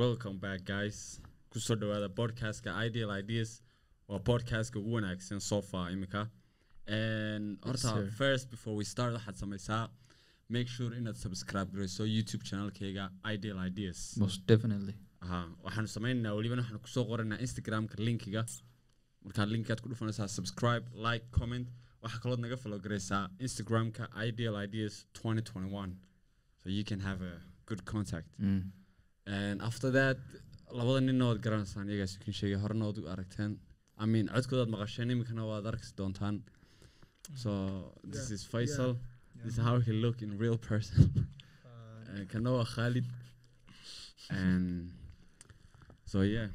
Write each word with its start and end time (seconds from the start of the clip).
welcome 0.00 0.38
back 0.44 0.60
guys. 0.64 0.98
Kusoo 1.52 1.76
dhawaada 1.80 2.08
podcastka 2.20 2.70
ideal 2.86 3.10
ideas. 3.22 3.50
Waa 4.08 4.18
podcastka 4.28 4.78
ugu 4.78 4.92
wanaagsan 4.94 5.40
so 5.40 5.60
far 5.70 5.92
imika. 5.92 6.22
Horta 7.66 7.92
first 8.20 8.50
before 8.54 8.74
we 8.80 8.84
start 8.92 9.12
waxaad 9.16 9.36
samaysaa 9.42 9.82
make 10.56 10.68
sure 10.76 10.90
inaad 11.00 11.16
subscribe 11.24 11.68
garayso 11.74 12.04
youtube 12.16 12.42
channelkayga 12.48 13.04
ideal 13.34 13.58
ideas. 13.68 13.98
Most 14.24 14.40
definitely. 14.52 14.94
Aha 15.24 15.40
waxaanu 15.66 15.88
sameynaynaa 15.96 16.34
welibana 16.38 16.62
waxaanu 16.62 16.82
ku 16.86 16.90
soo 16.96 17.04
qoranaa 17.12 17.40
instagramka 17.46 17.96
linkiga. 18.08 18.44
Markaa 19.24 19.46
linkaad 19.54 19.80
ku 19.84 19.88
dhufanaysaa 19.92 20.28
subscribe 20.38 20.84
like 21.08 21.24
comment. 21.40 21.68
Waxaa 22.02 22.20
kalood 22.24 22.40
naga 22.46 22.56
follow 22.64 22.80
garaysaa 22.86 23.24
instagramka 23.46 24.04
ideal 24.28 24.54
ideas 24.66 24.94
2021 25.14 25.90
so 26.62 26.66
you 26.78 26.84
can 26.90 27.00
have 27.08 27.20
a 27.32 27.34
good 27.68 27.82
contact. 27.94 28.28
Mm. 28.38 28.62
And 29.38 29.56
after 29.68 29.88
that 29.98 30.18
labada 30.78 31.00
nin 31.08 31.22
ood 31.28 31.38
garanaysaan 31.46 31.86
iyagaas 31.92 32.14
kan 32.24 32.32
sheegay 32.40 32.58
horena 32.64 32.84
ood 32.90 32.98
u 33.02 33.04
aragteen. 33.14 33.52
I 34.02 34.06
mean 34.12 34.26
codkoodaad 34.36 34.70
maqasheen 34.74 35.08
iminkana 35.14 35.44
waad 35.50 35.64
arki 35.70 35.88
doontaan. 36.00 36.36
So 37.42 37.50
this 38.14 38.26
is 38.36 38.42
faisal. 38.52 38.92
Yeah. 38.96 39.42
this 39.44 39.52
is 39.58 39.60
how 39.68 39.76
he 39.86 39.92
look 40.04 40.16
in 40.26 40.30
real 40.44 40.58
person. 40.70 41.04
And 42.14 42.28
kana 42.32 42.50
waa 42.56 42.64
khalid. 42.74 43.06
And 44.30 44.90
so 46.12 46.18
yeah. 46.22 46.48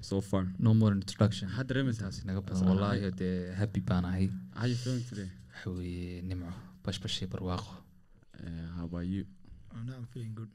So 0.00 0.20
far. 0.30 0.44
No 0.66 0.72
more 0.80 0.92
introduction. 1.00 1.46
Maxaad 1.48 1.68
dareemaysaa 1.70 2.06
intaasi 2.06 2.26
naga 2.30 2.40
badan 2.48 2.62
all 2.62 2.70
wallahi 2.70 3.10
dee 3.22 3.34
happy 3.60 3.80
baan 3.90 4.04
ahay 4.10 4.26
how 4.58 4.66
you 4.72 4.78
feeling 4.84 5.04
today? 5.10 5.28
Waxa 5.52 5.70
weeye 5.78 6.22
nimco 6.30 6.52
bashbashii 6.84 7.28
barwaaqo 7.34 7.72
uh, 8.44 8.66
how 8.76 8.84
about 8.90 9.06
you? 9.14 9.24
I'm 9.74 9.86
not 9.92 10.06
feeling 10.14 10.32
good 10.40 10.52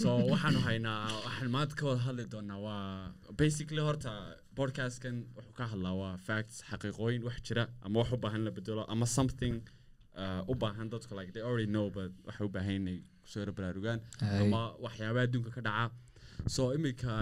so 0.00 0.10
waxaanu 0.32 0.60
haynaa 0.68 0.98
waxaan 1.26 1.50
maanta 1.56 1.74
ka 1.80 1.84
wada 1.90 2.02
hadli 2.06 2.24
doonaa 2.34 2.58
waa 2.66 2.82
basically 3.42 3.82
horta 3.88 4.12
podcastkan 4.60 5.16
wuxuu 5.36 5.54
ka 5.60 5.64
hadlaa 5.72 5.94
waa 6.02 6.14
facts 6.28 6.56
xaqiiqooyin 6.70 7.22
wax 7.28 7.36
jira 7.48 7.64
ama 7.86 7.96
wax 8.00 8.08
u 8.16 8.18
baahan 8.24 8.42
la 8.46 8.50
bedelo 8.58 8.82
ama 8.94 9.06
something 9.18 9.56
uh, 10.22 10.50
u 10.52 10.54
baahan 10.64 10.86
dadku 10.94 11.12
like 11.20 11.30
they 11.36 11.42
already 11.48 11.68
know 11.76 11.86
but 11.96 12.10
waxay 12.28 12.44
u 12.48 12.52
baahan 12.56 12.74
inay 12.80 12.98
ku 13.22 13.26
soo 13.32 13.40
yara 13.42 13.52
baraarugaan 13.58 14.00
ama 14.44 14.62
waxyaabaha 14.86 15.24
adduunka 15.28 15.50
ka 15.56 15.62
dhaca 15.68 16.50
so 16.56 16.62
imika 16.78 17.12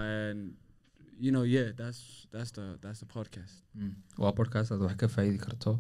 you 1.25 1.31
know 1.35 1.45
yeah 1.57 1.69
that's 1.81 2.01
that's 2.35 2.51
the 2.59 2.65
that's 2.85 3.01
the 3.05 3.09
podcast 3.17 3.55
mm. 3.81 3.93
waa 4.23 4.33
podcast 4.41 4.69
aad 4.75 4.83
wax 4.87 4.97
ka 5.03 5.09
faa'iidi 5.17 5.39
karto 5.47 5.73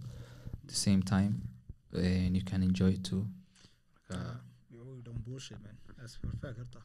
the 0.72 0.78
same 0.86 1.02
time 1.14 1.32
and 2.10 2.30
you 2.38 2.44
can 2.50 2.60
enjoy 2.70 2.90
it 2.98 3.02
too 3.10 3.22
Uh, 4.14 4.36
we 4.70 5.00
don't 5.08 5.20
bullshit 5.26 5.58
man. 5.64 5.76
That's 5.98 6.14
for 6.20 6.28
fact 6.42 6.56
horta. 6.60 6.80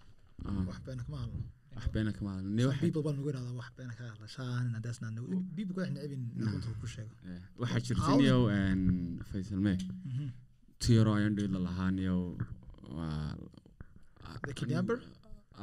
Wax 0.70 0.80
kama 1.08 1.18
hadlo. 1.24 1.40
wax 1.76 1.86
beena 1.96 2.12
kama 2.18 2.30
hadlo 2.36 2.50
people 2.84 3.04
nagu 3.48 3.58
wax 3.62 3.70
ka 4.00 4.04
runta 6.54 6.70
ku 6.82 6.88
sheego. 6.94 7.14
waxaa 7.62 7.82
and 8.60 8.84
faisal 9.32 9.60
may 9.68 9.78
Mhm. 10.12 10.30
tiyaro 10.84 11.12
ayaan 11.18 11.36
dhiila 11.40 11.60
lahaa 11.68 11.90
niyow 12.00 12.22
waa 12.98 13.36
The 14.48 14.54
kidnapper? 14.60 14.98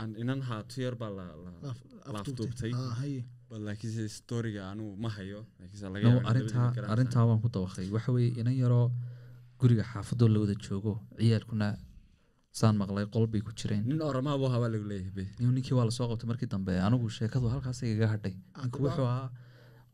Aan 0.01 0.11
inan 0.23 0.41
haa 0.49 0.63
tiyar 0.73 0.95
baa 1.03 1.11
la 1.19 1.25
la 1.45 1.51
Laaf- 1.65 1.85
Laafduubtay. 2.15 2.73
Ah, 2.75 3.59
laakiinse 3.67 4.05
storiga 4.19 4.63
anigu 4.73 4.93
ma 5.05 5.09
hayo. 5.17 5.41
Arintaa 6.93 7.25
waan 7.29 7.41
ku 7.45 7.49
dabaqay 7.55 7.87
waxa 7.97 8.11
weeye 8.17 8.31
inan 8.41 8.55
yaroo 8.63 8.87
guriga 9.61 9.85
xaafadoo 9.93 10.29
la 10.35 10.39
wada 10.43 10.55
joogo 10.67 10.93
ciyaalkuna 11.19 11.69
saan 12.59 12.75
maqlay 12.81 13.07
qol 13.15 13.27
bay 13.33 13.41
ku 13.47 13.53
jireen. 13.59 13.83
Nin 13.91 14.01
oramaa 14.11 14.37
buu 14.41 14.49
habaa 14.55 14.69
lagu 14.75 14.87
leeyahay 14.93 15.27
ninkii 15.57 15.75
waa 15.79 15.85
la 15.89 15.93
soo 15.99 16.07
qabtay 16.11 16.29
markii 16.31 16.49
dambe 16.55 16.73
anigu 16.87 17.07
sheekadu 17.19 17.47
halkaas 17.55 17.81
igaga 17.83 18.07
hadhay. 18.15 18.35
Ninku 18.63 18.79
Hadaba- 18.79 18.85
wuxuu 18.87 19.07
ahaa 19.13 19.29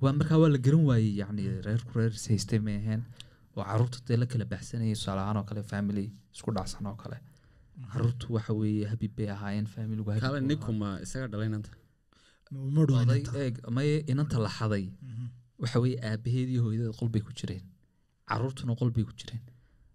waa 0.02 0.12
markaa 0.18 0.38
waa 0.42 0.50
la 0.54 0.58
garan 0.66 0.84
waayey 0.90 1.12
yacni 1.20 1.42
reerku 1.66 1.92
reer 1.98 2.12
is 2.18 2.26
haystay 2.30 2.58
may 2.66 2.76
ahayn 2.82 3.02
oo 3.56 3.62
carruurta 3.68 3.98
dee 4.08 4.16
la 4.22 4.26
kala 4.32 4.44
baxsanayay 4.52 4.94
tusaale 4.98 5.20
ahaan 5.24 5.36
oo 5.40 5.44
kale 5.50 5.62
family 5.72 6.06
isku 6.34 6.50
dhacsan 6.56 6.86
oo 6.90 6.96
kale 7.02 7.18
caruurtu 7.92 8.26
waxa 8.36 8.52
weeye 8.60 8.84
habib 8.92 9.12
bay 9.16 9.28
ahaayeen 9.36 9.66
familigu 9.74 10.10
habib 10.10 10.22
kaale 10.24 10.40
buu 10.40 10.48
ninku 10.50 10.72
ma 10.80 10.88
isaga 11.04 11.26
dhalay 11.32 11.48
inanta? 11.50 11.70
Ma 12.50 12.58
ahaa. 12.60 12.86
dhawayn 12.88 13.08
oday 13.08 13.20
inta. 13.22 13.38
eeg 13.44 13.54
maye 13.76 13.94
inanta 14.12 14.38
la 14.44 14.50
xaday. 14.58 14.84
Mhm. 15.10 15.26
waxa 15.62 15.78
weeye 15.84 15.98
aabaheed 16.08 16.48
iyo 16.52 16.60
hooyadeed 16.64 16.94
qol 16.98 17.08
bay 17.14 17.22
ku 17.26 17.32
jireen. 17.38 17.64
Caruurtuna 18.30 18.72
qol 18.80 18.90
bay 18.96 19.04
ku 19.08 19.12
jireen. 19.20 19.42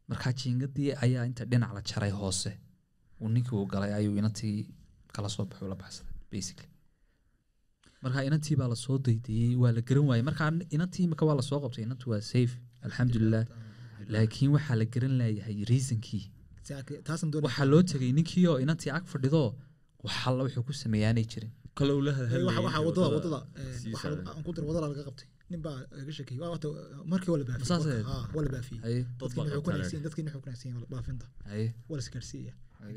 Markaa 0.10 0.34
jiingadii 0.40 0.92
ayaa 1.06 1.26
inta 1.30 1.44
dhinac 1.52 1.72
la 1.78 1.82
jaray 1.90 2.12
hoose. 2.20 2.52
Uu 3.22 3.30
ninkii 3.34 3.56
uu 3.60 3.68
galay 3.74 3.92
ayuu 4.00 4.16
inantii 4.22 4.58
kala 5.16 5.30
soo 5.36 5.46
baxay 5.50 5.68
la 5.74 5.76
baxsaday 5.82 6.14
basically. 6.32 6.70
Markaa 8.04 8.24
inantii 8.30 8.56
baa 8.60 8.68
la 8.74 8.76
soo 8.76 8.98
daydayey 9.06 9.56
waa 9.62 9.72
la 9.78 9.82
garan 9.88 10.06
waayey. 10.10 10.26
Markaa 10.30 10.50
inantii 10.76 11.04
imika 11.08 11.24
waa 11.30 11.36
la 11.40 11.44
soo 11.50 11.60
qabtay 11.64 11.84
inantu 11.88 12.06
waa 12.12 12.22
safe 12.22 12.54
alxamdulilah 12.86 13.46
laakiin 14.14 14.52
waxaa 14.56 14.76
la 14.82 14.86
garan 14.94 15.14
laayahay 15.22 15.58
reasonkii. 15.72 16.26
Waxaa 17.48 17.66
loo 17.74 17.82
tegay 17.92 18.12
ninkii 18.18 18.46
oo 18.52 18.58
inantii 18.66 18.92
ag 18.98 19.06
fadhido 19.14 19.44
waxalla 20.06 20.42
wuxuu 20.46 20.64
ku 20.68 20.74
sameeyaanay 20.84 21.26
jirin. 21.32 21.52
Wadada 24.70 24.88
laga 24.94 25.04
qabtay. 25.10 25.28
Nin 25.52 25.60
baa 25.66 25.78
laga 25.98 26.12
markii 27.12 27.32
wuxuu 30.74 30.90
baafinta. 30.94 31.26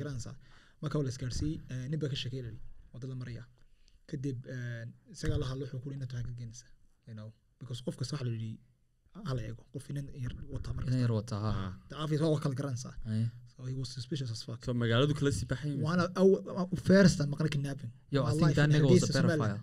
Garanaysaa 0.00 0.35
marka 0.83 0.95
isgaarsiiyey 1.15 1.59
nin 1.91 1.99
baa 2.03 2.09
ka 2.12 2.17
lali 2.47 2.61
waddada 2.93 3.15
maraya 3.23 3.45
kadib 4.11 4.39
isagaa 5.15 5.39
la 5.43 5.47
hadlo 5.50 5.62
wuxuu 5.67 5.81
ku 5.85 5.89
inta 5.97 6.06
ka 6.12 6.33
geenaysa 6.39 6.67
you 7.09 7.15
know. 7.19 7.29
Because 7.61 7.81
qof 7.87 7.95
kasta 8.00 8.12
waxa 8.17 8.27
la 8.29 8.33
yidhi 8.37 8.53
hala 9.29 9.41
eego. 9.49 9.62
Qof 9.75 9.85
inan 9.93 10.06
yar 10.25 10.33
wata 10.55 10.69
marka 10.77 10.89
inan 10.91 11.00
yar 11.05 11.12
wata 11.19 11.37
ha 11.45 11.50
Ah. 11.62 11.73
daafis 11.91 12.21
waa 12.25 12.41
kala 12.45 12.55
garanaysaa 12.61 12.95
he 13.70 13.74
was 13.82 13.88
suspicious 13.98 14.30
as 14.34 14.41
fuck. 14.46 14.60
So 14.66 14.72
magaaladu 14.82 15.14
kala 15.19 15.30
sii 15.38 15.46
baxay 15.52 15.72
waana 15.86 16.04
aw 16.20 16.66
first 16.91 17.14
time 17.19 17.30
maqlay 17.34 17.50
kidnapping 17.54 17.91
yo 18.14 18.20
i 18.30 18.32
think 18.41 18.54
that 18.58 18.69
nigga 18.74 18.88
was 18.94 19.02
a 19.10 19.12
pedophile. 19.16 19.58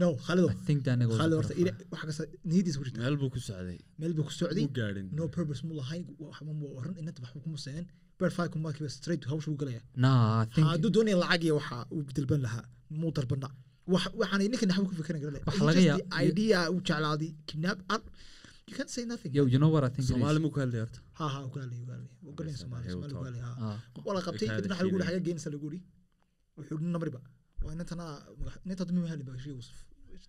no 0.00 0.06
khalido 0.26 0.48
I 0.54 0.56
think 0.68 0.80
that 0.86 0.96
nigga 1.00 1.14
khalido 1.20 1.36
horta 1.40 1.54
pedophile. 1.54 1.72
waxa 1.92 2.06
kasta 2.10 2.24
niyadiisa 2.50 2.76
ku 2.80 2.84
jirta 2.86 3.00
meel 3.04 3.16
buu 3.22 3.30
ku 3.34 3.40
socday. 3.48 3.78
Meel 4.00 4.12
buu 4.18 4.24
ku 4.28 4.32
socday. 4.40 4.66
Mu 5.10 5.16
no 5.18 5.24
purpose 5.36 5.60
mu 5.68 5.72
lahayn 5.80 6.04
waxba 6.28 6.52
mu 6.60 6.66
oran 6.78 6.94
inanta 7.00 7.20
waxba 7.24 7.40
kuma 7.46 7.58
seenin 7.64 7.86
bird 8.18 8.32
kuma 8.54 8.68
kiba 8.76 8.88
straight 8.98 9.22
hawsha 9.30 9.48
uu 9.52 9.58
galaya. 9.62 9.80
Nah, 10.04 10.42
I 10.42 10.44
think 10.54 10.66
hadduu 10.72 10.90
doonaya 10.96 11.16
lacag 11.24 11.42
iyo 11.48 11.54
waxa 11.60 11.76
uu 11.96 12.02
dalban 12.16 12.40
lahaa 12.46 12.64
muu 13.00 13.10
dalbana 13.16 13.48
wax 13.94 14.04
waxaan 14.20 14.40
ninkan 14.52 14.68
waxba 14.72 14.88
ku 14.90 14.94
fikiran 15.00 15.20
garan 15.24 15.42
Waxa 15.48 15.64
laga 15.68 15.80
yaab- 15.90 16.06
idea 16.28 16.58
uu 16.74 16.80
jeclaaday 16.88 17.30
kidnap 17.48 17.78
you 18.72 18.76
can't 18.78 18.92
say 18.96 19.04
nothing. 19.12 19.30
Yo 19.38 19.42
you 19.52 19.58
know 19.62 19.70
what 19.74 19.84
I 19.86 19.90
think 19.94 20.06
soomaali 20.10 20.38
mu 20.44 20.48
ku 20.54 20.58
horta 20.62 21.00
ha 21.18 21.24
ha 21.34 21.38
ku 21.52 21.56
hadlay 21.62 21.78
ku 21.86 21.90
hadlay 21.94 22.10
u 22.30 22.32
galay 22.38 22.54
Soomaali 22.62 22.86
Soomaali 22.94 23.14
ku 23.20 23.24
hadlay 23.28 23.42
ha. 23.46 23.52
Ah, 23.68 23.78
wala 24.08 24.20
qabtay 24.26 24.46
kadibna 24.56 24.74
waxa 24.78 24.84
lagu 24.88 24.98
xaga 25.08 25.20
geensa 25.26 25.48
lagu 25.54 25.66
yiri 25.68 25.80
wuxuu 26.58 26.76
dhin 26.80 26.90
namriba 26.96 27.20
waa 27.64 27.72
inantana 27.76 28.06
ninta 28.68 28.84
dumi 28.88 29.08
hali 29.12 29.24
baa 29.28 29.38
shii 29.44 29.56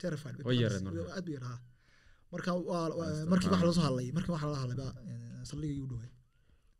terrified 0.04 0.36
Way 0.48 0.56
yareed 0.63 0.84
marka. 0.88 1.04
aad 1.18 1.25
u 1.30 1.31
yaraa 1.38 1.57
marka 2.34 2.51
markii 3.31 3.50
waxa 3.54 3.66
loo 3.68 3.75
soo 3.78 3.86
hadlay 3.88 4.07
markii 4.18 4.34
waxa 4.36 4.48
la 4.54 4.60
hadlay 4.63 4.78
baa 4.84 4.92
saldhigii 5.50 5.81
u 5.86 5.88
dhaway 5.92 6.10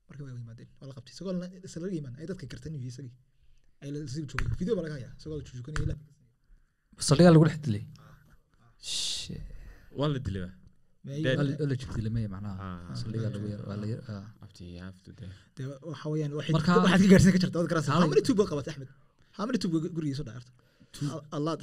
markii 0.08 0.24
way 0.28 0.34
yimaadeen 0.40 0.70
waa 0.80 0.88
la 0.90 0.94
qabtay 0.98 1.14
isagoo 1.16 1.34
la- 1.42 1.52
saldhigii 1.74 2.00
imaan 2.04 2.16
ay 2.22 2.26
dadka 2.32 2.46
gartan 2.54 2.74
yihiin 2.78 2.92
isagii 2.94 3.14
ay 3.84 3.90
la 3.94 3.98
sii 4.14 4.26
joogay 4.32 4.48
video 4.62 4.74
baa 4.78 4.86
laga 4.88 4.96
hayaa 5.00 5.14
isagoo 5.20 5.38
la 5.40 5.44
jujukanaya 5.48 5.88
la 5.92 5.96
saldhigaa 7.10 7.34
lagu 7.36 7.46
dhex 7.50 7.60
dilay 7.68 7.84
Shit. 8.92 9.42
waa 10.00 10.10
la 10.14 10.20
dilay 10.28 10.42
Ah. 12.64 12.80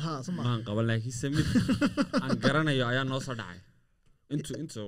ah. 0.08 0.18
suma 0.26 0.42
maan 0.48 0.60
qaban 0.68 0.84
laakiinse 0.90 1.26
mid. 1.36 1.46
Aan 2.22 2.36
garanayo 2.44 2.84
ayaa 2.92 3.04
noo 3.12 3.20
soo 3.26 3.36
dhacay. 3.40 3.60
Intu 4.34 4.52
intu 4.62 4.80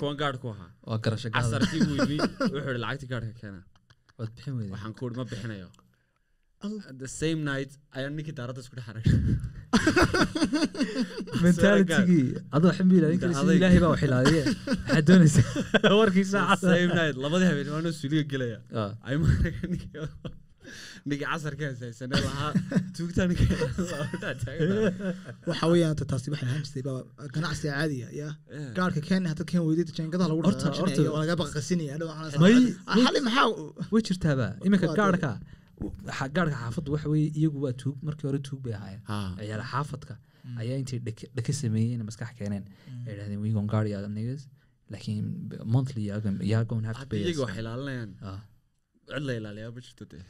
kuwan 0.00 0.16
gaadh 0.22 0.38
ku 0.42 0.48
ahaa. 0.54 0.70
Waa 0.88 0.98
garasho 1.04 1.28
gaada 1.30 1.44
casarkii 1.44 1.80
buu 1.88 1.96
yimi 2.00 2.16
wuxuu 2.18 2.72
ihi 2.72 2.80
lacagtii 2.84 3.10
gaadhka 3.12 3.32
keena 3.40 3.60
waad 4.18 4.30
bixin 4.34 4.52
weyday. 4.58 4.72
Waxaan 4.74 4.92
ku 4.98 5.02
ihi 5.08 5.16
ma 5.20 5.24
bixinayo 5.32 5.68
same 7.20 7.40
night 7.50 7.70
ayaa 7.96 8.10
ninkii 8.16 8.34
daaradda 8.40 8.60
isku 8.64 8.74
dhex 8.78 8.86
haray 8.90 9.04
mentalitigii 11.44 12.24
adoo 12.56 12.70
adayg. 13.42 13.58
ilaahay 13.60 13.80
baa 13.84 13.90
wax 13.94 14.02
ilaaliye. 14.08 14.42
Maxaad 14.46 15.04
doonaysaa? 15.10 15.46
Warkii 16.00 16.24
The 16.26 16.30
saacada 16.34 16.68
same 16.74 16.90
night 17.00 17.16
labadii 17.24 17.48
habeen 17.50 17.70
waanoo 17.76 17.92
suuliga 18.00 18.24
gelaya 18.32 18.58
Ah, 18.82 18.90
ninkii 21.10 21.26
casarka 21.30 21.64
haysaysane 21.68 22.16
lahaa. 22.26 22.50
Tuugtaanka 22.96 23.44
waxa 25.50 25.66
weeyaan 25.72 25.96
ta- 26.00 26.08
taasi 26.12 26.28
waxay 26.34 26.48
ahaan 26.48 26.62
jirtay 26.66 26.82
baa 26.88 26.98
ganacsi 27.36 27.66
caadiya 27.72 28.08
ya 28.20 28.28
gaarka 28.78 29.00
keen 29.08 29.24
hadda 29.32 29.44
keen 29.52 29.62
weydid 29.68 29.88
jeengadaha 29.98 30.28
lagu 30.32 30.42
horta- 30.48 31.08
oo 31.14 31.18
laga 31.22 31.34
baqasinaya 31.42 31.94
May- 32.44 32.60
xali 33.06 33.20
maxaa 33.28 33.46
way 33.94 34.02
jirtaaba 34.10 34.46
iminka 34.66 34.86
Waa 34.92 34.96
gaarhka 36.36 36.56
xaafaddu 36.62 36.90
waxa 36.94 37.08
iyagu 37.40 37.58
waa 37.64 37.72
tuug. 37.82 37.96
Markii 38.06 38.26
hore 38.28 38.38
tuug 38.48 38.60
bay 38.66 38.74
ahaayeen. 38.78 39.02
Ciyaal 39.40 39.64
xaafadka 39.72 40.14
ayaa 40.62 40.78
intay 40.82 40.98
dheke 41.36 41.52
sameeyeen 41.62 42.02
maskax 42.08 42.30
keeneen. 42.38 42.64
Ay 43.06 43.14
dhahdeen 43.18 43.40
we 43.44 43.50
gon 43.56 43.66
guard 43.72 43.88
your 43.94 44.08
niggas. 44.18 44.42
Laakiin 44.92 45.26
monthly 45.74 46.02
you're 46.08 46.20
gonna- 46.24 46.44
you're 46.50 46.64
gonna 46.70 46.86
have 46.88 46.96
to 46.96 47.02
hadda 47.02 47.10
pay 47.12 47.20
iyaga 47.24 47.42
us. 47.42 47.44
wax 47.48 47.58
ilaalinayaan. 47.62 48.10
Ah. 48.30 48.40
cid 49.12 49.24
la 49.28 49.32
ilaaliyaa 49.40 49.70
ma 49.76 49.80
jirto 49.86 50.04
dee. 50.12 50.22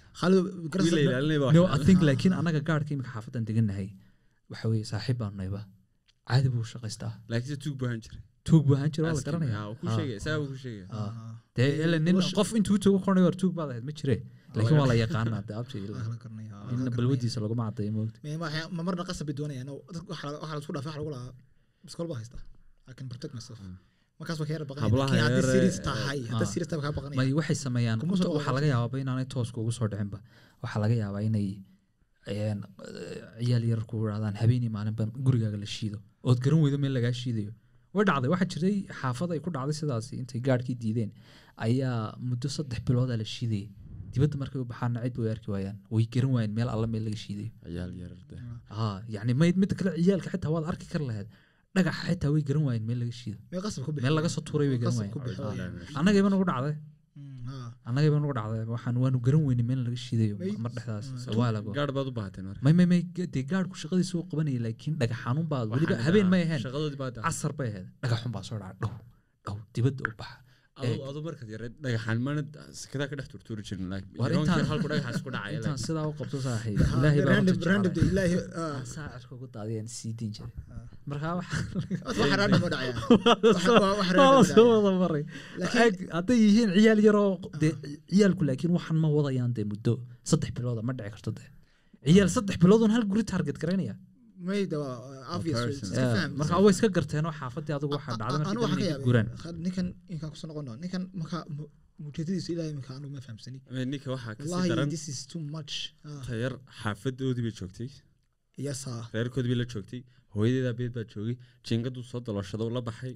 Think 1.88 2.00
laakiin 2.08 2.32
anaga 2.40 2.60
gaarhka 2.69 2.90
iminka 2.94 3.10
xaafadan 3.16 3.44
degannahay 3.48 3.88
waxa 4.52 4.66
saaxiib 4.93 5.16
baanu 5.22 5.37
nayba 5.43 5.60
caadi 6.28 6.48
buu 6.55 6.64
shaqaystaa. 6.75 7.12
Laakiin 7.31 7.50
se 7.55 7.56
tuug 7.64 7.75
buu 7.81 7.87
ahaan 7.88 8.00
jiray. 8.05 8.20
Tuug 8.48 8.62
buu 8.66 8.76
ahaan 8.78 8.90
jira 8.94 9.05
waa 9.08 9.14
la 9.19 9.22
garanaya. 9.28 9.55
ah, 9.90 10.06
Ah. 10.98 11.34
dee 11.56 11.98
nin 12.06 12.16
qof 12.38 12.50
intuu 12.58 12.78
tago 12.84 12.98
kornayo 13.05 13.25
war 13.28 13.37
tuug 13.43 13.52
baad 13.58 13.69
ahayd 13.72 13.84
ma 13.88 13.93
jire 14.00 14.16
laakiin 14.56 14.78
waa 14.81 14.88
la 14.90 14.94
abti 15.60 15.76
in 16.75 16.82
balwadiisa 16.99 17.38
laguma 17.44 17.64
moogta 17.96 18.19
ma 18.76 18.82
marna 18.88 19.04
qasab 19.10 19.26
bay 19.28 19.37
doonayaan 19.40 19.69
oo 19.75 19.78
dadka 19.94 20.10
waxa 20.12 20.26
la- 20.34 20.40
waxa 20.43 20.54
la 20.56 20.60
isku 20.62 20.72
dhaafay 20.76 20.90
waxa 20.90 21.00
lagu 21.02 21.10
lahaa 21.16 21.32
biskol 21.87 22.06
baa 22.12 22.19
haystaa 22.20 22.43
i 22.90 22.93
can 22.99 23.06
protect 23.12 23.32
myself 23.38 23.58
markaas 24.20 24.38
waa 24.43 24.49
ka 24.49 24.52
yara 24.56 24.66
baqanaya 24.70 24.88
Hablaha 24.90 25.10
laakiin 25.10 25.25
haddii 25.26 25.43
yar, 25.44 25.54
serious 25.56 25.78
tahay 25.88 26.19
haddii 26.32 26.50
serious 26.54 26.69
tahay 26.70 26.81
waa 26.82 26.87
kaa 26.88 26.96
baqanaya 26.99 27.19
may 27.20 27.31
waxay 27.40 27.58
sameeyaan 27.66 27.99
waxaa 28.37 28.54
laga 28.58 28.69
yaabaa 28.75 29.00
inaanay 29.04 29.26
tooska 29.34 29.56
ugu 29.62 29.72
soo 29.78 29.88
dhicinba 29.93 30.19
waxaa 30.64 30.81
laga 30.84 30.94
yaabaa 31.02 31.22
inay 31.28 31.48
ciyaal 33.46 33.64
yar 33.72 33.81
ku 33.90 33.94
idhahdaan 34.06 34.34
habeenii 34.43 34.70
maalinba 34.76 35.05
gurigaaga 35.26 35.58
la 35.64 35.69
shiido 35.76 35.98
ood 36.31 36.38
garan 36.44 36.60
weydo 36.64 36.78
meel 36.84 36.94
lagaa 36.98 37.14
shiidayo 37.22 37.52
way 37.96 38.05
dhacday 38.10 38.31
waxaa 38.34 38.48
jiray 38.55 38.76
xaafad 39.00 39.31
ay 39.37 39.40
ku 39.46 39.50
dhacday 39.56 39.76
sidaasi 39.81 40.12
intay 40.22 40.40
gaadhkii 40.48 40.76
diideen 40.82 41.10
ayaa 41.66 41.96
muddo 42.31 42.48
saddex 42.56 42.81
biloodaa 42.88 43.19
la 43.22 43.26
shiidayay 43.34 43.69
dibadda 44.14 44.37
markay 44.43 44.61
u 44.62 44.67
baxaana 44.73 44.99
cid 45.05 45.17
bay 45.23 45.31
arki 45.35 45.49
waayaan. 45.55 45.76
Way 45.94 46.05
garan 46.14 46.31
waayeen 46.37 46.53
meel 46.59 46.69
alla 46.75 46.87
meel 46.94 47.05
laga 47.06 47.19
shiidayo 47.25 47.50
ciyaal 47.75 47.93
yarar 48.03 48.20
dee 48.31 48.41
haa 48.79 48.97
yacni 49.14 49.32
mayd 49.43 49.56
midda 49.62 49.75
kale 49.81 49.91
ciyaalka 50.05 50.29
xitaa 50.35 50.50
waad 50.55 50.64
arki 50.73 50.87
kari 50.93 51.05
lahayd. 51.11 51.29
Dhagaxa 51.76 52.03
xitaa 52.11 52.31
way 52.35 52.43
garan 52.49 52.64
waayeen 52.69 52.85
meel 52.88 52.99
laga 53.03 53.12
bixi. 53.12 53.31
Meel 54.05 54.14
laga 54.19 54.29
soo 54.37 54.43
tuuray 54.49 54.69
way 54.73 54.79
garan 54.82 54.97
waayeen 55.00 55.73
Ah. 55.93 55.99
annagayba 56.00 56.29
nagu 56.35 56.44
dhacday. 56.50 56.75
Mm, 57.20 57.41
haa. 57.49 57.69
annagayba 57.88 58.17
nagu 58.25 58.35
dhacday. 58.38 58.61
Waxaan 58.75 58.97
waanu 59.05 59.19
garan 59.26 59.43
weynay 59.49 59.67
meel 59.70 59.81
laga 59.87 59.99
shiidayo 60.06 60.35
mar 60.65 60.70
dhexdaas. 60.76 61.06
Mm. 61.12 61.38
waalago 61.41 61.70
gaadh 61.79 61.93
baad 61.97 62.06
u 62.11 62.15
baahateen 62.19 62.44
marka. 62.49 62.62
May 62.67 62.75
may 62.79 62.87
may. 62.93 63.00
Dee 63.35 63.44
gaadhku 63.53 63.75
shaqadiisa 63.82 64.12
uu 64.19 64.25
qabanayay 64.31 64.61
laakiin 64.67 64.94
dhagaxanuun 65.03 65.47
baa 65.53 65.62
weliba 65.73 65.97
habeen 66.06 66.29
may 66.35 66.43
ahayn. 66.47 66.61
casar 67.26 67.53
bay 67.58 67.69
ahayd. 67.73 67.87
Dhagaxun 68.05 68.31
baa 68.37 68.44
soo 68.49 68.58
dhaca 68.62 68.76
dhow 68.82 68.93
dhow 69.47 69.56
dibadda 69.75 70.03
u 70.11 70.15
baxa 70.20 70.37
adu 71.11 71.20
markaad 71.26 71.49
yareed 71.55 71.75
dhagaxaan 71.84 72.19
ka 73.11 73.14
dhex 73.20 73.29
turtuuri 73.32 73.62
jirin 73.69 73.87
halku 73.94 75.29
intaan 75.58 75.79
sidaa 75.87 76.06
u 76.11 76.14
qabto 76.20 76.38
saaxiib 76.46 76.79
ilaahay 76.81 77.20
baa 77.29 77.34
ah. 78.64 78.79
saacirka 78.94 79.32
ugu 79.38 79.46
daadiyaan 79.56 79.88
sii 79.96 80.12
jiray 80.37 80.52
markaa 81.11 81.34
wada 84.70 84.90
maray 85.02 85.25
Laakiin- 85.61 85.87
Eg, 85.87 85.96
hadday 86.17 86.38
yihiin 86.44 86.70
ciyaal 86.76 87.00
yaroo 87.08 87.31
dee 87.62 87.73
ciyaalku 88.14 88.43
laakiin 88.49 88.73
waxaan 88.79 88.99
ma 89.05 89.08
wadayaan 89.19 89.52
dee 89.58 89.67
muddo 89.73 89.94
saddex 90.31 90.50
bilooda 90.58 90.82
ma 90.88 90.93
dhici 90.99 91.11
karto 91.17 91.31
dee 91.38 91.49
ciyaal 92.14 92.31
saddex 92.37 92.56
biloodoon 92.64 92.93
hal 92.96 93.05
guri 93.12 93.23
target 93.32 93.56
garaynaya 93.62 93.94
faham, 96.17 96.31
marka 96.41 96.55
way 96.65 96.73
iska 96.75 96.89
garteen 96.97 97.25
oo 97.31 97.35
xaafadii 97.41 97.75
adigu 97.79 97.93
waxaa 97.99 98.17
dhacday 98.21 98.37
anu 98.53 98.61
markii 98.61 98.62
waxaan 98.62 98.71
dambe 98.71 98.77
ka 98.77 98.83
inay 98.83 98.91
yaabay 98.93 99.06
guraan. 99.09 99.29
Khad- 99.43 99.61
ninkan 99.67 99.87
inkaan 100.15 100.31
ku 100.33 100.37
soo 100.41 100.49
noqono 100.50 100.73
ninkan 100.83 101.03
marka 101.21 101.39
mu- 101.56 101.71
ujeedadiisu 102.09 102.49
ilaahay 102.55 102.75
marka 102.81 102.93
anu 102.99 103.06
ma 103.15 103.21
fahamsani. 103.27 103.59
Ninka 103.93 104.09
waxaa 104.15 104.35
ka 104.37 104.43
sii 104.44 104.50
wallahi 104.53 104.71
daran 104.73 104.89
this 104.94 105.05
is 105.12 105.19
too 105.33 105.43
much 105.56 105.75
tayar 106.29 106.53
xaafadoodii 106.81 107.44
bay 107.47 107.55
joogtay. 107.61 107.89
Yes 108.67 108.81
reerkoodii 109.15 109.50
bay 109.53 109.59
la 109.62 109.67
joogtay. 109.75 110.00
Hooyadeedaa 110.35 110.75
beed 110.79 110.93
baa 110.97 111.05
joogay. 111.12 111.37
Jiingaduu 111.67 112.05
soo 112.11 112.21
dalooshado 112.27 112.65
la 112.77 112.81
baxay. 112.89 113.12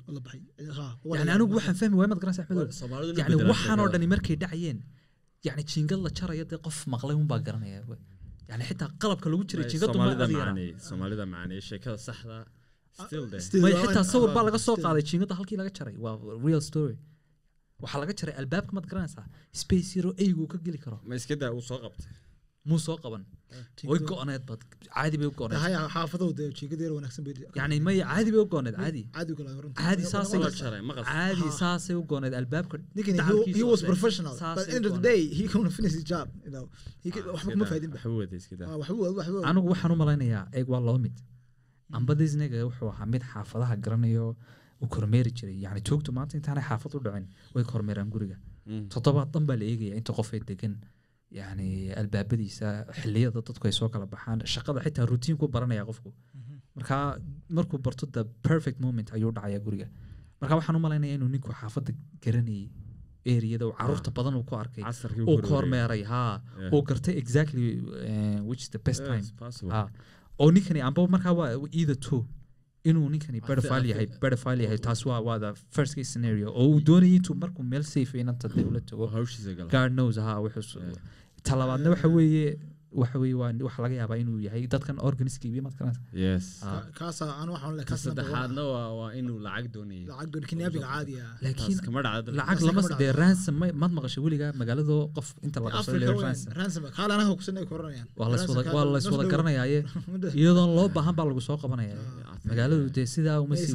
Yani 1.18 1.30
anigu 1.36 1.52
waxaan 1.58 1.76
fahmi 1.80 1.96
waay 2.00 2.08
maad 2.12 2.20
garanaysa 2.22 2.42
yani 2.42 3.34
bedelaan 3.36 3.50
waxaan 3.52 3.78
oo 3.80 3.86
sheekada. 3.86 3.92
dhani 3.94 4.06
markay 4.14 4.36
dhacayeen. 4.42 4.78
Yani 5.46 5.62
jiingad 5.72 6.00
la 6.06 6.10
jaraya 6.18 6.44
dee 6.50 6.58
qof 6.66 6.78
maqlay 6.94 7.16
unbaa 7.22 7.40
garanaya 7.46 7.80
yani 8.50 8.62
xitaa 8.70 8.88
qalabka 9.02 9.26
lagu 9.32 9.44
jiray 9.50 9.64
May 9.64 9.70
jiingadu 9.72 9.98
ma 9.98 10.04
soomaalida 10.04 10.24
adiga 10.26 10.44
macaaney 10.44 10.68
soomaalida 10.88 11.24
macaaney 11.32 11.60
sheekada 11.68 11.98
saxda 12.08 12.36
xitaa 13.44 14.04
sawir 14.12 14.30
baa 14.36 14.44
laga 14.48 14.58
soo 14.66 14.76
qaaday 14.84 15.04
jiingada 15.10 15.34
halkii 15.38 15.58
laga 15.60 15.72
jaray 15.78 15.96
waa 16.04 16.14
real 16.46 16.62
story 16.70 16.96
waxaa 17.84 18.00
laga 18.02 18.14
jaray 18.20 18.34
albaabka 18.40 18.72
maad 18.76 18.86
garanaysaa 18.90 19.26
space 19.62 19.90
yaro 19.98 20.10
eygu 20.24 20.44
ka 20.52 20.58
geli 20.66 20.78
karo 20.84 20.98
ma 21.08 21.12
iska 21.20 21.34
daa 21.42 21.50
uu 21.58 21.64
soo 21.70 21.78
qabtay 21.84 22.12
muu 22.68 22.80
soo 22.86 22.96
qaban 23.04 23.22
way 23.90 23.98
go-oneed 24.10 24.42
bad 24.48 24.60
caadi 24.94 25.16
bay 25.20 25.26
u 25.30 25.32
go-oneed 25.38 25.60
haya 25.64 25.78
xaafadooda 25.94 26.36
dee 26.40 26.48
jiingada 26.58 26.82
yar 26.86 26.92
wanaagsan 26.98 27.22
bay 27.26 27.34
yani 27.60 27.76
may 27.86 27.96
caadi 28.10 28.30
bay 28.34 28.40
u 28.44 28.46
go-oneed 28.54 28.76
caadi 28.82 29.02
caadi 29.82 30.02
saasay 30.12 30.40
caadi 31.10 31.46
saasay 31.60 31.94
u 32.00 32.02
go-oneed 32.10 32.34
albaabka 32.40 32.76
ninkan 32.96 33.12
he, 33.14 33.18
dacalkiisa 33.20 33.58
he 33.58 33.64
was 33.72 33.80
hoose. 33.80 33.88
professional 33.92 34.32
but 34.34 34.42
Saasay 34.42 34.62
at 34.62 34.66
the 34.70 34.76
end 34.78 34.86
of 34.90 34.92
the 34.96 35.02
u 35.02 35.06
day 35.10 35.20
he 35.38 35.44
can 35.52 35.70
finish 35.78 35.94
his 35.98 36.04
job 36.12 36.26
you 36.46 36.52
know. 36.54 36.64
He 37.04 37.08
can, 37.14 37.22
waxba 37.34 37.38
Iska 37.38 37.52
kuma 37.54 37.64
daa, 37.64 37.70
faydin 37.72 37.90
ba. 37.94 37.96
waxba 37.98 38.16
wada 38.20 38.36
iska 38.42 38.54
daa 38.60 38.76
waxba 38.82 39.00
waxba. 39.18 39.38
Anigu 39.50 39.66
waxaan 39.72 39.92
u 39.94 39.96
malaynayaa 40.02 40.44
eeg 40.58 40.66
waa 40.74 40.80
laba 40.88 40.98
mid. 41.06 41.16
Amba 41.98 42.12
disneyga 42.20 42.58
wuxuu 42.68 42.88
ahaa 42.94 43.06
mid 43.14 43.22
xaafadaha 43.32 43.74
garanayo 43.84 44.26
uu 44.82 44.88
kormeeri 44.94 45.30
jiray. 45.38 45.56
Yani 45.64 45.80
joogtu 45.88 46.10
maanta 46.18 46.34
intaanay 46.40 46.64
xaafad 46.70 46.92
u 46.96 47.00
dhicin 47.06 47.26
way 47.54 47.64
kormeeraan 47.72 48.10
guriga. 48.14 48.36
Mm. 48.70 48.86
toddobaad 48.92 49.28
dhan 49.34 49.44
baa 49.48 49.56
la 49.60 49.64
eegaya 49.72 49.94
inta 50.00 50.12
qof 50.18 50.28
ay 50.34 50.40
degan 50.50 50.72
yani 51.30 51.92
albaabadiisa 52.00 52.68
xiliyada 53.00 53.40
dadku 53.48 53.66
ay 53.68 53.72
soo 53.72 53.88
kala 53.88 54.06
baxaan 54.06 54.40
shaqada 54.54 54.80
xitaa 54.86 55.06
rutiin 55.12 55.36
ku 55.36 55.48
baranaya 55.48 55.84
qofku. 55.84 56.12
Marka 56.76 56.96
markuu 57.48 57.78
barto 57.78 58.06
the 58.06 58.24
perfect 58.48 58.80
moment 58.80 59.08
ayuu 59.16 59.32
dhacaya 59.32 59.58
guriga. 59.66 59.88
Marka 60.40 60.54
waxaan 60.58 60.76
u 60.76 60.80
malaynaya 60.86 61.14
inuu 61.18 61.28
ninku 61.34 61.50
xaafadda 61.60 61.92
garanayay 62.24 62.68
eriyada 63.34 63.66
uu 63.66 63.72
carruurta 63.78 64.10
badan 64.18 64.34
uu 64.38 64.44
ku 64.50 64.54
arkay. 64.56 64.84
Uu 65.30 65.38
kormeeray 65.50 66.02
Yeah. 66.06 66.72
uu 66.74 66.82
gartay 66.88 67.14
exactly 67.22 67.66
uh, 68.10 68.38
which 68.48 68.62
is 68.64 68.70
the 68.70 68.78
best 68.78 69.02
time. 69.10 69.24
Ah, 69.70 69.88
oo 70.38 70.50
ninkani 70.50 70.80
amba 70.88 71.06
markaa 71.14 71.32
waa 71.40 71.50
either 71.80 71.98
two 72.06 72.22
inuu 72.90 73.08
ninkani 73.14 73.38
I 73.38 73.88
yahay 73.90 74.06
pedophile 74.22 74.62
yahay 74.66 74.78
taas 74.86 75.00
waa 75.08 75.20
waa 75.28 75.38
the 75.44 75.52
first 75.76 75.92
scenario. 76.12 76.48
oo 76.60 76.66
uu 76.72 76.80
doonayay 76.88 77.16
intuu 77.18 77.34
markuu 77.42 77.62
meel 77.72 77.84
safe 77.94 78.14
inanta 78.22 78.48
dee 78.56 78.64
ula 78.70 78.80
tago 78.90 79.06
god 79.76 79.90
knows 79.96 80.16
ha 80.26 80.32
talabaadna 81.48 81.88
waxa 81.94 82.08
weeye 82.16 82.48
waxa 83.00 83.16
weeye 83.22 83.36
waa 83.40 83.50
waxa 83.66 83.80
laga 83.84 83.94
yaabaa 84.00 84.18
inuu 84.22 84.38
yahay 84.46 84.62
dadkan 84.74 84.96
yes. 86.24 86.44
Ah, 86.64 86.82
waa 89.00 89.10
inuu 89.20 89.38
lacag 89.46 89.74
lacag 92.38 92.58
ah 92.60 92.66
lama 92.68 92.82
dee 93.00 93.12
ransom 93.22 93.54
ma- 93.60 93.74
maad 93.80 93.92
maqashay 93.98 94.22
weligaa 94.26 94.50
magaalado 94.60 94.96
qof 95.16 95.28
inta 95.46 95.58
la 95.64 95.68
qabsado 95.74 95.96
africa 95.96 96.10
la 96.10 96.16
weyn 96.18 96.26
ransom. 96.28 96.52
ransom 96.60 96.82
kaala 96.96 97.12
anaga 97.16 97.32
kusanay 97.40 97.64
koranayaan 97.72 98.08
waa 98.20 98.28
la 98.32 98.36
iswada 98.44 98.70
waa 98.76 98.84
la 98.94 98.98
iswada 99.04 99.24
garanayaaye 99.32 99.80
iyadoon 100.40 100.70
loo 100.78 100.88
baahan 100.96 101.14
baa 101.18 101.26
lagu 101.30 101.42
soo 101.48 101.58
qabanaya 101.64 101.96
magaaladu 102.50 102.84
dee 102.96 103.06
sidaa 103.14 103.38
uma 103.44 103.54
sii 103.60 103.72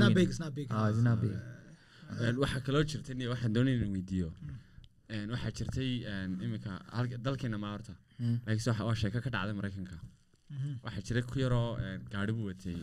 Ah, 2.11 2.31
waxaa 2.43 2.61
kaloo 2.67 2.83
jirtay 2.91 3.15
niyo 3.19 3.29
waxaan 3.33 3.51
doonay 3.55 3.73
inaan 3.77 3.91
weydiiyo. 3.97 4.29
Een, 5.15 5.27
waxaa 5.33 5.51
jirtay 5.57 5.91
imika 6.45 6.71
dalkeena 7.25 7.57
ma 7.63 7.69
horta 7.75 7.93
Mm. 7.93 8.11
Laakiinse 8.45 8.69
waxa- 8.71 8.85
waa 8.89 8.95
sheeko 9.01 9.19
ka 9.25 9.29
dhacday 9.35 9.55
maraykanka. 9.59 9.97
Waxaa 10.85 11.01
jiray 11.07 11.23
ku 11.31 11.37
yaroo 11.43 11.69
een, 11.85 12.01
gaari 12.13 12.31
buu 12.37 12.47
watay. 12.51 12.77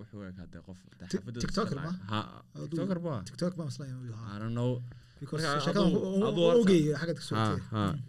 Wuxuu 0.00 0.22
ekaa 0.30 0.46
dee 0.52 0.62
qof 0.66 0.78
I 4.34 4.38
don't 4.42 4.54
know. 4.58 4.72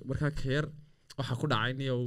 Markaa 0.09 0.31
ka 0.41 0.47
yar 0.55 0.65
waxaa 1.17 1.35
ku 1.41 1.45
dhacay 1.53 1.73
niyow 1.81 2.01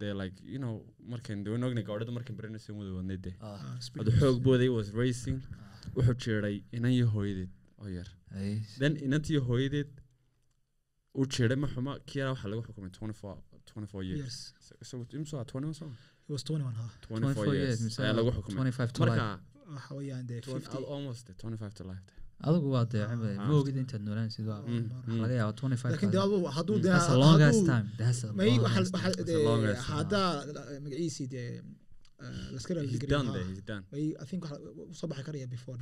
dee 0.00 0.12
like 0.20 0.36
you 0.52 0.58
know 0.62 0.74
markan 1.12 1.42
dee 1.44 1.50
waan 1.52 1.64
ognay 1.68 1.84
gaadhida 1.88 2.12
markan 2.18 2.34
baranaysan 2.38 2.74
wada 2.80 2.92
wadnay 2.98 3.18
dee 3.26 3.34
Ah, 3.40 3.56
Ah, 3.66 3.76
speed 3.84 4.02
adu 4.02 4.10
xoog 4.20 4.36
booday 4.46 4.68
was 4.76 4.88
racing 5.00 5.38
wuxuu 5.96 6.16
jeeday 6.24 6.56
inan 6.76 6.92
iyo 6.96 7.06
hooyadeed 7.14 7.50
oo 7.82 7.88
yar. 7.96 8.08
Ay, 8.36 8.52
then 8.80 8.92
inantiyo 9.06 9.40
hooyadeed 9.48 9.90
uu 11.18 11.26
jeeday 11.34 11.58
ma 11.62 11.68
xuma 11.74 11.92
kiyaraa 12.08 12.32
waxaa 12.34 12.50
lagu 12.52 12.62
xukumay 12.66 12.90
24 12.90 13.36
24 13.68 14.02
years. 14.10 14.20
Years. 14.22 14.38
Isagu 14.82 15.04
imso 15.18 15.34
21 15.42 15.74
soo 15.80 15.90
he 16.26 16.30
was 16.36 16.42
21 16.44 16.74
ha 16.80 16.86
24 17.08 17.54
years. 17.60 17.80
mise 17.86 17.98
ayaa 18.04 18.16
lagu 18.18 18.30
xukumay. 18.36 18.56
25 18.72 18.92
to 18.96 19.00
life. 19.06 19.20
marka 19.20 19.40
waxa 19.74 19.92
weeyaan 19.98 20.24
dee 20.30 20.40
20 20.40 20.60
50 20.68 20.94
almost 20.94 21.24
25 21.30 21.74
to 21.78 21.84
life 21.90 22.04
adigu 22.48 22.68
waa 22.74 22.84
dee 22.92 23.02
Ah, 23.10 23.16
ma 23.48 23.52
ogid 23.60 23.76
intaad 23.82 24.02
noolaan 24.06 24.30
sid 24.34 24.46
waa 24.50 24.60
Mm, 24.66 24.84
mm. 25.06 25.20
laga 25.22 25.34
yaaba 25.40 25.52
twenty 25.60 25.76
magaciisii 30.84 31.26
dee 31.34 31.48
eh, 32.22 32.52
laska 32.54 32.70
He's 32.74 32.78
raaligeliyo, 32.78 33.10
done 33.14 33.26
ha. 33.28 33.32
there. 33.36 33.48
He's 33.52 33.64
done. 33.70 33.84
may 33.92 34.04
i 34.22 34.24
think 34.30 34.40
waxa 34.44 34.56
uu 34.60 34.94
soo 35.00 35.06
baxi 35.10 35.22
karaya 35.28 35.46
before 35.54 35.74
ah, 35.76 35.80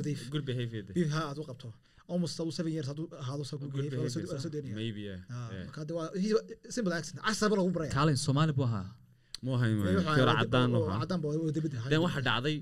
nadiif? 0.00 0.20
Ha 1.14 1.20
aad 1.30 1.38
u 1.42 1.44
qabto 1.50 1.68
almost 2.12 2.34
adu 2.42 2.52
seven 2.58 2.72
years 2.76 2.86
hadduu 2.90 3.06
ahaado 3.22 3.44
soo- 3.50 3.58
behavior. 3.76 3.98
waa 4.00 4.08
la 4.08 4.12
soo 4.14 4.38
so 4.44 4.50
daynaya. 4.54 4.74
Maybe 4.82 5.02
yeah. 5.10 5.20
Ah, 5.36 5.48
marka 5.66 5.78
hadda 5.82 5.94
waa- 5.98 6.12
simple 6.76 6.92
accent 6.98 7.18
casaba 7.28 7.54
lagu 7.60 7.70
baraya 7.76 7.92
kaalin 7.98 8.18
soomaali 8.26 8.52
buu 8.58 8.66
ahaa 8.70 8.86
man. 9.84 9.94
waxa- 9.98 10.16
Kira 10.18 10.32
oo- 10.34 10.40
cadaan 10.42 10.70
oo- 10.78 10.86
ahaa. 10.90 11.00
cadaan 11.04 11.20
baa 11.24 11.32
oo 11.44 11.50
dibadda 11.56 11.76
Then 11.92 12.00
waxa 12.06 12.20
dhacday 12.30 12.56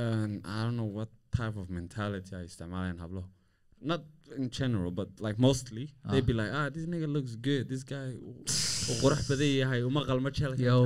um, 0.00 0.30
I 0.54 0.58
don't 0.64 0.76
know 0.80 0.90
what 0.98 1.10
type 1.38 1.56
of 1.62 1.66
mentality 1.78 2.30
ay 2.38 2.44
isticmaalayaan 2.50 2.98
hablo. 3.04 3.22
Not 3.90 4.02
in 4.40 4.46
general, 4.58 4.90
but 5.00 5.08
like 5.26 5.38
mostly, 5.46 5.84
they'd 6.10 6.24
Ah. 6.24 6.28
be 6.30 6.34
like, 6.40 6.52
ah, 6.58 6.66
this 6.74 6.84
nigga 6.92 7.08
looks 7.16 7.32
good. 7.48 7.64
This 7.72 7.82
guy 7.92 8.06
uu 8.90 8.96
qurux 9.02 9.20
badan 9.30 9.50
yahay, 9.62 9.80
uma 9.90 10.00
qalmo 10.10 10.30
jeelka. 10.38 10.60
yo 10.68 10.76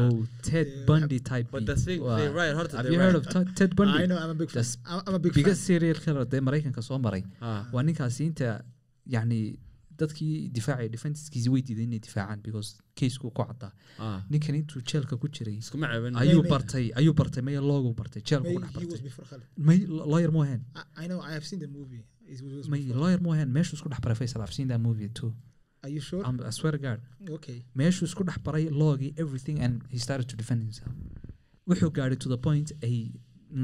ted 0.48 0.66
Yeah, 0.68 0.84
bundy 0.88 1.18
type 1.30 1.48
But 1.54 1.60
beat. 1.64 1.68
the 1.70 1.76
thing, 1.84 2.00
Waa- 2.06 2.18
they 2.20 2.28
right, 2.40 2.54
horta 2.58 2.76
have 2.78 2.86
they 2.86 2.94
you 2.94 3.00
heard 3.04 3.14
right. 3.14 3.26
of 3.26 3.32
Ted- 3.34 3.52
ted 3.60 3.70
bundy? 3.78 4.02
I 4.02 4.06
know 4.10 4.18
I'm 4.22 4.30
a 4.36 4.38
big 4.42 4.50
fan. 4.56 4.64
I'm 4.92 5.00
I'm 5.06 5.14
a 5.14 5.22
big 5.26 5.32
fan. 5.34 5.42
biggest 5.42 5.62
serial 5.70 5.98
killer 6.06 6.24
dee 6.34 6.40
maraykanka 6.48 6.82
soo 6.88 6.98
maray. 7.06 7.22
Ah, 7.50 7.60
waa 7.74 7.82
ninkaasi 7.90 8.22
inta 8.30 8.48
yacni 9.16 9.40
dadkii 10.00 10.32
difaacay 10.56 10.88
defensekiisi 10.94 11.48
way 11.52 11.60
diiday 11.68 11.84
inay 11.88 12.00
difaacaan 12.06 12.40
because 12.46 12.68
casku 13.00 13.30
ku 13.36 13.42
caddaa 13.50 13.70
ah. 14.06 14.18
ninkan 14.32 14.54
intuu 14.60 14.80
jeelka 14.90 15.14
ku 15.22 15.26
jiray 15.36 15.54
ayuu 16.22 16.42
bartay 16.52 16.84
ayuu 17.00 17.14
bartay 17.20 17.42
maya 17.48 17.60
loogu 17.70 17.92
bartay 18.00 18.20
jeelka 18.30 18.44
May- 18.48 18.56
ku 18.56 18.60
dhex 18.96 19.14
bartay. 19.20 19.40
may 19.68 19.78
lawyer 20.12 20.30
mu 20.36 20.42
ahayn 20.46 20.60
I, 20.80 20.82
I 21.02 21.06
know 21.10 21.20
I 21.28 21.32
have 21.36 21.46
seen 21.50 21.60
the 21.64 21.70
movie. 21.78 22.02
It 22.32 22.42
was 22.58 22.68
may 22.74 22.82
lawyer 23.02 23.20
mu 23.26 23.30
ahayn 23.36 23.48
meeshuu 23.56 23.76
isku 23.78 23.88
dhex 23.94 24.00
baray 24.06 24.18
faysal 24.20 24.42
i've 24.46 24.52
seen 24.58 24.68
that 24.72 24.82
movie 24.88 25.08
too 25.20 25.32
are 25.86 25.92
you 25.96 26.02
sure? 26.08 26.22
I'm, 26.28 26.36
I 26.50 26.52
swear 26.58 26.72
to 26.76 26.80
God. 26.86 27.00
Okay. 27.36 27.56
Meeshuu 27.80 28.06
isku 28.10 28.24
dhex 28.30 28.38
baray 28.48 28.64
loogii 28.82 29.10
everything 29.24 29.58
and 29.66 29.74
he 29.94 29.98
started 30.06 30.26
to 30.32 30.36
defend 30.42 30.60
himself. 30.66 30.92
Wuxuu 31.70 31.90
gaadhay 31.98 32.18
to 32.24 32.28
the 32.34 32.38
point 32.48 32.68
ay 32.88 32.94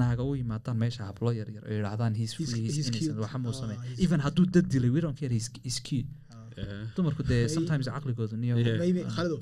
naaga 0.00 0.22
u 0.30 0.34
yimaadaan 0.40 0.76
meesha 0.82 1.02
hablo 1.10 1.30
yar 1.38 1.48
yar 1.56 1.64
ay 1.70 1.74
yidhaahdaan 1.78 2.14
he's 2.20 2.32
He's- 2.38 2.50
free 2.52 2.62
he's 2.66 2.76
he's 2.78 2.88
innocent 2.90 3.14
cute. 3.16 3.22
waxa 3.24 3.38
muu 3.44 3.52
Ah, 3.54 3.58
samey 3.60 3.76
he's 3.88 4.00
even 4.06 4.20
hadduu 4.26 4.46
dad 4.56 4.66
dilay 4.74 4.90
we 4.96 5.00
don't 5.06 5.18
care 5.22 5.32
he's, 5.36 5.48
he's 5.66 5.78
cute. 5.88 6.10
Yeah. 6.60 6.86
dumarku 6.96 7.22
dee 7.30 7.40
sometimes 7.56 7.86
caqligoodu 7.96 8.36
niyo 8.44 8.54
Ah. 8.56 9.12
Khalido 9.16 9.38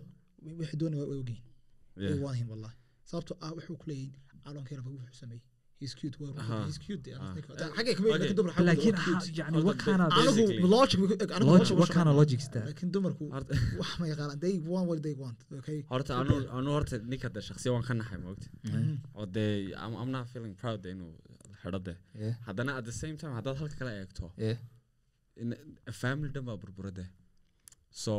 wixii 0.61 0.79
doonay 0.83 1.01
ogeyn 1.17 2.49
wallahi. 2.53 2.77
Sababtoo 3.11 3.37
ah 3.47 3.51
wuxuu 3.59 3.77
ku 3.83 3.87
leeyahay 3.91 4.19
I 4.49 4.53
don't 4.57 4.67
care 4.71 4.81
about 4.83 4.95
wuxuu 5.05 5.19
sameeyey 5.23 5.43
he's 5.81 5.95
cute 6.01 6.17
waa 6.23 6.33
Aha. 6.43 6.57
he's 6.67 6.79
cute 6.85 7.03
dee, 7.07 7.15
Ah. 7.19 7.33
ninka- 7.37 7.57
xagee 7.77 7.95
ka 7.97 8.03
mid 8.05 8.11
laakiin 8.13 8.37
dumar 8.39 8.53
xagee 8.57 8.67
laakiin 8.71 8.95
yani 9.41 9.55
Horta 9.57 9.67
what 9.69 9.79
kind 9.87 10.01
of 10.05 10.09
basic- 10.19 10.49
anigu 10.51 10.69
logic 10.77 10.99
anigu 11.37 11.51
logic 11.53 11.71
logic. 11.71 11.79
what 11.81 11.91
kind 11.97 12.09
of 12.11 12.15
shaqeynaa. 12.15 12.21
logic 12.21 12.39
is 12.45 12.49
that? 12.55 12.65
laakiin 12.69 12.91
dumarku 12.97 13.25
wax 13.81 13.91
ma 14.01 14.07
yaqaanaan 14.13 14.39
they 14.45 14.55
want 14.73 14.87
what 14.91 15.01
they 15.07 15.15
want 15.25 15.39
okay 15.61 15.79
horta 15.93 16.13
anu 16.23 16.35
anu 16.59 16.69
horta 16.77 16.97
ninka 17.13 17.29
de 17.37 17.41
shakhsiya 17.49 17.71
waan 17.77 17.85
ka 17.89 17.95
naxay 18.01 18.19
moogta 18.27 18.47
oo 19.21 19.27
dee 19.37 19.53
I'm, 19.83 19.93
I'm 20.01 20.11
not 20.17 20.27
feeling 20.35 20.55
proud 20.63 20.81
inuu 20.95 21.13
xidho 21.63 21.81
de 21.89 21.95
Yeah, 22.25 22.35
haddana 22.47 22.73
at 22.81 22.85
the 22.91 22.97
same 23.03 23.17
time 23.23 23.33
haddaad 23.39 23.57
halka 23.63 23.77
kala 23.81 23.93
eegto 24.03 24.27
in 25.43 25.49
a 25.93 25.95
family 26.03 26.29
dhan 26.35 26.45
baa 26.51 26.57
burbura 26.63 26.91
de 27.01 27.05
so 28.05 28.15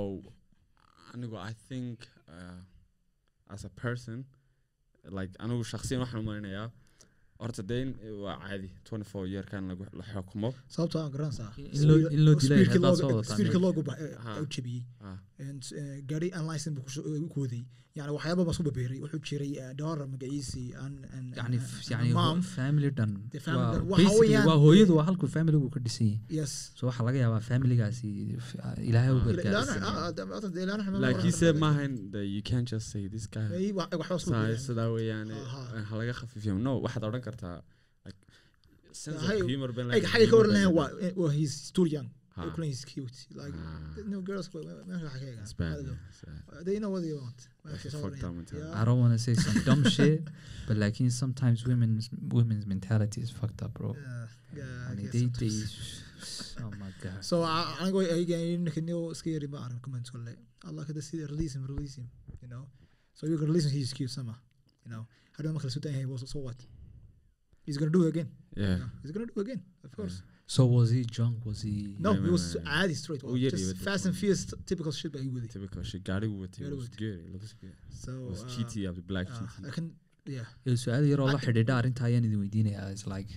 anigu 1.14 1.36
I 1.50 1.54
think 1.70 1.98
uh, 2.36 2.60
as 3.56 3.62
a 3.70 3.74
person 3.86 4.18
like 5.18 5.32
anigu 5.44 5.64
shakhsiyan 5.74 6.00
waxaan 6.04 6.22
u 6.24 6.28
malinayaa 6.30 6.68
horta 7.44 7.64
dee 7.70 7.82
in 7.86 7.92
waa 8.24 8.36
caadi. 8.44 8.70
24 8.90 9.28
yearkan 9.34 9.64
lagu 9.72 9.84
la 10.00 10.04
xukumo. 10.14 10.50
Sababtoo 10.76 11.00
aan 11.04 11.12
garanaysaa 11.16 11.52
In 11.58 11.84
loo- 11.90 12.10
in 12.16 12.22
loo 12.26 12.36
dilay 12.42 12.58
Speedka 12.58 12.74
haddaad 12.74 12.94
looga- 12.94 13.02
soo 13.02 13.12
wadataan. 13.18 13.38
speedka 13.38 13.58
loogu 13.66 13.82
ba- 13.90 14.00
Aha. 14.20 14.34
u 14.44 14.46
jabiyey 14.56 14.84
ah, 15.10 15.18
And, 15.50 15.62
eh, 15.82 15.98
gaari 16.10 16.28
aan 16.38 16.46
license 16.52 16.76
buu 16.78 16.84
kusoo- 16.88 17.06
u 17.26 17.30
kooday 17.36 17.64
yani 17.98 18.12
waxyaaba 18.18 18.42
baa 18.48 18.54
isku 18.56 18.64
babeeray. 18.70 19.00
Wuxuu 19.04 19.22
jiray 19.30 19.52
eh, 19.64 19.72
dhowr 19.80 20.00
magaciisii 20.14 20.68
waa 23.92 24.10
weeyaan- 24.20 24.60
hooyadu 24.66 24.94
waa 24.98 25.06
halkuu 25.10 25.28
familigu 25.28 25.70
ka 25.70 25.80
dhisan 25.80 26.08
yahay 26.08 26.20
yes. 26.40 26.52
So 26.78 26.82
waxaa 26.88 27.06
laga 27.08 27.20
yaabaa 27.24 27.40
familigaasi 27.52 28.08
ilaahay 28.90 29.12
u 29.12 29.20
Ah. 29.20 29.26
gargaarsiiyo 29.26 31.00
laakiinse 31.06 31.52
maahan 31.64 31.92
you 32.36 32.42
can't 32.50 32.68
just 32.72 32.88
say 32.94 33.04
this 33.10 33.26
guy. 33.30 33.48
Sidaa 34.58 34.90
weeyaane 34.96 35.34
Aha. 35.34 35.84
ha 35.90 35.94
laga 35.98 36.14
khafiifiyo 36.20 36.58
no 36.68 36.72
waxaad 36.86 37.04
odhan 37.10 37.22
kartaa 37.32 37.58
like 38.08 38.20
sense 39.04 39.18
of 39.22 39.28
Hay- 39.32 39.44
humor 39.52 39.72
ben 39.78 39.92
Ay, 39.98 40.02
xagee 40.14 40.30
ka 40.32 40.36
waran 40.42 40.54
lahayn 40.58 40.74
waa 40.80 40.90
eh, 41.08 41.14
waa 41.24 41.32
he's 41.40 41.56
still 41.72 41.90
young 41.98 42.10
Ha. 42.36 42.42
Ay, 42.44 42.50
kulan 42.56 42.68
he's 42.72 42.84
cute 42.90 43.18
like 43.40 43.56
Ah. 43.62 44.04
no 44.12 44.20
girls 44.28 44.48
meesha 44.52 45.08
waxa 45.08 45.10
ka 45.14 45.26
eegaan. 45.30 45.42
It's 45.46 45.56
bad, 45.62 45.74
Hado. 45.78 45.88
man. 45.88 45.98
It's 46.12 46.22
bad. 46.28 46.62
they 46.68 46.76
know 46.84 46.92
what 46.94 47.02
they 47.06 47.12
want 47.24 47.40
That's 47.42 47.74
Meesha 47.74 47.88
a 47.88 47.92
soo 47.94 48.02
fucked 48.04 48.22
waran. 48.22 48.30
up 48.30 48.36
mentality. 48.40 48.68
Yeah. 48.70 48.80
I 48.82 48.86
don't 48.88 49.00
want 49.04 49.14
to 49.16 49.20
say 49.26 49.34
some 49.46 49.58
dumb 49.68 49.84
shit, 49.96 50.22
but 50.68 50.78
like 50.84 50.96
in 51.06 51.10
sometimes 51.24 51.58
women's 51.72 52.06
women's 52.38 52.66
mentality 52.74 53.20
is 53.26 53.32
fucked 53.40 53.62
up, 53.66 53.74
bro. 53.80 53.90
Yeah, 53.98 54.28
yeah, 54.60 54.88
I 54.88 54.92
And 54.92 55.02
guess 55.02 55.12
they, 55.16 55.26
they, 55.42 55.50
sometimes. 55.50 56.56
oh 56.64 56.72
my 56.84 56.92
god. 57.04 57.20
so 57.32 57.36
a- 57.56 57.70
anigoo 57.82 58.04
ayganinio 58.16 59.00
iska 59.16 59.30
yari 59.36 59.48
ma 59.56 59.60
arrin 59.66 59.80
comment 59.88 60.08
kole 60.16 60.34
allah 60.70 60.84
kada 60.90 61.02
sida 61.10 61.28
release 61.34 61.54
him 61.58 61.64
release 61.74 61.96
him 62.00 62.08
you 62.44 62.50
know 62.54 62.64
so 63.18 63.22
you 63.32 63.38
can 63.42 63.48
release 63.52 63.66
him 63.68 63.74
he's 63.78 63.94
cute 64.00 64.14
sama 64.18 64.36
you 64.86 64.92
know 64.94 65.04
hadhow 65.38 65.52
marka 65.58 65.68
la 65.70 65.74
soo 65.78 65.84
dayan 65.88 66.00
yahay 66.08 66.28
so 66.34 66.40
what 66.48 66.60
he's 67.66 67.78
gonna 67.82 67.96
do 67.98 68.04
it 68.06 68.10
again 68.14 68.30
Yeah. 68.64 68.76
know? 68.82 68.88
he's 69.02 69.12
gonna 69.16 69.28
do 69.32 69.36
it 69.42 69.44
again 69.48 69.62
of 69.88 69.92
course 70.00 70.18
So 70.54 70.62
was 70.78 70.90
he 70.96 71.02
drunk? 71.16 71.36
Was 71.50 71.60
he? 71.66 71.74
no 72.06 72.10
No, 72.10 72.10
he 72.16 72.24
no, 72.28 72.32
was 72.36 72.46
no, 72.56 72.62
no. 72.62 72.72
caadi 72.72 72.96
straight 73.02 73.22
Oh, 73.28 73.36
yeah, 73.42 73.52
just 73.54 73.68
yeah, 73.68 73.84
fast 73.86 74.04
and 74.08 74.16
fierce 74.22 74.42
typical 74.72 74.94
shit 74.98 75.14
ii 75.20 75.30
waday 75.36 75.50
Typical 75.54 75.84
shit. 75.90 76.02
Watay 76.08 76.08
Gaari 76.08 76.74
was 76.82 76.90
good. 77.04 77.20
It 77.28 77.32
looks 77.36 77.54
good. 77.62 77.76
so 78.04 78.12
It 78.24 78.30
was 78.34 78.42
uh, 78.46 78.50
cheaty 78.54 78.82
of 78.90 78.96
the 79.00 79.06
black 79.12 79.28
uh, 79.32 79.38
cheaty. 79.38 79.62
I 79.70 79.72
can 79.78 79.86
yeah 80.36 80.48
su'aal 80.84 81.06
yaroo 81.12 81.28
la 81.36 81.40
xidhiidha 81.46 81.76
arrinta 81.82 82.04
ayaan 82.10 82.26
idin 82.30 82.40
weydiinayaa 82.44 82.90
is 82.98 83.04
like 83.14 83.32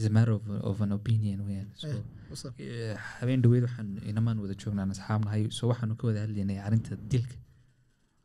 is 0.00 0.04
a 0.10 0.12
matter 0.16 0.34
of, 0.38 0.42
of 0.70 0.76
an 0.86 0.90
opinion 0.98 1.38
weeyaan 1.50 1.68
so 1.82 1.92
what's 2.30 2.42
up 2.48 2.58
habeen 3.20 3.40
dhaweyd 3.46 3.62
waxaan 3.68 3.88
inamaan 4.12 4.42
wada 4.46 4.56
joognaan 4.64 4.90
asxaab 4.96 5.22
nahay 5.28 5.42
so 5.58 5.70
waxaanu 5.72 5.96
ka 6.02 6.04
wada 6.10 6.20
hadlaynay 6.24 6.58
arrinta 6.66 6.98
dilka 7.14 7.38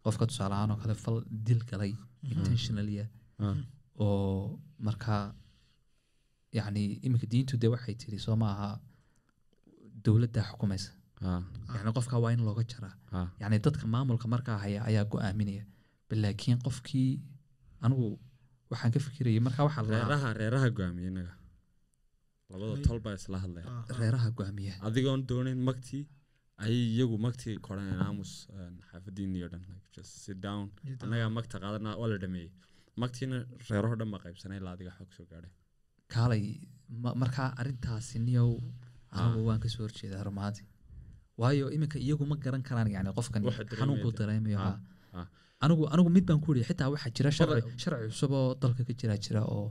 qofka 0.08 0.26
tusaale 0.32 0.56
ahaan 0.58 0.74
oo 0.76 0.80
kale 0.84 0.96
fal 1.06 1.18
dil 1.50 1.62
galay 1.74 1.92
intentionally 2.36 2.98
Ah, 3.50 3.56
oo 4.00 4.60
markaa 4.88 5.24
yacni 6.58 6.84
iminka 7.06 7.28
diintu 7.32 7.58
dee 7.62 7.68
waxay 7.76 7.96
tiri 8.02 8.18
soo 8.26 8.36
maaha 8.44 8.70
dowladdaa 10.06 10.46
xukumaysa. 10.50 10.92
Yacni 11.76 11.92
qofka 11.98 12.16
waa 12.24 12.32
in 12.36 12.42
looga 12.48 12.64
jaraa 12.72 12.96
yacni 13.42 13.58
dadka 13.66 13.86
maamulka 13.94 14.28
markaa 14.34 14.58
haya 14.64 14.80
ayaa 14.90 15.06
go'aaminaya. 15.12 15.64
Bal 16.10 16.20
laakiin 16.24 16.60
qofkii 16.66 17.12
anigu 17.84 18.08
waxaan 18.72 18.92
ka 18.94 19.00
fikirayay 19.06 19.40
markaa 19.48 19.64
waxaa 19.68 19.84
la 19.86 19.92
reeraha 20.00 20.30
reeraha 20.40 20.68
go'aamiya 20.78 21.08
innaga 21.12 21.34
labada 22.50 22.82
tol 22.88 23.00
baa 23.06 23.14
isla 23.20 23.38
hadlaya. 23.44 23.66
Ah, 23.70 23.84
ah. 23.90 23.98
reeraha 24.00 24.28
go'aamiya. 24.38 24.74
Adigoon 24.88 25.22
doonayn 25.30 25.62
magtii 25.70 26.04
ayay 26.64 26.84
iyagu 26.96 27.16
magtii 27.26 27.56
koraneen 27.66 28.02
aamus 28.08 28.32
een, 28.60 28.76
xaafadiinii 28.90 29.44
oo 29.46 29.50
dhan 29.54 29.62
like 29.70 29.88
just 29.96 30.12
sit 30.26 30.38
down. 30.46 30.66
Sit 30.70 31.00
down. 31.00 31.04
annagaa 31.04 31.30
magta 31.38 31.56
qaadana 31.64 31.90
waa 32.02 32.08
la 32.12 32.18
dhameeyey 32.24 32.52
magtiina 33.02 33.38
reeraho 33.70 33.96
dhan 34.00 34.10
baa 34.14 34.22
qaybsanay 34.26 34.58
ilaa 34.62 34.74
adiga 34.78 34.92
soo 35.18 35.26
gaadhay? 35.32 35.52
Kaalay 36.14 36.44
ma- 37.04 37.16
markaa 37.22 37.50
arrintaasi 37.62 38.18
niyow 38.28 38.50
anigu 39.18 39.40
waan 39.48 39.60
ka 39.64 39.68
soo 39.74 39.84
horjeedaa 39.86 40.24
rumaadii 40.30 40.66
waayo 41.42 41.66
iminka 41.76 41.98
iyagu 42.06 42.26
ma 42.32 42.36
garan 42.44 42.64
karaan 42.68 42.90
yani 42.96 43.10
qofkan 43.18 43.42
Waxa 43.48 43.64
dareemaya 43.64 43.80
xanuunku 43.82 44.10
de. 44.12 44.18
dareemayo 44.20 44.58
Ah, 44.60 44.78
ha. 45.16 45.20
ah. 45.22 45.28
anigu 45.64 45.84
anigu 45.94 46.10
mid 46.16 46.26
baan 46.30 46.40
ku 46.44 46.48
yidhi 46.54 46.66
xitaa 46.70 46.90
waxaa 46.94 47.12
jira 47.18 47.30
sharci 47.38 47.62
cusub 48.10 48.32
oo 48.40 48.50
dalka 48.62 48.82
ka 48.88 48.94
jira 49.00 49.16
jira 49.26 49.42
oo 49.56 49.68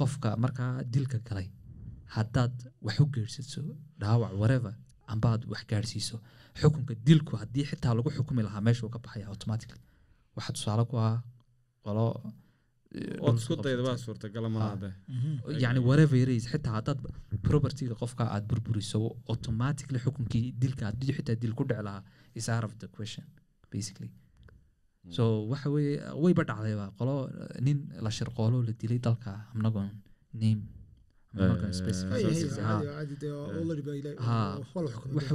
qofka 0.00 0.28
markaa 0.44 0.72
dilka 0.94 1.18
galay. 1.28 1.48
Haddaad 2.16 2.54
wax 2.86 2.96
u 3.02 3.06
geersato 3.14 3.62
dhaawac 4.00 4.32
whatever 4.40 4.74
amba 5.12 5.26
aad 5.34 5.42
wax 5.52 5.62
gaadhsiiso 5.70 6.16
xukunka 6.60 6.94
dilku 7.06 7.32
haddii 7.40 7.64
xitaa 7.70 7.92
lagu 7.98 8.08
xukumi 8.16 8.42
lahaa 8.46 8.62
meeshuu 8.66 8.90
ka 8.94 8.98
baxaya 9.04 9.26
automatically. 9.32 9.82
Waxaa 10.36 10.52
tusaale 10.56 10.84
ku 10.90 10.94
ah 11.08 11.16
qolo 11.84 12.06
xitaa 16.52 16.74
haddaad 16.78 16.98
propertyga 17.48 17.94
qofka 18.02 18.24
aad 18.34 18.44
burburiso 18.50 19.00
automatically 19.32 19.98
xukunkii 20.04 20.44
dilka 20.62 20.84
haddii 20.90 21.12
xitaa 21.18 21.36
dil 21.42 21.54
ku 21.58 21.64
dhici 21.70 21.82
lahaa 21.88 22.02
is 22.38 22.46
out 22.54 22.64
of 22.68 22.72
the 22.82 22.88
question 22.96 23.24
basically. 23.74 24.10
So 25.16 25.22
waxa 25.52 25.68
weeye 25.74 25.94
wayba 26.24 26.42
dhacdayba 26.50 26.86
qolo 26.98 27.14
nin 27.66 27.78
la 28.04 28.10
shirqoolo 28.18 28.58
la 28.68 28.72
dilay 28.80 28.98
dalka 29.06 29.32
amnagon 29.54 29.88
name 30.42 30.62
Waxa 35.16 35.34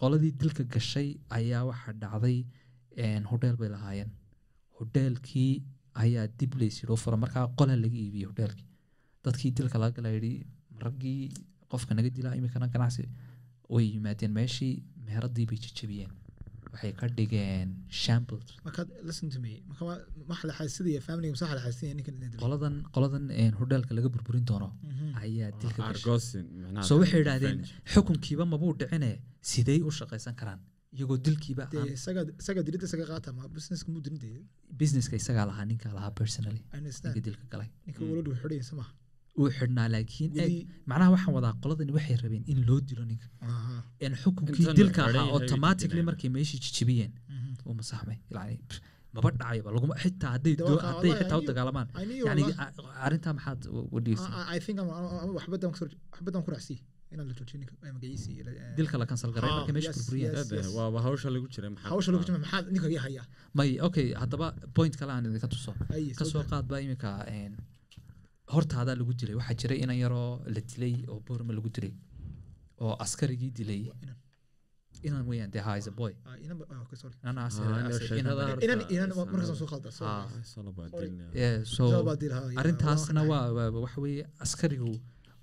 qoladii 0.00 0.32
dilka 0.40 0.62
gashay 0.74 1.08
ayaa 1.38 1.62
waxaa 1.70 1.92
dhacday 2.02 2.38
een, 3.04 3.22
hodheel 3.30 3.56
bay 3.60 3.68
lahaayeen. 3.74 4.10
Hodheelkii 4.78 5.52
ayaa 6.04 6.26
dib 6.38 6.52
laysidoo 6.60 6.96
fura 7.04 7.16
markaa 7.24 7.44
qola 7.58 7.74
laga 7.84 7.98
iibiyey 8.04 8.26
hodheelkii 8.30 8.66
dadkii 9.24 9.50
dilka 9.58 9.78
laga 9.82 9.94
gala 9.98 10.10
yidhi 10.16 10.32
raggii 10.86 11.20
qofka 11.72 11.92
naga 11.98 12.10
dilaa 12.16 12.34
iminkana 12.38 12.66
ganacsi. 12.74 13.04
Way 13.74 13.86
yimaadeen 13.94 14.32
meeshii 14.38 14.74
meheradii 15.06 15.46
bay 15.50 15.58
jejebiyeen 15.64 16.12
waxay 16.72 16.92
ka 17.00 17.06
dhigeen 17.18 17.68
dilo 22.34 22.40
qoladan 22.94 23.24
hodheelka 23.60 23.92
laga 23.98 24.08
burburin 24.14 24.44
doono 24.50 24.68
Mhm. 24.90 25.08
ayaa 25.24 25.50
dilka 25.62 25.80
so 26.88 26.92
waxay 27.00 27.18
yidhaahdeen 27.22 27.58
revenge. 27.58 27.72
xukunkiiba 27.92 28.44
mabuu 28.52 28.72
dhicine? 28.80 29.10
Sidey 29.50 29.80
u 29.88 29.90
shaqaysan 29.98 30.34
karaan 30.40 30.60
iyagoo 30.96 31.18
dilkiiba 31.26 31.64
isaga 31.98 32.20
isaga 32.42 33.04
qaata 33.10 33.28
ma 33.38 33.42
businesska 33.56 33.88
muu 33.94 34.02
isagaa 35.22 35.46
lahaa 35.50 35.66
ninkaa 35.70 35.92
lahaa 35.98 36.12
personally. 36.20 36.62
Ninka 37.14 37.20
dilka 37.28 37.44
galay. 37.52 37.68
Ninka 37.86 38.00
waladu 38.10 38.30
uu 39.40 39.48
xidhnaa 39.58 39.88
laakiin 39.94 40.30
eeg 40.42 40.52
weli 40.52 40.60
macnaha 40.90 41.10
waxaan 41.14 41.34
wadaa 41.38 41.54
qoladani 41.62 41.92
waxay 41.98 42.16
rabeen 42.24 42.44
in 42.52 42.60
loo 42.68 42.78
dilo 42.88 43.04
ninka. 43.10 43.26
Aha. 43.52 43.74
In 44.04 44.12
xukunkii 44.22 44.66
dilka 44.80 45.00
ahaa 45.08 45.26
automatically 45.36 46.02
markay 46.08 46.30
meeshii 46.36 46.60
jijibiyeen 46.64 47.12
Mhm. 47.34 47.50
uu 47.68 47.74
masaxmay. 47.80 48.18
Yani 48.36 48.56
maba 49.14 49.28
dhacayba 49.40 49.68
laguma 49.76 49.94
xitaa 50.02 50.30
hadday 50.34 50.54
xitaa 50.56 51.36
u 51.38 51.40
I 51.40 51.42
knew- 51.42 51.48
dagaalamaan 51.50 51.88
yani 52.28 52.42
arrintaa 53.06 53.32
maxaad 53.38 53.60
waxbadan 55.36 56.42
ku 56.44 56.50
raacsi 56.54 56.76
inaan 57.12 57.26
la 57.28 57.34
iyo, 57.34 58.44
eh, 58.50 58.74
dilka 58.78 58.96
la 59.02 59.06
kansal 59.10 59.30
garay 59.36 59.50
markay 59.56 59.74
meesha 59.76 59.90
yes, 59.92 59.98
burburiyeen 59.98 60.34
yes. 60.38 60.48
Dade, 60.50 60.68
waaba 60.78 60.98
hawsha 61.06 61.28
lagu 61.36 61.46
jiray 61.54 61.70
maxaa 61.74 61.90
hawsha 61.92 62.10
lagu 62.14 62.24
jima 62.28 62.38
maxaa 62.44 62.62
ninka 62.74 62.88
iga 62.92 63.02
haya 63.06 63.22
may 63.58 63.70
okay 63.88 64.06
haddaba 64.22 64.46
point 64.76 64.94
kale 65.00 65.12
aan 65.16 65.24
idinka 65.30 65.48
tuso 65.54 65.72
ka 66.18 66.24
soo 66.32 66.42
qaad 66.50 66.64
baa 66.70 66.80
iminka 66.86 67.10
een, 67.38 67.52
hortaadaa 68.54 68.96
lagu 69.00 69.12
dilay 69.20 69.34
waxaa 69.40 69.56
jiray 69.60 69.78
inan 69.84 69.98
yaroo 70.04 70.30
la 70.54 70.60
dilay 70.70 70.94
oo 71.12 71.18
boorma 71.26 71.52
lagu 71.58 71.68
dilay 71.76 71.92
oo 72.84 72.94
askarigii 73.04 73.50
dilay 73.58 73.82
inan. 74.04 75.22
weyaan 75.30 75.50
dee 75.54 75.62
ha 75.66 75.72
is 75.80 75.86
a 75.90 75.92
boy. 76.00 76.12
so 81.64 81.84
arrintaasna 82.60 83.22
waa 83.30 83.70
waxa 83.84 84.00
weeye 84.04 84.24
askarigu 84.44 84.92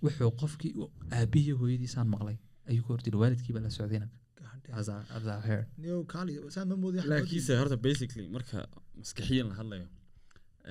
wuxuu 0.05 0.31
qofkii 0.41 0.73
u- 0.81 0.91
aabihii 1.19 1.55
hooyadiisaan 1.61 2.07
maqlay. 2.15 2.37
Ayuu 2.69 2.83
ka 2.87 2.89
hordilay 2.93 3.19
waalidkii 3.23 3.53
baa 3.55 3.63
la 3.65 3.69
socday 3.77 3.97
inanka 3.99 4.17
God 4.39 4.59
damn. 4.65 4.77
as 4.79 4.87
I- 4.97 5.07
as 5.17 5.25
I 5.35 5.39
heard. 5.47 5.67
Niyow, 5.83 6.01
kaali, 6.13 6.33
saan 6.55 6.67
ma 6.71 6.75
moodin, 6.83 6.99
waxba 7.01 7.13
laakiinse 7.15 7.51
horta 7.61 7.77
basically 7.87 8.27
marka 8.35 8.57
maskaxiyan 8.99 9.47
la 9.51 9.55
hadlayo 9.59 9.87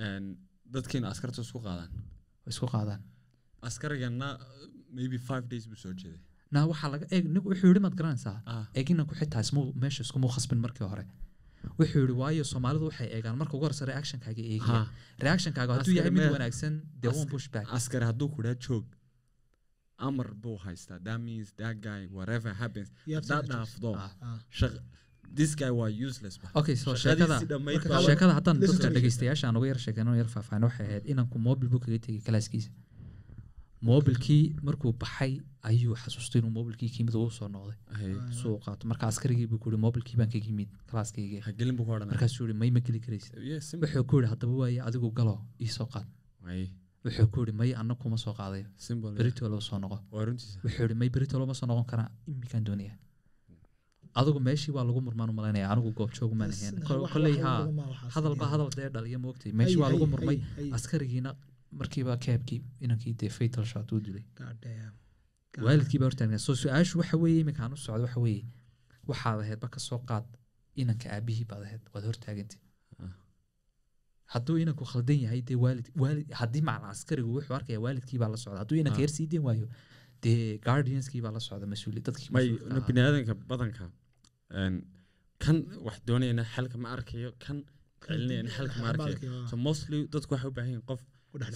een, 0.05 0.25
dadkeena 0.73 1.07
askarta 1.13 1.41
isku 1.47 1.59
qaadaan. 1.67 1.89
Way 2.43 2.51
isku 2.55 2.67
qaadaan. 2.75 3.01
Askarigana 3.67 4.29
maybe 4.97 5.17
five 5.29 5.45
days 5.51 5.65
buu 5.69 5.75
soo 5.83 5.93
jeeday. 6.01 6.19
Na 6.51 6.65
waxaa 6.71 6.89
laga 6.93 7.05
eeg 7.15 7.25
nig 7.35 7.43
wuxuu 7.49 7.67
yidhi 7.71 7.79
maad 7.85 7.95
garanaysaa? 7.99 8.37
Ah. 8.53 8.65
Eeg 8.77 8.87
inanku 8.93 9.13
xitaa 9.19 9.41
ismu 9.45 9.61
meesha 9.81 10.01
iskumuu 10.05 10.31
khasbin 10.35 10.59
markii 10.65 10.87
hore. 10.91 11.05
Wuxuu 11.79 12.01
yidhi 12.03 12.15
waayo 12.21 12.43
soomaalidu 12.53 12.85
waxay 12.89 13.07
eegaan. 13.15 13.35
Marka 13.41 13.53
ugu 13.57 13.65
horeysa 13.65 13.85
reactionkaaga 13.91 14.41
eegaya 14.53 14.81
ha 14.81 14.91
reactionkaaga 15.25 15.71
hadduu 15.77 15.93
yahay 15.99 16.11
mid 16.17 16.25
wanaagsan 16.35 16.73
dee 17.01 17.09
one 17.21 17.29
push 17.33 17.47
back. 17.53 17.67
hadduu 18.09 18.29
kudhaa 18.35 18.55
joog 18.65 18.85
amar 20.07 20.27
buu 20.43 20.57
haystaa 20.65 20.99
that 21.07 21.19
means 21.27 21.47
that 21.61 21.75
guy 21.87 22.01
whatever 22.17 22.51
happens 22.63 22.89
haddaad 23.17 23.45
dhaafdo 23.53 23.91
shaq 24.59 24.73
this 25.39 25.51
guy 25.61 25.69
waa 25.79 25.89
useless 26.07 26.35
ba 26.43 26.47
okay 26.61 26.75
so 26.83 26.95
sheekada 27.03 28.33
haddaan 28.37 28.57
dadka 28.63 28.89
dhegeystayaasha 28.97 29.45
aan 29.49 29.57
uga 29.61 29.67
yar 29.71 29.79
sheekeyno 29.85 30.15
yar 30.21 30.29
faahfaahin 30.35 30.63
waxay 30.69 30.87
ahayd 30.89 31.05
inanku 31.13 31.37
mobil 31.49 31.67
buu 31.73 31.81
kaga 31.85 31.99
tegay 32.07 32.21
kalaaskiisa 32.27 32.71
mobilkii 33.89 34.43
markuu 34.67 34.91
baxay 35.03 35.33
ayuu 35.69 35.95
xasuustay 36.03 36.39
inuu 36.41 36.51
mobilkii 36.59 36.89
kiimid 36.95 37.15
uu 37.21 37.29
soo 37.37 37.47
noqday. 37.55 38.13
Suu 38.41 38.53
qaato 38.65 38.87
marka 38.91 39.07
askarigii 39.11 39.47
buu 39.51 39.59
ku 39.63 39.69
yidhi 39.69 39.81
mobilkii 39.85 40.17
baan 40.19 40.29
kaga 40.33 40.45
yimid 40.51 40.69
kalaaskayga 40.89 41.39
markaasuu 42.11 42.43
yidhi 42.47 42.57
may 42.61 42.71
ma 42.75 42.79
geli 42.87 42.99
karaysid 43.05 43.33
wuxuu 43.83 44.03
ku 44.09 44.15
yidhi 44.21 44.29
haddaba 44.33 44.53
waaye 44.61 44.79
adigu 44.89 45.09
galo 45.19 45.35
ii 45.65 45.71
soo 45.77 45.87
qaad 45.93 46.07
wuxuu 47.05 47.27
ku 47.33 47.37
yidhi 47.41 47.53
may 47.61 47.71
anna 47.81 47.93
kuma 48.01 48.17
soo 48.25 48.33
qaadayo 48.39 48.65
beritolo 49.19 49.57
soo 49.67 49.79
noqo. 49.83 49.97
Wuxuu 50.63 50.83
yidhi 50.83 50.95
may 51.01 51.09
beritolo 51.15 51.43
ma 51.49 51.53
soo 51.59 51.67
noqon 51.71 51.85
karaa 51.91 52.09
imikaan 52.33 52.63
doonaya 52.67 52.93
adigu 54.19 54.39
meeshii 54.47 54.71
waa 54.75 54.83
lagu 54.89 54.99
murmaan 55.07 55.29
u 55.31 55.33
malaynaya 55.39 55.67
anigu 55.73 55.89
goobjoogu 55.99 56.35
maan 56.39 56.51
ahayn 56.55 56.73
Yes, 56.75 56.83
Kol- 56.89 57.01
wax- 57.03 57.13
kolley 57.13 57.33
wax 57.33 57.43
haa 57.45 58.09
hadalba 58.15 58.45
hadal 58.53 58.69
dee 58.77 58.89
dhaliya 58.95 59.19
moogtay 59.25 59.51
meeshii 59.59 59.79
waa 59.83 59.89
lagu 59.93 60.05
murmay 60.13 60.37
askarigiina 60.77 61.31
markiiba 61.79 62.13
keebkii 62.25 62.59
inankii 62.85 63.13
dee 63.21 63.29
fatal 63.37 63.65
shot 63.71 63.87
uu 63.93 63.99
dilay. 64.05 64.23
God 64.39 64.57
damn. 64.63 64.93
God 65.53 65.63
waalidkii 65.65 65.99
baa 66.01 66.05
hortaagnaa 66.09 66.41
soo 66.47 66.55
su'aashu 66.63 66.93
waxa 67.01 67.17
weeye 67.23 67.39
iminkaan 67.43 67.73
u 67.75 67.77
socdo 67.85 68.03
waxa 68.07 68.19
weeye 68.25 68.43
waxaad 69.09 69.39
ahaydba 69.45 69.67
ka 69.75 69.79
soo 69.87 69.99
qaad 70.09 70.25
inanka 70.81 71.07
aabihii 71.15 71.45
baad 71.51 71.63
ahayd 71.67 71.83
waad 71.93 72.05
hortaagantay 72.09 72.59
Ah. 74.27 74.31
hadduu 74.33 74.57
inanku 74.63 74.83
khaldan 74.91 75.17
yahay 75.25 75.41
dee 75.49 75.57
waalid 75.63 75.87
waalid 76.03 76.27
haddii 76.41 76.63
macna 76.69 76.87
askarigu 76.95 77.29
wuxuu 77.37 77.55
arkaya 77.59 77.79
waalidkii 77.85 78.19
baa 78.23 78.29
la 78.33 78.37
socda 78.43 78.59
hadduu 78.63 78.77
inanka 78.81 78.99
Ah. 79.01 79.05
yar 79.05 79.11
sii 79.17 79.27
deen 79.33 79.43
waayo 79.47 79.67
dee 80.23 80.57
guardianskii 80.67 81.21
baa 81.25 81.33
la 81.37 81.41
socda 81.47 81.65
mas'uuli 81.73 82.01
dadkii 82.07 82.29
may 82.35 82.47
mas'uulka 82.49 82.73
ahaa. 82.75 82.87
bini 82.87 82.99
aadanka 83.07 83.33
badanka 83.51 83.85
kan 85.43 85.57
wax 85.85 85.97
doonayana 86.07 86.43
xalka 86.53 86.77
ma 86.83 86.87
arkayo 86.95 87.29
kan 87.43 87.57
celinayana 88.05 88.49
xalka 88.57 88.75
ma 88.83 88.87
arkayo 88.93 89.31
so 89.51 89.55
mostly 89.67 89.99
dadku 90.13 90.31
waxay 90.35 90.49
u 90.51 90.55
baahan 90.57 90.71
yihiin 90.73 90.85
qof 90.91 91.01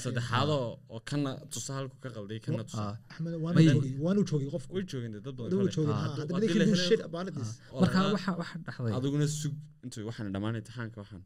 saddexaadoo 0.05 0.63
oo 0.95 0.99
kana 1.09 1.31
tusa 1.53 1.71
halku 1.77 1.95
ka 2.03 2.09
qalday 2.15 2.39
kana 2.45 2.63
tusa 2.69 2.83
Ah. 2.83 2.95
Axmed, 3.11 3.33
waanu 3.45 3.57
May- 3.59 3.67
joogay 3.69 3.93
waanu 4.05 4.21
joogay 4.29 4.49
qofku 4.55 4.71
way 4.77 4.83
joogeen 4.91 5.11
dee 5.15 5.23
dad 5.27 5.35
badan 5.39 5.53
Wuu 5.53 5.63
kale. 5.65 5.75
joogay, 5.75 5.93
Ah, 5.95 5.99
ha, 6.01 6.05
hadduu- 6.05 6.21
haddana 6.21 6.35
haddii 6.37 6.49
they 6.53 6.59
la 6.59 6.65
can 6.65 6.73
do 6.73 6.77
helo- 6.79 6.89
shit 6.89 7.01
about 7.09 7.27
this. 7.37 7.51
oo 7.73 7.81
marka 7.83 7.97
laga- 8.03 8.37
waxa 8.41 8.57
dhaxday 8.67 8.93
adiguna 8.99 9.27
sug 9.41 9.53
intu 9.85 9.97
waxaan 10.09 10.27
dhammaan 10.35 10.55
imtixaanka 10.61 10.97
waxaan 11.03 11.23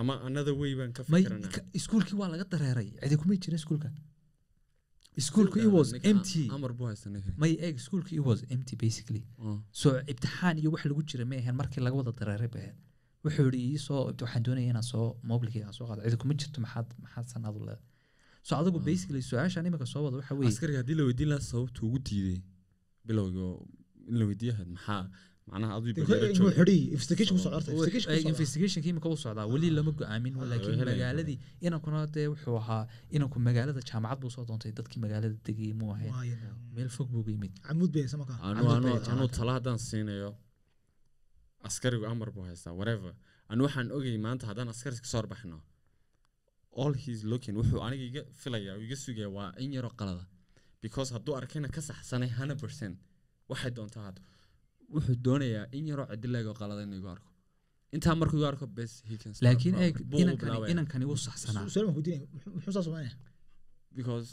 ama 0.00 0.14
another 0.28 0.54
way 0.60 0.72
baan 0.80 0.92
ka 0.98 1.02
fikirana 1.08 1.48
iskuulkii 1.80 2.16
waa 2.20 2.30
laga 2.34 2.44
dareeray. 2.54 2.88
Cidi 3.02 3.16
kumay 3.22 3.38
jirin 3.44 3.58
iskuulka? 3.62 3.90
Iskuulku 5.20 5.58
it 5.58 5.70
was 5.78 5.92
empty. 6.10 6.44
Amar 6.56 6.72
buu 6.78 6.86
haysta 6.90 7.10
ninkan 7.14 7.34
may 7.42 7.52
eeg 7.66 7.80
iskuulku 7.82 8.12
it 8.18 8.24
was 8.30 8.44
empty 8.56 8.76
basically. 8.84 9.24
Oh. 9.44 9.58
so 9.72 9.88
iyo 10.62 10.70
wax 10.74 10.84
lagu 10.90 11.02
jira 11.10 11.24
ahayn 11.40 11.56
markii 11.60 11.80
laga 11.86 11.96
wada 12.00 12.12
dareeray 12.20 12.50
bay 12.54 12.62
ahayd 12.66 12.78
wuxuu 13.24 13.46
yidhi 13.48 13.60
ii 13.72 13.78
soo 13.86 14.00
waxaan 14.06 14.42
doonaya 14.46 14.70
inaan 14.72 14.86
soo 14.92 15.06
mobilkayga 15.30 15.66
aan 15.68 15.76
soo 15.78 15.86
qaado 15.88 16.02
cidi 16.06 16.16
kuma 16.22 16.34
jirto 16.40 16.60
maxaad 16.64 16.88
maxaad 17.04 17.26
sanad 17.34 17.54
u 17.58 17.64
leedahay? 17.68 17.82
So 18.46 18.52
adigu 18.60 18.78
basically 18.90 19.22
su'aashaan 19.30 19.66
imika 19.70 19.86
soo 19.94 20.02
wada 20.06 20.16
waxa 20.20 20.34
weeye 20.40 20.52
askariga 20.54 20.78
haddii 20.82 20.98
la 21.00 21.04
weydiin 21.08 21.28
lahaa 21.32 21.48
sababtu 21.52 21.80
ugu 21.88 21.98
diiday 22.08 22.38
bilowga 23.06 23.46
in 24.10 24.14
la 24.20 24.24
weydiiya 24.30 24.52
ahayd 24.56 24.70
maxaa 24.76 25.02
macnaha 25.50 25.72
aduu 25.78 25.90
investigationkii 28.32 28.90
imika 28.94 29.08
u 29.08 29.16
socdaa 29.24 29.46
weli 29.52 29.70
lama 29.78 29.92
go'aamin 30.00 30.34
laakiin 30.50 30.78
magaaladii 30.90 31.38
inankuna 31.66 32.06
dee 32.14 32.26
wuxuu 32.32 32.56
ahaa 32.62 32.82
inanku 33.16 33.38
magaalada 33.48 33.80
jaamacad 33.90 34.18
buu 34.22 34.30
soo 34.36 34.44
doontay 34.48 34.72
dadkii 34.78 35.00
magaalada 35.04 35.36
degayay 35.46 35.74
muu 35.80 35.90
ahayn 35.94 36.12
meel 36.76 36.88
fog 36.96 37.08
buu 37.14 37.24
yimid 37.34 37.52
Camuud 37.68 37.90
bay 37.94 38.02
haysa 38.02 38.16
markaa. 38.22 38.38
anu 38.48 38.56
Camuud 38.60 38.76
anu 38.76 38.82
bay 38.86 38.92
anu 38.92 39.04
jaamacadda. 39.06 39.36
tala 39.38 39.52
haddaan 39.56 39.78
siinayo 39.88 40.30
askarigu 41.68 42.04
amar 42.12 42.30
buu 42.36 42.44
haystaa 42.50 42.72
whatever. 42.80 43.12
anu 43.52 43.60
waxaan 43.66 43.88
ogay 43.96 44.16
maanta 44.26 44.44
haddaan 44.50 44.68
askari 44.74 44.96
ka 45.04 45.08
soo 45.12 45.18
horbaxno 45.20 45.58
all 46.82 46.94
he's 47.04 47.20
looking 47.32 47.54
wuxuu 47.60 47.80
aniga 47.86 48.04
iga 48.10 48.22
filaya 48.42 48.72
iga 48.84 48.96
sugaya 49.04 49.28
waa 49.36 49.50
in 49.64 49.70
yaroo 49.76 49.94
qalada 50.00 50.24
because 50.84 51.08
hadduu 51.14 51.34
arkayna 51.40 51.68
ka 51.76 51.80
saxsanay 51.88 52.30
hundred 52.38 52.58
percent. 52.64 52.96
waxay 53.50 53.70
doontaa 53.76 54.04
hadda 54.08 54.20
wuxuu 54.94 55.16
doonayaa 55.26 55.64
in 55.78 55.84
yaroo 55.90 56.06
cidileego 56.12 56.52
qalada 56.60 56.82
inuu 56.86 56.98
igu 57.02 57.08
arko. 57.14 57.30
Intaa 57.96 58.14
markuu 58.20 58.38
igu 58.40 58.46
arko 58.52 58.66
bes 58.78 58.92
laakiin 59.46 59.74
eeg 59.84 59.94
inankani 60.72 61.04
wuu 61.10 61.18
saxsanaa. 61.26 61.64
Su- 61.64 61.70
su'aal 61.74 61.86
baan 61.86 61.94
ku 61.96 62.00
weydiinaya, 62.00 62.26
muxuu- 62.34 62.54
muxuu 62.56 62.72
saa 62.76 62.84
samaynaya? 62.88 63.14
because 63.98 64.28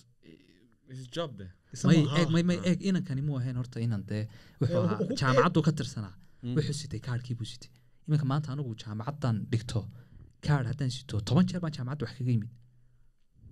his 0.97 1.07
job 1.15 1.29
there 1.39 1.53
Isama- 1.75 1.91
may 1.93 2.01
ha, 2.11 2.17
eeg 2.21 2.29
may 2.35 2.43
may 2.49 2.57
ah. 2.61 2.67
eeg 2.69 2.79
inankani 2.89 3.21
muu 3.27 3.37
ahayn 3.41 3.55
horta 3.61 3.77
inan 3.85 4.01
dee 4.11 4.23
wuxuu 4.61 4.79
Eh, 4.79 4.85
ahaa 4.85 4.97
wuxuu- 5.01 5.17
jaamacaddu 5.21 5.59
ka 5.67 5.71
tirsanaa. 5.79 6.13
Mm. 6.43 6.53
wuxuu 6.57 6.75
sitay 6.81 6.99
kaarhkii 7.07 7.35
buu 7.39 7.47
sitay. 7.53 7.71
Iminka 8.07 8.25
maanta 8.31 8.47
anigu 8.53 8.71
jaamacaddan 8.83 9.35
dhigto 9.51 9.79
kaarh 10.45 10.67
haddaan 10.71 10.91
sito 10.97 11.15
toban 11.27 11.45
jeer 11.49 11.61
baan 11.63 11.73
jaamacadda 11.77 12.03
wax 12.07 12.13
kaga 12.19 12.31
yimid. 12.35 12.51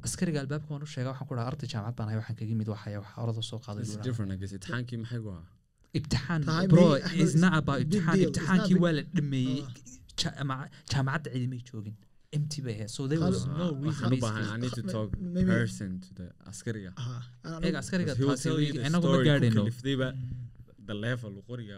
Askariga 0.05 0.39
albaabka 0.43 0.69
waan 0.73 0.83
u 0.85 0.89
sheega 0.93 1.09
waxaan 1.13 1.27
ku 1.29 1.33
dhaha 1.37 1.47
arday 1.51 1.67
jaamacad 1.73 1.95
baan 1.97 2.07
ahay 2.09 2.17
waxaan 2.21 2.37
kaga 2.39 2.49
yimid 2.53 2.67
waxaya 2.73 2.97
wax 3.03 3.11
orada 3.23 3.41
soo 3.49 3.59
qaaday 3.65 3.83
imtixaankii 3.83 4.97
maxay 5.03 5.19
ahaa 5.31 5.45
ibtixaan 5.99 6.41
Tahay 6.49 6.67
bro 6.73 6.85
may- 6.93 7.01
Ahmed, 7.07 7.27
is 7.27 7.33
not 7.43 7.53
about 7.61 7.79
big 7.79 7.87
ibtixaan 7.89 8.15
deal, 8.17 8.29
it's 8.29 8.37
ibtixaankii 8.39 8.75
not 8.77 8.83
waa 8.85 8.91
la 8.97 9.03
dhameeyey 9.17 9.61
Ah. 9.63 9.71
jaamaca- 10.21 10.69
jaamacadda 10.93 11.29
cidimay 11.35 11.61
joogin 11.69 11.95
empty 12.37 12.59
bay 12.65 12.73
ahayd 12.77 12.89
so 12.95 13.01
there 13.11 13.21
was 13.25 13.41
no 13.61 13.67
reason. 13.85 14.05
I 14.13 14.57
need 14.63 14.73
to 14.79 14.83
talk 14.95 15.09
person 15.53 15.89
to 16.05 16.09
the 16.19 16.27
askariga 16.51 16.91
eeg 17.67 17.75
askariga 17.81 18.13
taasi 18.21 18.49
inagu 18.89 19.07
ma 19.15 19.19
gaadhayno 19.29 19.63
the 20.89 20.95
level 21.07 21.33
qoriga 21.51 21.77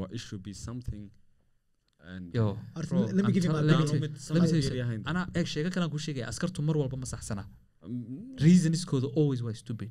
waa 0.00 0.08
it 0.16 0.20
should 0.26 0.42
be 0.50 0.54
something. 0.66 1.04
Anaa 5.10 5.26
eeg 5.38 5.46
sheego 5.52 5.70
kalaan 5.74 5.90
ku 5.94 5.98
sheegaya 6.06 6.26
askartu 6.32 6.60
mar 6.68 6.76
walba 6.82 6.96
ma 7.02 7.06
saxsana 7.14 7.44
reasonskooda 8.44 9.08
always 9.20 9.40
waa 9.46 9.54
stupid 9.62 9.90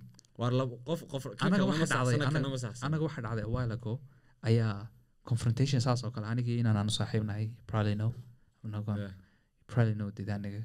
qof 1.12 1.23
anaga 1.47 1.63
waxa 1.69 1.86
dhacday 1.93 2.17
kana 2.19 2.39
anaga- 2.39 2.54
ma 2.56 2.60
saxsana. 2.65 2.86
anaga 2.88 3.04
waxaa 3.08 3.23
dhacday 3.26 3.45
a 3.50 3.52
while 3.56 3.71
ago 3.78 3.93
ayaa 4.50 4.73
confrontation 5.30 5.80
saas 5.86 6.00
oo 6.06 6.12
kale 6.15 6.26
anigii 6.34 6.58
inaan 6.62 6.78
aanu 6.82 6.91
saaxiibnahay 7.00 7.45
probably 7.69 7.95
no 8.04 8.08
I'm 8.63 8.71
not 8.76 8.84
gonna- 8.88 9.02
Yeah, 9.08 9.13
probably 9.71 9.95
no 10.02 10.06
did 10.17 10.30
aniga. 10.36 10.62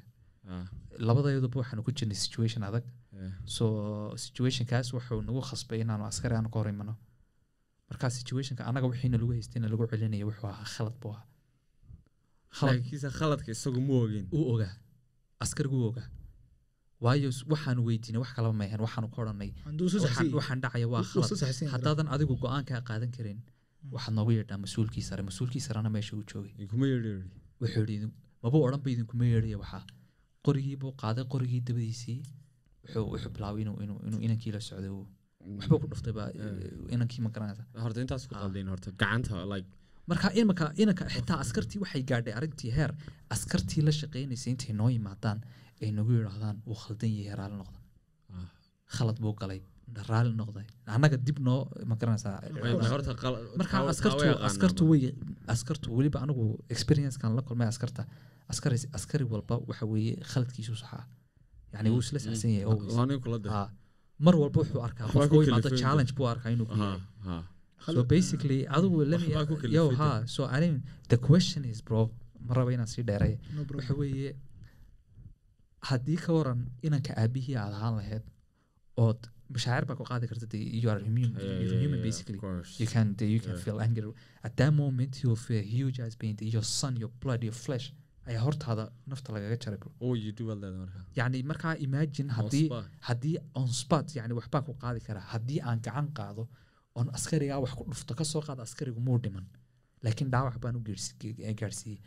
Ah, 0.51 0.65
labadayaduba 1.07 1.55
waxaanu 1.61 1.81
ku 1.87 1.91
jirnay 1.97 2.17
situation 2.25 2.61
adag. 2.69 2.83
So 3.55 3.65
situationkaas 4.25 4.87
wuxuu 4.95 5.19
nagu 5.27 5.41
khasbay 5.49 5.79
inaanu 5.83 6.03
askari 6.11 6.33
aanu 6.37 6.49
ka 6.53 6.57
hor 6.59 6.69
imano 6.73 6.93
marka 7.89 8.05
situationka 8.19 8.61
anaga 8.69 8.85
wixiina 8.91 9.17
lagu 9.21 9.31
haystayna 9.37 9.67
lagu 9.73 9.83
celinaya 9.91 10.25
wuxuu 10.29 10.47
ahaa 10.53 10.67
khalad 10.75 10.95
buu 11.01 11.11
ahaa. 11.15 11.25
Khaladka 13.19 13.49
isagu 13.55 13.79
ma 13.87 13.93
ogin 14.05 14.25
uu 14.37 14.45
ogaa. 14.53 14.73
Askarigu 15.43 15.77
ogaa 15.89 16.07
waayo 17.05 17.29
waxaanu 17.53 17.81
weydiinay 17.87 18.19
wax 18.23 18.31
kalaba 18.37 18.53
ma 18.59 18.63
ahayn 18.67 18.81
waxaanu 18.85 19.07
ka 19.13 19.17
odhanay. 19.23 19.51
Waxaan 20.05 20.27
waxaan 20.39 20.59
dhacaya 20.63 20.87
waa 20.93 21.03
khalad. 21.03 21.71
haddaadan 21.73 22.07
adigu 22.15 22.33
go'aankaa 22.43 22.81
qaadan 22.89 23.11
karin 23.17 23.39
waxaad 23.95 24.13
noogu 24.17 24.31
yeedhaa 24.37 24.59
mas'uulkii 24.65 25.03
sare. 25.09 25.21
Mas'uulkii 25.29 25.61
sarena 25.67 25.89
meesha 25.95 26.13
uu 26.17 26.23
joogay. 26.31 26.53
Wuxuu 27.61 27.81
yidhi 27.83 27.93
idin- 27.99 28.13
maba 28.43 28.57
odhan 28.67 28.81
ba 28.85 28.89
idinkuma 28.93 29.25
yeedhaya 29.33 29.57
waxaa 29.63 29.83
qorigii 30.45 30.77
buu 30.81 30.91
qaaday 31.03 31.25
qorigii 31.33 31.61
dabadiisii. 31.67 32.19
Wuxuu 32.83 33.05
wuxuu 33.13 33.31
bilaabay 33.35 33.61
inuu 33.65 33.77
inuu 33.85 33.99
inuu 34.07 34.19
inankii 34.25 34.51
la 34.55 34.59
socday 34.69 34.89
uu. 34.97 35.05
Waxba 35.57 35.75
ku 35.81 35.85
dhuftay 35.91 36.13
baa 36.19 36.29
Yeah. 36.39 36.93
inankii 36.95 37.21
ma 37.25 37.29
garanaysa. 37.35 37.63
Horta 37.83 37.99
intaas 38.05 38.23
ku 38.29 38.33
Ah. 38.35 38.41
qaldayn 38.43 38.67
horta 38.73 38.89
gacanta 39.01 39.33
like 39.53 39.67
marka 40.09 40.27
imanka 40.41 40.65
inanka 40.83 41.03
xitaa 41.15 41.37
askartii 41.43 41.79
waxay 41.83 42.03
gaadhay 42.09 42.33
arrintii 42.39 42.71
heer 42.77 42.91
askartii 43.35 43.81
la 43.87 43.91
shaqaynaysay 43.99 44.51
intay 44.53 44.73
noo 44.81 44.89
yimaadaan 44.95 45.37
ay 45.83 45.89
nagu 45.97 46.11
yidhaahdaan 46.17 46.55
wuu 46.69 46.77
khaldan 46.83 47.11
yahay 47.19 47.35
raali 47.41 47.55
noqda 47.61 47.79
ah. 48.35 48.47
khalad 48.95 49.17
buu 49.23 49.33
galay 49.41 49.59
raali 50.09 50.31
noqday 50.41 50.65
annaga 50.95 51.17
dib 51.27 51.37
noo 51.47 51.59
ma 51.89 51.95
garanaysaa 52.01 52.35
Way- 52.63 52.75
way 52.79 52.89
horta 52.93 53.13
qal- 53.23 53.41
marka 53.59 53.73
taa- 53.73 53.85
taa 53.85 53.91
askartu 53.93 54.21
way 54.23 54.33
askartu 54.49 54.83
ba. 54.85 54.89
way 54.91 55.01
askartu 55.53 55.87
weliba 55.97 56.17
anigu 56.25 56.43
experiencekan 56.75 57.31
la 57.37 57.41
kulmay 57.47 57.67
askarta 57.73 58.01
askari 58.51 58.77
askari 58.97 59.25
walba 59.33 59.55
waxa 59.69 59.85
weeye 59.93 60.13
khaladkiisu 60.31 60.73
saxaa 60.83 61.03
yani 61.73 61.87
wuu 61.93 62.01
isla 62.05 62.19
Mm, 62.19 62.25
saxsan 62.25 62.51
yahay 62.55 62.65
mm. 62.65 63.69
mar 64.25 64.35
walba 64.41 64.57
wuxuu 64.61 64.81
arkaa 64.87 65.05
u 65.37 65.41
imaado 65.47 65.69
challenge 65.83 66.11
buu 66.17 66.27
arkaa 66.33 66.49
inuu 66.55 66.67
ku 66.71 66.75
Ha, 66.81 66.85
yahay 66.85 67.01
ha. 67.27 67.35
So 67.85 68.03
basically 68.15 68.59
adigu 68.77 68.97
let 69.11 69.19
me 69.21 69.29
Waxbaa 69.35 69.59
ku 69.61 69.67
yo 69.77 69.85
ha 70.01 70.09
so 70.35 70.41
I 70.55 70.59
mean 70.63 70.77
the 71.13 71.17
question 71.29 71.61
is 71.71 71.79
bro 71.87 72.01
ma 72.47 72.53
raba 72.59 72.71
inaan 72.75 72.89
sii 72.95 73.03
dheeray 73.09 73.33
waxa 73.77 73.93
weeye 74.01 74.31
haddii 75.89 76.17
ka 76.25 76.31
waran 76.37 76.61
inanka 76.87 77.11
aabihii 77.23 77.55
aad 77.63 77.73
ahaan 77.77 77.95
lahayd 77.99 78.23
ood 79.05 79.21
mashaacir 79.55 79.85
baa 79.89 79.97
ku 80.01 80.05
qaadi 80.11 80.27
karta 80.31 80.47
dee 80.53 80.63
you 80.81 80.89
are 80.93 80.99
human, 81.07 81.31
Yeah, 81.33 81.59
you're 81.61 81.73
yeah, 81.73 81.81
human 81.83 81.99
yeah, 81.99 82.07
basically. 82.07 82.39
you 82.81 82.87
can 82.93 83.07
you 83.35 83.39
can 83.45 83.55
Yeah. 83.55 83.63
feel 83.65 83.79
anger. 83.87 84.05
At 84.47 84.53
that 84.61 84.71
moment 84.83 85.13
you 85.23 85.35
feel 85.47 85.63
huge 85.75 85.97
as 86.05 86.13
being 86.21 86.37
your 86.55 86.65
son 86.79 86.93
your 87.03 87.11
blood 87.23 87.41
your 87.47 87.57
flesh 87.65 87.85
ayaa 88.29 88.41
hortaada 88.47 88.83
nafta 89.11 89.29
lagaga 89.35 89.57
jaray 89.63 89.79
bro. 89.83 89.91
Oh, 90.05 90.13
you 90.23 90.31
do 90.39 90.43
well 90.49 90.59
then, 90.63 90.73
marka. 90.83 90.99
yani 91.19 91.39
markaa 91.51 91.73
imagine 91.87 92.29
haddii 92.37 92.65
haddii 93.07 93.35
on 93.61 93.67
spot 93.81 94.07
yani 94.19 94.33
waxbaa 94.39 94.61
ku 94.67 94.73
qaadi 94.83 94.99
karaa 95.07 95.25
haddii 95.33 95.59
aan 95.69 95.79
gacan 95.87 96.07
qaado 96.19 96.43
oon 96.97 97.07
askarigaa 97.17 97.59
wax 97.63 97.71
ku 97.79 97.83
dhufto 97.91 98.13
ka 98.19 98.23
soo 98.31 98.41
qaada 98.47 98.61
askarigu 98.67 98.99
muu 99.07 99.17
dhiman 99.23 99.45
laakiin 100.05 100.29
dhaawac 100.33 100.55
baan 100.63 100.75
u 100.79 100.81
gaarsiiyey 101.61 101.99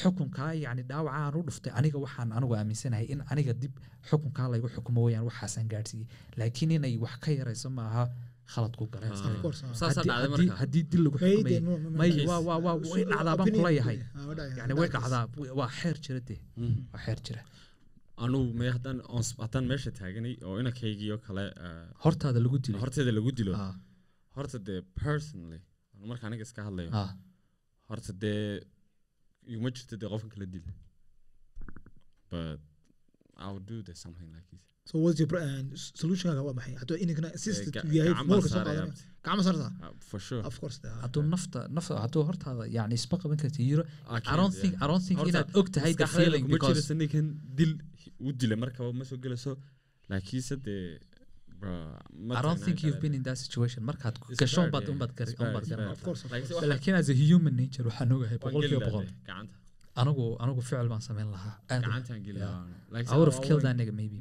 xukunkaa 0.00 0.52
yani 0.64 0.82
dhaawaca 0.90 1.16
aan 1.24 1.34
u 1.40 1.42
dhuftay 1.48 1.72
aniga 1.78 1.98
waxaan 2.04 2.30
anigu 2.36 2.52
aaminsanahay 2.58 3.06
in 3.14 3.20
aniga 3.32 3.52
dib 3.62 3.74
xukunkaa 4.08 4.46
laygu 4.52 4.68
xukumo 4.74 5.00
weyaan 5.06 5.24
waxaasaan 5.30 5.68
gaarsiiyey 5.72 6.06
laakiin 6.40 6.70
inay 6.76 6.94
wax 7.04 7.14
ka 7.24 7.30
yarayso 7.38 7.68
maaha 7.78 8.04
khalad 8.52 8.74
ku 8.78 8.84
galay 8.94 9.10
Ah. 9.10 9.16
ah. 9.16 9.52
Saasaa 9.80 9.88
Haddii- 9.88 10.08
dhacday 10.10 10.30
haddii- 10.30 10.48
marka. 10.48 10.60
haddii 10.62 10.84
dil 10.92 11.00
lagu 11.06 11.16
May 11.20 11.30
xukumay 11.34 11.52
dee, 11.52 11.60
no, 11.66 11.72
no, 11.82 11.88
no, 11.90 11.98
may 12.00 12.10
case. 12.16 12.26
waa 12.30 12.40
waa 12.48 12.58
waa 12.66 12.74
way 12.92 13.02
So, 13.04 13.08
dhacdaa 13.10 13.34
baan 13.38 13.40
opinion 13.44 13.62
kula 13.62 13.70
ku 13.72 13.78
yahay. 13.80 13.98
Ah, 14.18 14.58
yani 14.58 14.72
way 14.80 14.88
dhacdaa 14.94 15.22
waa 15.60 15.68
xeer 15.78 15.96
jira 16.04 16.20
dee 16.28 16.40
Mhm. 16.56 16.80
waa 16.92 17.00
xeer 17.04 17.18
jira 17.26 17.42
anugu 18.24 18.50
may 18.58 18.68
haddaan 18.74 19.64
meesha 19.70 19.90
taaganay 19.98 20.34
oo 20.46 20.56
inankaygii 20.62 21.10
oo 21.14 21.20
kale 21.26 21.44
ah, 21.66 21.86
hortaada 22.04 22.38
lagu 22.44 22.56
dilay 22.64 22.80
horteeda 22.82 23.12
lagu 23.18 23.30
dilo 23.38 23.52
horta 24.36 24.58
dee 24.68 24.80
personally 25.04 25.60
marka 26.10 26.24
aniga 26.28 26.44
iska 26.48 26.66
hadlayo 26.68 26.90
ah. 27.02 27.10
horta 27.90 28.12
dee 28.24 28.44
iguma 29.52 29.70
jirto 29.76 29.94
dee 30.00 30.10
qofkan 30.12 30.30
kala 30.34 30.46
dil. 30.54 30.66
But 32.30 32.60
I'll 33.36 33.64
do 33.72 33.82
the 33.88 33.94
something 34.04 34.28
like 34.34 34.46
this. 34.52 34.62
So 34.90 34.98
what's 35.02 35.18
your 35.20 35.28
solutionkaaga 36.00 36.42
waa 36.48 36.54
maxay? 36.58 36.74
Hadduu 36.80 36.96
ininkana 37.04 37.28
assist 37.38 37.68
yahay 37.98 38.24
moolka 38.30 38.48
soo 38.54 39.68
for 40.10 40.20
sure. 40.26 40.42
Of 40.50 40.56
course 40.62 40.78
de, 40.84 40.88
ah. 40.94 40.98
hadduu 41.04 41.22
nafta 41.34 41.60
nafta 41.76 42.00
hadduu 42.04 42.24
hortaada 42.30 42.66
yani 42.76 42.98
isma 43.00 43.16
qaban 43.22 43.38
karti. 43.44 43.60
Yiro 43.70 43.84
I 44.16 44.20
I 44.32 44.36
don't 44.40 44.56
think 44.62 44.74
I 44.82 44.86
don't 44.90 45.04
think 45.06 45.18
Horta, 45.20 45.32
inaad 45.32 45.56
og 45.60 45.70
tahay 45.76 45.92
the 46.02 46.08
feeling 46.18 46.44
because 46.54 46.84
ninkan 47.02 47.26
dil 47.60 47.72
u 48.26 48.32
dila 48.40 48.56
markaba 48.64 48.90
ma 49.00 49.04
soo 49.10 49.18
gelayso 49.24 49.52
laakiinse 50.10 50.54
dee 50.66 50.82
I 52.38 52.42
don't 52.46 52.60
think 52.66 52.78
you've 52.84 53.00
been 53.04 53.14
in 53.18 53.22
that 53.28 53.38
situation. 53.44 53.80
Markaad 53.90 54.14
It's 54.32 54.40
gasho 54.42 54.62
baad 54.74 54.84
yeah. 54.86 54.92
unbaad 54.94 55.10
of 55.18 56.00
of 56.24 56.68
laakiin 56.72 56.96
as 57.02 57.08
a 57.14 57.16
human 57.22 57.54
nature 57.62 57.84
waxaan 57.90 58.10
ogahay 58.16 58.38
waan 58.44 58.54
boqol 58.86 59.06
anigu 60.02 60.24
anigu 60.44 60.60
ficil 60.68 60.88
baan 60.92 61.02
samayn 61.08 61.28
lahaa 61.34 61.54
aad 61.74 61.82
waa- 63.38 63.46
killed 63.48 63.62
that 63.66 63.76
nigga 63.80 63.94
maybe 64.00 64.16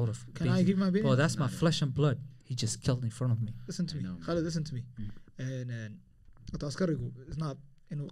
would 0.00 0.10
have 0.12 0.22
Can 0.38 0.48
I 0.58 0.62
give 0.68 0.78
my 0.82 0.88
opinion? 0.90 1.10
oh 1.12 1.16
that's 1.22 1.36
my 1.44 1.50
flesh 1.60 1.78
and 1.84 1.92
blood. 2.00 2.18
He 2.48 2.54
just 2.62 2.76
killed 2.86 3.02
in 3.08 3.12
front 3.18 3.32
of 3.34 3.40
me. 3.46 3.52
Listen 3.70 3.86
to 3.90 3.94
I 3.96 4.00
me. 4.00 4.02
Khalid 4.26 4.44
listen 4.48 4.64
to 4.68 4.72
me. 4.76 4.82
And, 5.44 5.68
and, 5.80 5.92
askarigu 6.70 7.06
is 7.32 7.38
not 7.44 7.56
inuu 7.94 8.08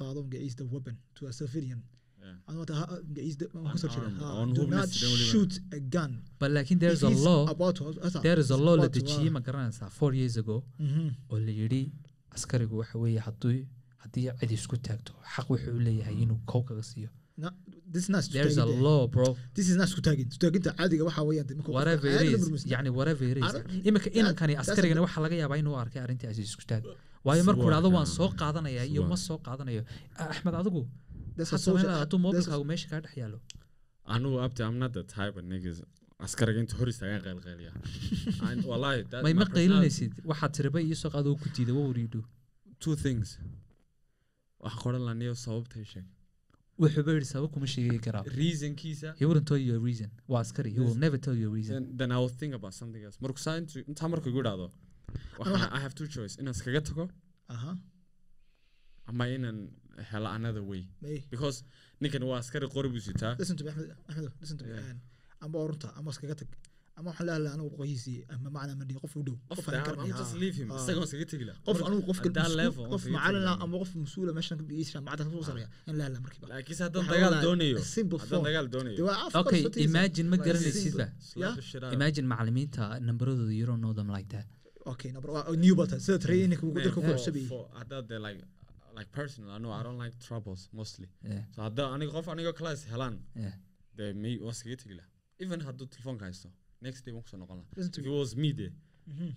qaado 0.00 0.20
magaciisa 0.26 0.56
the 0.62 0.66
weapon 0.74 0.94
to 1.16 1.22
a 1.30 1.32
civilian 1.40 1.80
On 2.48 2.54
do 4.52 4.62
hubness, 4.62 4.70
not 4.70 4.88
it. 4.88 4.94
shoot 5.30 5.52
a 5.72 5.80
gun. 5.94 6.12
But 6.40 6.50
laakiin 6.56 6.78
there's 6.80 7.02
If 7.02 7.10
a 7.10 7.12
law 7.28 7.42
there 8.26 8.38
is 8.44 8.50
a 8.50 8.56
law 8.66 8.74
la 8.82 8.88
dejiyey 8.96 9.30
ma 9.36 9.40
garanaysaa 9.48 9.88
four 10.00 10.12
years 10.20 10.36
ago. 10.42 10.56
Mhm. 10.78 11.06
oo 11.30 11.38
la 11.46 11.52
yidhi 11.60 11.82
askarigu 12.36 12.74
waxa 12.82 12.96
weeye 13.04 13.20
hadduu 13.26 13.54
haddii 14.02 14.26
cid 14.40 14.50
isku 14.58 14.76
taagto 14.88 15.12
xaq 15.34 15.46
wuxuu 15.52 15.74
u 15.78 15.80
leeyahay 15.88 16.16
inuu 16.24 16.38
kow 16.52 16.62
kaga 16.68 16.82
siiyo. 16.90 17.08
No, 17.36 17.50
this 17.92 18.02
is 18.04 18.08
not 18.14 18.22
there's 18.30 18.58
a 18.58 18.64
law 18.86 19.00
bro. 19.14 19.36
This 19.54 19.68
is 19.68 19.76
caadiga 20.78 21.04
weeyaan 21.28 21.48
whatever 21.78 22.06
it 22.08 22.22
is 22.32 22.64
yani 22.74 22.90
whatever 22.98 23.24
it 23.32 23.38
is. 23.38 23.54
Iminka 23.88 24.10
inankani 24.20 24.54
askarigana 24.62 25.00
laga 25.24 25.36
yaabaa 25.42 25.58
inuu 25.62 25.76
arkay 25.82 26.00
arrintaasi 26.06 26.42
isku 26.50 26.64
taag. 26.72 26.84
Waayo 27.26 27.42
markuu 27.48 27.62
Suwa 27.62 27.72
idhahdo 27.72 27.90
waan 27.96 28.06
soo 28.06 28.28
qaadanaya 28.40 28.82
iyo 28.92 29.02
ma 29.10 29.16
soo 29.16 29.38
qaadanayo. 29.46 29.82
Ah, 30.18 30.28
axmed 30.32 30.54
adigu 30.60 30.80
Meesha 31.36 32.88
kaa 32.92 33.00
dhex 33.04 33.14
yaalo 33.22 33.38
anugu 34.14 34.36
abti 34.46 34.62
type 35.16 35.36
niggas. 35.52 35.78
askariga 36.26 36.60
inta 36.64 36.74
hor 36.78 36.88
istaagaan 36.92 37.22
that- 39.12 39.22
may 39.26 39.34
ma 39.40 39.44
qaylinaysid 39.56 40.12
waxaad 40.30 40.52
tiriba 40.56 40.78
iyo 40.86 40.96
soo 41.02 41.10
qaado 41.14 41.28
ku 41.42 41.48
diida 41.56 41.72
what 41.76 41.84
would 41.88 41.98
you 42.04 42.08
do? 42.16 42.22
Two 42.84 42.94
things. 43.04 43.38
waxa 44.64 44.78
qoran 44.84 45.02
laniyo 45.08 45.34
sababtay 45.44 45.84
sheeg 45.92 46.06
wuxuuba 46.82 47.10
yidhi 47.16 47.28
sabab 47.34 47.50
kuma 47.54 47.66
sheegi 47.74 47.98
karaa 48.06 48.22
reasonkiisa 48.40 49.08
he 49.20 49.24
wouldn't 49.28 49.46
tell 49.50 49.62
you 49.66 49.72
a 49.80 49.82
reason. 49.88 50.10
waa 50.32 50.40
askari 50.44 50.70
he 50.76 50.80
will 50.84 50.94
Yes. 50.94 51.02
never 51.04 51.18
tell 51.26 51.36
you 51.42 51.46
a 51.50 51.54
reason. 51.58 51.72
Then, 51.74 51.84
then 52.00 52.10
I 52.16 52.18
will 52.22 52.34
think 52.40 52.52
about 52.60 52.72
something 52.80 53.02
else. 53.08 53.16
marku 53.24 53.40
saa 53.46 53.56
intu 53.62 53.78
intaa 53.90 54.08
marku 54.14 54.28
igu 54.32 54.42
dhacdo 54.48 54.66
waxaan 55.40 55.68
I 55.78 55.80
have 55.84 55.94
two 56.00 56.08
choice. 56.16 56.34
inaan 56.40 56.54
iskaga 56.58 56.80
tago 56.90 57.04
ama 59.10 59.24
inaan 59.36 59.58
helo 60.10 60.28
another 60.38 60.62
way. 60.70 60.82
May. 61.04 61.18
because 61.34 61.56
ninkan 62.02 62.22
waa 62.30 62.38
askari 62.42 62.66
qori 62.76 62.88
buu 62.94 63.02
sitaa. 63.08 63.32
Listen 63.40 63.56
to 63.60 63.64
me 63.64 63.70
Ahmed 63.72 63.90
Ahmed 64.10 64.32
listen 64.42 64.56
to 64.60 64.64
me 64.64 64.70
Yeah. 64.74 64.90
and 64.90 64.98
ama 65.44 65.54
waa 65.60 65.68
runta 65.70 65.88
ama 65.98 66.10
iskaga 66.14 66.36
tag. 66.42 66.50
Ama 66.98 67.06
waxaan 67.10 67.26
leeyahay 67.28 67.52
anigu 67.56 67.70
qoyhiisii 67.78 68.18
ama 68.34 68.48
macna 68.56 68.72
ma 68.80 68.84
dhihi 68.88 68.98
qof 69.04 69.14
u 69.18 69.22
dhow. 69.26 69.36
Qof 69.50 69.58
qof 69.66 69.72
Ah. 70.74 70.84
qof 71.66 71.78
anigu 71.86 72.02
qof 72.08 72.18
tegi 72.24 72.38
macalin 73.16 73.46
ah 73.52 73.56
ama 73.64 73.74
qof 73.82 73.90
mas'uula 74.04 74.32
meeshan 74.38 74.56
ka 74.60 74.64
biyeysa 74.70 74.98
macdan 75.08 75.26
ka 75.28 75.32
soo 75.36 75.44
saraya 75.48 75.68
in 75.90 75.94
la 75.98 76.04
hela 76.08 76.18
markiiba 76.26 76.46
laakiinse 76.52 76.82
haddaan 76.86 77.04
dagaal 77.12 77.34
doonayo 77.46 77.78
haddaan 78.22 78.44
dagaal 78.48 78.66
doonayo 78.74 78.96
okay 79.42 79.60
imagine 79.88 80.26
ma 80.32 80.36
garanaysidba 80.46 81.06
imagine 81.96 82.26
macalimiinta 82.34 82.84
nambaradooda 83.08 83.52
you 83.60 83.66
don't 83.70 83.82
know 83.86 83.94
them 84.00 84.08
like 84.16 84.28
that. 84.36 84.46
Okay 84.92 85.10
no, 85.14 85.18
but 85.24 85.30
waa 85.36 85.56
new 85.64 85.74
bata 85.80 85.96
sida 86.06 86.18
training 86.26 86.60
ugu 86.68 86.78
dalka 86.86 87.00
ku 87.00 87.12
cusubay 87.18 87.44
for- 87.52 87.68
haddaad 87.80 88.10
like 88.26 88.40
like 88.98 89.10
personal 89.20 89.50
I 89.56 89.58
know 89.62 89.72
I 89.78 89.82
don't 89.86 89.98
like 90.04 90.14
troubles 90.28 90.62
mostly. 90.80 91.08
Yeah. 91.32 91.42
So 91.54 91.58
haddaa 91.66 91.88
aniga 91.96 92.12
qof 92.16 92.26
anigoo 92.34 92.54
class 92.60 92.80
helaan 92.92 93.16
yeah. 93.44 93.54
Dee 93.98 94.12
may 94.24 94.34
waa 94.46 94.52
iskaga 94.56 94.76
tegi 94.82 94.94
lahaa 95.00 95.12
even 95.44 95.60
hadduu 95.68 95.86
telefoonka 95.94 96.24
haysto 96.28 96.48
next 96.86 97.00
day 97.06 97.12
waan 97.16 97.22
ku 97.26 97.30
soo 97.34 97.40
noqon 97.42 97.60
if 97.82 97.86
me. 97.98 98.04
it 98.04 98.08
was 98.18 98.32
me 98.44 98.50
de 98.62 98.68
Mhm. 99.12 99.30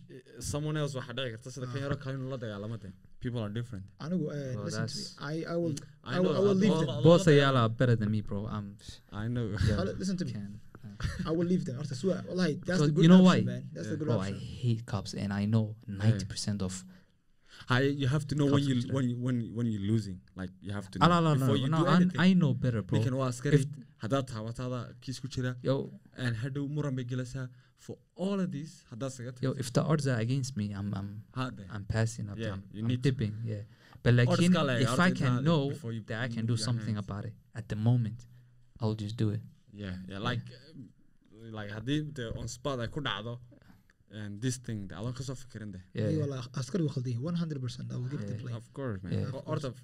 someone 0.52 0.78
else 0.82 0.94
waxaa 1.00 1.14
dhici 1.18 1.32
karta 1.36 1.50
sida 1.56 1.68
kan 1.72 1.82
yaro 1.86 1.96
kale 2.04 2.16
inuu 2.20 2.30
la 2.34 2.38
dagaalamo 2.44 2.78
people 3.24 3.42
are 3.46 3.54
different. 3.60 3.86
Anigu 4.06 4.26
eh, 4.34 4.56
Well, 4.56 4.66
listen 4.66 4.86
to 4.92 4.96
me. 4.98 5.04
That's- 5.04 5.16
I 5.32 5.36
I 5.54 5.56
will 5.62 5.76
I 6.04 6.16
I 6.16 6.20
will- 6.20 6.34
know, 6.34 6.40
I 6.40 6.42
will 6.48 6.60
leave 6.64 6.78
them. 6.90 7.04
both 7.08 7.26
y'all 7.40 7.58
are 7.64 7.70
better 7.80 7.96
than 8.02 8.10
me 8.16 8.22
bro. 8.28 8.40
I'm 8.58 8.68
I 9.22 9.26
know. 9.36 9.46
Yeah, 9.70 9.82
listen 10.02 10.18
to 10.22 10.26
me. 10.30 10.34
Can- 10.38 10.56
I 11.30 11.32
will 11.38 11.48
leave 11.52 11.64
them 11.68 11.76
horta 11.80 11.96
suwa 12.02 12.16
wallahi 12.30 12.54
that's 12.68 12.82
the 12.86 12.92
good 12.96 13.04
you 13.06 13.10
know 13.14 13.20
option 13.24 13.46
why? 13.46 13.52
man. 13.52 13.64
That's 13.76 13.88
Yeah. 13.88 13.92
the 13.94 13.98
good 14.02 14.08
bro 14.12 14.20
I 14.20 14.30
option. 14.32 14.40
hate 14.64 14.82
cops 14.94 15.12
and 15.24 15.32
I 15.42 15.44
know 15.54 15.66
90% 16.06 16.62
of 16.68 16.74
Hi, 17.70 17.82
you 18.02 18.08
have 18.08 18.26
to 18.32 18.36
know 18.40 18.46
when 18.54 18.64
you 18.64 18.76
when 18.96 19.10
you 19.12 19.16
when 19.26 19.38
when 19.58 19.66
you're 19.72 19.88
losing. 19.92 20.20
Like 20.42 20.52
you 20.62 20.72
have 20.72 20.90
to 20.92 21.00
Ah, 21.02 21.08
know 21.08 21.20
no, 21.20 21.22
no, 21.22 21.34
no, 21.34 21.40
before 21.40 21.58
you 21.64 21.70
no, 21.74 21.80
do 21.84 21.88
I, 21.88 21.96
anything. 21.96 22.20
I 22.26 22.34
know 22.42 22.52
better 22.66 22.82
bro. 22.82 23.00
Ninkan 23.00 23.16
waa 23.22 23.28
askari 23.34 23.58
If- 23.60 23.68
haddaad 24.04 24.26
taabataada 24.32 24.80
kiis 25.02 25.20
ku 25.24 25.28
jira 25.36 25.52
yo. 25.70 25.76
And 26.26 26.36
hadhow 26.44 26.64
muran 26.78 26.96
bay 27.00 27.06
gelaysaa 27.14 27.46
for 27.86 27.96
all 28.26 28.40
of 28.46 28.50
these 28.56 28.74
haddaad 28.92 29.12
saga 29.18 29.34
yo 29.48 29.52
if 29.64 29.72
the 29.80 29.84
odds 29.96 30.08
are 30.14 30.20
against 30.28 30.56
me 30.62 30.68
I'm 30.82 30.90
I'm 31.02 31.10
I'm 31.76 31.86
passing 31.96 32.30
up 32.30 32.38
Yeah, 32.46 32.54
I'm, 32.56 32.64
you 32.78 32.84
I'm 32.84 32.88
need 32.94 33.02
to. 33.04 33.12
tipping 33.12 33.34
yeah. 33.52 33.64
But 34.04 34.14
like 34.20 34.32
in, 34.48 34.56
if 34.88 35.00
I 35.08 35.12
can 35.22 35.44
know 35.50 35.60
before 35.74 35.92
you 35.98 36.02
that 36.12 36.20
I 36.26 36.30
can 36.36 36.46
do 36.54 36.56
something 36.68 36.96
hands. 36.96 37.06
about 37.10 37.26
it 37.32 37.36
at 37.62 37.68
the 37.74 37.80
moment 37.90 38.20
I'll 38.80 38.98
just 39.06 39.18
do 39.24 39.28
it. 39.36 39.42
Yeah 39.84 39.96
yeah 40.12 40.20
like 40.30 40.46
uh, 40.60 41.52
like 41.60 41.70
haddii 41.78 42.00
de 42.20 42.26
on 42.42 42.48
spot 42.58 42.80
ay 42.86 42.88
ku 42.96 43.02
dhacdo 43.10 43.34
and 44.22 44.42
this 44.42 44.58
thing 44.66 44.80
ka 44.88 45.24
soo 45.30 45.36
fikirin 45.44 45.72
de 45.76 45.80
yeah, 45.94 46.10
yeah. 46.10 46.20
wallahi 46.22 46.50
askari 46.62 46.84
waa 46.88 46.94
khaldan 46.96 47.12
yihiin 47.14 47.36
100% 47.42 47.92
I 47.92 47.96
will 48.02 48.10
give 48.14 48.22
the 48.26 48.34
Yeah. 48.34 48.42
blame 48.44 48.56
of 48.62 48.68
course 48.78 49.00
man. 49.04 49.12
Yeah. 49.14 49.32
Ho- 49.36 49.44
horta 49.52 49.68
f- 49.76 49.84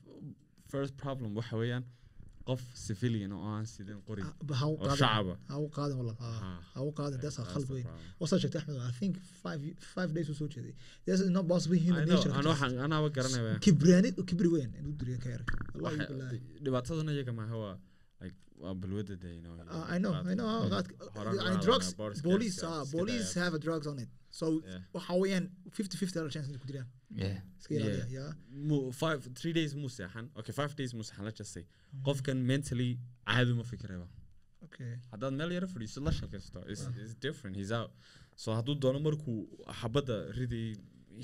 first 0.74 0.94
problem 1.04 1.30
waxa 1.40 1.56
weeyaan 1.62 1.84
qof 2.50 2.62
civilian 2.86 3.32
oo 3.36 3.42
aan 3.56 3.66
sidin 3.74 4.00
qori 4.08 4.22
ba 4.50 4.54
ha 4.62 4.66
u 4.68 4.74
oo 4.74 4.78
qaadan 4.84 4.98
shacaba 5.02 5.34
ha 5.52 5.56
u 5.66 5.68
qaadan 5.78 5.96
walla 6.02 6.14
ha 6.74 6.80
u 6.88 6.92
qaadan 7.00 7.18
that's 7.24 7.38
a 7.40 7.44
that's 7.44 7.52
khalad 7.54 7.68
the 7.70 7.74
weyn 7.78 7.86
problem. 7.90 8.20
wasaa 8.24 8.40
sheegtay 8.44 8.60
axmed 8.62 8.80
I 8.92 8.94
think 9.00 9.14
five 9.44 9.62
five 9.96 10.10
days 10.18 10.28
uu 10.34 10.38
soo 10.42 10.50
jeeday 10.56 10.74
that's 11.06 11.22
not 11.38 11.46
possible 11.54 11.78
I 11.80 11.84
human 11.88 12.04
know, 12.08 12.16
nature 12.18 12.34
ano 12.40 12.50
waxaan 12.54 12.74
anaaba 12.88 13.10
garanaya 13.18 13.54
kibraanid 13.68 14.14
oo 14.22 14.26
kibri 14.32 14.50
weyn 14.56 14.72
inuu 14.82 14.94
duriya 15.02 15.20
ka 15.26 15.30
yar 15.36 15.44
wallahi 15.76 15.98
Waxa- 16.00 16.10
billahi. 16.12 16.40
dhibaatadana 16.66 17.12
iyaga 17.18 17.34
maaha 17.42 17.56
waa 17.64 17.76
balwada 18.82 19.16
de 19.24 19.30
you 19.38 19.42
know 19.46 19.54
Uh, 19.76 19.86
I 19.96 19.98
know, 20.04 20.14
I 20.32 20.34
know. 20.40 20.48
how 20.54 20.70
that- 20.74 20.90
Horaan 21.18 21.40
and 21.48 21.56
waa 21.58 21.64
drugs, 21.68 21.88
police, 22.30 22.58
uh, 22.70 22.84
police 22.96 23.30
have 23.44 23.54
a 23.60 23.62
drugs 23.66 23.88
on 23.92 23.98
it. 24.04 24.10
So 24.40 24.46
Yeah. 24.50 24.80
waxa 24.98 25.14
weeyaan 25.24 25.46
50-50 25.78 26.14
dollar 26.18 26.32
chance 26.36 26.48
inay 26.52 26.60
ku 26.64 26.68
jiraan. 26.72 26.88
yeah 27.24 27.38
ilaaliya, 27.76 28.06
yeah. 28.18 28.32
Mu- 28.70 28.92
five 29.02 29.20
three 29.40 29.54
days 29.60 29.72
muu 29.82 29.90
seexan 29.98 30.26
okay 30.40 30.54
five 30.62 30.72
days 30.80 30.92
muu 30.98 31.04
seexan 31.10 31.24
let's 31.28 31.38
just 31.42 31.54
say 31.58 31.64
qofkan 32.08 32.38
mentally 32.52 32.90
caadi 33.32 33.54
ma 33.60 33.64
fikirayba 33.72 34.08
Okay. 34.68 34.92
haddaad 35.12 35.34
meel 35.40 35.52
yaro 35.58 35.68
fadhiiso 35.74 36.00
la 36.08 36.12
shaqaysto 36.20 36.60
is 36.74 36.82
is 37.06 37.12
different 37.28 37.54
he's 37.62 37.72
out 37.80 37.92
so 38.44 38.48
hadduu 38.58 38.76
doono 38.86 39.00
markuu 39.08 39.38
xabadda 39.82 40.16
riday 40.40 40.66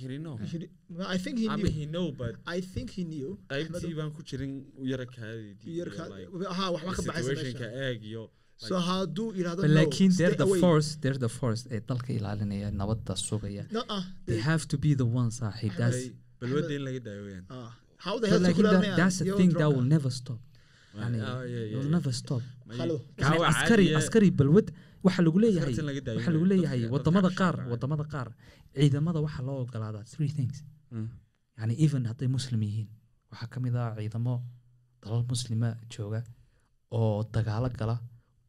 he 0.01 0.07
didn't 0.07 0.23
know. 0.27 0.35
He 0.41 0.47
should- 0.51 0.69
well, 0.97 1.07
I 1.15 1.17
think 1.23 1.35
he 1.43 1.47
I 1.49 1.55
knew. 1.55 1.63
mean 1.65 1.73
he 1.81 1.85
know 1.95 2.07
but 2.21 2.33
I 2.55 2.59
think 2.73 2.87
he 2.97 3.03
knew. 3.13 3.29
qaybtii 3.53 3.93
baan 3.99 4.11
ku 4.17 4.21
jirin 4.31 4.53
yara 4.91 5.05
kaadidii 5.15 5.75
Yar 5.79 5.87
iyo, 5.87 5.95
ka- 5.97 6.09
like, 6.15 6.51
aha, 6.53 6.65
waxba 6.75 6.93
ka 6.97 7.01
baxaysa 7.07 7.29
situationka 7.29 7.67
meesha. 7.69 7.87
eeg 7.89 8.03
iyo 8.11 8.25
So 8.67 8.75
hadduu 8.87 9.27
no, 9.43 9.67
laakiin 9.77 10.11
they're 10.19 10.35
the 10.43 10.47
force 10.63 10.89
they're 11.03 11.21
the 11.25 11.29
force 11.39 11.61
ee 11.75 11.79
dalka 11.91 12.09
ilaalinaya 12.17 12.69
nabadda 12.81 13.13
sugaya 13.27 13.63
ah, 13.97 14.03
they 14.29 14.39
have 14.49 14.63
to 14.73 14.77
be 14.85 14.91
the 15.01 15.07
ones 15.19 15.33
saaxiib 15.41 15.73
that's 15.81 16.01
ay, 16.01 16.09
balwadda 16.41 16.73
in 16.79 16.83
laga 16.87 16.99
daayo 17.07 17.21
weyaan 17.27 17.45
ah, 17.57 17.69
how 18.05 18.15
the 18.23 18.27
hell 18.31 18.41
like 18.47 18.61
that, 18.67 18.83
that's 19.01 19.17
a 19.21 19.25
thing 19.39 19.51
that 19.61 19.69
will 19.75 19.89
never 19.95 20.11
stop. 20.21 20.39
Yeah, 20.99 21.71
it 21.71 21.75
will 21.79 21.91
never 21.97 22.11
stop. 22.21 22.41
Askari 23.51 23.85
askari 23.99 24.29
balwad 24.41 24.67
waxa 25.05 25.21
lagu 25.25 25.37
leeyahay 25.43 25.71
Askarta 25.73 25.81
in 25.83 25.87
laga 25.89 26.01
daayo 26.07 26.17
waxa 26.19 26.31
lagu 26.35 26.45
leeyahay 26.51 26.81
waddamada 26.93 27.29
qaar 27.39 27.55
waddamada 27.71 28.05
qaar 28.13 28.27
ciidamada 28.79 29.19
waxaa 29.25 29.43
loo 29.47 29.57
ogolaadaa 29.65 30.03
three 30.13 30.31
things 30.37 30.57
Mm. 30.95 31.07
yani 31.59 31.73
even 31.85 32.03
hadday 32.09 32.27
muslim 32.37 32.59
yihiin 32.67 32.89
waxaa 33.31 33.47
ka 33.53 33.57
mid 33.65 33.75
ah 33.83 33.89
ciidamo 33.99 34.35
dalal 35.03 35.23
muslima 35.31 35.69
jooga 35.93 36.21
oo 36.97 37.17
dagaalo 37.35 37.69
gala 37.81 37.95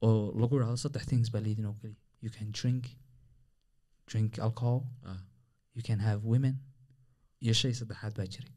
oo 0.06 0.22
lagu 0.40 0.52
idhahdo 0.58 0.78
saddex 0.84 1.04
things 1.10 1.28
baa 1.34 1.42
laydin 1.46 1.66
ogoliya 1.72 1.98
you 2.24 2.30
can 2.36 2.48
drink 2.58 2.84
drink 4.10 4.30
alcohol 4.46 4.80
Ah. 5.10 5.20
you 5.76 5.82
can 5.88 5.98
have 6.08 6.20
women 6.32 6.54
iyo 7.44 7.54
shay 7.60 7.72
saddexaad 7.80 8.12
baa 8.18 8.26
jiray 8.34 8.52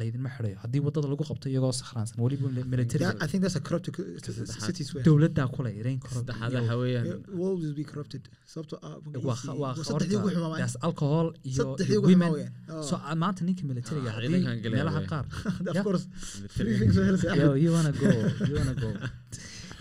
laydinma 0.00 0.28
xidhayo 0.36 0.56
haddii 0.64 0.80
waddada 0.86 1.08
lagu 1.12 1.24
qabto 1.30 1.46
iyagoo 1.52 1.72
sakhraansan 1.80 2.16
weliba 2.24 2.46
military 2.72 3.02
That- 3.04 3.22
I 3.24 3.26
think 3.30 3.40
that's 3.44 3.56
a 3.60 3.62
corrupted 3.68 3.92
c- 3.96 4.02
c- 4.24 4.32
saddexaad. 4.32 4.66
cities 4.68 4.88
way. 4.94 5.02
dowladdaa 5.08 5.48
kule 5.54 5.70
iyo- 5.70 5.84
ah, 8.82 8.96
alcohol 10.88 11.26
women 12.08 12.32
so 12.88 12.94
ah, 12.96 13.14
maanta 13.22 13.40
ninka 13.48 13.62
militariga 13.70 14.08
Ah, 14.10 14.14
haddii 14.16 14.28
ciidankan 14.28 14.58
gelaya 14.64 14.84
meelaha 14.84 15.00
qaar 15.12 15.24
Of 15.70 15.74
Yeah. 15.76 15.84
course. 15.86 16.04
military. 16.08 16.48
Three 16.56 16.76
things 16.80 16.96
will 16.96 17.18
help. 17.24 17.36
yo 17.42 17.48
you 17.64 17.70
wanna 17.76 17.92
go 18.02 18.10
you 18.48 18.54
wanna 18.60 18.74
go 18.84 18.90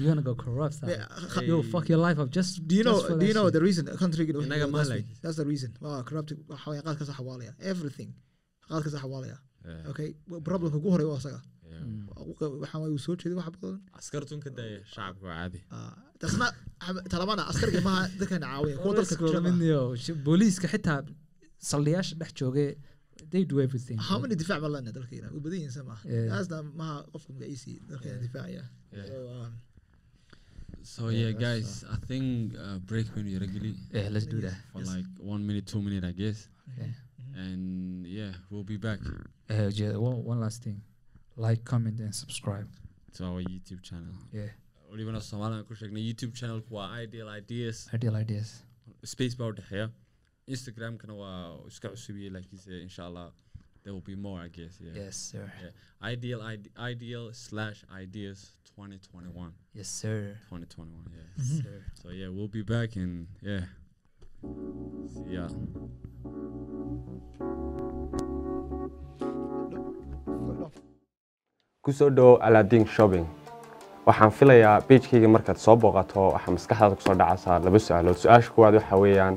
you 0.02 0.08
wanna 0.10 0.24
go 0.30 0.34
corrupt. 0.44 0.78
Yeah, 0.84 1.48
yo 1.52 1.58
Hey. 1.62 1.70
fuck 1.74 1.86
your 1.92 2.02
life 2.08 2.20
up 2.24 2.30
just 2.38 2.52
Do 2.70 2.74
you 2.80 2.84
know? 2.88 2.96
just 2.98 3.08
for 3.10 3.18
Do 3.22 3.26
you 3.26 3.34
that 3.34 3.40
know 3.40 3.48
shit. 3.48 3.54
the 3.58 3.62
reason? 3.68 3.84
Country 4.04 4.24
you 4.28 4.34
know, 4.34 4.44
Inaga 4.48 4.66
that's, 4.66 4.76
ma 4.76 4.80
the- 4.84 4.90
like- 4.94 5.10
that's 5.24 5.38
the 5.42 5.48
reason. 5.54 5.70
Wow, 5.86 6.00
corrupted. 6.10 6.38
Waxa 6.52 6.68
weeye 6.72 6.82
qaadka 6.88 7.04
sax 7.10 7.16
xawaalaya. 7.20 7.52
Everything. 7.74 8.10
Okay, 9.92 10.10
problemka 10.48 10.78
ugu 10.82 10.90
horreeya 10.94 11.12
waa 11.14 11.20
asaga. 11.24 11.42
soo 13.06 13.16
jeeday 13.22 13.38
wax 13.42 13.50
badan. 13.64 13.80
askartun 14.00 14.40
ka 14.46 14.50
daaya 14.60 14.80
shacabka 14.94 15.26
waa 15.30 15.38
caadi 15.42 15.60
Ah, 15.72 15.94
that's 16.20 16.38
not 16.42 16.54
talabana 17.14 17.44
askariga 17.52 17.82
maaha 17.90 18.04
dadkan 18.20 18.42
caawiya. 18.48 18.78
Kuwa 18.84 18.94
dalka 19.00 20.14
booliiska 20.28 20.68
xitaa 20.74 21.00
saldhiyaasha 21.72 22.16
dhex 22.22 22.32
joogay 22.42 22.70
they 23.34 23.44
do 23.52 23.56
everything 23.66 23.98
How 24.10 24.18
many 24.24 24.36
difaac 24.42 24.60
baan 24.64 24.72
leenahay 24.76 24.96
dalkeena? 25.00 25.28
Way 25.34 25.42
badan 25.46 25.58
yihiin 25.62 25.74
sama. 25.80 25.96
Taasna 26.32 26.58
maaha 26.80 26.96
qofka 27.14 27.30
magaciisii 27.36 27.78
dalkeena 27.90 28.18
difaacaya. 28.26 28.64
So, 29.10 29.18
um, 29.36 29.52
so 30.94 31.02
Yeah, 31.10 31.32
guys 31.46 31.70
i 31.96 31.98
think 32.10 32.56
uh, 32.64 32.78
break 32.90 33.08
when 33.16 33.26
you're 33.32 33.44
regularly 33.46 33.76
yeah 33.98 34.08
let's 34.14 34.26
do 34.34 34.40
that 34.46 34.58
for 34.72 34.80
Yes. 34.82 34.90
like 34.94 35.10
one 35.34 35.42
minute 35.50 35.66
two 35.72 35.82
minute 35.88 36.04
i 36.12 36.14
guess 36.22 36.40
yeah. 36.80 36.94
And 37.36 38.06
yeah 38.08 38.32
we'll 38.50 38.64
be 38.64 38.78
back. 38.78 39.00
Uh, 39.50 39.70
yeah, 39.74 39.96
one, 39.98 40.24
one 40.24 40.40
last 40.40 40.64
thing. 40.64 40.82
Like 41.38 41.64
comment 41.64 42.00
and 42.00 42.14
subscribe. 42.16 42.68
To 43.18 43.26
our 43.26 43.42
youtube 43.42 43.82
channel. 43.84 44.14
Yeah. 44.32 44.50
Walibana 44.92 45.22
soomaalian 45.22 45.66
ku 45.68 45.76
sheegnay 45.76 46.04
youtube 46.08 46.34
channelku 46.34 46.72
waa 46.76 46.90
ideal 47.04 47.30
ideas. 47.30 47.88
Ideal 47.94 48.16
ideas. 48.16 48.64
Space 49.04 49.36
baa 49.36 49.48
udhexeeya 49.54 49.90
instagramkana 50.48 51.14
waa 51.14 51.58
iska 51.68 51.90
cusubiyey 51.90 52.30
laakiinse 52.30 52.82
insha 52.82 53.06
allah 53.06 53.32
there 53.84 53.94
will 53.94 54.04
be 54.04 54.16
more 54.16 54.40
i 54.46 54.50
guess 54.50 54.82
yeah, 54.82 54.96
yes 54.96 55.16
sir. 55.32 55.52
Yeah. 55.62 56.14
ideal 56.14 56.42
ide- 56.54 56.72
ideal 56.92 57.34
slash 57.34 57.86
ideas 58.04 58.58
2021 58.76 59.52
yes 59.74 59.88
sir. 60.02 60.38
2021 60.50 61.06
yeah. 61.14 61.24
Yes, 61.38 61.64
sir. 61.64 61.86
So 62.02 62.10
yeah 62.10 62.30
we'll 62.30 62.48
be 62.60 62.64
back 62.64 62.96
and 62.96 63.28
yeah. 63.42 63.64
See 65.14 65.34
ya 65.36 65.48
ku 71.84 71.92
soo 71.92 72.10
dhowo 72.10 72.38
aladdin 72.48 72.86
shopping. 72.96 73.26
Waxaan 74.06 74.32
filayaa 74.38 74.82
beijkayga 74.88 75.28
markaad 75.36 75.58
soo 75.66 75.76
booqato 75.82 76.22
waxaa 76.36 76.54
maskaxdaada 76.58 76.96
ku 76.98 77.02
soo 77.08 77.16
dhacaysaa 77.22 77.60
laba 77.66 77.80
su'aalood. 77.86 78.18
Su'aasha 78.24 78.52
kuwaad 78.56 78.76
waxa 78.80 78.96
weeyaan 79.04 79.36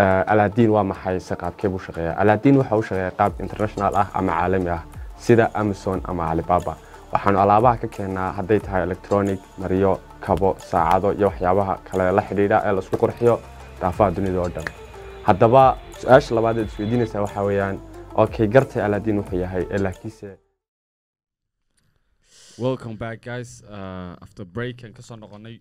eh, 0.00 0.32
aladdin 0.32 0.70
waa 0.74 0.84
maxay 0.90 1.20
se 1.20 1.34
qaabkee 1.42 1.68
buu 1.72 1.78
shaqeeyaa? 1.86 2.16
Aladdin 2.22 2.56
waxa 2.60 2.76
uu 2.76 2.82
shaqeeyaa 2.88 3.16
qaab 3.20 3.32
international 3.44 3.92
ah 4.02 4.08
ama 4.18 4.32
caalami 4.38 4.70
ah 4.78 4.82
sida 5.24 5.50
amazon 5.54 6.00
ama 6.04 6.30
alibaba. 6.30 6.74
Waxaanu 7.12 7.38
alaabaha 7.44 7.76
ka 7.82 7.88
keennaa 7.96 8.32
hadday 8.38 8.60
tahay 8.60 8.82
electronic 8.88 9.40
maryo 9.58 9.92
kabo 10.20 10.56
saacado 10.70 11.12
iyo 11.12 11.26
waxyaabaha 11.30 11.74
kale 11.90 12.04
la 12.18 12.22
xidhiidha 12.28 12.62
ee 12.66 12.72
la 12.72 12.80
isku 12.84 12.96
qurxiyo 13.02 13.38
daafaha 13.80 14.10
dunida 14.10 14.38
oo 14.40 14.48
dhan. 14.54 14.64
Haddaba 15.26 15.76
su'aasha 16.02 16.34
labaad 16.38 16.56
eed 16.58 16.68
isweydiinaysaa 16.70 17.20
waxaa 17.26 17.44
weeyaan 17.48 17.76
okay 18.24 18.46
gartay 18.54 18.82
aladdin 18.86 19.18
wuxuu 19.20 19.38
yahay 19.44 19.64
ee 19.74 19.78
laakiinse 19.86 20.28
welcome 22.58 22.96
back 22.96 23.18
guys. 23.24 23.50
Uh, 23.62 24.12
after 24.24 24.44
break 24.56 24.84
aan 24.84 24.92
ka 24.98 25.02
soo 25.02 25.16
noqonay 25.16 25.56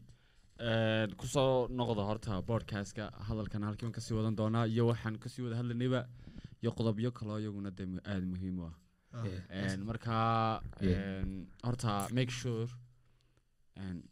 Een, 0.62 1.10
ku 1.20 1.26
soo 1.28 1.68
noqda 1.80 2.04
horta 2.10 2.42
podcastka 2.50 3.06
hadalkan 3.28 3.64
halkii 3.68 3.86
baan 3.88 3.94
ka 3.98 4.02
sii 4.06 4.16
wadan 4.18 4.36
doonaa 4.42 4.66
iyo 4.74 4.84
waxaan 4.92 5.16
ka 5.24 5.30
sii 5.34 5.44
wada 5.46 5.56
hadlanayba 5.62 6.02
iyo 6.62 6.72
qodobyo 6.78 7.12
kaloo 7.20 7.40
iyaguna 7.40 7.72
de 7.78 7.86
mu- 7.92 8.04
aad 8.12 8.24
muhiim 8.34 8.60
u 8.60 8.66
ah. 8.70 8.76
Ah. 9.14 9.26
Een, 9.62 9.80
marka 9.90 10.16
horta 11.68 11.94
make 12.18 12.32
sure 12.42 12.68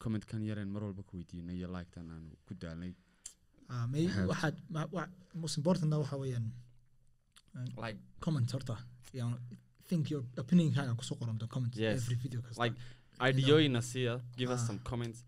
comment-kan 0.02 0.42
yareen 0.50 0.70
mar 0.76 0.84
walba 0.88 1.04
ku 1.04 1.18
weydiinay 1.18 1.56
iyo 1.60 1.68
like-tan 1.76 2.10
aan 2.16 2.26
ku 2.48 2.54
daalnay 2.62 2.92
waxaad 4.32 4.56
most 5.44 5.56
importantna 5.62 5.98
waxa 6.04 6.18
weeyaan 6.24 6.48
like 7.84 8.00
comment 8.26 8.50
horta 8.56 8.76
yani 9.20 9.38
think 9.90 10.04
your 10.14 10.24
opinionkaaga 10.44 10.94
ku 11.00 11.04
soo 11.10 11.18
qoranto 11.22 11.46
comment 11.56 11.74
Yes. 11.86 11.96
every 12.02 12.18
video 12.26 12.40
kasta 12.46 12.64
Like, 12.64 12.76
ideoyina 13.30 13.82
siya 13.92 14.14
give 14.40 14.52
us 14.56 14.62
Ah. 14.62 14.68
some 14.68 14.80
comments 14.92 15.20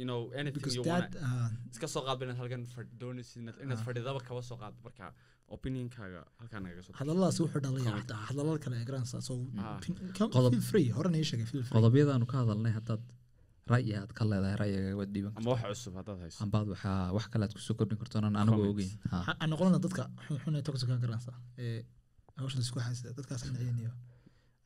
you 0.00 0.04
know 0.10 0.20
anything 0.40 0.54
because 0.58 0.76
you 0.78 0.84
that 0.90 1.14
wanna 1.14 1.46
ah, 1.46 1.50
iska 1.74 1.86
soo 1.94 2.02
qaad 2.08 2.18
inaad 2.24 2.38
halkan 2.42 2.62
doonaysid 3.02 3.38
inaad 3.42 3.78
Ah. 3.80 3.84
fadhidaba 3.88 4.20
kaba 4.28 4.40
soo 4.50 4.58
qaad 4.62 4.74
marka 4.86 5.04
opinionkaaga 5.56 6.20
halkaa 6.40 6.60
nagaga 6.64 6.82
soo 6.86 6.94
hadalladaas 7.00 7.36
wuxuu 7.42 7.60
dhalaya 7.66 7.90
hadallada 8.28 8.58
kale 8.64 8.76
garanaysaa 8.90 9.20
so 9.28 9.34
Ah. 9.58 9.78
feel 10.54 10.64
free 10.70 10.86
horena 10.96 11.16
ii 11.22 11.26
sheegay 11.30 11.46
feel 11.52 11.62
free 11.66 11.74
qodobyadaanu 11.76 12.26
ka 12.32 12.36
hadalnay 12.42 12.72
haddaad 12.78 13.02
ra'yi 13.72 13.92
aad 14.00 14.10
ka 14.18 14.22
leedahay 14.30 14.56
ra'yiga 14.62 14.90
waad 15.00 15.10
dhiiban 15.14 15.32
ama 15.38 15.48
wax 15.54 15.62
cusub 15.70 15.94
haddaad 16.00 16.18
hayso 16.24 16.38
ambaad 16.44 16.66
waxaa 16.74 17.12
wax 17.16 17.24
kale 17.32 17.42
aad 17.46 17.54
ku 17.56 17.60
soo 17.66 17.74
kordhin 17.78 17.98
karto 18.02 18.16
anigu 18.18 18.40
Comments. 18.50 18.70
ogeyn 18.72 18.90
aan 19.42 19.80
dadka 19.86 20.02
xun 20.42 20.54
ee 20.58 20.62
toxic 20.68 20.88
ka 20.92 20.96
garanaysa 21.04 21.32
ee 21.64 21.78
hawsha 22.40 22.58
isku 22.66 22.78
haysta 22.88 23.08
dadkaas 23.18 23.42
aan 23.46 23.56
ceynayo 23.60 23.92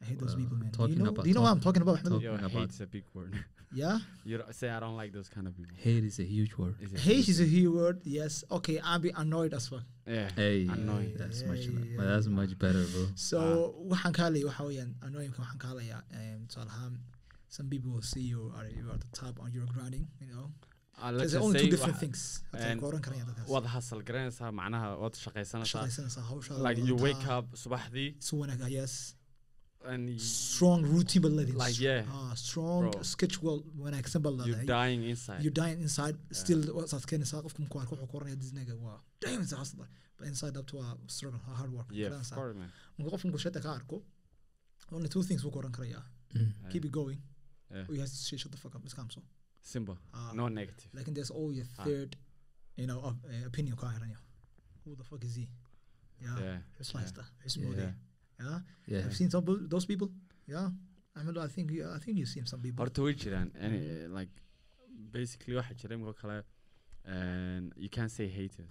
I 0.01 0.05
hate 0.09 0.19
those 0.23 0.35
Well, 0.37 0.43
people 0.43 0.59
man. 0.59 0.71
Do 0.71 0.71
you 0.71 0.79
talking 0.79 0.99
know, 1.05 1.11
about- 1.13 1.25
do 1.25 1.29
you 1.31 1.35
know 1.37 1.43
what 1.47 1.55
I'm 1.57 1.61
talking 1.67 1.83
about? 1.83 1.97
talk- 1.99 2.13
Ahmed? 2.13 2.23
Yo, 2.27 2.35
about- 2.35 2.53
hate's 2.53 2.81
a 2.81 2.87
big 2.97 3.05
word. 3.15 3.33
Yeah. 3.81 3.97
you 4.29 4.39
don't, 4.39 4.55
say 4.59 4.69
I 4.75 4.79
don't 4.83 4.97
like 5.01 5.11
those 5.17 5.29
kind 5.35 5.47
of 5.49 5.53
people. 5.59 5.75
hate 5.87 6.05
is 6.11 6.19
a 6.25 6.27
huge 6.35 6.53
word 6.61 6.75
Is 6.85 6.93
it- 6.93 7.01
Hate 7.09 7.29
is 7.33 7.41
a 7.47 7.49
huge 7.55 7.73
word. 7.79 7.97
Yes. 8.19 8.35
Okay. 8.59 8.77
I'll 8.89 9.03
be 9.07 9.11
annoyed 9.23 9.53
as 9.59 9.65
fuck. 9.73 9.83
Yeah. 10.17 10.29
hey 10.41 10.59
Annoying. 10.77 11.11
that's 11.23 11.41
Yeah, 11.43 11.49
much 11.51 11.65
yeah, 11.67 11.81
yeah, 11.81 11.97
but 11.99 12.05
that's 12.11 12.29
yeah. 12.31 12.39
much 12.41 12.53
better 12.65 12.85
bro 12.93 13.05
So 13.29 13.39
waxaan 13.93 14.13
ka 14.19 14.23
hadlaya 14.27 14.47
waxa 14.51 14.65
weeyaan 14.71 14.91
annoyingka 15.09 15.39
waxaan 15.45 15.59
ka 15.65 15.67
hadlayaa 15.73 16.01
em, 16.21 16.39
tusaale 16.49 16.71
ahaan 16.77 16.95
some 17.57 17.69
people 17.73 17.91
will 17.97 18.09
see 18.15 18.25
you 18.33 18.41
are 18.59 18.67
you 18.79 18.85
are 18.91 18.95
at 18.99 19.03
the 19.07 19.13
top 19.23 19.35
on 19.45 19.49
your 19.59 19.67
grinding 19.75 20.05
you 20.23 20.29
know? 20.35 20.47
Uh, 21.01 21.13
there's 21.13 21.35
only 21.35 21.61
two 21.61 21.71
different 21.75 21.99
things. 22.03 22.21
And 22.53 22.81
waad 23.53 23.67
hasal 23.75 24.01
garanaysaa 24.09 24.51
macnaha 24.61 24.89
waad 25.03 25.15
shaqaysanaysaa 25.25 26.59
like 26.67 26.79
you 26.89 26.97
wake 27.07 27.25
up 27.37 27.47
subaxdii 27.63 28.09
si 28.27 28.33
wanaag 28.41 28.65
yes 28.79 28.95
and 29.93 30.21
strong 30.21 30.81
routine 30.95 31.23
leedahay 31.39 31.59
Like, 31.65 31.79
yeah. 31.89 32.03
ah, 32.17 32.33
strong 32.45 32.81
Bro. 32.91 33.03
schedule 33.13 33.59
wanaagsan 33.85 34.23
baad 34.27 34.35
you're 34.49 34.59
leedahay 34.63 34.67
dying 34.75 35.03
inside. 35.13 35.41
You're 35.45 35.59
dying 35.63 35.81
inside 35.87 36.17
still 36.43 36.63
waad 36.79 37.07
keenaysaa 37.13 37.43
qofka 37.47 37.61
markuu 37.65 37.81
arko 37.85 37.95
wuxuu 37.95 38.11
ku 38.13 38.17
oranaya 38.21 38.37
this 38.43 38.53
nigga 38.59 38.75
waa 38.87 38.99
damn 39.25 39.41
it's 39.45 39.55
a 39.59 39.61
hustler 39.63 39.89
but 40.19 40.25
inside 40.33 40.55
up 40.61 40.67
to 40.73 40.77
a 40.85 40.89
struggle 41.17 41.41
a 41.53 41.57
hard 41.61 41.73
work. 41.79 41.89
Yeah 42.03 42.21
of 42.23 42.31
course 42.39 42.57
man. 42.63 42.71
marka 42.99 43.11
qofka 43.15 43.27
markuu 43.29 43.43
shada 43.47 43.61
ka 43.67 43.71
arko 43.79 43.99
only 44.97 45.09
two 45.17 45.23
things 45.29 45.41
buu 45.47 45.53
ku 45.57 45.59
oran 45.65 45.73
karayaa. 45.79 46.05
Yeah. 46.39 46.71
keep 46.73 46.85
it 46.89 46.93
going 47.01 47.21
Yeah. 47.75 47.85
or 47.89 47.93
you 47.95 48.01
have 48.05 48.09
to 48.11 48.17
say 48.29 48.37
shut 48.43 48.51
the 48.53 48.59
fuck 48.65 48.75
up 48.77 48.85
iska 48.89 49.01
amso 49.05 49.21
simple 49.75 49.97
Ah. 50.15 50.33
no 50.41 50.49
negative 50.49 50.91
Like, 50.97 51.07
and 51.09 51.17
there's 51.17 51.31
always 51.41 51.59
a 51.61 51.67
Ah. 51.79 51.85
third, 51.85 52.11
you 52.81 52.87
know, 52.91 53.01
of, 53.09 53.15
uh, 53.33 53.47
opinion. 53.51 53.77
Who 54.85 54.95
the 55.01 55.05
fuck 55.11 55.23
is 55.25 55.35
he? 55.41 55.47
Yeah. 56.25 56.39
yeah 56.47 56.59
Who's 56.77 56.91
yeah. 56.93 57.01
Leicester? 57.01 57.25
Who's 57.43 57.57
yeah 57.57 57.65
Modi? 57.67 57.83
Yeah. 58.41 58.59
yeah 58.93 59.05
I've 59.07 59.17
seen 59.21 59.31
some 59.31 59.45
those 59.75 59.87
people. 59.93 60.09
Yeah. 60.47 60.71
I 61.17 61.23
mean, 61.25 61.37
I 61.47 61.49
think 61.55 61.71
you, 61.77 61.83
I 61.97 61.99
think 61.99 62.17
you've 62.19 62.29
seen 62.37 62.47
some 62.53 62.61
people. 62.67 62.85
horta 62.85 63.03
way 63.07 63.15
jiraan 63.23 63.49
any 63.67 63.81
like 64.19 64.31
basically 65.19 65.55
waxa 65.59 65.75
jira 65.81 65.93
imika 65.99 66.15
kale 66.23 66.39
and 67.17 67.73
you 67.85 67.91
can't 67.97 68.13
say 68.19 68.27
haters 68.39 68.71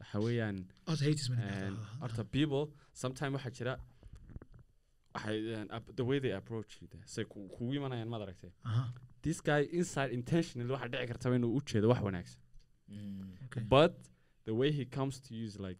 waxa 0.00 0.18
weeyaan 0.26 0.56
Oh, 0.86 0.94
the 1.00 1.04
hate 1.08 1.20
is 1.24 1.28
when 1.30 1.38
and 1.40 1.76
horta 2.02 2.24
people 2.38 2.64
sometime 3.02 3.32
waxa 3.38 3.50
jira 3.58 3.74
waxay 3.74 3.76
um, 3.76 3.80
ap- 4.38 5.07
the 5.07 5.07
way 6.04 6.18
they 6.18 6.32
approach 6.32 6.78
you 6.80 6.88
say 7.06 7.24
ku- 7.24 7.48
kugu 7.56 7.74
imanayaan 7.78 8.08
maad 8.08 8.22
aragtay? 8.26 8.50
This 9.22 9.40
guy 9.40 9.60
inside 9.72 10.10
intentionally 10.12 10.70
waxa 10.74 10.88
dhici 10.88 11.06
kartaba 11.12 11.36
inuu 11.36 11.54
u 11.56 11.60
jeedo 11.70 11.88
wax 11.88 12.00
wanaagsan. 12.02 12.40
Okay. 13.46 13.62
but 13.68 13.94
the 14.44 14.54
way 14.54 14.70
he 14.72 14.84
comes 14.84 15.20
to 15.20 15.34
you 15.34 15.44
is 15.46 15.58
like 15.58 15.78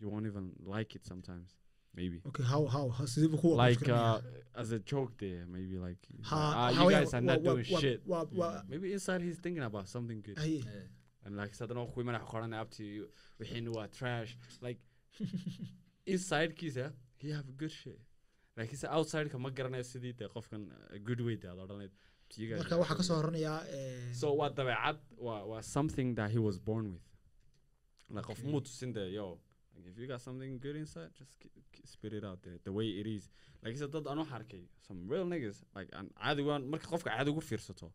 you 0.00 0.08
won't 0.08 0.26
even 0.26 0.52
like 0.74 0.94
it 0.94 1.04
sometimes 1.04 1.48
maybe. 1.94 2.20
Okay. 2.28 2.44
How 2.44 2.66
how 2.74 2.84
how 2.96 3.04
sidee 3.12 3.28
buu 3.32 3.40
ku 3.44 3.48
approach 3.54 3.80
like 3.80 3.88
uh, 3.88 4.20
as 4.62 4.70
a 4.72 4.78
joke 4.92 5.12
there 5.18 5.46
maybe 5.56 5.78
like 5.86 5.98
Ha- 6.22 6.68
uh, 6.68 6.70
you 6.82 6.90
guys 6.96 7.14
are 7.14 7.20
not 7.30 7.40
wa- 7.42 7.54
doing 7.54 7.66
wa- 7.72 7.80
shit. 7.80 8.02
wa- 8.06 8.26
wa- 8.40 8.62
maybe 8.68 8.92
inside 8.92 9.20
he's 9.22 9.38
thinking 9.46 9.64
about 9.70 9.88
something 9.88 10.20
good. 10.28 10.38
Aye. 10.38 10.62
and 11.24 11.36
like 11.36 11.52
sadana 11.60 11.86
ku 11.94 12.02
imana 12.04 12.20
qoran 12.32 12.54
up 12.60 12.70
to 12.78 12.84
you 12.84 13.08
wixina 13.40 13.70
waa 13.78 13.86
trash. 13.98 14.36
Like 14.60 14.78
inside 16.06 16.54
kiisa 16.56 16.92
he 17.16 17.30
have 17.30 17.56
good 17.56 17.70
shit 17.72 17.98
like 18.58 18.70
he's 18.72 18.84
outside 18.98 19.26
ka 19.32 19.38
ma 19.44 19.50
garanayo 19.58 19.84
sidii 19.92 20.14
dee 20.20 20.28
qofkan 20.36 20.62
a 20.96 20.98
good 21.08 21.20
way 21.26 21.36
dee 21.42 21.50
aad 21.52 21.60
odhanayd. 21.66 21.92
Marka 22.60 22.76
waxaa 22.82 22.96
ka 23.00 23.04
soo 23.08 23.16
horanayaa 23.20 23.58
eh, 23.78 24.12
so 24.20 24.26
waa 24.40 24.50
dabeecad 24.58 24.98
waa 25.26 25.40
waa 25.50 25.62
something 25.76 26.08
that 26.18 26.30
he 26.36 26.40
was 26.48 26.56
born 26.68 26.86
with. 26.94 27.06
Like 28.16 28.26
qof 28.30 28.40
muu 28.52 28.60
tusin 28.66 28.90
dee 28.98 29.08
yo 29.18 29.26
like 29.74 29.86
if 29.90 29.96
you 30.00 30.06
got 30.12 30.20
something 30.28 30.52
good 30.64 30.76
inside 30.82 31.10
just 31.20 31.32
spit 31.92 32.12
it 32.18 32.24
out 32.30 32.40
there 32.46 32.58
the 32.66 32.72
way 32.78 32.86
it 33.00 33.06
is. 33.16 33.24
Like 33.62 33.72
isa 33.78 33.88
dad 33.94 34.06
aan 34.12 34.20
arkay 34.38 34.62
some 34.86 35.00
real 35.12 35.26
niggas 35.32 35.58
like 35.76 35.90
aan 35.98 36.08
caadi 36.22 36.42
waan 36.48 36.62
marka 36.74 36.86
qofka 36.94 37.10
caadi 37.16 37.30
ugu 37.34 37.42
fiirsato 37.50 37.88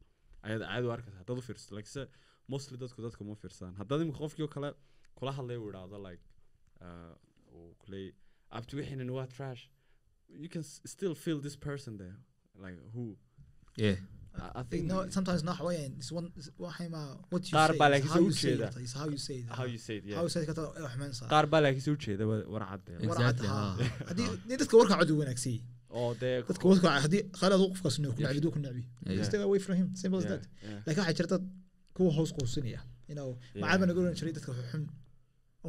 ayaad 0.48 0.64
caadi 0.72 0.86
u 0.90 0.92
arkaysa 0.98 1.18
haddaad 1.22 1.38
u 1.42 1.46
fiirsato 1.50 1.76
like 1.80 1.90
se 1.96 2.02
mostly 2.54 2.78
dadku 2.84 3.00
dadka 3.08 3.22
uma 3.26 3.36
fiirsadaan 3.44 3.76
haddaad 3.82 4.02
imika 4.06 4.20
qofkii 4.26 4.46
oo 4.48 4.52
kale 4.56 4.70
kula 5.20 5.32
hadlay 5.38 5.58
uu 5.62 5.70
idhaahdo 5.72 5.98
like 6.08 6.24
uh, 6.86 7.14
kuley 7.82 8.06
abti 8.58 8.74
wixiinan 8.80 9.10
waa 9.18 9.28
trash 9.36 9.64
you 10.44 10.50
can 10.56 10.64
s- 10.70 10.82
still 10.96 11.16
feel 11.24 11.40
this 11.48 11.56
person 11.68 11.92
there 12.02 12.16
like 12.66 12.78
who 12.94 13.06
yeah 13.86 13.96
I, 14.44 14.46
I 14.60 14.64
think 14.70 14.84
no, 14.92 14.98
sometimes 15.16 15.42
not 15.50 15.58
weeyaan. 15.66 15.92
It's 16.02 16.12
one 16.20 16.28
is- 16.42 16.52
waxay 16.66 16.88
ma 16.96 17.02
what 17.34 17.44
you 17.50 17.56
say. 17.58 17.74
is 17.74 17.80
laakiin 17.82 18.12
how 18.16 18.22
you 18.28 18.32
say 18.44 18.54
it. 18.54 18.62
It's 18.86 18.96
how 19.02 19.08
you 19.14 19.20
say 19.28 19.36
it. 19.42 19.48
how 19.60 19.66
you 19.74 19.78
say 19.88 19.96
it 20.00 20.06
yeah 20.10 20.16
How 20.18 20.24
you 20.28 20.32
say 20.36 20.42
it 20.44 20.50
wax 20.50 20.94
xumaynaysaa. 20.96 21.28
qaar 21.34 21.46
baa 21.54 21.62
laakiin 21.66 21.86
soo 21.88 21.96
jeeda 22.06 22.26
warcad 22.56 22.82
dee 22.88 22.96
Exactly, 23.08 23.10
Warcad, 23.10 23.46
ha. 23.52 23.60
ha. 23.80 24.06
Haddii 24.10 24.28
haddii 24.32 24.58
dadka 24.62 24.76
warka 24.82 24.96
cod 25.02 25.12
u 25.14 25.20
wanaagsan 25.22 25.54
yahay. 25.56 26.00
oo 26.00 26.10
dee 26.24 26.34
dadka 26.50 26.66
wadka 26.72 26.90
haddii 27.06 27.22
khalad 27.40 27.60
uu 27.66 27.70
qofkaas 27.74 27.96
inuu 28.02 28.14
ku 28.18 28.22
nacbi 28.26 28.42
duu 28.46 28.54
ku 28.56 28.62
nacbi 28.66 28.84
Yeah. 29.18 29.26
stay 29.30 29.42
away 29.50 29.60
from 29.66 29.76
him 29.82 29.88
simple 30.02 30.20
as 30.24 30.28
that 30.32 30.44
laakiin 30.88 31.02
waxaa 31.04 31.18
jirta 31.20 31.38
kuwa 31.98 32.12
hoos 32.18 32.32
quusinaya 32.40 32.82
you 33.10 33.16
know 33.20 33.30
Yeah. 33.38 33.62
macaan 33.64 33.78
baa 33.82 33.88
naga 33.92 34.00
oran 34.06 34.16
jiray 34.22 34.34
dadka 34.40 34.52
xun 34.72 34.84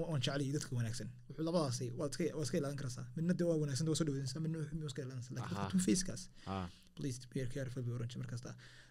waan 0.03 0.21
jeclay 0.27 0.49
dadka 0.57 0.71
wanaagsan. 0.79 1.09
Wuxuu 1.29 1.45
labadaasi 1.49 1.87
waad 1.99 2.11
iska 2.15 2.25
waad 2.37 2.47
iska 2.47 2.57
ilaalin 2.61 2.79
karaysaa 2.83 3.05
midna 3.17 3.33
dee 3.39 3.47
waa 3.51 3.59
wanaagsan 3.63 3.89
waa 3.91 3.99
soo 4.01 4.07
dhaweynaysaa 4.09 4.41
midna 4.45 4.57
wuxuu 4.63 4.87
iska 4.91 5.01
ilaalinaysaa 5.05 5.35
laakiin 5.37 5.57
dadka 5.59 5.71
two 5.73 5.83
facekaas 5.89 6.23
Ah, 6.55 6.67
please 6.97 7.19
be 7.35 7.47
careful 7.57 7.83
bay 7.87 7.95
oran 7.99 8.09
jiray 8.11 8.23
markasta 8.25 8.51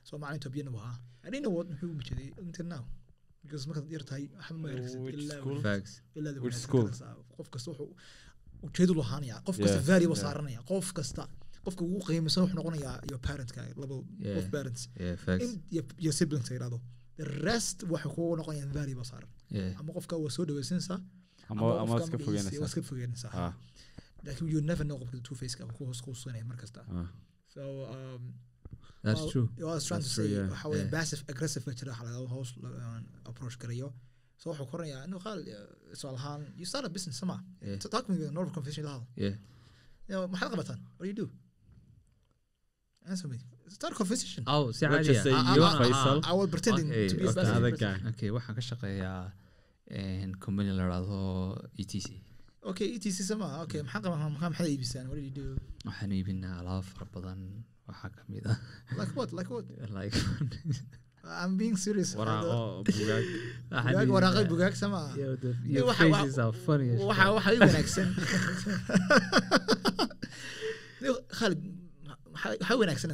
soo 0.10 0.18
macalin 0.24 0.42
tobiyana 0.46 0.72
waa 0.78 0.86
ahaa 0.90 1.00
I 1.26 1.30
didn't 1.32 1.46
know 1.46 1.54
what 1.58 1.68
muxuu 1.72 1.90
u 1.94 2.44
until 2.48 2.68
now. 2.76 2.84
Because 3.44 3.64
markaad 3.70 3.88
yar 3.96 4.04
tahay 4.10 4.26
waxba 4.38 4.58
ma 4.64 4.68
arkaysid 4.74 5.00
Which 5.08 5.20
ilaa 5.24 5.40
school? 5.42 5.60
facts 5.68 5.94
ilaa 6.20 6.32
Which 6.32 6.44
wanaagsan 6.44 6.64
school? 6.68 6.86
karaysaa. 6.88 7.14
qof 7.38 7.48
kasta 7.54 7.68
wuxuu 7.72 7.90
ujeedu 8.68 8.94
lahaanaya 9.02 9.36
qof 9.48 9.58
kasta 9.64 9.80
yeah. 9.80 9.88
saaranaya. 10.24 10.60
Qof 10.72 10.88
kasta 11.00 11.24
qofka 11.66 11.82
ugu 11.88 12.00
qiimisan 12.08 12.42
wuxuu 12.44 12.58
noqonayaa 12.60 12.96
your 13.12 13.22
parentka 13.28 13.62
laba 13.82 13.96
both 14.36 14.50
parents. 14.56 14.82
yeah 15.06 15.16
facts 15.26 15.44
in 15.46 15.52
your, 15.76 15.86
your 16.06 16.14
siblings 16.20 16.50
ay 16.54 16.60
the 17.20 17.26
rest 17.48 17.78
waxay 17.94 18.10
kugu 18.16 18.34
noqonayaan 18.40 19.06
saaran 19.12 19.30
yeah. 19.58 19.80
Ama 19.80 19.90
qofka 19.98 20.16
waa 20.24 20.32
soo 20.38 20.46
dhaweysanaysaa 20.50 21.00
ama 21.50 21.96
iska 22.68 22.82
fogeynaysaa 22.90 23.32
Ah, 23.34 23.54
laakiin 24.26 24.48
you 24.54 24.62
never 24.72 24.86
know 24.90 24.98
qofka 25.02 25.18
two 25.28 25.36
faceka 25.42 25.64
ku 25.78 25.82
hoos 25.90 26.00
quusanaya 26.06 26.46
mar 26.52 26.58
kasta. 26.64 26.82
Ah. 27.00 27.08
so 27.54 27.62
um, 27.96 28.22
that's 29.06 29.20
well, 29.22 29.32
true. 29.34 29.48
I 29.60 29.64
was 29.64 29.86
trying 29.88 30.02
to 30.02 30.08
That's 30.08 30.16
true, 30.16 30.28
say 30.28 30.34
yeah, 30.36 30.48
waxa 30.54 30.68
weeye 30.72 30.84
yeah. 30.84 30.92
passive 30.96 31.22
aggressive 31.34 31.64
baa 31.68 31.76
jira 31.80 31.92
waxa 31.94 32.04
laga 32.08 32.30
hoos 32.36 32.50
la- 32.64 32.76
aan 32.90 33.04
approach 33.32 33.56
garayo 33.64 33.90
so 34.42 34.44
wuxuu 34.50 34.68
koranayaa 34.72 35.04
inuu 35.08 35.22
qaal 35.26 35.40
su'aal 36.02 36.18
ahaan 36.22 36.42
you 36.60 36.66
start 36.72 36.86
a 36.90 36.92
business 36.96 37.18
sama. 37.22 37.38
Yeah. 37.68 37.78
talk 37.96 38.06
me 38.10 38.14
with 38.20 38.30
a 38.32 38.36
normal 38.38 38.54
conversation 38.58 38.86
lahado 38.90 39.06
yeah. 39.24 39.36
You 40.08 40.14
know 40.16 40.24
maxaad 40.34 40.50
qabataan 40.56 40.80
what 40.98 41.04
do 41.06 41.10
you 41.14 41.18
do? 41.24 41.28
Answer 43.12 43.28
me 43.34 43.40
oh 44.54 44.72
say 45.24 45.32
ah. 45.34 45.56
you, 45.56 45.64
Ah, 45.64 45.76
Faisal. 45.82 46.18
ah, 46.24 46.30
I 46.32 46.34
was 46.40 46.48
pretending 46.54 46.88
to 47.10 47.16
be 47.18 47.26
aggressive. 47.28 47.78
guy. 47.84 47.96
okay 48.12 48.30
waxaan 48.36 48.54
ka 48.58 48.64
shaqeeyaa 48.70 49.24
een, 49.98 50.32
company 50.44 50.72
la 50.80 50.86
dhahdo 50.92 51.20
e 51.82 51.84
t 51.92 51.94
c. 52.06 52.08
Okay 52.72 52.88
etc 52.96 53.08
sama. 53.32 53.48
Okay 53.64 53.80
maxaa 53.86 54.02
qaban 54.04 54.20
maxaa 54.36 54.50
maxaad 54.54 54.68
iibisaan? 54.74 55.06
What 55.10 55.18
do 55.20 55.24
you 55.28 55.34
do? 55.42 55.48
Waxaan 55.88 56.12
iibinaa 56.18 56.56
alaabo 56.62 56.84
fara 56.92 57.06
badan. 57.14 57.40
Waxaa 57.90 58.10
ka 58.16 58.22
mid 58.32 58.46
ah. 58.54 58.58
Like 59.00 59.14
what? 59.18 59.30
Like 59.38 59.50
what? 59.54 59.66
Like 59.98 60.16
I'm 61.24 61.54
being 61.62 61.78
serious. 61.86 62.10
Waraaqo 62.20 62.84
bugaag. 62.88 63.26
Waxaan 63.72 63.92
bugaag 63.92 64.10
waraaqay 64.16 64.44
iibinaa- 64.44 64.52
bugaag 64.54 64.76
sama. 64.84 65.02
Waxa- 65.90 66.12
faces 66.16 66.38
are 66.44 66.56
funny 66.66 66.88
as 66.96 67.00
waxa 67.10 67.26
waxa 67.36 67.50
ii 67.56 67.60
wanaagsan. 67.68 68.08
Khalid 71.38 71.62
waxa 72.34 72.48
waxa 72.62 72.76
wanaagsan 72.82 73.12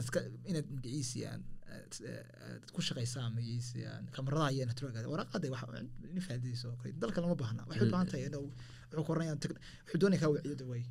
inaad 0.49 0.67
magaciisi 0.75 1.19
aan 1.31 1.41
aad 1.75 2.63
ku 2.75 2.81
shaqaysaan 2.87 3.29
magaciisi 3.37 3.79
aan 3.91 4.03
kamaradaha 4.15 4.49
iyo 4.55 4.65
networka 4.71 4.99
waraaqada 5.13 5.47
waxa 5.55 5.81
in 6.15 6.21
faadiyso 6.27 6.69
kale 6.81 6.93
dalka 7.03 7.19
lama 7.23 7.35
baahna. 7.41 7.61
Waxay 7.69 7.87
u 7.87 7.91
baahan 7.95 8.07
tahay 8.11 8.25
inuu 8.29 8.47
wuxuu 8.91 9.05
koranayaan 9.09 9.37
wuxuu 9.43 9.99
doonaya 10.01 10.19
kaa 10.23 10.31
waciyada 10.35 10.65
way. 10.71 10.83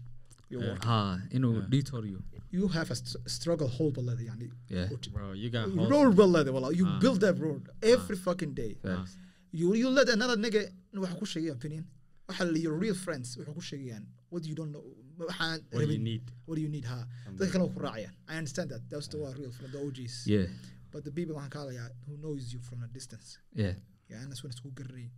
Ha 0.89 0.99
inuu 1.37 1.55
detour 1.73 2.05
you. 2.13 2.21
You 2.57 2.69
have 2.77 2.91
a 2.95 2.97
st- 3.01 3.21
struggle 3.37 3.69
whole 3.77 3.93
balada 3.97 4.23
yani. 4.31 4.49
Yeah. 4.77 4.89
Bro 5.15 5.27
you 5.43 5.51
got 5.51 5.67
road 5.93 6.13
balada 6.21 6.51
wala 6.57 6.69
you 6.81 6.87
Ah. 6.89 6.99
build 7.03 7.21
that 7.25 7.37
road 7.47 7.63
every 7.95 8.17
fucking 8.27 8.53
day. 8.63 8.73
Facts. 8.83 9.13
You 9.61 9.75
you 9.81 9.89
let 9.99 10.09
another 10.17 10.37
nigga 10.45 10.63
waxa 11.05 11.17
ku 11.21 11.27
sheegay 11.33 11.53
opinion 11.59 11.85
waxa 12.29 12.45
la 12.45 12.59
your 12.59 12.77
real 12.79 12.95
friends 12.95 13.37
waxa 13.39 13.53
ku 13.55 13.61
sheegayaan 13.61 14.05
what 14.31 14.45
you 14.45 14.55
don't 14.55 14.73
know 14.73 14.85
waxaan 15.19 15.59
what 15.73 15.85
do 15.87 15.93
you 15.93 15.99
need. 16.11 16.25
what 16.47 16.55
do 16.57 16.63
you 16.63 16.69
need 16.77 16.85
ha? 16.85 16.99
Dadka 17.37 17.53
kale 17.59 17.69
ku 17.75 17.81
raacayaan. 17.81 18.15
I 18.29 18.37
understand 18.43 18.71
that. 18.71 18.83
That's 18.91 19.09
the 19.09 19.19
real 19.19 19.53
friend 19.53 19.73
the 19.73 19.81
OGs 19.87 20.27
yeah. 20.27 20.47
But 20.93 21.05
the 21.05 21.13
people 21.13 21.35
waxaan 21.37 21.51
ka 21.55 21.59
hadlayaa 21.65 21.89
who 22.07 22.15
knows 22.23 22.53
you 22.53 22.61
from 22.69 22.83
a 22.87 22.89
distance. 22.99 23.39
Yeah. 23.55 23.75
Yeah 24.11 24.21
and 24.23 24.29
that's 24.31 24.43
when 24.45 24.53
isku 24.53 24.71
garanay 24.81 25.09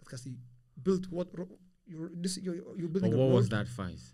dadkaasi 0.00 0.32
build 0.86 1.04
what 1.10 1.28
you're 1.86 2.10
this 2.22 2.38
you're, 2.38 2.56
you're 2.80 2.88
but 2.94 3.02
building 3.02 3.14
a 3.14 3.16
what 3.20 3.30
was 3.38 3.48
that 3.54 3.66
advice? 3.68 4.04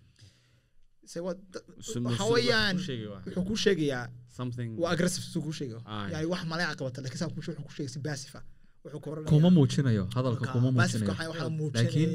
Se 1.13 1.21
waa 1.21 1.35
da- 1.55 1.61
Su- 1.81 2.03
waxa 2.03 2.25
su- 2.25 2.33
weeyaan 2.35 2.77
ku 2.77 2.83
sheegay 2.89 3.07
waa 3.13 3.21
wuxuu 3.27 3.45
kuu 3.49 3.57
sheegayaa 3.67 4.05
something. 4.41 4.71
Waa 4.83 4.91
aggressive 4.97 5.25
suu 5.33 5.43
kuu 5.47 5.53
sheegayo 5.59 5.81
Ah, 5.87 6.09
yani 6.13 6.27
wax 6.33 6.43
maleeca 6.53 6.75
qabata 6.81 6.99
laakiin 7.05 7.21
saa 7.23 7.29
wuxuu 7.37 7.55
kuu 7.67 7.75
sheegay 7.77 7.93
si 7.95 8.01
passive 8.07 8.35
ah 8.39 8.43
wuxuu 8.43 8.55
ku 8.55 8.56
kuma 9.33 9.49
muujinayo 9.57 10.05
hadalka 10.17 10.45
kuma 10.55 10.69
muujinayo. 10.71 11.15
laakiin 11.77 12.11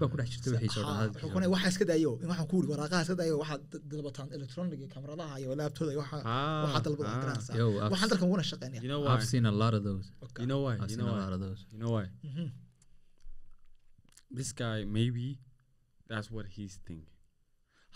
baa 0.00 0.08
ku 0.12 0.16
dhex 0.20 0.28
jirta 0.32 0.48
wuxuu 0.50 1.28
oranaya, 1.30 1.50
waxa 1.54 1.68
iska 1.72 1.84
dayo 1.90 2.12
in 2.22 2.28
waxaan 2.30 2.48
ku 2.50 2.54
wuri 2.56 2.68
waraaqaha 2.72 3.02
iska 3.06 3.16
dayo 3.22 3.34
waxaad 3.42 3.60
da- 3.72 3.82
dalbataan 3.90 4.28
electronic 4.36 4.80
kamaradaha 4.94 5.34
iyo 5.42 5.50
laabtooda 5.60 5.92
waxa 6.02 6.16
Ah, 6.24 6.80
dalbada 6.86 7.08
ah. 7.10 7.20
garanaysaa 7.22 7.90
waxaan 7.92 8.08
dalkan 8.12 8.26
uguna 8.30 8.44
shaqeynaya. 8.50 8.80
You 8.84 8.90
know 8.92 9.00
why? 9.04 9.12
I've 9.14 9.26
seen 9.32 9.44
a 9.52 9.54
lot 9.62 9.72
of 9.78 9.82
those. 9.88 10.06
Okay. 10.26 10.42
you 10.42 10.48
know 10.52 10.60
why? 10.66 10.74
I've 10.74 10.82
you 10.90 10.96
seen 10.96 11.00
know 11.04 11.10
a 11.12 11.16
why? 11.16 11.24
lot 11.24 11.32
of 11.36 11.40
those. 11.46 11.60
You 11.72 11.78
know 11.82 11.90
why? 11.96 12.06
Mhm. 12.28 12.48
this 14.38 14.50
guy 14.52 14.84
maybe 14.98 15.38
that's 16.10 16.28
what 16.30 16.46
he's 16.56 16.74
thinking. 16.86 17.14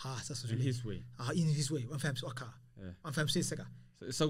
Ha 0.03 0.11
saas 0.27 0.45
in 0.51 0.59
his 0.69 0.79
way. 0.89 1.01
Ah 1.21 1.31
in 1.41 1.49
his 1.61 1.69
way. 1.75 1.83
Waan 1.91 2.01
fahamsan 2.05 2.27
okay. 2.33 2.51
Yeah. 2.83 2.95
waan 3.05 3.13
fahamsan 3.17 3.41
isaga 3.47 3.67
so, 4.01 4.11
so 4.19 4.25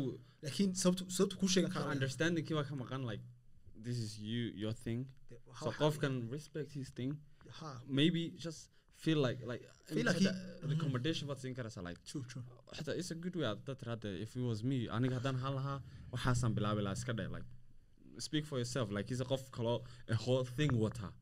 laakiin 0.45 0.71
sababtu 0.83 1.03
sababtu 1.17 1.35
kuu 1.41 1.49
sheegan 1.55 1.71
so 1.73 1.75
kara 1.79 1.91
understanding 1.97 2.45
kii 2.49 2.57
waa 2.59 2.67
ka 2.71 2.75
maqan 2.83 3.03
like 3.11 3.23
this 3.87 3.99
is 4.05 4.11
you 4.19 4.43
your 4.63 4.75
thing. 4.85 5.01
The, 5.31 5.37
so 5.63 5.71
Kof 5.81 5.99
can 6.05 6.15
respect 6.37 6.73
his 6.79 6.89
thing. 6.99 7.13
Ha. 7.61 7.71
Maybe 8.01 8.23
just 8.47 8.61
feel 9.05 9.19
like 9.19 9.39
like 9.51 9.63
feel 9.87 10.07
like 10.07 10.17
he, 10.17 10.29
uh, 10.29 10.33
recommendation 10.73 11.27
mm-hmm. 11.27 11.35
baad 11.35 11.41
siin 11.45 11.55
karaysaa 11.59 11.83
like 11.89 11.99
true 12.11 12.23
true 12.31 12.45
xataa 12.77 12.95
it's 13.01 13.11
a 13.15 13.19
good 13.25 13.37
way 13.41 13.49
dad 13.69 13.83
hadda 13.91 14.11
if 14.25 14.31
it 14.39 14.45
was 14.51 14.61
me 14.71 14.79
aniga 14.97 15.17
haddaan 15.19 15.41
han 15.45 15.53
lahaa 15.59 15.79
waxaasaan 16.15 16.55
bilaabi 16.59 16.85
lahaa 16.87 17.01
iska 17.01 17.15
dhe 17.19 17.27
like 17.37 17.49
speak 18.27 18.45
for 18.51 18.59
yourself 18.63 18.87
like 18.97 19.07
he's 19.13 19.23
a 19.27 19.29
qof 19.33 19.45
kaloo 19.57 19.79
a 20.15 20.19
whole 20.25 20.45
thing 20.59 20.73
wataa 20.85 21.13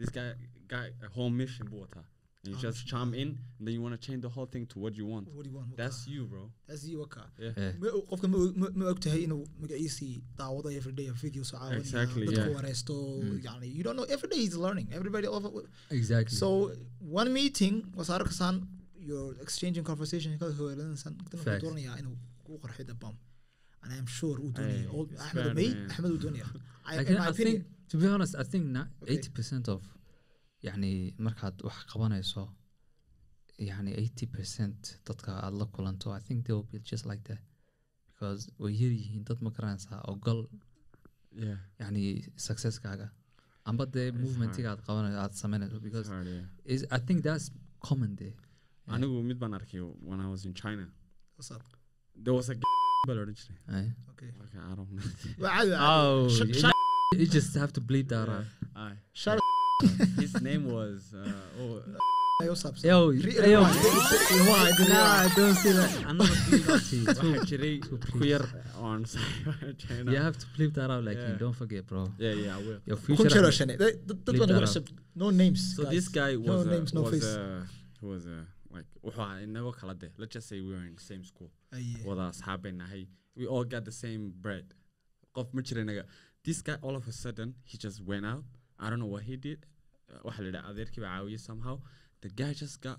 this 0.00 0.10
guy 0.18 0.28
guy 0.74 0.86
a 1.08 1.10
whole 1.16 1.32
mission 1.42 1.66
buu 1.72 1.80
wataa 1.86 2.06
you 2.50 2.54
just 2.62 2.86
charm 2.90 3.10
ah. 3.14 3.18
in 3.22 3.28
and 3.58 3.64
then 3.66 3.74
you 3.74 3.82
want 3.82 3.94
to 3.96 4.00
change 4.06 4.20
the 4.26 4.30
whole 4.36 4.46
thing 4.54 4.64
to 4.72 4.76
what 4.84 4.92
you 5.00 5.06
want 5.12 5.26
what 5.34 5.44
do 5.44 5.50
you 5.50 5.56
want 5.58 5.76
that's 5.80 5.98
you 6.12 6.22
bro 6.32 6.42
that's 6.68 6.84
you 6.92 7.02
okay 7.06 7.26
yeah 7.38 7.72
Ma- 7.82 7.92
qofka 8.12 8.28
ma 8.32 8.38
og- 8.44 8.56
ma- 8.62 8.72
ma 8.80 8.86
og 8.92 9.00
tahay 9.06 9.20
inuu 9.26 9.42
magaciisii 9.64 10.10
daawado 10.40 10.70
everyday 10.80 11.06
video 11.24 11.44
soo 11.50 11.56
caawinaya 11.58 11.80
Exactly, 11.84 12.26
dadku 12.26 12.40
yeah. 12.40 12.56
wareysto 12.56 12.96
Mm. 13.22 13.38
yani 13.48 13.68
you 13.76 13.82
don't 13.88 13.96
know 14.00 14.08
everyday 14.16 14.40
he's 14.44 14.56
learning 14.64 14.88
everybody 14.98 15.26
of- 15.36 15.48
exactly 16.00 16.36
so 16.42 16.48
one 17.20 17.30
meeting 17.40 17.76
was 18.00 18.10
arkasaan 18.18 18.56
you're 19.08 19.32
exchanging 19.46 19.84
conversation 19.92 20.38
kala 20.42 20.50
wuxuu 20.52 21.14
Facts. 21.46 21.62
doonayaa 21.66 21.96
inuu 22.02 22.16
ku 22.46 22.58
qarxiyo 22.64 22.86
the 22.92 22.98
bomb 23.04 23.16
and 23.84 23.90
I'm 23.98 24.08
sure 24.18 24.36
uu 24.46 24.50
Hey, 24.56 24.62
doonaya 24.62 24.90
all- 24.96 25.16
Ahmed 25.26 25.54
may. 25.60 25.70
Ahmed 25.94 26.10
uu 26.16 26.18
doonaya 26.26 26.46
I- 26.92 26.98
in 27.12 27.14
my 27.22 27.26
I 27.26 27.30
opinion 27.34 27.56
think 27.62 27.88
to 27.92 27.96
be 28.02 28.06
honest 28.16 28.34
I 28.42 28.44
think 28.52 28.64
na 28.76 28.82
Okay. 29.02 29.16
80% 29.16 29.68
of 29.74 29.80
yani 30.62 30.90
markaad 31.26 31.56
wax 31.66 31.78
qabanayso 31.92 32.44
yani 33.58 33.90
80% 33.94 34.98
dadka 35.08 35.30
aad 35.44 35.54
la 35.60 35.66
kulanto 35.74 36.08
I 36.18 36.20
think 36.26 36.38
they 36.46 36.54
will 36.56 36.70
be 36.72 36.78
just 36.92 37.04
like 37.06 37.22
that. 37.30 37.42
Because 38.08 38.50
way 38.58 38.72
yar 38.82 38.92
yihiin 39.00 39.24
dad 39.24 39.42
ma 39.42 39.50
garanaysaa 39.56 40.00
ogol 40.12 40.40
yeah. 41.46 41.58
yani 41.80 42.02
successkaaga. 42.46 43.08
Amba 43.64 43.86
dee 43.94 44.08
movementiga 44.22 44.68
aad 44.72 44.82
qabanayso 44.88 45.18
aad 45.24 45.34
sameynayso 45.42 45.80
because 45.88 46.08
hard 46.14 46.26
yeah. 46.26 46.74
is 46.74 46.80
I 46.96 46.98
think 47.06 47.18
that's 47.28 47.46
common 47.88 48.16
there 48.22 48.36
Yeah. 48.86 48.94
anigu 48.96 49.22
mid 49.28 49.38
baan 49.42 49.52
arkay 49.58 49.80
when 50.08 50.20
I 50.20 50.28
was 50.34 50.44
in 50.48 50.54
China. 50.62 50.86
What's 51.36 51.50
up? 51.56 51.62
There 52.24 52.34
was 52.38 52.48
a 52.50 52.54
baa 52.62 53.14
la 53.18 53.22
odhan 53.24 53.36
jiray 53.42 53.86
okay. 54.10 54.30
I 54.70 54.74
don't 54.78 54.90
know. 54.96 55.06
Oh, 55.90 56.28
you, 57.20 57.26
just 57.38 57.54
have 57.62 57.72
to 57.78 57.80
bleep 57.80 58.08
that 58.14 58.28
out. 58.28 59.46
His 60.22 60.40
name 60.48 60.64
was 60.72 61.14
uh, 61.14 61.28
oh 61.60 61.82
Yo, 62.42 63.10
yo, 63.10 63.10
rewind. 63.10 63.76
why? 64.48 64.70
Nah, 64.88 65.28
don't 65.36 65.54
say 65.54 65.72
that. 65.78 65.90
I'm 66.08 66.16
not 66.16 66.26
waxaa 66.28 67.44
jiray 67.50 67.74
yar 68.30 68.44
on 68.80 69.04
China 69.82 70.10
You 70.14 70.18
have 70.26 70.36
to 70.42 70.46
bleep 70.54 70.72
that 70.78 70.90
out, 70.90 71.04
like 71.04 71.18
Yeah. 71.18 71.28
you 71.32 71.36
don't 71.44 71.58
forget, 71.62 71.86
bro. 71.86 72.02
yeah 72.18 72.32
yeah 72.32 72.56
I 72.56 72.58
will 72.66 72.80
Your 72.90 72.96
future. 72.96 73.28
that 73.28 74.50
out. 74.50 74.62
cusub. 74.64 74.88
no 75.22 75.30
names 75.42 75.62
so 75.76 75.84
this 75.84 76.08
guy 76.08 76.30
no 76.34 76.56
was 76.56 76.66
names 76.74 76.90
no 76.98 77.02
was 77.02 77.12
face 77.14 77.30
he 78.00 78.06
was 78.12 78.26
uh, 78.26 78.42
like 78.76 78.88
wuxuu 79.04 79.22
ahaa 79.26 79.40
inagoo 79.46 79.72
kala 79.80 79.94
de 80.02 80.08
let's 80.20 80.32
just 80.36 80.48
say 80.52 80.58
we 80.66 80.70
were 80.76 80.86
in 80.90 80.94
the 81.00 81.06
same 81.10 81.22
school 81.30 81.50
wada 82.08 82.24
asxaabeen 82.32 82.76
nahay 82.82 83.02
we 83.40 83.44
all 83.54 83.66
got 83.74 83.84
the 83.90 83.96
same 84.04 84.22
bread 84.46 84.66
qof 85.36 85.48
ma 85.58 85.62
jira 85.68 85.82
inaga 85.86 86.04
this 86.48 86.60
guy 86.68 86.76
all 86.86 86.96
of 87.00 87.06
a 87.12 87.16
sudden 87.24 87.50
he 87.70 87.76
just 87.86 88.00
went 88.12 88.26
out 88.32 88.44
I 88.84 88.90
don't 88.90 89.00
know 89.04 89.12
what 89.16 89.24
he 89.30 89.36
did 89.48 89.60
Uh, 90.12 90.18
waxaa 90.26 90.42
la 90.44 90.48
yidhaha 90.50 90.68
adeerkii 90.72 91.00
baa 91.04 91.12
caawiyey 91.16 91.40
somehow 91.48 91.76
the 92.24 92.30
guy 92.40 92.52
just 92.62 92.76
got 92.86 92.98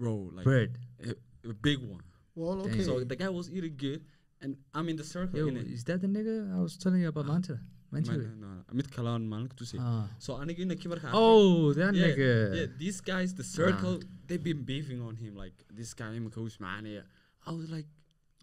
bro 0.00 0.14
like 0.36 0.44
Bird. 0.50 0.72
a, 1.08 1.10
a 1.52 1.56
big 1.68 1.80
one 1.94 2.04
Well, 2.40 2.56
Dang. 2.62 2.72
okay. 2.74 2.84
so 2.88 2.92
the 3.12 3.16
guy 3.22 3.28
was 3.38 3.46
eating 3.56 3.76
good 3.86 4.00
and 4.42 4.52
I'm 4.76 4.88
in 4.92 4.96
the 5.02 5.08
circle 5.14 5.38
Yo, 5.40 5.46
innit? 5.50 5.68
is 5.76 5.84
that 5.88 6.00
the 6.04 6.10
nigga 6.16 6.34
I 6.56 6.60
was 6.66 6.74
telling 6.82 7.00
you 7.04 7.08
about 7.14 7.26
Manta? 7.32 7.56
Man, 7.92 8.02
Manta? 8.08 8.74
mid 8.78 8.88
kale 8.94 9.08
aan 9.14 9.24
maalin 9.32 9.48
tusay 9.60 9.78
Ah. 9.90 10.04
so 10.24 10.30
aniga 10.42 10.60
inakii 10.66 10.88
markaa 10.92 11.10
arkay- 11.12 11.20
Oh, 11.22 11.72
that 11.78 11.94
yeah, 12.00 12.06
nigga. 12.06 12.30
yeah, 12.58 12.66
these 12.82 12.98
guys, 13.10 13.30
the 13.40 13.46
circle, 13.58 13.94
they've 14.26 14.46
been 14.50 14.62
beefing 14.70 15.00
on 15.08 15.14
him. 15.22 15.32
Like 15.42 15.56
this 15.80 15.92
guy, 16.00 16.08
imika 16.20 16.38
who's 16.42 16.56
maanaya. 16.66 17.02
I 17.48 17.52
was 17.58 17.68
like, 17.76 17.88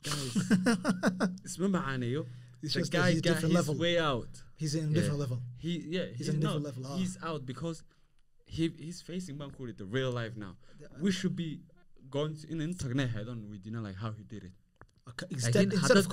guys, 0.10 0.34
isma 1.50 1.68
maanayo. 1.78 2.22
It's 2.64 2.74
The 2.74 2.80
just 2.80 2.92
guy 2.98 3.08
he's 3.12 3.22
got 3.22 3.34
different 3.34 3.56
his 3.56 3.68
level. 3.68 3.76
way 3.84 3.94
out. 4.00 4.34
He's 4.62 4.76
in 4.82 4.86
Yeah. 4.90 4.96
different 4.98 5.20
level. 5.24 5.40
He 5.66 5.72
yeah, 5.96 6.06
He's 6.18 6.18
he's, 6.28 6.30
in 6.34 6.40
no, 6.40 6.54
different 6.60 6.66
level, 6.70 6.84
ah. 6.92 6.98
He's 7.02 7.16
out 7.32 7.42
because 7.52 7.84
he 8.56 8.66
he's 8.86 9.00
facing 9.10 9.36
Bankuri, 9.42 9.74
the 9.84 9.86
real 9.98 10.12
life 10.22 10.36
now. 10.46 10.54
We 11.06 11.12
should 11.20 11.36
be 11.44 11.50
going 12.16 12.34
to, 12.40 12.44
in 12.52 12.62
in 12.66 12.74
tagne 12.84 13.06
head 13.16 13.28
on 13.34 13.40
with 13.52 13.66
you 13.68 13.72
know 13.76 13.82
like 13.88 13.96
how 14.04 14.12
he 14.20 14.24
did 14.34 14.44
it, 14.50 14.54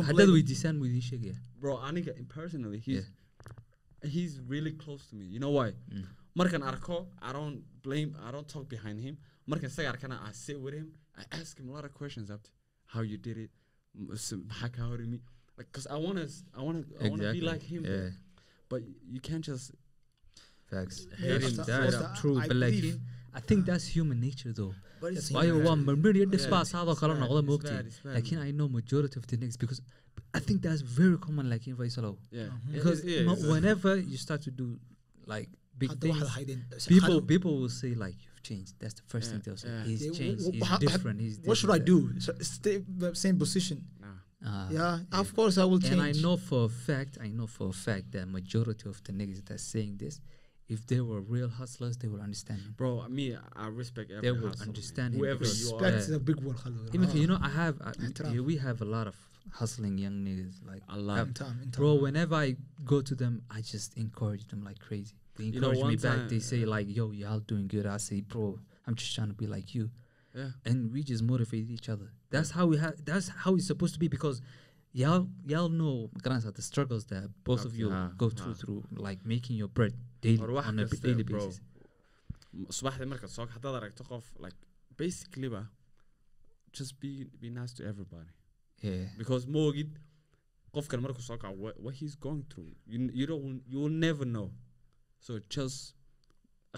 complaining, 0.01 0.35
weydiisaan 0.37 0.77
wuu 0.83 0.87
idiin 0.91 1.05
sheegaya. 1.11 1.37
bro. 1.63 1.75
Aniga 1.89 2.13
personally, 2.39 2.79
he's 2.89 3.07
he's 4.17 4.41
really 4.55 4.73
close 4.85 5.03
to 5.11 5.17
me. 5.17 5.27
You 5.35 5.41
know 5.45 5.51
why? 5.59 5.69
Mm. 5.93 6.07
Markan 6.39 6.63
arko, 6.73 6.97
I 7.21 7.33
don't 7.33 7.59
blame, 7.83 8.11
I 8.27 8.31
don't 8.31 8.49
talk 8.55 8.69
behind 8.69 8.99
him. 9.07 9.17
Markan 9.49 9.69
isaga 9.73 9.93
arkana, 9.95 10.17
I 10.29 10.33
sit 10.33 10.59
with 10.61 10.75
him. 10.75 10.89
I 11.21 11.25
ask 11.41 11.59
him 11.59 11.69
a 11.69 11.73
lot 11.73 11.85
of 11.85 11.93
questions 12.01 12.31
after 12.31 12.51
how 12.87 13.03
you 13.03 13.19
did 13.29 13.37
it, 13.45 13.51
maxaa 13.99 14.73
kaa 14.77 14.87
hor 14.91 14.99
yimi. 14.99 15.21
like, 15.59 15.71
cause 15.73 15.87
I 15.87 15.97
wanna, 16.05 16.23
s- 16.23 16.45
I 16.59 16.63
wanna, 16.63 16.85
I 17.05 17.09
wanna 17.11 17.33
be 17.33 17.41
like 17.43 17.63
him. 17.63 17.85
Yeah, 17.85 18.11
But 18.71 18.83
you 19.15 19.21
can't 19.21 19.45
just 19.45 19.73
facts. 20.71 21.07
Yeah, 21.19 21.39
that's- 21.39 21.67
that 21.67 21.83
is 21.91 22.21
true. 22.21 22.37
I 22.39 22.47
But 22.49 22.57
like, 22.65 22.75
believe- 22.81 23.01
I 23.33 23.41
think 23.49 23.61
that's 23.71 23.87
human 23.97 24.19
nature 24.21 24.53
though. 24.61 24.75
But 25.01 25.13
it's 25.15 25.31
waayo 25.31 25.45
human 25.55 25.65
waa 25.67 25.75
nature. 25.77 25.97
marmariya 25.97 26.25
Yeah, 26.27 26.33
dhisbaa 26.35 26.63
saadoo 26.73 26.93
it's 26.93 27.01
kale 27.01 27.15
noqda 27.23 27.43
moogtay 27.51 28.33
man. 28.33 28.43
I 28.47 28.51
know 28.59 28.69
majority 28.81 29.17
of 29.21 29.27
the 29.31 29.37
niggas 29.43 29.59
because 29.65 29.81
I 30.39 30.41
think 30.47 30.63
that's 30.67 30.83
very 30.83 31.19
common 31.27 31.47
like 31.53 31.67
in 31.71 31.77
Faisalo 31.77 32.13
yeah. 32.31 32.49
Mhm. 32.49 32.73
because 32.77 32.99
whenever 33.53 33.93
you 34.13 34.17
start 34.27 34.43
to 34.49 34.51
do 34.63 34.67
like 35.35 35.49
big 35.79 35.93
things 36.01 36.87
people 36.93 37.21
people 37.33 37.53
will 37.61 37.69
say 37.83 37.95
like 38.05 38.15
you've 38.25 38.43
changed 38.43 38.75
that's 38.81 38.95
the 39.01 39.03
first 39.13 39.27
Yeah, 39.27 39.33
thing 39.33 39.43
they'll 39.45 39.57
say 39.65 39.69
yeah. 39.69 39.85
he's 39.89 40.03
Yeah, 40.07 40.13
changed 40.21 40.45
he's 40.55 40.79
different 40.87 41.21
he's 41.25 41.37
What 41.49 41.57
should 41.61 41.71
I 41.71 41.79
different." 41.79 42.15
do? 42.17 42.21
So 42.27 42.33
Stay 42.57 42.77
the 43.05 43.15
same 43.25 43.37
position. 43.45 43.79
Nah. 44.01 44.07
Ah. 44.45 44.69
Yeah, 44.71 45.21
of 45.23 45.29
course 45.39 45.57
I 45.59 45.65
will 45.71 45.81
change. 45.81 45.93
and 45.95 46.03
I 46.03 46.13
know 46.25 46.37
for 46.37 46.61
a 46.65 46.69
fact 46.69 47.13
I 47.27 47.29
know 47.39 47.47
for 47.57 47.67
a 47.71 47.73
fact 47.87 48.07
that 48.13 48.25
majority 48.39 48.87
of 48.93 49.03
the 49.07 49.13
niggas 49.19 49.41
that 49.47 49.55
are 49.55 49.59
saying 49.75 49.97
this 50.05 50.21
if 50.75 50.87
they 50.87 51.01
were 51.01 51.21
real 51.21 51.49
hustlers 51.61 51.97
they 51.99 52.09
will 52.13 52.21
understand 52.29 52.59
him 52.65 52.75
Bro, 52.77 52.91
me, 53.09 53.37
I 53.65 53.67
respect 53.83 54.11
every 54.11 54.23
They 54.23 54.33
would 54.33 54.51
hustle, 54.51 54.59
man. 54.61 54.69
understand 54.69 55.15
him 55.15 55.21
whoever 55.21 55.45
you 55.45 55.69
are. 55.75 55.81
Respect 55.81 55.93
Yeah. 55.95 55.99
is 55.99 56.11
a 56.11 56.21
big 56.21 56.39
word. 56.47 56.57
Even 56.95 57.09
Ah, 57.11 57.15
you 57.23 57.27
know 57.27 57.39
I 57.49 57.51
have 57.63 57.77
I, 57.89 57.91
Ihtiram. 58.07 58.35
yeah, 58.35 58.41
we 58.51 58.57
have 58.67 58.79
a 58.81 58.89
lot 58.97 59.07
of 59.11 59.17
hustling 59.61 59.99
young 59.99 60.17
niggas 60.27 60.57
like 60.71 60.83
I 60.89 60.97
love. 60.97 61.29
in 61.29 61.35
time, 61.35 61.59
in 61.65 61.71
time. 61.73 61.81
bro 61.81 61.95
whenever 61.95 62.35
i 62.37 62.49
go 62.93 63.01
to 63.11 63.15
them 63.23 63.35
i 63.51 63.61
just 63.75 63.97
encourage 64.05 64.45
them 64.49 64.61
like 64.69 64.79
crazy 64.79 65.17
they 65.37 65.45
You 65.45 65.61
know, 65.61 65.71
encourage 65.71 65.89
me 65.93 65.97
back 65.97 66.17
time- 66.19 66.29
they 66.29 66.39
say 66.39 66.65
like 66.77 66.87
yo 66.99 67.11
y'all 67.11 67.41
doing 67.53 67.67
good 67.75 67.87
i 67.87 67.97
say 67.97 68.21
bro 68.21 68.59
i'm 68.87 68.95
just 68.95 69.13
trying 69.17 69.29
to 69.35 69.35
be 69.35 69.49
like 69.57 69.75
you 69.75 69.91
Yeah. 70.35 70.51
and 70.69 70.93
we 70.93 71.03
just 71.03 71.23
motivate 71.33 71.67
each 71.77 71.89
other 71.89 72.09
that's 72.35 72.51
how 72.57 72.65
we 72.67 72.77
have 72.85 72.95
that's 73.11 73.29
how 73.43 73.51
it's 73.57 73.67
supposed 73.67 73.95
to 73.95 74.01
be 74.05 74.09
because 74.09 74.41
y'all 74.93 75.29
y'all 75.47 75.69
know 75.69 76.11
granted 76.23 76.55
the 76.55 76.63
struggles 76.63 77.05
that 77.07 77.25
both 77.45 77.65
of 77.65 77.77
you 77.77 77.89
Ah, 77.93 78.11
go 78.17 78.29
through 78.31 78.53
ah. 78.53 78.61
through 78.61 78.83
like 79.07 79.21
making 79.25 79.57
your 79.57 79.69
bread 79.69 79.95
daily 80.21 80.43
on 80.69 80.79
a 80.79 80.85
daily 80.87 81.23
bro. 81.23 81.39
basis 81.39 81.61
subaxdii 82.79 83.07
markaad 83.13 83.31
soo 83.37 83.47
haddaad 83.55 83.75
aragto 83.81 84.05
qof 84.11 84.25
like 84.45 84.57
basically 85.03 85.49
ba 85.49 85.63
just 86.77 86.93
be 87.03 87.13
be 87.43 87.49
nice 87.51 87.73
to 87.79 87.83
everybody 87.91 88.31
yeah 88.83 89.07
because 89.21 89.43
ma 89.55 89.59
ogid 89.71 89.91
qofkan 90.75 91.01
markuu 91.05 91.23
soo 91.29 91.39
kaco 91.43 91.55
what, 91.65 91.75
what 91.85 91.95
he's 92.01 92.17
going 92.27 92.43
through 92.51 92.71
you, 92.93 92.99
n- 93.05 93.13
you 93.21 93.27
don't 93.33 93.63
you 93.73 93.79
will 93.83 93.97
never 94.09 94.25
know 94.37 94.49
so 95.27 95.31
just 95.57 95.79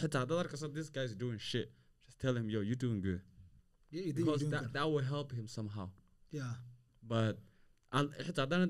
xitaa 0.03 0.21
haddaad 0.25 0.39
arkayso 0.45 0.69
this 0.79 0.91
guy's 0.97 1.15
doing 1.25 1.39
shit 1.51 1.69
just 2.07 2.19
tell 2.25 2.35
him 2.41 2.47
yo 2.55 2.61
you're 2.69 2.83
doing 2.87 3.01
good 3.09 3.21
Yeah, 3.95 4.05
you 4.09 4.13
because 4.21 4.41
doing 4.43 4.53
that, 4.57 4.63
good. 4.67 4.73
that 4.77 4.87
will 4.93 5.07
help 5.15 5.29
him 5.39 5.47
somehow 5.59 5.87
Yeah. 6.39 6.53
but 7.13 7.35
And 7.93 8.11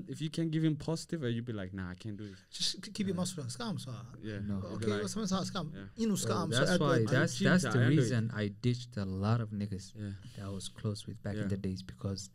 if 0.09 0.21
you 0.21 0.29
can 0.29 0.49
give 0.49 0.63
him 0.63 0.75
positive, 0.75 1.23
you'd 1.23 1.45
be 1.45 1.53
like, 1.53 1.73
nah, 1.73 1.91
I 1.91 1.93
can't 1.93 2.17
do 2.17 2.25
it. 2.25 2.33
Just 2.51 2.93
keep 2.93 3.07
your 3.07 3.15
mouth 3.15 3.29
shut. 3.29 3.45
Scam, 3.45 3.79
so. 3.79 3.91
Uh, 3.91 3.93
yeah. 4.21 4.39
No. 4.45 4.61
Okay, 4.73 4.87
like, 4.87 5.07
sometimes 5.07 5.49
scam. 5.49 5.71
Yeah. 5.73 6.05
Inu 6.05 6.11
scam. 6.13 6.29
Oh, 6.31 6.47
well, 6.49 6.59
that's 6.59 6.71
so 6.71 6.77
why, 6.77 7.05
that's, 7.09 7.39
that's 7.39 7.63
the 7.63 7.79
reason 7.87 8.31
I 8.35 8.51
ditched 8.61 8.97
a 8.97 9.05
lot 9.05 9.39
of 9.39 9.51
niggas 9.51 9.93
yeah. 9.95 10.09
that 10.37 10.45
I 10.45 10.49
was 10.49 10.67
close 10.67 11.07
with 11.07 11.21
back 11.23 11.35
yeah. 11.35 11.43
in 11.43 11.47
the 11.47 11.57
days 11.57 11.81
because 11.81 12.29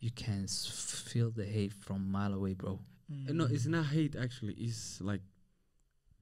you 0.00 0.10
can 0.10 0.46
feel 0.46 1.30
the 1.30 1.44
hate 1.44 1.72
from 1.72 2.10
mile 2.10 2.34
away, 2.34 2.52
bro. 2.52 2.80
Mm. 3.10 3.30
No, 3.30 3.44
it's 3.50 3.66
not 3.66 3.86
hate, 3.86 4.14
actually. 4.14 4.54
It's 4.54 5.00
like 5.00 5.20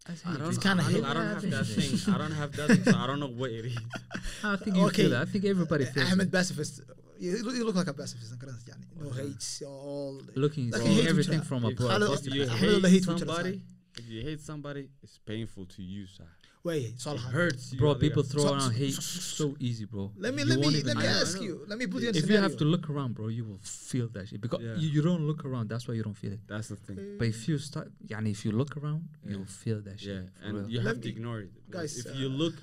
I 0.06 0.36
don't, 0.36 0.48
it's 0.48 0.58
kind 0.58 0.80
of 0.80 0.86
I, 0.86 0.92
don't, 0.92 1.04
I 1.06 1.14
don't 1.14 1.26
have 1.26 1.50
that 1.50 1.64
thing. 1.64 2.14
I 2.14 2.18
don't 2.18 2.30
have 2.32 2.52
that 2.52 2.68
thing, 2.68 2.84
so 2.84 2.98
I 2.98 3.06
don't 3.06 3.20
know 3.20 3.28
what 3.28 3.50
it 3.50 3.64
is. 3.64 3.78
I 4.44 4.56
think 4.56 4.76
you 4.76 4.84
okay. 4.86 5.02
feel 5.02 5.10
that. 5.10 5.22
I 5.22 5.24
think 5.24 5.46
everybody 5.46 5.84
eh, 5.84 5.90
feels 5.90 6.12
I'm 6.12 6.20
it. 6.20 6.30
Best 6.30 6.50
of 6.50 6.58
us 6.58 6.80
you 7.20 7.64
look 7.64 7.74
like 7.76 7.88
a 7.88 7.92
pacifist 7.94 8.32
yani 8.68 8.86
no 9.00 9.10
hate 9.10 9.62
all 9.66 10.20
looking 10.34 10.70
Like 10.70 10.82
seeing 10.82 10.94
hate 10.96 11.08
everything 11.08 11.42
from 11.42 11.64
other. 11.64 11.68
a 11.68 11.70
If- 11.72 11.78
po- 11.78 11.88
Hello, 11.88 12.12
if 12.14 12.26
you 12.34 12.46
hate 12.94 13.04
somebody, 13.04 13.62
if 13.98 14.08
you 14.08 14.22
hate 14.22 14.40
somebody, 14.40 14.88
it's 15.02 15.18
painful 15.24 15.66
to 15.66 15.82
you, 15.82 16.06
sir. 16.06 16.26
way 16.64 16.94
so 16.96 17.12
It 17.12 17.20
hurts 17.20 17.72
you. 17.72 17.78
bro. 17.78 17.94
People 17.94 18.22
throw 18.22 18.44
around 18.52 18.72
hate 18.72 18.94
so- 18.94 19.54
easy, 19.60 19.84
bro. 19.84 20.12
let 20.16 20.32
me 20.34 20.42
You 20.42 20.48
let 20.48 20.58
me 20.60 20.82
let 20.82 20.96
me 20.96 21.06
ask 21.06 21.40
you 21.46 21.54
let 21.68 21.78
me 21.78 21.86
put 21.86 22.02
you 22.02 22.08
in 22.08 22.16
If 22.16 22.28
you 22.30 22.38
have 22.46 22.56
to 22.56 22.64
look 22.64 22.88
around, 22.92 23.10
bro, 23.14 23.28
you 23.28 23.44
will 23.44 23.60
feel 23.90 24.08
that 24.16 24.24
shit 24.28 24.40
because 24.40 24.62
Yeah. 24.62 24.76
you, 24.80 24.88
you 24.96 25.02
don't 25.08 25.24
look 25.30 25.44
around. 25.44 25.68
That's 25.68 25.86
why 25.86 25.94
you 25.98 26.02
don't 26.08 26.16
feel 26.24 26.32
it. 26.32 26.40
That's 26.52 26.68
the 26.68 26.76
thing. 26.86 26.98
But 27.18 27.26
if 27.34 27.40
you 27.48 27.58
start, 27.58 27.88
yani, 28.12 28.30
if 28.36 28.40
you 28.46 28.52
look 28.52 28.72
around, 28.80 29.02
Yeah. 29.04 29.32
you'll 29.32 29.44
feel 29.64 29.80
that 29.82 30.00
shit. 30.00 30.24
Yeah, 30.24 30.44
and 30.48 30.52
real. 30.56 30.70
you 30.72 30.78
Let 30.78 30.86
have 30.86 31.00
to 31.02 31.08
me- 31.08 31.14
ignore 31.14 31.40
it. 31.46 31.50
Guys, 31.70 31.92
if 32.00 32.16
you 32.20 32.28
uh, 32.28 32.42
look, 32.42 32.54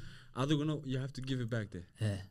other 0.42 0.56
you 0.92 0.98
have 1.06 1.14
to 1.14 1.22
give 1.22 1.40
it 1.46 1.50
back 1.56 1.68
there. 1.76 1.88
yeah. 2.02 2.22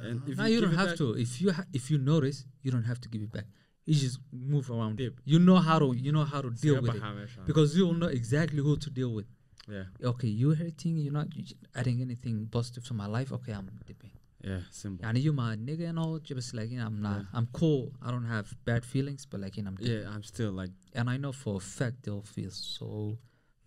And 0.00 0.28
if 0.28 0.36
No, 0.38 0.44
you 0.46 0.54
you 0.54 0.60
don't 0.60 0.74
have 0.74 0.88
back- 0.90 0.96
to. 0.98 1.06
If 1.26 1.40
you 1.42 1.52
ha- 1.52 1.66
if 1.72 1.90
you 1.90 1.98
notice, 1.98 2.44
you 2.62 2.70
don't 2.70 2.84
have 2.92 3.00
to 3.00 3.08
give 3.08 3.22
it 3.22 3.32
back. 3.32 3.46
You 3.84 3.94
just 3.94 4.18
move 4.32 4.70
around. 4.70 4.96
Dip. 4.98 5.20
You 5.24 5.38
know 5.38 5.56
how 5.68 5.78
to 5.78 5.92
you 6.06 6.12
know 6.12 6.24
how 6.24 6.40
to 6.40 6.50
deal 6.50 6.80
with 6.80 6.94
it 6.94 7.02
Because 7.46 7.76
you 7.76 7.86
will 7.86 7.94
know 8.02 8.06
exactly 8.20 8.60
who 8.66 8.76
to 8.76 8.90
deal 8.90 9.12
with. 9.18 9.26
yeah, 9.68 9.84
Okay, 10.12 10.28
you're 10.28 10.54
hurting. 10.54 10.96
You're 10.96 11.12
not 11.20 11.28
adding 11.74 12.00
anything 12.00 12.36
positive 12.56 12.84
to 12.90 12.94
my 12.94 13.06
life. 13.06 13.32
Okay, 13.32 13.52
I'm 13.52 13.68
dipping. 13.86 14.10
yeah, 14.50 14.60
simple. 14.70 15.04
Yani 15.06 15.20
you 15.26 15.32
my 15.32 15.54
nigga 15.56 15.88
and 15.90 15.98
all. 15.98 16.18
Just 16.30 16.54
like 16.54 16.70
you 16.70 16.78
know, 16.78 16.86
I'm 16.86 17.00
not. 17.08 17.18
Yeah. 17.20 17.36
I'm 17.38 17.46
cool. 17.60 17.92
I 18.06 18.10
don't 18.14 18.24
have 18.36 18.46
bad 18.64 18.84
feelings, 18.84 19.22
but 19.30 19.40
like 19.40 19.56
you 19.56 19.62
know, 19.64 19.70
I'm 19.70 19.76
dipping. 19.76 20.02
Yeah, 20.02 20.14
I'm 20.14 20.22
still 20.32 20.52
like, 20.52 20.70
And 20.94 21.08
I 21.14 21.16
know 21.16 21.32
for 21.42 21.56
a 21.56 21.60
fact 21.60 21.96
they'll 22.04 22.22
feel 22.36 22.50
so 22.50 23.18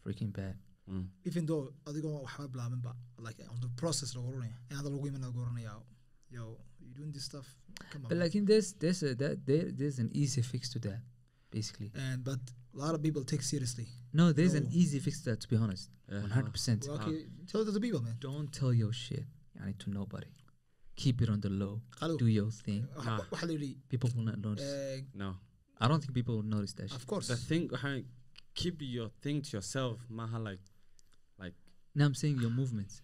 freaking 0.06 0.32
bad. 0.42 0.56
mm, 0.94 1.06
even 1.30 1.46
though 1.50 1.64
adigoo 1.90 2.12
waxba 2.26 2.48
bilaabinba 2.54 2.92
like 3.28 3.40
on 3.54 3.60
the 3.66 3.70
process 3.82 4.10
lagu 4.16 4.28
oranaya 4.34 4.56
in 4.70 4.78
hadda 4.78 4.90
lagu 4.96 5.06
iman 5.12 5.22
lagu 5.28 5.40
oranaya 5.46 5.72
yo 6.36 6.44
you 6.82 6.90
doing 7.00 7.12
this 7.16 7.26
stuff 7.32 7.48
come 7.92 8.02
on 8.04 8.10
But 8.10 8.18
like 8.24 8.34
in 8.40 8.46
this, 8.54 8.66
there's 8.82 9.02
a 9.10 9.12
that 9.22 9.36
there, 9.50 9.66
there's 9.80 10.00
an 10.06 10.10
easy 10.22 10.42
fix 10.52 10.62
to 10.74 10.80
that, 10.88 11.02
basically. 11.58 11.90
and 12.04 12.18
but 12.30 12.42
a 12.76 12.78
lot 12.84 12.94
of 12.98 13.02
people 13.08 13.24
take 13.34 13.44
seriously 13.54 13.88
No, 14.20 14.26
there's 14.38 14.56
an 14.62 14.66
No. 14.70 14.80
easy 14.82 15.00
fix 15.06 15.16
to 15.22 15.26
that. 15.32 15.40
To 15.44 15.48
be 15.54 15.58
honest, 15.66 15.86
yeah, 16.12 16.22
one 16.28 16.34
hundred 16.38 16.54
percent. 16.58 16.80
well, 16.88 16.98
okay 17.02 17.18
tell 17.50 17.60
it 17.62 17.66
to 17.70 17.74
the 17.78 17.84
people 17.86 18.02
man 18.08 18.16
Don't 18.30 18.50
tell 18.60 18.74
your 18.84 18.94
shit. 19.06 19.26
I 19.62 19.64
need 19.68 19.80
to 19.86 19.90
nobody. 20.02 20.32
Keep 21.04 21.18
it 21.24 21.30
on 21.34 21.40
the 21.46 21.52
low. 21.62 21.74
Qalu, 22.00 22.16
Do 22.24 22.28
your 22.40 22.52
thing. 22.66 22.82
Ah. 22.98 23.20
yidhi 23.52 23.72
People 23.94 24.10
will 24.16 24.26
not 24.32 24.40
notice. 24.48 24.72
eh, 24.74 25.02
no. 25.24 25.30
I 25.82 25.86
don't 25.90 26.02
think 26.04 26.14
people 26.20 26.36
will 26.38 26.50
notice 26.58 26.74
that 26.78 26.88
shit. 26.90 27.00
of 27.02 27.06
course 27.12 27.28
The 27.34 27.40
thing, 27.50 27.64
how- 27.84 28.04
keep 28.62 28.76
your 28.98 29.10
thing 29.24 29.38
to 29.46 29.50
yourself, 29.58 29.98
maha 30.20 30.38
like, 30.50 30.64
like, 31.44 31.56
Now 31.98 32.06
I'm 32.10 32.18
saying 32.22 32.38
your 32.46 32.54
movements, 32.62 32.96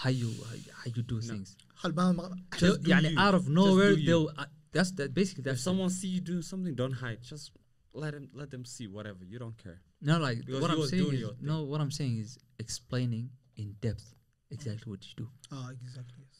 how 0.00 0.10
you 0.20 0.28
how, 0.48 0.56
how 0.80 0.86
you 0.96 1.02
do 1.12 1.16
No. 1.20 1.26
things. 1.32 1.48
halbaan 1.83 2.15
ma- 2.15 2.29
They'll- 2.59 2.77
do 2.77 2.89
يعني 2.89 3.11
you. 3.11 3.19
out 3.19 3.33
of 3.35 3.41
Just 3.43 3.51
nowhere 3.59 3.93
do 3.95 3.99
you. 4.01 4.05
they'll. 4.07 4.29
Uh, 4.37 4.45
that's 4.71 4.91
that. 4.91 5.13
Basically, 5.13 5.41
if 5.41 5.45
that's 5.45 5.61
someone 5.63 5.89
see 5.89 6.07
you 6.15 6.21
doing 6.21 6.41
something, 6.43 6.73
don't 6.75 6.93
hide. 7.03 7.21
Just 7.23 7.51
let 7.93 8.11
them, 8.13 8.29
let 8.33 8.49
them 8.51 8.63
see 8.65 8.87
whatever. 8.87 9.23
You 9.25 9.39
don't 9.39 9.57
care. 9.65 9.79
no 10.09 10.17
like 10.19 10.37
because 10.45 10.61
what 10.61 10.69
you 10.69 10.75
I'm 10.75 10.79
was 10.81 10.89
saying 10.91 11.03
doing 11.03 11.15
is 11.15 11.21
your 11.21 11.33
thing. 11.35 11.47
no. 11.51 11.63
What 11.71 11.79
I'm 11.81 11.91
saying 11.99 12.15
is 12.25 12.37
explaining 12.65 13.25
in 13.61 13.67
depth 13.81 14.05
exactly 14.51 14.87
what 14.91 15.01
you 15.07 15.13
do. 15.23 15.27
ah 15.51 15.69
exactly 15.81 16.23
yes 16.29 16.37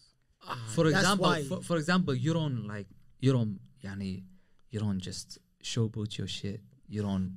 for 0.76 0.84
That's 0.86 0.96
example, 1.04 1.26
why- 1.30 1.44
for, 1.50 1.60
for 1.70 1.78
example, 1.82 2.14
you 2.26 2.32
don't 2.40 2.60
like 2.74 2.88
you 3.26 3.32
don't 3.38 3.54
yani, 3.88 4.12
you 4.72 4.80
don't 4.80 5.00
just 5.10 5.28
showboat 5.72 6.12
your 6.20 6.28
shit. 6.38 6.62
You 6.88 7.02
don't 7.08 7.36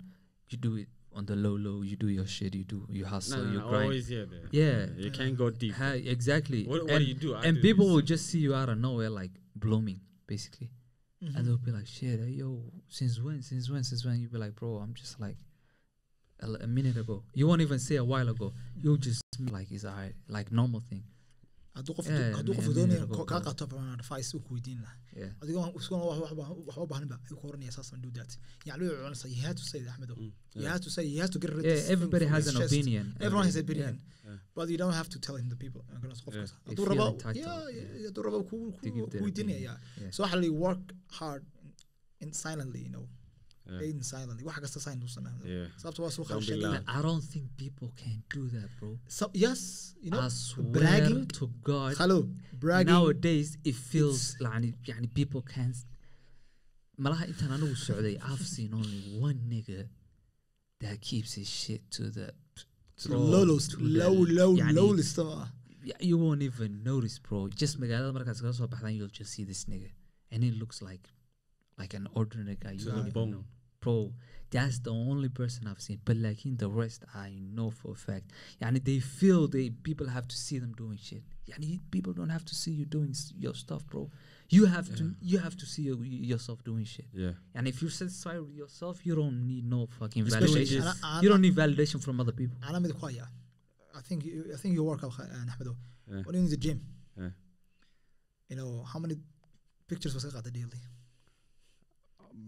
you 0.50 0.56
do 0.66 0.72
it 0.82 0.88
on 1.18 1.26
the 1.26 1.36
low 1.36 1.55
low. 1.57 1.82
You 1.82 1.95
do 1.97 2.07
your 2.07 2.26
shit. 2.28 2.53
You 2.55 2.63
do 2.63 2.86
you 2.89 3.05
hustle. 3.05 3.39
No, 3.39 3.43
no, 3.45 3.51
you 3.51 3.59
no, 3.59 3.68
grind. 3.70 3.84
always 3.84 4.07
here 4.07 4.26
there. 4.26 4.47
Yeah. 4.51 4.86
you 5.05 5.11
can't 5.11 5.36
go 5.38 5.49
deep. 5.49 5.74
Ha- 5.74 5.99
exactly. 6.15 6.63
What, 6.65 6.84
what 6.84 6.91
and, 6.91 6.99
do 7.05 7.05
you 7.11 7.13
do? 7.15 7.36
I 7.36 7.43
and 7.45 7.55
do 7.57 7.61
people 7.61 7.86
this. 7.88 7.93
will 7.95 8.01
just 8.13 8.28
see 8.28 8.39
you 8.39 8.53
out 8.55 8.70
of 8.70 8.78
nowhere, 8.78 9.09
like 9.09 9.32
blooming, 9.55 9.99
basically, 10.28 10.70
Mhm. 11.24 11.36
and 11.36 11.45
they'll 11.47 11.57
be 11.57 11.72
like, 11.72 11.88
"Shit, 11.88 12.20
hey, 12.20 12.30
yo, 12.41 12.49
since 12.88 13.20
when? 13.20 13.41
Since 13.41 13.70
when? 13.72 13.84
Since 13.84 14.05
when?" 14.05 14.20
You'll 14.22 14.32
be 14.32 14.38
like, 14.38 14.55
"Bro, 14.55 14.76
I'm 14.78 14.93
just 14.93 15.20
like 15.20 15.38
a, 16.41 16.47
a 16.47 16.68
minute 16.68 16.97
ago." 16.97 17.24
You 17.34 17.47
won't 17.47 17.61
even 17.61 17.80
say 17.80 17.95
a 17.95 18.05
while 18.05 18.30
ago. 18.30 18.53
You'll 18.82 18.97
just 19.09 19.24
be 19.43 19.51
like 19.51 19.72
it's 19.72 19.86
alright, 19.86 20.13
like 20.28 20.51
normal 20.51 20.82
thing. 20.89 21.03
Hadduu 21.78 21.93
qof 21.97 22.67
doonaya 22.78 23.05
kaa 23.32 23.41
qaato 23.47 23.63
advice 23.99 24.30
uu 24.38 24.41
ku 24.47 24.53
weydiin 24.57 24.80
lahaa 24.86 24.97
Yeah. 25.21 25.32
adigoo 25.41 25.61
iskuna 25.80 26.03
wax 26.09 26.19
waxba 26.23 26.43
waxba 26.67 26.82
u 26.86 26.88
baahaninba 26.91 27.15
ayuu 27.25 27.38
ku 27.41 27.45
oranaya 27.51 27.71
saasaan 27.78 28.01
do 28.05 28.09
that 28.17 28.32
wuxuu 28.65 28.97
cunaysaa 29.03 29.30
you 29.36 29.41
had 29.47 29.57
to 29.61 29.65
say 29.71 29.80
Ahmedo 29.93 30.13
you 30.61 30.67
had 30.73 30.82
to 30.88 30.89
say 30.95 31.03
you 31.13 31.19
have 31.23 31.32
to 31.36 31.39
get 31.43 31.49
rid 31.55 31.59
of 31.59 31.65
this 31.71 31.89
everybody 31.95 32.25
has 32.36 32.45
an 32.53 32.57
opinion. 32.67 33.05
everyone 33.25 33.45
has 33.49 33.55
an 33.61 33.65
opinion. 33.67 33.95
But 34.55 34.69
you 34.73 34.78
don't 34.82 34.97
have 35.01 35.09
to 35.15 35.19
tell 35.25 35.36
him 35.41 35.47
the 35.53 35.59
people. 35.63 35.82
I'm 35.91 35.99
gonna 36.03 36.15
qof 36.25 36.34
Yeah. 36.36 36.41
kasta 36.43 36.57
They 36.65 36.75
hadduu 36.75 36.86
rabo 36.91 37.05
hadduu 37.28 38.23
rabo 38.28 38.39
ku 38.49 38.57
To 38.84 38.89
give 38.95 39.05
ku 39.05 39.09
their 39.13 39.21
weydiinaya 39.25 39.73
opinion, 39.75 40.03
yeah. 40.03 40.11
so 40.15 40.19
waxa 40.23 40.38
la 40.43 40.49
work 40.65 40.84
hard 41.19 41.43
in 42.23 42.30
silently 42.43 42.82
you 42.86 42.91
know 42.95 43.05
in 43.88 44.02
silently 44.02 44.44
wax 44.48 44.58
kasta 44.64 44.80
sign 44.86 44.98
uusan 45.06 45.26
ahayn 45.28 45.42
Yeah. 45.54 45.68
sababta 45.82 46.00
waa 46.04 46.10
soo 46.16 46.24
Don't 46.24 46.28
be 46.28 46.34
khalshagay 46.34 46.62
loud. 46.64 46.84
But 46.86 46.94
I 46.96 47.02
don't 47.06 47.24
think 47.32 47.44
people 47.64 47.88
can 48.02 48.16
do 48.36 48.42
that, 48.54 48.68
bro. 48.78 48.90
so 49.18 49.24
yes 49.44 49.60
you 50.04 50.10
know 50.14 50.24
I 50.26 50.28
swear 50.28 50.66
bragging 50.76 51.22
to 51.38 51.44
God. 51.70 51.92
hello 52.02 52.18
bragging 52.64 52.92
nowadays 52.94 53.48
it 53.70 53.76
feels 53.92 54.20
It's- 54.22 54.40
like 54.48 54.76
يعني 54.92 55.08
people 55.20 55.42
can't 55.54 55.78
malaha 57.04 57.24
intaan 57.32 57.52
anigu 57.56 57.76
socday 57.86 58.14
I've 58.30 58.46
seen 58.54 58.70
only 58.80 59.00
one 59.28 59.38
nigga 59.54 59.80
that 60.84 60.96
keeps 61.08 61.32
his 61.40 61.48
shit 61.60 61.82
to 61.96 62.04
the 62.18 62.26
to 63.02 63.08
bro, 63.08 63.18
lowest 63.34 63.70
to 63.72 63.76
the- 63.78 63.88
low 64.02 64.14
low 64.40 64.50
يعني 64.62 64.74
low 64.80 64.90
list 65.00 65.18
ma 65.30 65.38
y- 65.90 66.00
you 66.10 66.16
won't 66.24 66.42
even 66.50 66.70
notice 66.90 67.16
bro 67.28 67.40
just 67.62 67.74
magaalada 67.84 68.12
markaad 68.18 68.36
kaga 68.42 68.52
soo 68.60 68.68
baxdaan 68.74 68.94
you'll 68.98 69.16
just 69.20 69.32
see 69.36 69.44
this 69.52 69.62
nigga 69.72 69.90
and 70.32 70.40
he 70.46 70.50
looks 70.62 70.78
like 70.88 71.04
like 71.80 71.94
an 72.00 72.06
ordinary 72.20 72.56
guy 72.64 72.72
you 72.78 72.84
To 72.84 72.90
the 72.90 72.96
won't 72.96 73.08
even 73.10 73.16
bone. 73.18 73.30
know 73.34 73.44
bro 73.86 74.12
that's 74.50 74.78
the 74.80 74.90
only 74.90 75.28
person 75.40 75.66
I've 75.66 75.80
seen 75.80 75.98
but 76.04 76.16
like 76.16 76.40
in 76.46 76.56
the 76.58 76.68
rest 76.82 77.00
I 77.14 77.28
know 77.56 77.70
for 77.70 77.90
a 77.92 77.94
fact 78.08 78.26
yani 78.62 78.78
they 78.88 78.98
feel 79.00 79.48
they 79.48 79.70
people 79.88 80.06
have 80.16 80.26
to 80.32 80.36
see 80.36 80.58
them 80.58 80.72
doing 80.82 80.98
shit 81.08 81.22
yani 81.50 81.80
people 81.90 82.12
don't 82.18 82.28
have 82.36 82.44
to 82.50 82.54
see 82.54 82.72
you 82.80 82.84
doing 82.96 83.10
s- 83.10 83.32
your 83.44 83.54
stuff 83.54 83.82
bro 83.92 84.02
you 84.56 84.66
have 84.66 84.88
to 84.98 85.04
you 85.30 85.38
have 85.46 85.56
to 85.62 85.66
see 85.72 85.82
your, 85.90 85.98
yourself 86.04 86.58
doing 86.70 86.84
shit 86.84 87.06
Yeah. 87.24 87.32
and 87.56 87.62
if 87.70 87.80
you're 87.80 87.90
satisfied 88.02 88.40
with 88.46 88.54
yourself 88.62 88.94
you 89.06 89.14
don't 89.20 89.38
need 89.52 89.64
no 89.76 89.80
fucking 89.98 90.22
Especially 90.26 90.64
validation 90.66 90.82
this- 90.84 91.02
Ana- 91.02 91.22
you 91.22 91.28
don't 91.32 91.40
need 91.46 91.56
validation 91.64 91.98
from 92.06 92.20
other 92.20 92.32
people 92.40 92.58
أنا 92.68 92.78
مدك 92.78 92.96
خويا 92.96 93.26
I 93.94 94.00
think 94.08 94.24
you, 94.24 94.52
I 94.54 94.58
think 94.62 94.72
you 94.76 94.82
work 94.84 95.02
out 95.04 95.12
uh, 95.18 95.48
أحمد 95.48 95.66
Yeah. 96.10 96.22
when 96.26 96.34
you're 96.34 96.44
in 96.44 96.50
the 96.50 96.62
gym 96.66 96.78
Yeah. 97.18 97.30
you 98.50 98.56
know 98.60 98.82
how 98.92 98.98
many 99.00 99.16
pictures 99.88 100.14
was 100.14 100.26
قاعدة 100.26 100.50
daily 100.52 100.80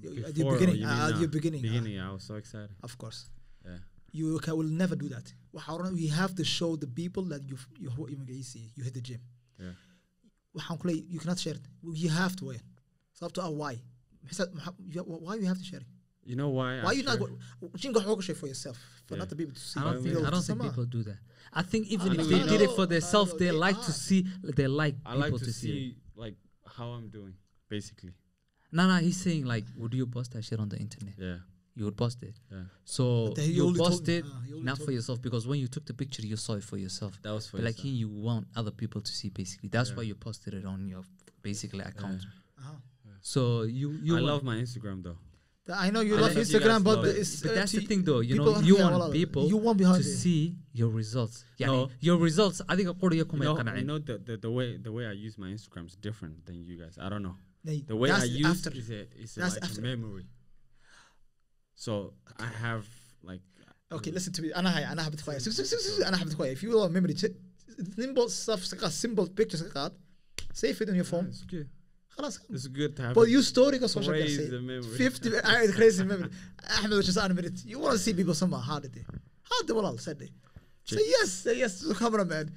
You- 0.02 0.26
at 0.26 0.34
the 0.36 0.44
Before, 0.44 0.54
or 0.54 0.58
beginning 0.60 0.78
you 0.82 0.88
uh, 0.88 0.94
mean 0.94 1.02
at 1.08 1.12
now? 1.16 1.20
the 1.24 1.28
beginning 1.38 1.60
uh, 1.62 1.68
Beginning, 1.70 1.94
yeah, 2.00 2.10
I 2.10 2.14
was 2.14 2.24
so 2.24 2.36
excited. 2.36 2.72
of 2.88 2.94
course 3.02 3.20
Yeah. 3.66 3.80
you 4.12 4.40
can, 4.44 4.54
will 4.60 4.74
never 4.84 4.96
do 5.04 5.08
that 5.16 5.28
you 6.06 6.10
have 6.22 6.34
to 6.40 6.44
show 6.58 6.72
the 6.84 6.88
people 7.02 7.24
that 7.34 7.42
you 7.50 7.58
you 7.84 7.90
you 8.78 8.84
hit 8.88 8.94
the 9.00 9.02
gym 9.10 9.22
Yeah. 9.60 9.74
you 11.14 11.20
cannot 11.20 11.40
share 11.40 11.56
it 11.56 11.66
you 12.04 12.10
have 12.22 12.36
to 12.40 12.46
wear 12.50 12.62
sababto 13.18 13.40
ah 13.48 13.50
why 13.62 13.74
maxaa- 14.26 14.52
you- 14.96 15.04
why 15.26 15.36
you 15.42 15.48
have 15.52 15.58
to 15.64 15.68
share 15.72 15.82
it 15.82 15.88
You 16.30 16.36
know 16.36 16.50
why? 16.60 16.72
why 16.84 16.90
I 16.92 16.94
you 16.98 17.04
not 17.04 17.18
share- 17.18 17.28
go- 17.28 18.20
share 18.28 18.36
for 18.42 18.48
yourself 18.48 18.78
for 19.08 19.14
Yeah. 19.16 19.20
not 19.22 19.30
the 19.30 19.36
people 19.42 19.54
to 19.60 19.64
see 19.70 19.80
I 19.80 19.84
don't 19.84 20.04
think 20.04 20.18
I 20.28 20.30
don't 20.30 20.46
think 20.50 20.62
people 20.70 20.86
do 20.98 21.02
that. 21.10 21.20
I 21.62 21.64
think 21.72 21.84
even 21.96 22.10
I 22.10 22.12
if 22.14 22.18
know, 22.20 22.24
they 22.32 22.40
you 22.44 22.50
did 22.54 22.62
it 22.62 22.70
know, 22.70 22.76
for 22.80 22.86
themselves, 22.96 23.30
know 23.32 23.40
they 23.42 23.46
they 23.52 23.66
like 23.66 23.80
to 23.88 23.94
are. 23.96 24.06
see 24.08 24.20
they 24.58 24.68
like 24.82 24.96
I 25.06 25.10
people 25.14 25.20
like 25.24 25.34
to, 25.42 25.46
to 25.50 25.54
see. 25.62 25.68
see 25.72 25.98
like 26.24 26.38
how 26.78 26.88
I'm 26.98 27.08
doing, 27.10 27.34
basically. 27.76 28.14
No, 28.72 28.88
no, 28.88 28.96
he's 28.98 29.22
saying 29.22 29.46
like, 29.46 29.66
would 29.78 29.94
you 29.94 30.06
post 30.06 30.34
that 30.34 30.44
shit 30.44 30.60
on 30.60 30.70
the 30.70 30.78
internet? 30.78 31.16
Yeah. 31.18 31.38
You 31.76 31.86
would 31.86 31.98
post 31.98 32.22
it. 32.24 32.36
Yeah. 32.52 32.64
So 32.84 33.34
you 33.38 33.74
post 33.74 34.10
it 34.10 34.26
uh, 34.26 34.30
not 34.62 34.80
for 34.80 34.92
yourself 34.92 35.22
because 35.22 35.48
when 35.48 35.60
you 35.60 35.68
took 35.68 35.86
the 35.86 35.94
picture, 35.94 36.22
you 36.26 36.36
saw 36.36 36.54
it 36.54 36.64
for 36.64 36.78
yourself. 36.78 37.18
That 37.24 37.32
was 37.32 37.48
for 37.48 37.58
but 37.58 37.64
yourself. 37.64 37.86
like 37.86 37.94
you 37.94 38.10
want 38.10 38.48
other 38.56 38.72
people 38.72 39.02
to 39.02 39.12
see 39.12 39.30
basically. 39.30 39.70
That's 39.70 39.92
yeah. 39.92 39.96
why 39.96 40.04
you 40.04 40.16
posted 40.16 40.56
it 40.56 40.66
on 40.66 40.88
your 40.88 41.04
basically 41.42 41.80
account. 41.82 42.22
Yeah. 42.22 42.66
Uh-huh. 42.66 42.76
So 43.22 43.64
you, 43.64 43.92
you 44.04 44.18
I 44.18 44.20
love 44.20 44.44
my 44.44 44.56
Instagram 44.56 45.04
though. 45.04 45.18
I 45.74 45.92
know 45.92 46.02
you 46.02 46.18
I 46.18 46.22
love 46.22 46.32
Instagram, 46.32 46.80
you 46.80 46.84
but, 46.84 46.96
love 46.98 47.06
it. 47.06 47.42
but 47.44 47.56
that's 47.56 47.72
the 47.72 47.84
uh, 47.84 47.88
thing, 47.88 48.04
though. 48.04 48.22
You 48.22 48.36
know, 48.36 48.60
you 48.60 48.78
want 48.78 49.14
people 49.14 49.48
you 49.48 49.58
want 49.58 49.78
to 49.78 49.92
it. 49.92 50.04
see 50.04 50.56
your 50.74 50.90
results. 50.90 51.46
Yeah, 51.58 51.68
no. 51.68 51.90
your 52.00 52.18
results. 52.18 52.62
I 52.68 52.76
think 52.76 52.90
according 52.90 53.18
to 53.18 53.18
your 53.18 53.26
comment, 53.26 53.50
you 53.50 53.64
know, 53.64 53.76
you 53.76 53.86
know 53.86 54.00
the, 54.00 54.18
the, 54.18 54.38
the 54.38 54.52
way 54.52 54.78
the 54.78 54.92
way 54.92 55.06
I 55.06 55.12
use 55.12 55.38
my 55.38 55.48
Instagram 55.48 55.86
is 55.86 55.96
different 55.96 56.46
than 56.46 56.64
you 56.64 56.80
guys. 56.80 56.98
I 57.00 57.10
don't 57.10 57.24
know. 57.24 57.36
Nay, 57.65 57.85
The 57.87 57.97
way 57.97 58.09
that's 58.11 58.23
I 58.23 58.27
use 58.27 58.47
after. 58.67 58.71
is 58.79 58.91
a 58.91 59.01
is 59.23 59.37
a, 59.37 59.41
That's 59.41 59.55
like 59.55 59.65
after. 59.65 59.81
a 59.81 59.85
memory. 59.85 60.27
So 61.75 62.15
I 62.39 62.47
have 62.47 62.87
like 63.23 63.43
Okay, 63.93 64.11
listen 64.11 64.33
to 64.35 64.43
me. 64.43 64.53
أنا 64.53 64.77
هاي 64.77 64.93
أنا 64.93 65.03
حبيت 65.03 65.21
خويا. 65.21 65.39
أنا 66.09 66.17
حبيت 66.17 66.35
خويا. 66.35 66.55
If 66.55 66.63
you 66.63 66.69
will 66.71 66.89
memory, 66.89 67.15
simple 67.97 68.29
stuff, 68.29 68.65
simple 68.91 69.27
pictures 69.29 69.63
قاعد. 69.63 69.93
Save 70.53 70.81
it 70.83 70.89
on 70.91 70.95
your 70.95 71.05
Yeah, 71.05 71.11
phone. 71.11 71.27
it's 71.27 71.43
good. 71.43 71.69
خلاص. 72.19 72.39
It's 72.51 72.67
good 72.67 72.97
to 72.97 73.03
have 73.03 73.15
But 73.15 73.27
a 73.29 73.31
you 73.31 73.43
story 73.43 73.79
كصوشة 73.79 74.07
crazy 74.13 74.39
كاسي. 74.39 74.61
memory. 74.61 74.97
50 74.99 75.37
I 75.39 75.67
crazy 75.73 76.03
memory. 76.05 76.31
أحمد 76.65 76.93
which 76.99 77.09
is 77.09 77.17
animated. 77.19 77.61
You 77.65 77.79
want 77.79 77.93
to 77.93 77.99
see 77.99 78.13
people 78.15 78.35
somehow 78.35 78.61
how 78.61 78.79
did 78.79 78.93
they? 78.93 79.05
How 79.43 79.63
did 79.67 79.71
والله 79.77 79.97
صدق. 79.97 80.31
Say 80.87 80.99
yes, 81.09 81.31
say 81.33 81.59
yes 81.59 81.81
to 81.81 81.87
the 81.89 81.95
cameraman. 81.95 82.53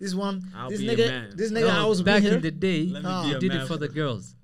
This 0.00 0.14
one, 0.14 0.42
I'll 0.56 0.70
this 0.70 0.80
nigga, 0.80 1.36
this 1.36 1.52
nigga, 1.52 1.68
I 1.70 1.82
No, 1.82 1.88
was 1.88 2.00
back 2.02 2.22
here. 2.22 2.34
in 2.36 2.40
the 2.40 2.50
day, 2.50 2.86
Let 2.86 3.02
me 3.02 3.08
Ah. 3.08 3.22
be 3.22 3.28
you 3.30 3.36
a 3.36 3.38
did 3.40 3.48
man 3.52 3.60
it 3.60 3.66
for 3.68 3.76
the 3.76 3.88
girls. 3.88 4.34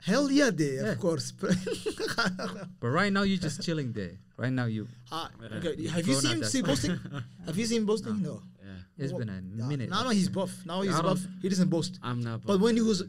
Hell 0.00 0.30
yeah, 0.32 0.50
they 0.50 0.76
Yeah. 0.76 0.92
of 0.92 0.98
course. 0.98 1.32
But 2.80 2.88
right 2.88 3.12
now, 3.12 3.22
you're 3.22 3.38
just 3.48 3.62
chilling 3.62 3.92
there. 3.92 4.18
Right 4.36 4.50
now, 4.52 4.64
you. 4.64 4.88
Ah, 5.12 5.30
Yeah. 5.40 5.56
okay. 5.58 5.74
You've 5.78 5.92
Have 5.92 6.06
you 6.08 6.14
seen 6.14 6.42
see 6.44 6.62
boasting? 6.62 6.98
Have 7.46 7.56
you 7.56 7.66
seen 7.66 7.84
boasting? 7.84 8.20
No. 8.22 8.42
Yeah. 8.64 8.78
It's 9.04 9.12
been 9.12 9.28
a 9.28 9.34
Yeah. 9.34 9.66
minute. 9.72 9.90
Now, 9.90 10.02
now 10.04 10.10
he's 10.10 10.28
buff. 10.28 10.52
Now 10.66 10.80
he's 10.82 10.94
I 10.94 11.02
buff. 11.02 11.20
He 11.42 11.48
doesn't 11.48 11.68
boast. 11.68 11.98
I'm 12.02 12.20
not. 12.22 12.42
But 12.44 12.58
when 12.58 12.74
he 12.74 12.82
was 12.82 13.04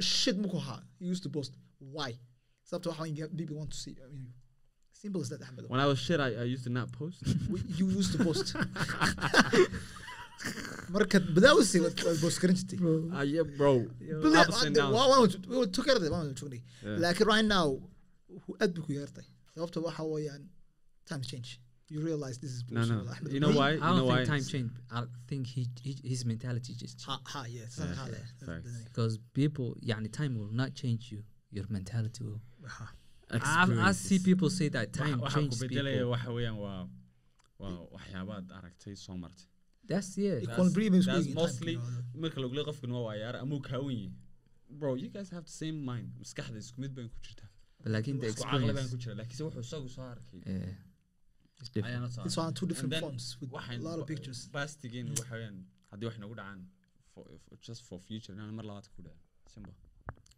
shit 0.00 0.40
mukoha, 0.40 0.80
he 0.98 1.04
used 1.06 1.22
to 1.24 1.28
boast. 1.28 1.52
Why? 1.80 2.10
It's 2.62 2.72
up 2.72 2.82
to 2.84 2.92
how 2.92 3.04
you 3.04 3.14
get- 3.14 3.36
people 3.36 3.56
want 3.56 3.70
to 3.72 3.76
see. 3.84 3.96
I 4.02 4.08
mean, 4.10 4.32
simple 4.92 5.20
as 5.20 5.28
that, 5.30 5.40
when 5.68 5.80
I 5.80 5.86
was 5.86 5.98
shit, 5.98 6.18
I, 6.20 6.28
I 6.42 6.44
used 6.44 6.64
to 6.64 6.70
not 6.70 6.92
post. 6.92 7.18
You 7.78 7.86
used 7.90 8.12
to 8.12 8.24
boast. 8.24 8.54
markaad 10.96 11.24
badaawsi 11.36 11.80
booskarinjirtay 12.22 12.78
tukarday 15.76 16.10
laakiin 17.04 17.28
right 17.32 17.46
now 17.56 17.68
aad 18.60 18.70
bay 18.74 18.82
ku 18.86 18.92
yeertay 18.98 19.26
sababta 19.54 19.80
waxa 19.80 20.02
weeyaan 20.14 20.42
time 21.04 21.24
change 21.32 21.50
You 21.90 22.00
realize 22.02 22.36
this 22.38 22.50
is 22.56 22.62
bullshit. 22.64 22.90
No, 22.90 23.02
no. 23.02 23.10
Ahmed 23.10 23.32
you 23.32 23.40
know 23.40 23.52
why? 23.58 23.70
You 23.72 23.82
I 23.82 23.86
don't 23.88 23.96
know 23.98 24.08
think 24.08 24.18
why? 24.18 24.24
time 24.32 24.44
changed. 24.44 24.74
I 24.90 25.04
think 25.26 25.46
he, 25.46 25.62
he 25.80 25.92
his 26.04 26.22
mentality 26.30 26.74
just 26.74 26.98
changed. 26.98 27.06
Ha, 27.06 27.20
ha, 27.24 27.44
yes. 27.48 27.78
Yeah, 27.78 27.86
yeah, 27.86 28.58
yeah. 28.60 28.60
Because 28.84 29.18
people, 29.32 29.74
yani, 29.90 30.12
time 30.12 30.32
will 30.38 30.52
not 30.52 30.74
change 30.74 31.10
you. 31.12 31.20
Your 31.50 31.64
mentality 31.70 32.24
will. 32.24 32.42
I, 33.30 33.66
I 33.88 33.92
see 33.92 34.18
people 34.18 34.50
say 34.50 34.68
that 34.76 34.92
time 34.92 35.22
changes 35.34 35.60
people. 35.62 36.10
waxaa 36.12 36.32
weeyaan 36.38 36.58
waa 36.64 36.88
waxyaabaad 37.96 38.52
aragtay 38.58 38.94
soo 39.04 39.16
martay 39.22 39.46
marka 42.22 42.38
lagula 42.44 42.62
qofkan 42.68 42.90
waa 42.96 43.04
wayaar 43.10 43.36
amuu 43.44 43.60
kaawan 43.68 43.94
yahi 44.00 44.10
bro 44.80 44.90
you 45.02 45.10
guys 45.16 45.30
have 45.36 45.44
the 45.50 45.56
same 45.62 45.78
mind. 45.90 46.08
maskaxda 46.22 46.58
isku 46.64 46.78
mid 46.84 46.92
baan 46.96 47.08
ku 47.14 47.18
jirtaa 47.26 47.50
laakiin 47.94 48.16
baan 48.22 48.88
ku 48.92 48.96
jira 49.02 49.14
laakiinse 49.20 49.42
wuxuu 49.46 49.64
isagu 49.68 49.88
soo 49.96 50.06
arkay 50.14 50.40
bastigeen 54.56 55.06
waxa 55.18 55.34
weyaan 55.38 55.58
haddii 55.90 56.06
wax 56.08 56.16
inagu 56.20 56.34
dhacaan 56.40 56.60
just 57.66 57.82
for 57.88 57.98
future. 58.08 58.32
inaan 58.36 58.54
mar 58.58 58.64
labaad 58.70 58.86
ku 58.94 59.00
dhacin 59.06 59.24
simple 59.54 59.74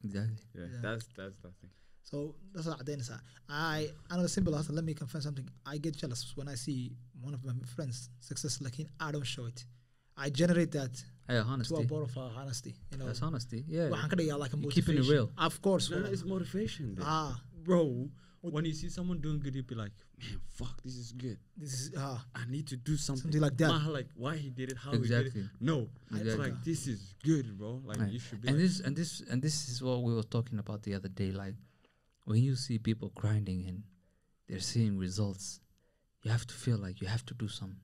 exactly. 0.06 0.44
Yeah, 0.54 0.80
that's 0.84 1.06
that's 1.18 1.38
the 1.44 1.50
thing. 1.60 1.72
So 2.10 2.16
that's 2.52 2.66
what 2.66 2.80
i 2.82 2.84
did 2.90 3.00
i 3.48 3.80
i 4.10 4.12
know 4.16 4.26
simple 4.26 4.54
as 4.58 4.68
let 4.78 4.84
me 4.84 4.94
confess 5.02 5.22
something. 5.28 5.48
I 5.72 5.76
get 5.84 5.94
jealous 6.02 6.22
when 6.38 6.48
i 6.54 6.56
see 6.64 6.80
one 7.22 7.34
of 7.34 7.42
my 7.44 7.52
friends 7.76 8.08
success 8.20 8.60
like 8.60 8.76
I 9.06 9.10
don't 9.12 9.26
show 9.36 9.46
it 9.46 9.64
I 10.16 10.28
generate 10.30 10.72
that 10.78 10.94
Yeah, 11.28 11.42
to 11.42 11.48
a 11.48 11.52
honesty. 11.52 11.84
bit 11.92 12.02
of 12.06 12.16
uh, 12.18 12.40
honesty 12.40 12.74
you 12.90 12.98
know 12.98 13.06
That's 13.08 13.22
honesty. 13.28 13.60
Yeah. 13.76 13.88
waxaan 13.92 14.08
ka 14.12 14.16
dhigaa 14.20 14.38
like 14.44 14.54
a 14.56 14.58
You're 14.62 14.74
keeping 14.76 14.96
it 14.96 15.04
motivation. 15.04 15.28
real. 15.34 15.46
of 15.48 15.54
course 15.66 15.84
no, 15.92 15.98
no, 16.04 16.08
it's 16.14 16.24
motivation 16.34 16.86
dude. 16.96 17.04
ah 17.18 17.32
bro 17.68 17.82
when 18.54 18.64
you 18.68 18.72
see 18.80 18.88
someone 18.96 19.18
doing 19.24 19.38
good 19.44 19.54
you'll 19.56 19.70
be 19.72 19.78
like 19.84 19.96
man 20.20 20.36
fuck 20.58 20.76
this 20.86 20.96
is 21.02 21.08
good 21.24 21.38
this 21.62 21.72
is 21.80 21.86
ah 22.06 22.18
I 22.40 22.42
need 22.54 22.66
to 22.72 22.76
do 22.90 22.94
something, 22.96 23.22
Something 23.28 23.42
like 23.46 23.56
that. 23.62 23.68
Maha, 23.74 23.90
like 23.98 24.08
why 24.24 24.34
he 24.44 24.48
did 24.60 24.68
it 24.72 24.78
how 24.84 24.92
he 24.92 24.98
Exactly. 25.02 25.30
did 25.30 25.44
it 25.44 25.50
no 25.70 25.76
it's 26.10 26.20
Exactly. 26.24 26.44
like 26.44 26.56
this 26.70 26.82
is 26.92 27.00
good 27.30 27.46
bro 27.58 27.72
like 27.90 28.00
Right. 28.02 28.12
you 28.16 28.20
should 28.26 28.40
be 28.42 28.48
and 28.48 28.56
like, 28.56 28.64
this 28.66 28.80
and 28.86 28.92
this 29.00 29.10
and 29.30 29.38
this 29.46 29.56
is 29.72 29.76
what 29.88 29.98
we 30.08 30.12
were 30.18 30.28
talking 30.36 30.58
about 30.64 30.82
the 30.88 30.94
other 30.98 31.12
day 31.22 31.30
like 31.42 31.56
when 32.24 32.40
you 32.48 32.54
see 32.66 32.78
people 32.90 33.08
grinding 33.22 33.60
and 33.70 33.78
they're 34.48 34.66
seeing 34.74 34.94
results 35.08 35.60
you 36.22 36.30
have 36.30 36.46
to 36.46 36.54
feel 36.54 36.78
like 36.78 37.00
you 37.00 37.08
have 37.08 37.24
to 37.26 37.34
do 37.34 37.48
something 37.48 37.80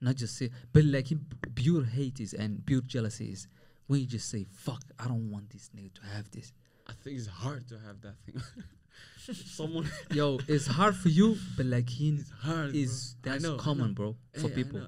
not 0.00 0.14
just 0.16 0.36
say 0.36 0.50
but 0.72 0.84
like 0.84 1.10
in 1.10 1.24
pure 1.54 1.84
hate 1.84 2.20
is 2.20 2.32
and 2.34 2.64
pure 2.66 2.80
jealousy 2.82 3.32
is 3.32 3.48
when 3.86 4.00
you 4.00 4.06
just 4.06 4.28
say 4.30 4.44
fuck 4.50 4.82
i 4.98 5.04
don't 5.06 5.30
want 5.30 5.48
this 5.50 5.70
nigga 5.74 5.92
to 5.94 6.02
have 6.14 6.30
this. 6.30 6.52
I 6.86 6.92
think 7.02 7.18
it's 7.18 7.26
hard 7.26 7.68
to 7.68 7.78
have 7.86 8.00
that 8.00 8.16
thing. 8.24 8.40
Someone 9.34 9.86
yo 10.10 10.38
it's 10.48 10.66
hard 10.66 10.96
for 10.96 11.08
you 11.10 11.36
but 11.56 11.66
like 11.66 11.88
he 11.88 12.08
it's 12.10 12.30
hard 12.30 12.74
is 12.74 13.14
bro. 13.20 13.32
That's 13.32 13.62
common 13.62 13.92
bro 13.92 14.16
for 14.40 14.46
I 14.46 14.50
people. 14.50 14.80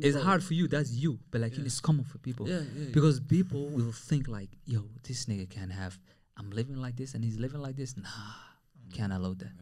it's 0.00 0.16
bro. 0.16 0.24
hard 0.24 0.42
for 0.42 0.54
you 0.54 0.66
that's 0.66 0.92
you 0.92 1.18
but 1.30 1.40
like 1.42 1.56
Yeah. 1.56 1.64
it's 1.64 1.80
common 1.80 2.04
for 2.04 2.18
people. 2.18 2.48
Yeah, 2.48 2.60
yeah, 2.74 2.86
because 2.92 3.20
people 3.20 3.68
will 3.68 3.92
think 3.92 4.28
like 4.28 4.48
yo 4.64 4.84
this 5.06 5.26
nigga 5.26 5.48
can 5.50 5.68
have 5.70 5.98
i'm 6.38 6.50
living 6.50 6.76
like 6.76 6.96
this 6.96 7.14
and 7.14 7.22
he's 7.24 7.38
living 7.38 7.60
like 7.60 7.76
this. 7.76 7.96
Nah 7.96 8.08
can't 8.98 9.12
allow 9.18 9.32
that. 9.42 9.52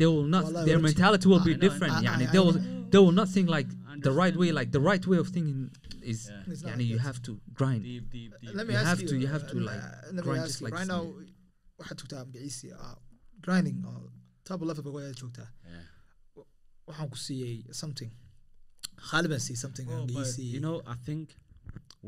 They 0.00 0.08
will 0.14 0.28
not 0.34 0.44
their 0.68 0.80
mentality 0.88 1.26
will 1.32 1.44
be 1.50 1.54
know, 1.54 1.64
different 1.66 1.92
I- 1.94 2.26
they 2.34 2.42
will 2.46 2.56
they 2.92 3.00
will 3.04 3.16
not 3.20 3.28
think 3.34 3.46
like 3.56 3.68
the 4.06 4.12
right 4.20 4.36
way 4.40 4.48
like 4.60 4.70
the 4.76 4.82
right 4.90 5.04
way 5.10 5.18
of 5.24 5.28
thinking 5.36 5.58
is 6.12 6.20
Yeah. 6.30 6.70
Like 6.76 6.86
you 6.92 6.98
have 7.08 7.18
to 7.28 7.32
grind. 7.58 7.82
Deep 7.90 8.04
deep 8.16 8.32
deep. 8.40 8.54
Let 8.58 8.64
me 8.68 8.72
You 8.74 8.80
ask 8.80 8.88
have 8.92 9.00
you 9.02 9.08
to- 9.10 9.18
you 9.22 9.28
have 9.34 9.44
uh, 9.46 9.50
to, 9.52 9.56
let- 9.60 9.66
like, 9.70 9.82
uh, 9.84 10.06
let 10.06 10.14
me 10.14 10.22
grind 10.26 10.40
ask 10.42 10.48
just 10.50 10.60
you 10.60 10.64
like 10.66 10.74
right 10.78 10.90
now 10.94 11.02
waxaad 11.78 11.96
joogtaa 12.00 12.22
magaciisi 12.28 12.66
ah 12.84 12.94
grinding 13.46 13.78
oo 13.92 14.04
top 14.48 14.60
level 14.68 14.82
ba 14.86 14.90
ayaad 15.02 15.16
joogtaa 15.22 15.48
yeah. 15.72 15.84
waxaan 16.88 17.08
ku 17.14 17.18
siiyey 17.26 17.54
something. 17.82 18.10
khaalib 19.08 19.30
baan 19.32 19.42
siiyey 19.46 19.60
something 19.64 19.86
siiyey 20.34 20.52
you 20.56 20.62
know 20.66 20.76
I 20.94 20.96
think 21.08 21.24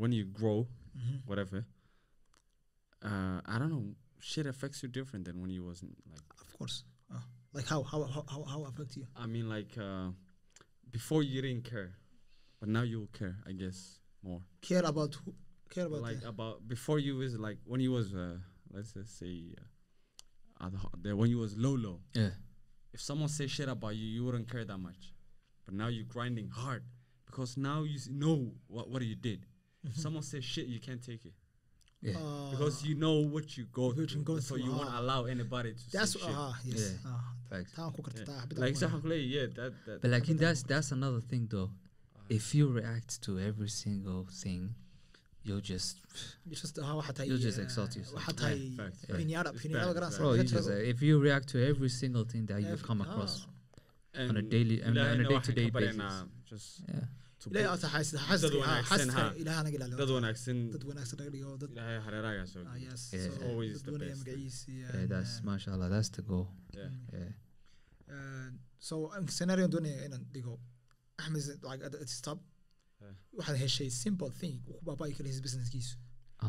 when 0.01 0.11
you 0.19 0.25
grow 0.39 0.57
Mhm. 1.01 1.17
whatever 1.29 1.59
uh 3.09 3.39
I 3.53 3.55
don't 3.59 3.71
know 3.75 3.85
shit 4.19 4.45
affects 4.45 4.83
you 4.83 4.89
different 4.89 5.25
than 5.25 5.41
when 5.41 5.49
you 5.49 5.63
wasn't 5.63 5.95
like 6.11 6.21
of 6.41 6.57
course. 6.57 6.83
Ah, 7.11 7.23
like 7.53 7.67
how 7.67 7.83
how 7.83 8.03
how 8.03 8.23
how, 8.29 8.43
how 8.43 8.63
affect 8.65 8.95
you? 8.95 9.05
I 9.15 9.25
mean 9.25 9.49
like 9.49 9.77
uh 9.77 10.09
before 10.91 11.23
you 11.23 11.41
didn't 11.41 11.63
care 11.69 11.91
but 12.59 12.69
now 12.69 12.81
you 12.81 13.07
care 13.13 13.37
I 13.47 13.51
guess 13.53 13.99
more. 14.23 14.41
Care 14.61 14.83
about 14.83 15.15
who 15.15 15.33
care 15.69 15.85
about 15.85 16.01
like 16.01 16.21
the- 16.21 16.29
about 16.29 16.67
before 16.67 16.99
you 16.99 17.15
was 17.15 17.37
like 17.37 17.57
when 17.65 17.81
you 17.81 17.91
was 17.91 18.13
uh 18.13 18.37
let's 18.71 18.93
just 18.93 19.17
say 19.17 19.55
uh, 20.61 20.69
the, 21.01 21.15
when 21.15 21.29
you 21.29 21.37
was 21.37 21.55
low 21.57 21.75
low. 21.75 21.99
Yeah. 22.13 22.31
If 22.91 23.01
someone 23.01 23.29
say 23.29 23.47
shit 23.47 23.69
about 23.69 23.95
you 23.95 24.05
you 24.05 24.25
wouldn't 24.25 24.49
care 24.51 24.65
that 24.65 24.77
much. 24.77 25.13
But 25.65 25.75
now 25.75 25.87
you're 25.87 26.05
grinding 26.05 26.49
hard 26.49 26.83
because 27.25 27.55
now 27.57 27.83
you 27.83 27.99
know 28.11 28.51
what 28.67 28.89
what 28.89 29.01
you 29.03 29.15
did. 29.15 29.45
If 29.83 29.95
someone 29.95 30.23
says 30.23 30.43
shit 30.43 30.67
you 30.67 30.79
can't 30.79 31.03
take 31.03 31.25
it 31.25 31.33
yeah. 32.01 32.13
Ah, 32.17 32.49
because 32.51 32.83
you 32.85 32.95
know 32.95 33.19
what 33.33 33.57
you 33.57 33.65
go 33.71 33.87
What 33.87 33.97
you 33.97 34.07
through. 34.07 34.23
go 34.23 34.39
so 34.39 34.55
you 34.55 34.71
won't 34.71 34.89
ah. 34.91 34.99
allow 35.01 35.25
anybody 35.25 35.73
to 35.73 35.91
that's 35.91 36.13
say 36.13 36.19
shit. 36.19 36.29
ah 36.35 36.55
yes. 36.65 36.79
Yeah. 36.79 37.11
ah. 37.11 37.23
Facts. 37.49 37.73
Yeah. 37.77 37.89
like 38.57 38.75
xabada 38.75 39.01
so 39.09 39.13
yeah 39.13 39.45
that 39.57 39.73
that 39.85 40.01
but 40.01 40.09
like 40.11 40.29
in 40.29 40.37
that's 40.37 40.63
that's 40.63 40.91
another 40.91 41.21
thing 41.21 41.47
though. 41.49 41.71
If 42.29 42.53
you 42.53 42.69
react 42.69 43.21
to 43.23 43.39
every 43.39 43.69
single 43.69 44.27
thing 44.41 44.75
you'll 45.43 45.61
just 45.73 45.97
you 46.45 46.55
just 46.55 46.75
tahay 46.75 47.27
You'll 47.27 47.37
just 47.47 47.59
eh, 47.59 47.63
exalt 47.63 47.95
yourself. 47.95 48.21
Yeah, 48.27 48.33
facts, 48.79 49.05
facts. 49.05 49.19
piniada 49.19 49.51
bad, 49.53 49.95
garan 49.97 50.07
it's 50.09 50.17
bro 50.17 50.33
you 50.33 50.43
just 50.43 50.69
uh, 50.69 50.73
if 50.93 51.01
you 51.01 51.19
react 51.19 51.47
to 51.53 51.57
every 51.71 51.89
single 51.89 52.23
thing 52.31 52.45
that 52.45 52.61
you 52.61 52.75
come 52.89 53.01
across 53.01 53.47
on 54.17 54.37
a 54.37 54.41
daily- 54.41 54.83
on 54.83 54.97
a- 54.97 55.09
on 55.13 55.19
a 55.21 55.27
day-to-day 55.31 55.69
basis. 55.69 56.01
just 56.49 56.69
yeah 56.87 57.05
dad 59.99 60.09
wanaagsan 60.17 60.59
ah 62.67 62.77
best. 63.99 64.19
magaciisi 64.21 64.71
yeah. 64.81 65.05
That's 65.13 65.33
mashallah 65.49 65.89
that's 65.95 66.09
the 66.17 66.21
goal. 66.31 66.47
Yeah. 66.79 66.91
yeah. 67.13 67.31
Uh, 68.15 68.49
so 68.87 68.95
scenario 69.37 69.67
doonaya 69.73 69.99
inaan 70.07 70.23
dhigo 70.35 70.53
axmed 71.21 71.37
is 71.43 71.47
like 71.71 71.81
at 71.89 71.93
its 72.05 72.15
top 72.27 72.39
Yeah. 73.03 73.15
waxaad 73.37 73.57
heshay 73.63 73.89
simple 74.03 74.31
thing 74.41 74.55
uu 74.69 74.73
ku 74.77 74.83
baaba'i 74.87 75.13
kara 75.17 75.27
his 75.33 75.39
businesskiisu 75.45 75.95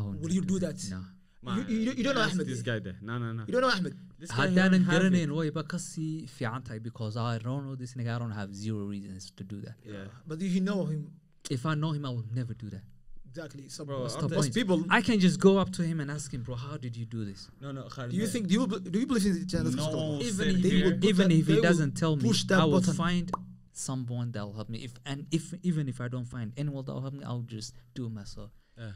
won't 0.04 0.16
Will 0.22 0.34
you 0.38 0.44
do 0.52 0.56
that? 0.64 0.78
no 0.94 1.00
Ma- 1.42 1.56
You- 1.56 1.64
you- 1.68 1.92
you 1.92 2.04
don't 2.04 2.14
know 2.16 2.20
ask 2.22 2.34
Ahmed, 2.34 2.46
this 2.46 2.62
guy 2.62 2.78
there. 2.80 2.96
No 3.00 3.18
no 3.18 3.32
no. 3.32 3.44
You 3.46 3.52
don't 3.52 3.62
know 3.62 3.70
axmed 3.70 3.94
This 4.18 4.30
guy 4.30 4.48
haddaanan 4.48 4.84
garanayn 4.84 5.30
wayba 5.38 5.66
ka 5.66 5.78
sii 5.78 6.28
fiican 6.28 6.62
tahay 6.64 6.82
because 6.82 7.16
I 7.16 7.38
don't 7.38 7.64
know 7.66 7.74
this 7.82 7.94
nigga 7.94 8.16
I 8.16 8.18
don't 8.18 8.36
have 8.42 8.54
zero 8.54 8.84
reasons 8.84 9.30
to 9.38 9.44
do 9.44 9.60
that. 9.62 9.76
Yeah. 9.84 10.04
But 10.26 10.42
if 10.42 10.52
you 10.52 10.60
know 10.60 10.84
him 10.84 11.10
if 11.50 11.64
I 11.64 11.74
know 11.74 11.92
him 11.92 12.04
I 12.04 12.10
will 12.10 12.26
never 12.40 12.52
do 12.54 12.68
that. 12.70 12.82
Exactly 13.30 13.68
so 13.68 13.84
Bro, 13.86 14.00
most, 14.00 14.16
I'm 14.18 14.22
most 14.24 14.32
telling- 14.32 14.52
people 14.52 14.84
I 14.90 15.00
can 15.00 15.18
just 15.20 15.38
go 15.40 15.56
up 15.58 15.70
to 15.78 15.82
him 15.82 16.00
and 16.00 16.10
ask 16.10 16.34
him 16.34 16.42
bro 16.42 16.56
how 16.56 16.76
did 16.76 16.96
you 16.96 17.06
do 17.06 17.24
this? 17.24 17.48
No 17.60 17.72
no 17.72 17.84
Khalid, 17.84 18.10
do 18.10 18.16
you 18.16 18.26
think 18.26 18.48
do 18.48 18.54
you 18.54 18.66
do 18.66 18.98
you 19.00 19.06
believe 19.06 19.24
in 19.26 19.34
the 19.40 19.46
chance 19.46 19.74
No, 19.74 20.18
even 20.20 20.48
if, 20.56 21.04
even 21.10 21.28
that- 21.28 21.36
if 21.42 21.46
he 21.46 21.60
doesn't 21.68 21.92
tell 21.96 22.16
me 22.16 22.30
I 22.50 22.64
will 22.64 22.80
button. 22.80 22.94
find 22.94 23.30
someone 23.72 24.32
that 24.32 24.44
will 24.44 24.52
help 24.60 24.68
me. 24.68 24.78
If 24.88 24.92
and 25.06 25.26
if 25.30 25.54
even 25.62 25.88
if 25.88 26.00
I 26.02 26.08
don't 26.08 26.26
find 26.26 26.52
anyone 26.56 26.84
that 26.84 26.92
will 26.92 27.00
help 27.06 27.14
me 27.14 27.24
I'll 27.24 27.46
just 27.58 27.72
do 27.94 28.04
it 28.06 28.12
myself. 28.12 28.50
Yeah 28.76 28.92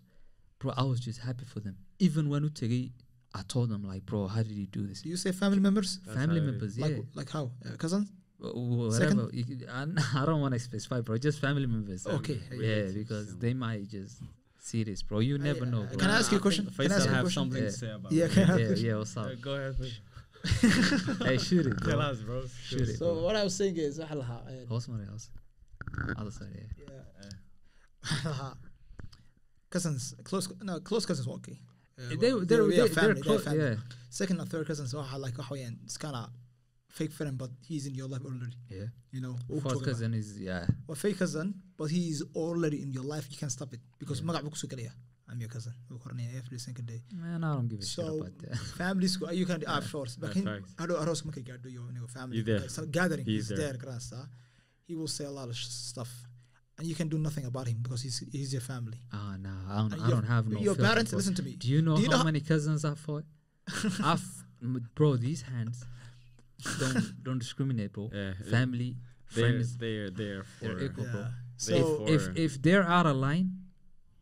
Bro, 0.59 0.73
I 0.77 0.83
was 0.83 0.99
just 0.99 1.19
happy 1.19 1.45
for 1.53 1.59
them. 1.59 1.75
Even 1.99 2.29
when 2.29 2.41
Utegi, 2.49 2.91
I 3.33 3.41
told 3.53 3.67
them, 3.69 3.83
like, 3.91 4.05
bro, 4.05 4.27
how 4.27 4.41
did 4.43 4.51
you 4.63 4.67
do 4.67 4.81
this? 4.89 5.01
do 5.01 5.09
you 5.09 5.17
say 5.17 5.31
family 5.31 5.59
members 5.67 5.89
That's 6.05 6.17
family 6.19 6.41
members, 6.49 6.77
yeah. 6.77 6.85
like 6.85 6.97
like 7.19 7.29
how 7.37 7.43
Uh, 7.65 7.75
cousins 7.83 8.07
Wh- 8.39 8.51
wh- 8.51 8.89
whatever. 8.91 9.29
You 9.39 9.43
could- 9.49 9.67
I, 9.79 9.81
I 10.21 10.25
don't 10.27 10.41
want 10.45 10.53
to 10.57 10.59
specify, 10.69 10.99
bro. 11.01 11.17
Just 11.27 11.39
family 11.47 11.65
members. 11.75 12.01
Okay. 12.17 12.39
Yeah, 12.67 12.83
because 13.01 13.27
they 13.43 13.53
might 13.65 13.83
just 13.97 14.15
see 14.69 14.81
this, 14.89 15.01
bro. 15.07 15.19
You 15.29 15.37
never 15.49 15.65
know, 15.73 15.83
bro. 15.89 15.97
Can 16.01 16.09
I 16.13 16.17
ask 16.19 16.31
you 16.31 16.37
a 16.37 16.41
question? 16.47 16.65
Can 16.65 16.73
I 16.73 16.77
Faisal 16.87 16.95
ask 16.97 17.05
you 17.05 17.11
a 17.11 17.15
have 17.15 17.23
question? 17.25 17.41
something 17.43 17.63
Yeah. 17.63 17.69
to 17.69 17.81
say 17.83 17.91
about 17.99 18.11
Yeah, 18.11 18.25
it. 18.25 18.37
I 18.37 18.41
yeah, 18.41 18.67
question? 18.67 18.85
yeah. 18.87 18.97
What's 19.01 19.17
up? 19.17 19.25
Uh, 19.25 19.35
Go 19.47 19.53
ahead. 19.59 19.75
Faisal. 19.79 21.25
hey, 21.27 21.37
shoot 21.47 21.65
it, 21.71 21.77
Tell 21.87 21.97
bro. 21.99 21.99
us, 22.11 22.19
bro. 22.27 22.37
Shoot 22.69 22.89
it. 22.89 22.97
so 23.01 23.07
what 23.25 23.35
I 23.41 23.43
was 23.47 23.55
saying 23.61 23.77
is 23.77 23.97
lahaa 23.99 24.39
eh, 24.53 24.65
Horse 24.71 24.87
money 24.93 25.05
house. 25.13 25.29
Other 26.21 26.31
side, 26.39 26.53
yeah. 26.79 27.03
yeah. 28.25 28.53
cousins 29.75 30.03
close 30.29 30.45
no 30.69 30.73
close 30.89 31.05
cousins 31.11 31.27
waa 31.31 31.39
okay 31.41 31.57
Uh, 32.03 32.05
they, 32.21 32.29
well, 32.33 32.45
they're, 32.45 32.45
they're- 32.45 32.45
they're, 32.47 32.67
they're 32.67 32.87
they're 32.87 32.95
family, 33.01 33.13
they're 33.15 33.27
close, 33.29 33.43
family. 33.47 33.65
yeah. 33.65 33.75
second 34.19 34.37
and 34.41 34.49
third 34.53 34.65
cousins 34.69 34.91
waxa 34.99 35.17
like 35.25 35.35
waxa 35.41 35.53
weeyaan 35.55 35.75
it's 35.87 35.97
kind 36.03 36.15
of 36.21 36.25
fake 36.97 37.13
friend 37.17 37.35
but 37.41 37.51
he's 37.69 37.83
in 37.89 37.93
your 37.99 38.07
life 38.13 38.23
already 38.29 38.57
Yeah. 38.77 38.87
you 39.15 39.21
know 39.25 39.33
Fourth 39.65 39.83
cousin 39.89 40.11
is, 40.21 40.29
yeah. 40.47 40.63
waa 40.89 40.97
fake 41.03 41.17
cousin 41.23 41.47
but 41.79 41.87
he 41.95 42.01
is 42.13 42.19
already 42.43 42.79
in 42.85 42.89
your 42.97 43.05
life 43.13 43.25
you 43.33 43.37
can't 43.41 43.53
stop 43.57 43.71
it 43.77 43.81
because 44.01 44.17
Yeah. 44.19 44.27
magac 44.29 44.41
buu 44.47 44.53
ku 44.55 44.59
soo 44.63 44.69
gelaya 44.73 44.93
I'm 45.31 45.39
your 45.43 45.51
cousin 45.55 45.73
wuu 45.91 45.99
koranaya 46.05 46.31
every 46.41 46.59
single 46.65 46.85
day 46.91 46.99
Man, 47.21 47.43
I 47.47 47.51
don't 47.57 47.69
give 47.73 47.81
a 47.85 47.87
shit 47.91 47.95
So, 47.99 48.07
about 48.17 48.35
that. 48.43 48.57
families 48.81 49.13
you 49.41 49.45
can 49.51 49.59
ah 49.61 49.77
Yeah. 49.79 49.87
sure 49.91 50.05
That's 50.09 50.17
laakiin 50.25 50.47
facts. 50.51 50.73
hadhow 50.81 50.97
aroos 51.03 51.21
markay 51.29 51.43
gaadho 51.51 51.69
iyo 51.75 51.83
inigo 51.93 52.09
family 52.17 52.35
You're 52.39 52.49
there. 52.51 52.61
like, 52.65 52.75
some 52.77 52.89
gathering 52.99 53.25
He's 53.31 53.35
he's, 53.37 53.49
there. 53.51 53.61
there 53.63 53.77
garanaysaa 53.83 54.23
he 54.87 54.93
will 55.01 55.13
say 55.17 55.25
a 55.33 55.35
lot 55.39 55.47
of 55.53 55.55
sh- 55.61 55.71
stuff 55.91 56.11
and 56.77 56.87
you 56.87 56.95
can 56.95 57.07
do 57.07 57.17
nothing 57.27 57.45
about 57.45 57.67
him 57.67 57.77
because 57.83 58.01
he's 58.05 58.17
he's 58.31 58.51
your 58.57 58.61
family 58.61 58.99
Ah, 59.11 59.35
nah, 59.45 59.49
I 59.69 59.75
don't, 59.81 59.93
I 59.93 59.97
your- 59.97 60.07
don't 60.15 60.25
have 60.35 60.47
no 60.47 60.59
your 60.59 60.75
parents 60.75 61.11
for- 61.11 61.17
listen 61.17 61.35
to 61.35 61.43
me 61.43 61.53
Do 61.63 61.67
you 61.69 61.81
know 61.81 61.95
Do 61.97 62.03
you 62.03 62.11
how 62.11 62.17
know- 62.19 62.23
many 62.31 62.39
cousins 62.41 62.83
I 62.85 62.95
fought? 62.95 63.25
I've, 64.11 64.25
m- 64.61 64.89
bro, 64.95 65.15
these 65.27 65.41
hands 65.53 65.85
don't 66.79 67.23
don't 67.25 67.39
discriminate, 67.39 67.91
bro. 67.93 68.09
Yeah, 68.13 68.33
Family, 68.49 68.91
they're 69.35 69.49
friends. 69.49 69.77
they're 69.77 70.09
there 70.09 70.43
for. 70.43 70.65
They're 70.65 70.83
equal. 70.85 71.05
bro. 71.13 71.19
yeah 71.21 71.31
They 71.67 71.79
so 71.81 71.97
for- 71.97 72.09
If 72.15 72.21
if 72.45 72.51
they're 72.65 72.87
out 72.97 73.05
of 73.11 73.15
line, 73.27 73.47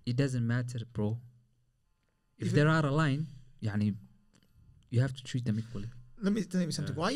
it 0.10 0.16
doesn't 0.22 0.46
matter, 0.56 0.80
bro. 0.94 1.10
If 2.38 2.48
Even- 2.48 2.56
they're 2.56 2.74
out 2.78 2.86
of 2.90 2.94
line, 3.04 3.22
yani, 3.68 3.88
you 4.90 5.00
have 5.06 5.14
to 5.20 5.24
treat 5.30 5.46
them 5.46 5.58
equally. 5.64 5.90
let 6.26 6.34
me 6.34 6.42
tell 6.52 6.62
you 6.62 6.72
something 6.78 6.96
Yeah. 6.98 7.02
why 7.06 7.14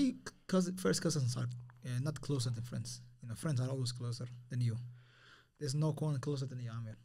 cousin 0.53 0.73
first 0.85 0.99
cousins 1.05 1.31
are 1.39 1.49
uh, 1.87 1.99
not 2.07 2.15
closer 2.27 2.49
than 2.55 2.63
friends 2.71 2.89
you 3.21 3.27
know 3.29 3.35
friends 3.43 3.59
are 3.63 3.69
always 3.73 3.91
closer 3.99 4.27
than 4.49 4.59
you 4.67 4.75
there's 5.59 5.75
no 5.75 5.91
one 5.91 6.19
closer 6.19 6.45
than 6.45 6.59
you 6.59 6.71
Amir 6.71 6.97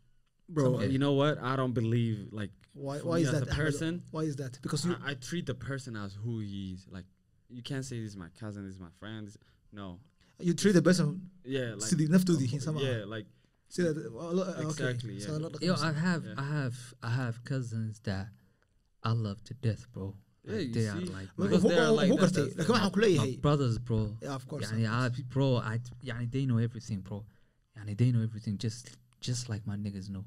bro, 0.49 0.81
Some- 0.81 0.91
you 0.91 0.99
know 0.99 1.13
what? 1.13 1.39
I 1.43 1.57
don't 1.57 1.73
believe 1.73 2.29
like 2.33 2.51
why 2.75 2.99
why 2.99 3.19
is 3.19 3.29
as 3.29 3.41
that 3.41 3.53
a 3.53 3.55
person, 3.55 4.03
why 4.11 4.23
is 4.23 4.37
that 4.37 4.59
because 4.63 4.85
you 4.85 4.97
I, 5.05 5.13
I 5.13 5.15
treat 5.15 5.47
the 5.47 5.55
person 5.55 5.97
as 5.97 6.15
who 6.15 6.41
he 6.41 6.73
is. 6.75 6.87
Like 6.91 7.05
you 7.49 7.63
can't 7.63 7.85
say 7.85 8.01
this 8.01 8.11
is 8.11 8.17
my 8.17 8.29
cousin, 8.39 8.65
this 8.65 8.75
is 8.75 8.81
my 8.81 8.93
friend. 8.99 9.27
This, 9.27 9.37
no, 9.73 9.99
you 10.39 10.55
treat 10.55 10.73
the 10.73 10.83
person 10.83 11.31
yeah, 11.45 11.75
like 11.75 11.91
sidii 11.91 12.09
naftoodii 12.09 12.47
yihiin 12.49 12.63
sama 12.63 12.81
yeah, 12.81 13.05
like 13.07 13.27
sida 13.71 13.95
well, 14.13 14.41
uh, 14.41 14.45
okay 14.45 14.91
Exactly, 14.91 15.21
so 15.21 15.33
yeah. 15.33 15.39
la 15.39 15.49
dhaqmo 15.49 15.63
Yo. 15.67 15.75
I 15.75 15.93
have, 15.93 16.25
Yeah. 16.25 16.35
I 16.37 16.43
have, 16.45 16.77
I 17.03 17.11
have 17.11 17.45
cousins 17.45 18.01
that 18.01 18.29
I 19.03 19.13
love 19.13 19.43
to 19.45 19.55
death, 19.55 19.87
bro. 19.93 20.15
Yeah, 20.45 20.65
they 20.73 20.89
are 20.89 20.99
see? 21.01 21.07
like 21.07 21.29
my, 21.37 21.47
Because 21.47 21.63
they 21.63 21.79
are 21.79 21.93
like 21.93 22.09
that, 22.09 22.55
that's 22.57 22.69
waxaan 22.69 22.93
ku 22.93 23.17
my 23.17 23.37
brothers, 23.41 23.79
bro. 23.79 24.17
yeah 24.23 24.35
of 24.35 24.47
course 24.49 24.71
Yani, 24.73 24.87
I, 24.89 25.09
bro, 25.29 25.57
I, 25.57 25.79
yani, 26.05 26.31
they 26.31 26.47
know 26.47 26.59
everything, 26.59 27.01
bro. 27.01 27.25
Yani, 27.79 27.97
they 27.97 28.11
know 28.13 28.23
everything 28.23 28.59
just, 28.59 28.97
just 29.21 29.49
like 29.49 29.67
my 29.67 29.77
niggas 29.77 30.09
know, 30.11 30.25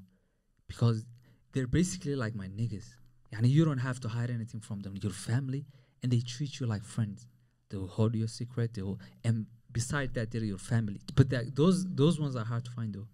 because 0.67 1.05
they're 1.51 1.67
basically 1.67 2.15
like 2.15 2.35
my 2.35 2.47
niggas. 2.47 2.85
Yani, 3.33 3.49
you 3.49 3.65
don't 3.65 3.77
have 3.79 3.99
to 4.01 4.07
hide 4.07 4.29
anything 4.29 4.59
from 4.61 4.79
them. 4.81 4.95
Your 5.01 5.11
family, 5.11 5.65
and 6.01 6.11
they 6.11 6.19
treat 6.19 6.59
you 6.59 6.65
like 6.67 6.83
friends. 6.83 7.27
They 7.69 7.77
will 7.77 7.87
hold 7.87 8.15
your 8.15 8.27
secret. 8.27 8.73
They 8.73 8.81
will, 8.81 8.99
and 9.23 9.45
beside 9.71 10.13
that, 10.13 10.31
they're 10.31 10.43
your 10.43 10.57
family. 10.59 11.01
But 11.15 11.29
that, 11.31 11.55
those, 11.55 11.85
those 11.85 12.19
ones 12.19 12.35
are 12.35 12.45
hard 12.45 12.65
to 12.65 12.71
find, 12.71 12.93
though. 12.93 13.07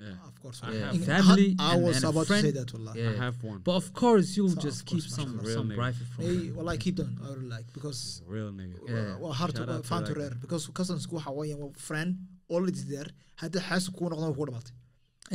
yeah. 0.00 0.12
of 0.26 0.40
course 0.42 0.60
I 0.62 0.72
yeah. 0.72 0.92
have- 0.92 1.04
Family 1.04 1.56
I 1.58 1.74
and- 1.74 1.84
was 1.84 1.96
and 1.96 2.04
about 2.06 2.26
to 2.26 2.34
say 2.34 2.40
friend. 2.42 2.56
that 2.56 2.72
wallah 2.74 2.92
Yeah. 2.96 3.10
I 3.10 3.16
have 3.24 3.42
one. 3.42 3.58
But 3.68 3.76
of 3.82 3.92
course, 3.94 4.36
you'll 4.36 4.48
So, 4.56 4.60
just 4.68 4.80
of 4.80 4.86
keep 4.86 5.02
course, 5.04 5.14
some. 5.14 5.38
Real 5.38 5.54
some 5.58 5.70
private 5.70 6.06
from. 6.14 6.24
hey 6.24 6.50
well 6.56 6.68
I 6.68 6.76
keep 6.84 6.96
them 6.96 7.10
I 7.24 7.28
really 7.28 7.48
like 7.56 7.66
because 7.72 8.00
Real 8.26 8.50
nigga. 8.60 8.78
Yeah. 8.88 9.16
waa 9.22 9.32
hard 9.40 9.52
Shout 9.56 9.68
to 9.68 9.76
to 9.76 9.82
found 9.90 10.06
to 10.06 10.14
rare 10.14 10.34
because 10.44 10.62
cousins 10.78 11.06
waxa 11.06 11.30
weeyaan 11.38 11.58
waa 11.64 11.70
friend 11.88 12.10
already 12.54 12.82
there 12.92 13.10
hadda 13.42 13.60
xaas 13.68 13.84
kuu 13.96 14.08
noqdo 14.12 14.24
waa 14.28 14.34
kuu 14.38 14.46
dhamaatay 14.50 14.76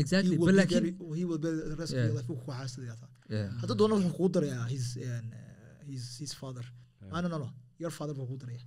Exactly, 0.02 0.32
he 0.32 0.38
will 0.38 0.46
but 0.48 0.56
be 0.56 0.60
like 0.62 0.70
there, 0.70 1.16
he 1.20 1.26
will 1.30 1.40
be 1.46 1.50
the 1.72 1.76
rest 1.82 1.92
of 1.94 1.98
Yeah. 2.00 2.06
your 2.08 2.16
life 2.18 2.30
wuu 2.32 2.40
ku 2.46 2.52
xaasidaya 2.52 2.96
taa 3.02 3.10
yeah, 3.36 3.50
hadda 3.62 3.74
doona 3.80 3.94
wuxuu 3.96 4.14
kugu 4.18 4.30
darayaa 4.36 4.66
his 4.74 4.86
uh, 4.98 5.22
his 5.92 6.04
his 6.24 6.34
father 6.42 6.66
Yeah. 6.66 7.14
ah 7.16 7.22
no 7.24 7.28
no 7.34 7.38
no 7.44 7.50
your 7.84 7.92
father 8.00 8.14
buu 8.18 8.26
kugu 8.32 8.38
daraya 8.44 8.64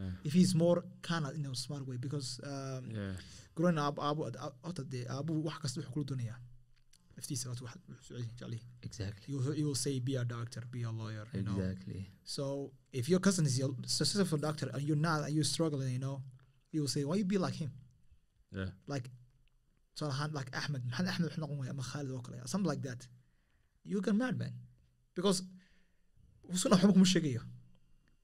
Yeah. 0.00 0.12
if 0.28 0.32
he's 0.38 0.52
more 0.64 0.78
kind 1.08 1.24
of 1.26 1.32
in 1.38 1.46
a 1.46 1.54
smart 1.64 1.82
way 1.88 1.96
because 2.06 2.28
um, 2.52 2.84
Yeah. 2.98 3.14
growing 3.58 3.78
up 3.86 3.96
aabu 4.06 4.20
horta 4.66 4.82
dee 4.94 5.04
aabu 5.16 5.32
wax 5.48 5.56
kasta 5.64 5.76
wuxuu 5.80 5.92
kula 5.96 6.04
doonayaa 6.10 6.38
horta 7.50 7.64
wax 7.68 7.74
jecel 8.40 8.54
exactly, 8.88 9.34
will, 9.34 9.52
he 9.60 9.64
will 9.68 9.80
say 9.84 9.94
be 10.08 10.14
a 10.16 10.24
doctor 10.24 10.62
be 10.74 10.82
a 10.82 10.92
lawyer 11.00 11.26
you 11.34 11.42
know 11.48 11.56
exactly. 11.58 12.00
So 12.24 12.44
if 13.00 13.08
your 13.12 13.20
cousin 13.26 13.44
is 13.50 13.58
your 13.62 13.70
successful 13.98 14.38
doctor 14.48 14.66
and 14.74 14.82
you're 14.88 15.02
not 15.08 15.20
and 15.26 15.32
you're 15.36 15.50
struggling, 15.54 15.92
you 15.92 16.02
know, 16.06 16.16
he 16.72 16.76
will 16.80 16.88
say, 16.96 17.02
"Why 17.08 17.16
you 17.20 17.26
be 17.34 17.38
like 17.46 17.56
him? 17.64 17.70
Yeah. 18.54 18.70
Like, 18.86 19.10
so 19.94 20.06
like 20.32 20.50
Ahmed, 20.56 20.82
Ahmed 20.98 21.08
Ahmed 21.12 21.30
wuxuu 21.30 21.38
noqon 21.42 21.58
waaya 21.58 21.70
ama 21.70 21.82
Khalid 21.82 22.10
oo 22.10 22.20
kale, 22.20 22.38
something 22.46 22.68
like 22.68 22.82
that. 22.82 23.06
You 23.84 24.00
get 24.00 24.14
mad, 24.14 24.38
man, 24.38 24.52
because 25.14 25.42
usuna 26.52 26.76
waxba 26.76 26.92
kuma 26.92 27.04
sheegayo. 27.04 27.42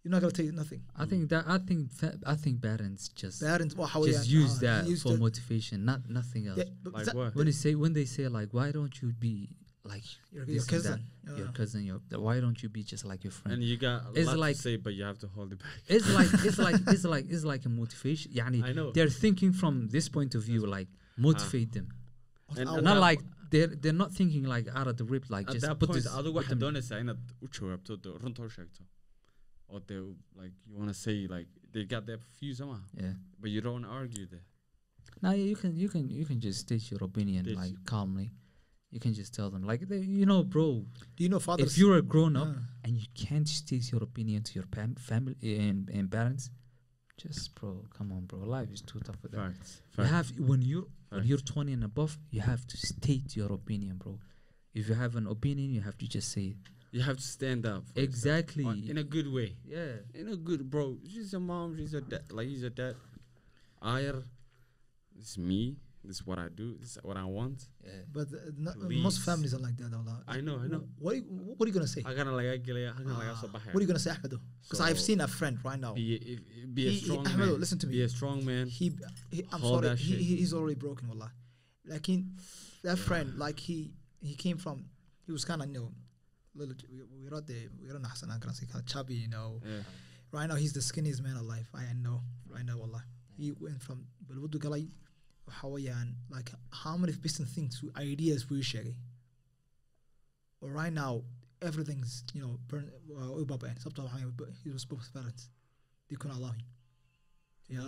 You're 0.03 0.12
not 0.12 0.20
gonna 0.22 0.33
take 0.33 0.53
nothing. 0.55 0.83
I 0.97 1.05
think 1.05 1.28
that 1.28 1.45
I 1.47 1.59
think 1.59 1.91
I 2.26 2.35
think 2.35 2.62
parents 2.62 3.09
just 3.11 3.43
Parents 3.43 3.74
waxa 3.74 4.07
just 4.07 4.28
weeyaan, 4.28 4.41
use 4.41 4.55
ah, 4.57 4.61
that 4.61 4.85
he 4.85 4.91
used 4.91 5.03
for 5.03 5.12
to- 5.12 5.18
motivation, 5.18 5.85
not 5.85 6.09
nothing 6.09 6.47
else. 6.47 6.59
Yeah, 6.59 6.64
but 6.83 6.93
Like 6.95 7.05
that- 7.07 7.14
what? 7.14 7.35
When 7.35 7.45
they 7.47 7.53
say 7.53 7.74
when 7.74 7.93
they 7.93 8.07
say 8.07 8.26
like, 8.28 8.55
why 8.55 8.72
don't 8.72 8.95
you 9.03 9.12
be 9.12 9.51
like 9.85 10.05
Your, 10.33 10.45
your 10.45 10.64
cousin. 10.64 11.05
that, 11.24 11.37
your 11.39 11.47
yeah. 11.47 11.53
cousin, 11.53 11.85
your 11.85 12.01
why 12.18 12.39
don't 12.41 12.62
you 12.62 12.68
be 12.68 12.83
just 12.83 13.05
like 13.05 13.24
your 13.24 13.31
friend? 13.31 13.55
And 13.55 13.64
you 13.64 13.76
got 13.78 14.07
a 14.07 14.12
It's 14.14 14.26
lot 14.28 14.39
like- 14.39 14.57
to 14.57 14.62
say, 14.62 14.76
but 14.76 14.93
you 14.95 15.05
have 15.05 15.18
to 15.20 15.28
hold 15.28 15.53
it 15.53 15.59
back. 15.59 15.68
it's 15.89 16.09
like 16.18 16.28
it's 16.45 16.59
like 16.59 16.76
it's 16.87 17.05
like 17.05 17.26
it's 17.31 17.45
like 17.45 17.64
a 17.64 17.68
motivation. 17.68 18.33
Yani, 18.33 18.62
I 18.62 18.72
know. 18.72 18.93
they're 18.93 19.09
thinking 19.09 19.53
from 19.53 19.89
this 19.89 20.09
point 20.09 20.35
of 20.35 20.43
view, 20.43 20.66
like 20.66 20.89
motivate 21.16 21.72
them, 21.72 21.89
And- 22.57 22.68
and 22.68 22.85
not 22.85 22.99
like 22.99 23.20
they're 23.51 23.68
they're 23.68 23.93
not 24.05 24.12
thinking 24.12 24.45
like 24.45 24.66
out 24.74 24.87
of 24.87 24.97
the 24.97 25.05
rip, 25.05 25.24
like 25.31 25.47
At 25.49 25.55
just 25.55 25.66
that 25.66 25.78
put 25.78 25.89
point, 25.91 26.03
this. 26.05 26.12
put 26.12 26.35
waxaad 26.39 26.59
doonaysaa 26.64 26.99
inaad 27.05 27.18
u 27.45 27.49
jawaabto 27.57 27.97
dee 28.05 28.12
runta 28.24 28.43
u 28.49 28.51
sheegto 28.57 28.83
oo 29.72 29.81
dee 29.89 30.01
like 30.41 30.55
you 30.66 30.74
want 30.81 30.91
to 30.95 30.99
say 31.07 31.16
like 31.37 31.49
they 31.72 31.85
got 31.95 32.05
their 32.11 32.20
view 32.41 32.53
somehow 32.61 32.83
yeah. 33.03 33.14
but 33.41 33.51
you 33.55 33.61
don't 33.70 33.87
argue 34.01 34.26
there 34.35 34.47
Now 35.24 35.33
you 35.49 35.57
can 35.62 35.72
you 35.83 35.89
can 35.95 36.05
you 36.18 36.24
can 36.31 36.39
just 36.47 36.59
state 36.66 36.85
your 36.93 37.03
opinion 37.09 37.43
State- 37.45 37.61
like 37.62 37.76
calmly. 37.93 38.26
You 38.91 38.99
can 39.01 39.14
just 39.14 39.32
tell 39.34 39.51
them 39.51 39.62
like 39.62 39.86
they, 39.88 39.99
you 39.99 40.26
know, 40.26 40.43
bro. 40.43 40.84
Do 41.16 41.22
you 41.24 41.28
know 41.28 41.38
fathers? 41.38 41.72
If 41.72 41.78
you're 41.78 41.97
a 41.99 42.03
grown 42.03 42.36
up 42.36 42.49
Ah. 42.51 42.62
and 42.84 42.97
you 42.97 43.07
can't 43.14 43.49
state 43.49 43.91
your 43.93 44.03
opinion 44.03 44.43
to 44.43 44.55
your 44.55 44.66
pam- 44.66 44.97
family 44.97 45.36
and, 45.43 45.88
and 45.91 46.11
parents, 46.11 46.51
just 47.16 47.55
bro, 47.55 47.84
come 47.97 48.11
on, 48.12 48.24
bro. 48.26 48.41
Life 48.41 48.72
is 48.72 48.82
too 48.82 48.99
tough 49.01 49.18
for 49.20 49.28
that. 49.28 49.38
facts 49.55 49.82
You 49.99 50.05
have 50.05 50.32
when 50.38 50.62
you 50.62 50.88
when 51.11 51.20
Facts. 51.20 51.28
you're 51.28 51.38
20 51.38 51.72
and 51.72 51.84
above, 51.84 52.18
you 52.30 52.41
have 52.41 52.66
to 52.66 52.76
state 52.76 53.36
your 53.36 53.53
opinion, 53.53 53.97
bro. 53.99 54.18
If 54.74 54.88
you 54.88 54.95
have 54.95 55.14
an 55.16 55.26
opinion, 55.26 55.72
you 55.72 55.80
have 55.82 55.99
to 55.99 56.07
just 56.09 56.30
say 56.32 56.47
it. 56.55 56.57
you 56.93 57.03
have 57.03 57.16
to 57.18 57.22
stand 57.22 57.66
up 57.66 57.84
exactly. 57.95 58.64
On- 58.64 58.82
in 58.88 58.99
a 58.99 59.05
good 59.05 59.28
way 59.32 59.55
yeah. 59.64 59.93
in 60.20 60.26
a 60.28 60.36
good 60.49 60.68
bro 60.68 60.99
she's 61.09 61.32
a 61.34 61.38
mom 61.38 61.76
she's 61.76 61.95
a 61.95 62.01
dad 62.01 62.24
like 62.32 62.49
he's 62.49 62.64
a 62.64 62.70
dad 62.70 62.97
I 63.80 64.01
this 65.16 65.28
is 65.30 65.38
me 65.38 65.76
this 66.05 66.16
is 66.16 66.26
what 66.26 66.38
I 66.38 66.48
do 66.48 66.76
this 66.80 66.96
is 66.96 66.98
what 67.03 67.16
I 67.16 67.24
want 67.24 67.59
Yeah. 67.84 67.90
But 68.12 68.28
uh, 68.32 68.38
not, 68.57 68.74
Please. 68.80 69.03
most 69.03 69.20
families 69.20 69.53
are 69.55 69.59
like 69.59 69.76
that. 69.76 69.92
Allah. 69.92 70.22
I 70.26 70.40
know 70.40 70.59
I 70.64 70.66
know 70.66 70.84
What 70.98 71.12
are 71.12 71.16
you, 71.18 71.22
what 71.57 71.64
are 71.66 71.68
you 71.70 71.74
gonna 71.74 71.86
say? 71.86 72.03
halkana 72.03 72.32
laga 72.32 72.57
soo 73.40 73.48
Ah, 73.55 73.61
what 73.72 73.76
are 73.76 73.80
you 73.80 73.86
gonna 73.86 73.98
say, 73.98 74.11
Ahmed? 74.11 74.34
Because 74.62 74.80
I've 74.80 74.98
So- 74.98 75.05
seen 75.09 75.20
a 75.20 75.28
friend 75.28 75.59
right 75.64 75.78
now. 75.78 75.92
be 75.94 76.07
a, 76.14 76.66
be 76.66 76.86
a 76.88 76.90
He- 76.90 76.98
he- 76.98 77.05
strong 77.05 77.26
Ahmed, 77.26 77.38
man 77.38 77.61
listen 77.61 77.78
to 77.80 77.86
me. 77.86 77.92
be 77.96 78.03
a 78.03 78.09
strong 78.09 78.44
man 78.44 78.66
he, 78.68 78.86
he 79.30 79.44
I'm 79.53 79.61
Hold 79.61 79.84
sorry, 79.84 79.96
he, 79.96 80.16
he, 80.16 80.36
he's 80.36 80.55
already 80.55 80.74
broken, 80.86 81.09
wallah. 81.09 81.30
Like 81.86 82.07
he, 82.07 82.24
that 82.82 82.96
Yeah. 82.98 83.05
friend, 83.09 83.38
like 83.38 83.59
he, 83.59 83.92
he 84.20 84.34
came 84.34 84.57
from 84.59 84.84
he 85.26 85.32
was 85.32 85.44
kind 85.44 85.61
of 85.62 85.68
you 85.68 85.74
know 85.74 85.88
little 86.55 86.74
we- 86.90 87.07
we're 87.22 87.30
not 87.30 87.46
the 87.46 87.68
we're 87.80 87.96
not 87.98 88.11
Hassan 88.11 88.30
I'm 88.30 88.40
gonna 88.40 88.55
say 88.55 88.66
kind 88.66 88.82
of 88.84 88.86
chubby 88.92 89.14
you 89.14 89.28
know 89.28 89.61
Yeah. 89.64 89.82
right 90.32 90.46
now 90.48 90.57
he's 90.57 90.72
the 90.72 90.80
skinniest 90.80 91.22
man 91.22 91.36
alive 91.36 91.68
I 91.74 91.92
know 91.92 92.22
right 92.48 92.64
now 92.64 92.76
wallah 92.78 93.05
he 93.36 93.53
went 93.53 93.80
from 93.82 94.07
balwadu 94.26 94.59
galay 94.64 94.88
waxa 95.51 95.68
weeyaan 95.74 96.09
like 96.36 96.51
how 96.82 96.94
many 97.03 97.12
different 97.24 97.51
things 97.57 97.72
ideas 98.09 98.40
buu 98.48 98.62
sheegay 98.72 98.96
right 100.80 100.94
now 101.05 101.12
everything's 101.68 102.12
you 102.34 102.42
know 102.42 102.53
burn 102.68 102.86
uh, 103.18 103.32
waxaa 103.40 104.24
weeye, 104.24 104.36
but 104.40 104.48
he 104.62 104.68
was 104.76 104.84
both 104.92 105.07
parents 105.16 105.42
they 106.09 106.16
couldn't 106.20 106.38
allow 106.40 106.53
him 106.59 106.66
yeah 107.68 107.84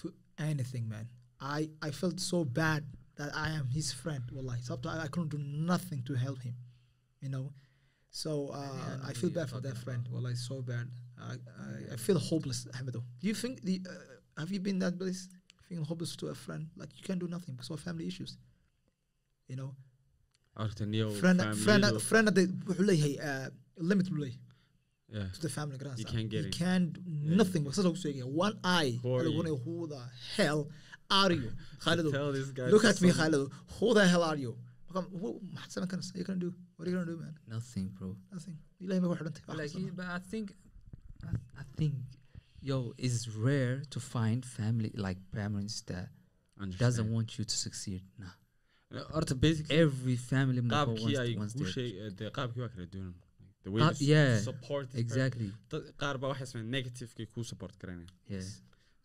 to 0.00 0.06
anything, 0.38 0.88
man. 0.88 1.08
I, 1.40 1.68
I 1.82 1.90
felt 1.90 2.20
so 2.20 2.44
bad 2.44 2.84
that 3.16 3.30
I 3.34 3.50
am 3.50 3.66
his 3.68 3.92
friend. 3.92 4.22
Wallahi, 4.32 4.62
sometimes 4.62 5.02
I 5.02 5.08
couldn't 5.08 5.30
do 5.30 5.38
nothing 5.38 6.02
to 6.04 6.14
help 6.14 6.42
him, 6.42 6.54
you 7.20 7.28
know. 7.28 7.52
So 8.10 8.50
uh, 8.52 8.56
know 8.56 9.02
I 9.04 9.08
who 9.08 9.14
feel 9.14 9.30
bad 9.30 9.50
for 9.50 9.60
that 9.60 9.76
friend. 9.78 10.06
Wallahi, 10.10 10.34
so 10.34 10.62
bad. 10.62 10.88
I, 11.20 11.32
I, 11.32 11.94
I 11.94 11.96
feel 11.96 12.18
hopeless, 12.18 12.66
Ahmedo. 12.72 13.02
Do 13.20 13.26
you 13.28 13.34
think 13.34 13.62
the 13.62 13.82
uh, 13.88 14.40
have 14.40 14.50
you 14.50 14.60
been 14.60 14.78
that 14.80 14.98
place 14.98 15.28
feeling 15.68 15.84
hopeless 15.90 16.14
to 16.22 16.26
a 16.34 16.36
friend? 16.44 16.64
Like 16.82 16.90
you 16.98 17.02
can't 17.08 17.20
do 17.24 17.28
nothing 17.36 17.54
because 17.56 17.70
of 17.76 17.80
family 17.88 18.06
issues. 18.12 18.32
You 19.50 19.56
know, 19.60 19.70
friend 21.22 21.40
friend 21.64 21.84
friend 22.08 22.28
that 22.28 22.50
wuxuu 22.68 22.86
leeyahay 22.90 23.14
uh, 23.30 23.48
limit 23.92 24.08
buu 24.14 24.20
leeyahay 24.24 24.42
Yeah. 25.16 25.26
to 25.34 25.40
the 25.42 25.50
family 25.56 25.76
garanaysaa. 25.80 26.02
You 26.02 26.06
can't 26.14 26.30
get 26.34 26.40
you 26.44 26.46
in. 26.50 26.52
can't 26.62 26.92
do 26.94 27.34
nothing 27.40 27.64
saas 27.74 27.84
lagu 27.86 27.98
sheegaya 28.04 28.26
one 28.44 28.54
eye 28.78 28.92
Who 29.02 29.10
are 29.18 29.24
you? 29.50 29.56
who 29.66 29.74
the 29.92 30.00
hell 30.36 30.60
are 31.18 31.32
you 31.42 31.50
Khalidu 31.84 32.10
Tell 32.16 32.32
this 32.36 32.48
guy 32.58 32.66
look 32.74 32.86
at 32.90 32.98
me 33.04 33.10
Khalidu 33.18 33.42
who 33.76 33.88
the 33.98 34.04
hell 34.12 34.24
are 34.30 34.38
you 34.44 34.52
maxaad 34.96 35.70
samayn 35.74 35.90
karaysaa? 35.92 36.16
you 36.20 36.24
gonna 36.30 36.42
do 36.46 36.50
what 36.76 36.82
are 36.86 36.90
you 36.92 36.96
gonna 36.98 37.10
do 37.12 37.16
man 37.24 37.34
nothing 37.54 37.86
bro 37.98 38.08
nothing 38.34 38.56
ilahay 38.86 39.00
ma 39.04 39.08
ku 39.12 39.16
xidhantay 39.20 39.56
like 39.60 39.94
but 40.00 40.08
i 40.16 40.20
think 40.32 40.48
I, 41.28 41.32
I 41.62 41.66
think 41.80 41.94
yo 42.70 42.76
it's 43.06 43.22
rare 43.46 43.76
to 43.94 43.98
find 44.14 44.40
family 44.58 44.90
like 45.06 45.20
parents 45.38 45.76
that 45.90 46.08
Understand. 46.62 46.78
doesn't 46.84 47.08
want 47.16 47.28
you 47.38 47.44
to 47.52 47.56
succeed. 47.66 48.02
Nah. 48.22 48.34
Horta 49.14 49.34
basically 49.46 49.76
every 49.84 50.16
family 50.32 50.60
member 50.62 50.76
qaabkii 50.76 51.02
wants, 51.04 51.20
ay 51.22 51.34
kuu 51.34 51.58
their 51.62 51.72
sheeg 51.76 52.16
dee 52.20 52.30
qaabkii 52.38 52.62
waa 52.64 52.70
kala 52.74 52.86
duwan 52.94 53.14
the 53.64 53.70
way 53.74 53.80
you 53.82 54.06
yeah, 54.14 54.32
support 54.50 54.88
exactly. 55.04 55.48
Qaar 56.02 56.14
baa 56.22 56.30
waxay 56.32 56.48
sameyn 56.52 56.70
negativekay 56.76 57.26
kuu 57.34 57.44
support 57.52 57.74
garanaya 57.82 58.10
yeah. 58.36 58.48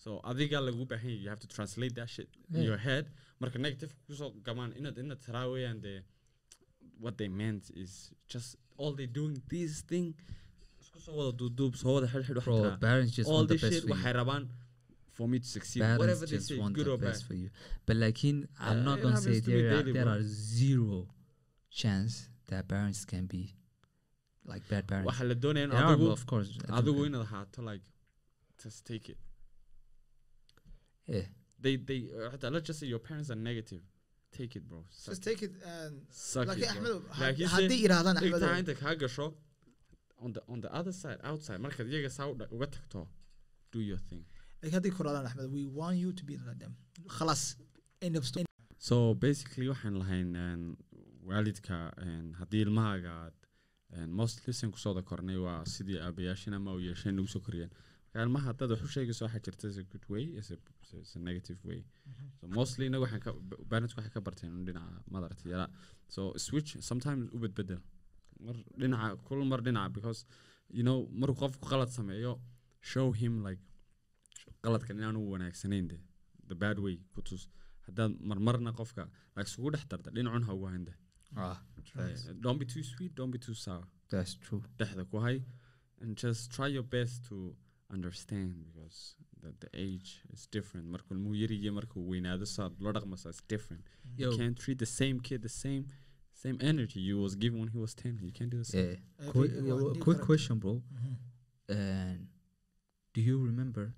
So 0.04 0.10
adiga 0.32 0.60
lagu 0.68 0.86
baahan 0.92 1.10
yahay 1.12 1.24
you. 1.24 1.30
Have 1.34 1.44
to 1.46 1.52
translate 1.58 1.94
that 2.00 2.10
shit 2.16 2.30
in 2.54 2.56
Yeah. 2.62 2.68
your 2.70 2.80
head. 2.88 3.06
Marka 3.42 3.58
negative 3.68 3.92
ku 4.08 4.14
soo 4.22 4.30
gamaan 4.48 4.72
inaad 4.80 4.98
inaad 5.04 5.22
taraa 5.28 5.46
weeyaan 5.54 5.80
dee 5.88 6.00
what 7.04 7.18
they 7.22 7.28
meant 7.42 7.64
is 7.84 7.92
just 8.34 8.50
all 8.78 8.94
they 9.00 9.08
doing 9.20 9.36
this 9.54 9.74
thing 9.92 10.08
isku 10.92 11.00
soo 11.06 11.18
wada 11.18 11.32
duuduub 11.38 11.76
soo 11.76 11.94
wada 11.96 12.08
xidhxidh 12.08 13.90
waxay 13.92 14.14
rabaan 14.20 14.44
for 15.16 15.28
me 15.28 15.40
to 15.40 15.48
succeed 15.48 15.82
parents 15.82 16.00
whatever 16.02 16.26
they 16.26 16.38
just 16.38 16.48
say 16.48 16.58
want 16.58 16.74
good 16.76 16.86
the 16.88 16.92
or 16.92 16.98
bad. 16.98 17.12
best 17.12 17.26
for 17.28 17.34
you. 17.34 17.50
But 17.86 17.96
like 17.98 18.24
in 18.30 18.48
i'm 18.60 18.80
Uh, 18.80 18.84
not 18.84 18.98
say 19.00 19.10
happens 19.10 19.26
to 19.46 19.52
me 19.52 19.62
there 19.62 19.78
are, 19.78 19.84
there 19.98 20.08
are 20.16 20.24
zero 20.24 21.08
chance 21.70 22.30
that 22.48 22.68
parents 22.68 23.06
can 23.06 23.26
be 23.26 23.44
like 24.46 24.64
bad 24.70 24.88
parents. 24.88 25.08
Waxaa 25.12 25.28
la 25.32 25.36
doonaya 25.44 25.64
in 25.68 25.72
adigu 25.82 26.12
of 26.18 26.26
course 26.32 26.50
adigu 26.80 27.06
inaad 27.10 27.26
ahaato 27.28 27.60
like 27.72 27.84
just 28.64 28.80
take 28.92 29.08
it. 29.14 29.20
Yeah 31.16 31.28
they 31.64 31.76
they 31.90 32.00
uh, 32.26 32.50
let's 32.56 32.66
just 32.70 32.80
say 32.82 32.88
your 32.94 33.04
parents 33.10 33.30
are 33.34 33.42
negative. 33.52 33.82
Take 34.38 34.54
it 34.58 34.64
bro. 34.70 34.80
Suck, 34.90 35.12
just 35.14 35.24
take 35.30 35.42
it. 35.48 35.54
and 35.76 35.94
suck 36.10 36.48
laakiin 36.48 36.76
it, 36.78 36.84
bro. 36.84 36.98
Haddii 37.56 37.80
yidhaahdaan 37.84 38.18
intaa 38.28 38.38
Ahmedo 38.40 38.60
inta 38.64 38.76
kaa 38.84 38.96
gasho 39.04 39.28
on 40.26 40.32
the 40.36 40.42
on 40.54 40.60
the 40.66 40.72
other 40.80 40.94
side 41.02 41.20
outside. 41.32 41.60
Markaad 41.66 41.88
iyaga 41.94 42.10
saa 42.18 42.28
uga 42.56 42.68
tagto 42.76 43.02
do 43.74 43.80
your 43.90 44.02
thing. 44.10 44.24
Like 44.62 44.74
haddii 44.78 44.92
Ahmedo 45.32 45.50
we 45.58 45.64
want 45.80 45.98
you 46.04 46.12
to 46.20 46.24
be 46.30 46.36
like 46.48 46.60
them 46.64 46.74
khalas 47.18 47.44
end 48.02 48.16
of 48.20 48.26
story. 48.32 48.46
So 48.90 48.96
basically 49.26 49.68
waxaan 49.74 49.96
lahayn 50.04 50.76
waalidka 51.30 51.78
haddii 52.40 52.62
ilmahaaga 52.66 53.12
aad 53.24 53.34
een, 54.00 54.10
mostly 54.20 54.54
sin 54.54 54.72
ku 54.72 54.78
soo 54.84 54.94
kornay 55.12 55.38
waa 55.46 55.64
sidii 55.74 55.98
aabayaashin 56.08 56.54
ama 56.60 56.74
u 56.78 56.80
yeesheen 56.88 57.16
nagu 57.20 57.28
soo 57.36 57.42
koriyeen 57.48 57.72
marka 58.14 58.24
ilmaha 58.28 58.46
haddaad 58.52 58.72
wax 58.74 58.82
u 58.88 58.92
sheegayso 58.96 59.26
waxaa 59.28 59.42
jirta 59.48 59.68
is 59.72 59.78
a 59.78 59.84
good 59.94 60.06
way 60.14 60.24
is 60.42 60.52
a, 60.56 60.58
is 61.02 61.16
a 61.16 61.20
negative 61.30 61.60
way. 61.70 61.80
So 62.40 62.48
mostly 62.60 62.86
inaga 62.90 63.04
waxaan 63.06 63.22
ka 63.26 63.32
parents 63.74 63.94
waxay 63.98 64.14
ka 64.18 64.22
barteen 64.28 64.54
dhinaca 64.68 65.04
madarata 65.16 65.46
yaraa 65.54 65.70
so 66.16 66.22
switch 66.48 66.72
sometimes 66.90 67.24
u 67.36 67.38
bedbedel 67.46 67.82
mar 68.46 68.56
dhinaca 68.82 69.18
kul 69.28 69.46
mar 69.52 69.62
dhinaca 69.68 69.94
because 69.98 70.20
you 70.78 70.84
know 70.88 71.00
markuu 71.22 71.38
qofku 71.44 71.66
qalad 71.72 71.90
sameeyo 72.00 72.34
show 72.92 73.08
him 73.22 73.34
like 73.48 73.62
qaladkan 74.66 74.98
inaanu 75.02 75.20
wanaagsanayn 75.34 75.88
de 75.92 75.98
the 76.52 76.56
bad 76.64 76.78
way 76.86 76.96
ku 77.16 77.22
tus. 77.22 77.44
Haddaad 77.88 78.12
marmarna 78.30 78.72
qofka 78.80 79.04
like 79.36 79.48
isugu 79.52 79.70
dhex 79.74 79.84
darta 79.92 80.10
dhinacun 80.16 80.44
ha 80.48 80.54
ugu 80.58 80.68
hande 80.76 80.94
ah 81.46 81.58
don't 82.46 82.60
be 82.62 82.66
too 82.74 82.84
sweet 82.92 83.12
don't 83.20 83.32
be 83.36 83.40
too 83.48 83.56
sour. 83.66 83.86
That's 84.14 84.34
true. 84.46 84.62
Dhexda 84.80 85.04
ku 85.12 85.18
hay 85.26 85.38
and 86.02 86.12
just 86.24 86.42
try 86.56 86.68
your 86.78 86.88
best 86.98 87.16
to 87.30 87.56
understand 87.96 88.50
because 88.68 88.98
the, 89.42 89.50
the 89.64 89.70
age 89.88 90.10
is 90.34 90.42
different. 90.56 90.86
Markuu 90.94 91.16
ilmuhu 91.18 91.36
yar 91.42 91.52
iyo 91.52 91.72
markuu 91.80 92.02
weynaado 92.12 92.46
saad 92.56 92.74
lo 92.86 92.92
dhaqmasa 92.98 93.30
is 93.36 93.42
different. 93.54 93.84
You 94.18 94.26
yo. 94.26 94.38
can't 94.38 94.58
treat 94.64 94.80
the 94.86 94.92
same 95.00 95.18
kid 95.28 95.42
the 95.50 95.56
same 95.66 95.84
same 96.42 96.58
energy 96.62 97.00
you 97.00 97.20
was 97.22 97.36
given 97.36 97.60
when 97.60 97.70
he 97.70 97.78
was 97.78 97.94
10 97.94 98.20
you 98.22 98.32
can't 98.32 98.50
do 98.50 98.58
the 98.58 98.66
same. 98.66 98.98
Yeah. 99.20 99.32
Well, 99.34 99.92
new 99.94 100.00
quick 100.00 100.22
question 100.22 100.58
bro. 100.58 100.82
Mhm. 100.82 101.16
and 101.70 102.28
do 103.14 103.22
you 103.22 103.36
remember 103.50 103.94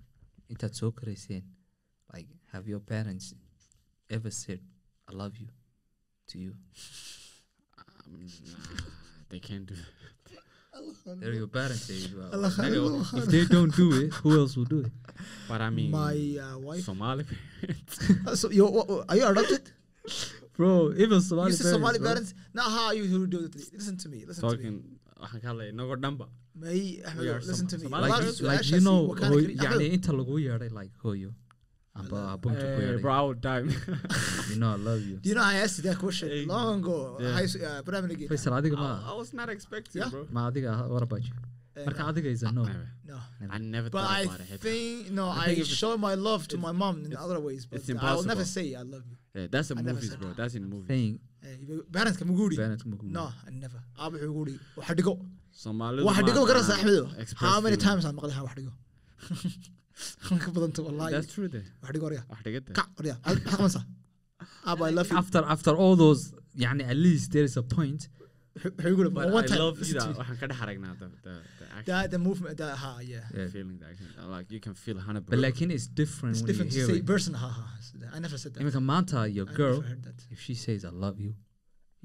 intaad 0.50 0.74
soo 0.74 0.92
korayseen 0.98 1.44
like 2.12 2.28
have 2.52 2.64
your 2.72 2.80
parents 2.80 3.34
ever 4.16 4.30
said 4.30 4.60
i 5.08 5.12
love 5.22 5.34
you 5.42 5.48
to 6.30 6.38
you? 6.44 6.52
Um, 7.78 8.20
nah, 8.50 8.76
they 9.30 9.40
can't 9.48 9.66
do 9.66 9.76
they're 11.20 11.38
your 11.42 11.46
parents 11.58 11.86
they 11.86 11.94
Nigga, 11.94 13.18
if 13.18 13.26
they 13.34 13.44
don't 13.56 13.74
do 13.82 13.88
it 14.02 14.12
who 14.20 14.38
else 14.40 14.56
will 14.56 14.70
do 14.76 14.80
it? 14.80 14.92
But 15.48 15.60
I 15.60 15.70
mean 15.70 15.90
my 15.90 16.16
uh, 16.44 16.58
wife. 16.58 16.84
Somali 16.84 17.24
so 18.40 18.50
you 18.50 18.64
are 19.08 19.16
you 19.16 19.26
adopted 19.32 19.64
bro 20.56 20.92
even 21.04 21.20
Somali 21.20 21.52
parents, 21.52 21.70
Somali 21.70 21.98
parents 21.98 22.32
bro. 22.32 22.62
not 22.62 22.70
how 22.76 22.90
you 22.92 23.04
who 23.04 23.26
do 23.26 23.44
it 23.46 23.54
listen 23.72 23.96
to 23.96 24.08
me 24.08 24.24
listen 24.24 24.42
talking 24.48 24.64
to 24.64 24.88
me 24.88 24.98
waxaan 25.22 25.40
ka 25.44 25.48
hadlay 25.50 25.70
nagoo 25.80 25.96
dhanba 26.04 26.26
may 26.64 26.80
axmed 27.08 27.46
listen 27.50 27.66
to 27.72 27.78
me 27.78 27.88
like, 27.88 28.42
like 28.50 28.70
you 28.74 28.82
know 28.88 29.00
yani 29.66 29.86
inta 29.96 30.12
lagu 30.20 30.36
yeeray 30.48 30.70
like 30.80 30.92
hooyo 31.06 31.32
About, 31.96 32.34
about 32.34 32.56
hey, 32.56 32.96
bro, 33.00 33.12
I 33.12 33.20
would 33.22 33.40
die. 33.40 33.58
you 34.50 34.56
know, 34.56 34.72
I 34.72 34.74
love 34.74 35.00
you. 35.02 35.16
Do 35.18 35.28
you 35.28 35.36
know 35.36 35.44
I 35.44 35.54
asked 35.54 35.78
you 35.78 35.84
that 35.84 35.98
question 35.98 36.28
hey. 36.28 36.44
long 36.44 36.80
ago? 36.80 37.18
Yeah. 37.20 37.32
High, 37.34 37.46
uh, 37.64 37.82
primary 37.82 38.16
game. 38.16 38.28
Faisal, 38.28 38.50
adiga 38.58 38.76
ma. 38.76 38.88
I 39.08 39.14
was 39.14 39.32
not 39.32 39.48
expecting, 39.48 40.02
yeah. 40.02 40.08
bro. 40.08 40.26
Ma 40.28 40.50
adiga, 40.50 40.88
what 40.88 41.04
about 41.04 41.22
you? 41.22 41.30
Uh, 41.76 41.80
Marka 41.86 42.00
no. 42.00 42.12
adiga 42.12 42.26
is 42.26 42.42
a 42.42 42.50
no. 42.50 42.66
No, 43.06 43.18
I 43.48 43.58
never. 43.58 43.90
But 43.90 44.10
I 44.10 44.26
think 44.58 45.10
no, 45.12 45.28
I, 45.28 45.46
think 45.46 45.60
I 45.60 45.62
show 45.62 45.96
my 45.96 46.14
love 46.14 46.48
to 46.48 46.58
my 46.58 46.72
mom 46.72 47.04
in 47.04 47.16
other 47.16 47.38
ways, 47.38 47.64
but 47.64 47.80
I 48.02 48.14
will 48.14 48.24
never 48.24 48.44
say 48.44 48.74
I 48.74 48.82
love 48.82 49.04
you. 49.08 49.16
Yeah, 49.34 49.46
that's 49.50 49.70
a 49.70 49.74
I 49.76 49.82
movies, 49.82 50.10
said, 50.10 50.20
bro. 50.20 50.32
That's 50.36 50.54
in 50.54 50.64
movies. 50.70 50.88
Saying, 50.88 51.18
parents 51.92 52.18
ka 52.18 52.24
maguri. 52.24 52.56
Parents 52.56 52.82
ka 52.84 52.88
maguri. 52.88 53.10
No, 53.10 53.32
I 53.46 53.50
never. 53.50 53.80
Abu 53.98 54.18
wuxuu 54.18 54.34
guri. 54.38 54.58
Wax 54.76 54.90
dhigo. 54.98 55.14
Soomaalidu 55.62 56.04
wax 56.08 56.18
dhigo 56.28 56.46
garan 56.50 56.62
uh, 56.62 56.68
saaxiibo. 56.70 57.34
How 57.36 57.60
many 57.60 57.76
times 57.76 58.04
aan 58.04 58.14
maqlay 58.14 58.40
wax 58.46 58.54
dhigo? 58.58 58.72
Ka 60.44 60.50
badanta 60.56 60.84
wallahi. 60.86 61.12
That's 61.14 61.32
true 61.34 61.48
there. 61.48 61.66
Wax 61.82 61.90
dhigo 61.96 62.10
riya. 62.12 62.22
Wax 62.30 62.42
dhigada. 62.46 62.74
Ka 62.78 62.84
riya. 63.04 63.16
Xaqmansa. 63.24 63.84
Abu 64.66 64.84
I 64.84 64.90
love 64.90 65.10
you. 65.10 65.18
After 65.18 65.42
after 65.56 65.72
all 65.74 65.96
those, 65.96 66.32
yani 66.56 66.88
at 66.88 66.96
least 66.96 67.32
there 67.32 67.44
is 67.50 67.56
a 67.56 67.62
point. 67.62 68.08
Xuguri. 68.62 69.12
but 69.12 69.26
I 69.26 69.46
time. 69.46 69.58
love 69.58 69.78
you 69.88 69.94
me. 69.94 70.00
waxaan 70.20 70.38
ka 70.42 70.46
dhex 70.50 70.60
aragnaa 70.64 70.92
the 71.00 71.06
the 71.26 71.34
the 71.60 71.66
action 71.76 71.86
The 71.86 72.08
the 72.14 72.18
movement 72.26 72.56
the 72.60 72.68
ha 72.82 72.90
yeah. 73.12 73.24
yeah. 73.36 73.48
feeling 73.54 73.78
the 73.82 73.86
action 73.92 74.06
like 74.34 74.48
you 74.56 74.60
can 74.66 74.74
feel 74.84 74.96
100 74.96 75.26
but 75.30 75.38
like 75.46 75.60
it's 75.76 75.86
different 76.02 76.34
It's 76.36 76.42
when 76.42 76.50
different 76.50 76.70
you 76.72 76.80
to 76.82 76.86
hear 76.86 76.94
say 76.94 77.00
it 77.02 77.06
person 77.12 77.34
ha 77.42 77.48
ha. 77.58 77.66
I 78.16 78.18
never 78.26 78.38
said 78.42 78.54
that. 78.54 78.60
iminka 78.64 78.82
maanta 78.92 79.20
your 79.38 79.48
I 79.50 79.54
girl 79.60 79.78
that. 80.06 80.18
if 80.34 80.40
she 80.46 80.54
says 80.64 80.84
i 80.90 80.92
love 81.06 81.18
you 81.26 81.32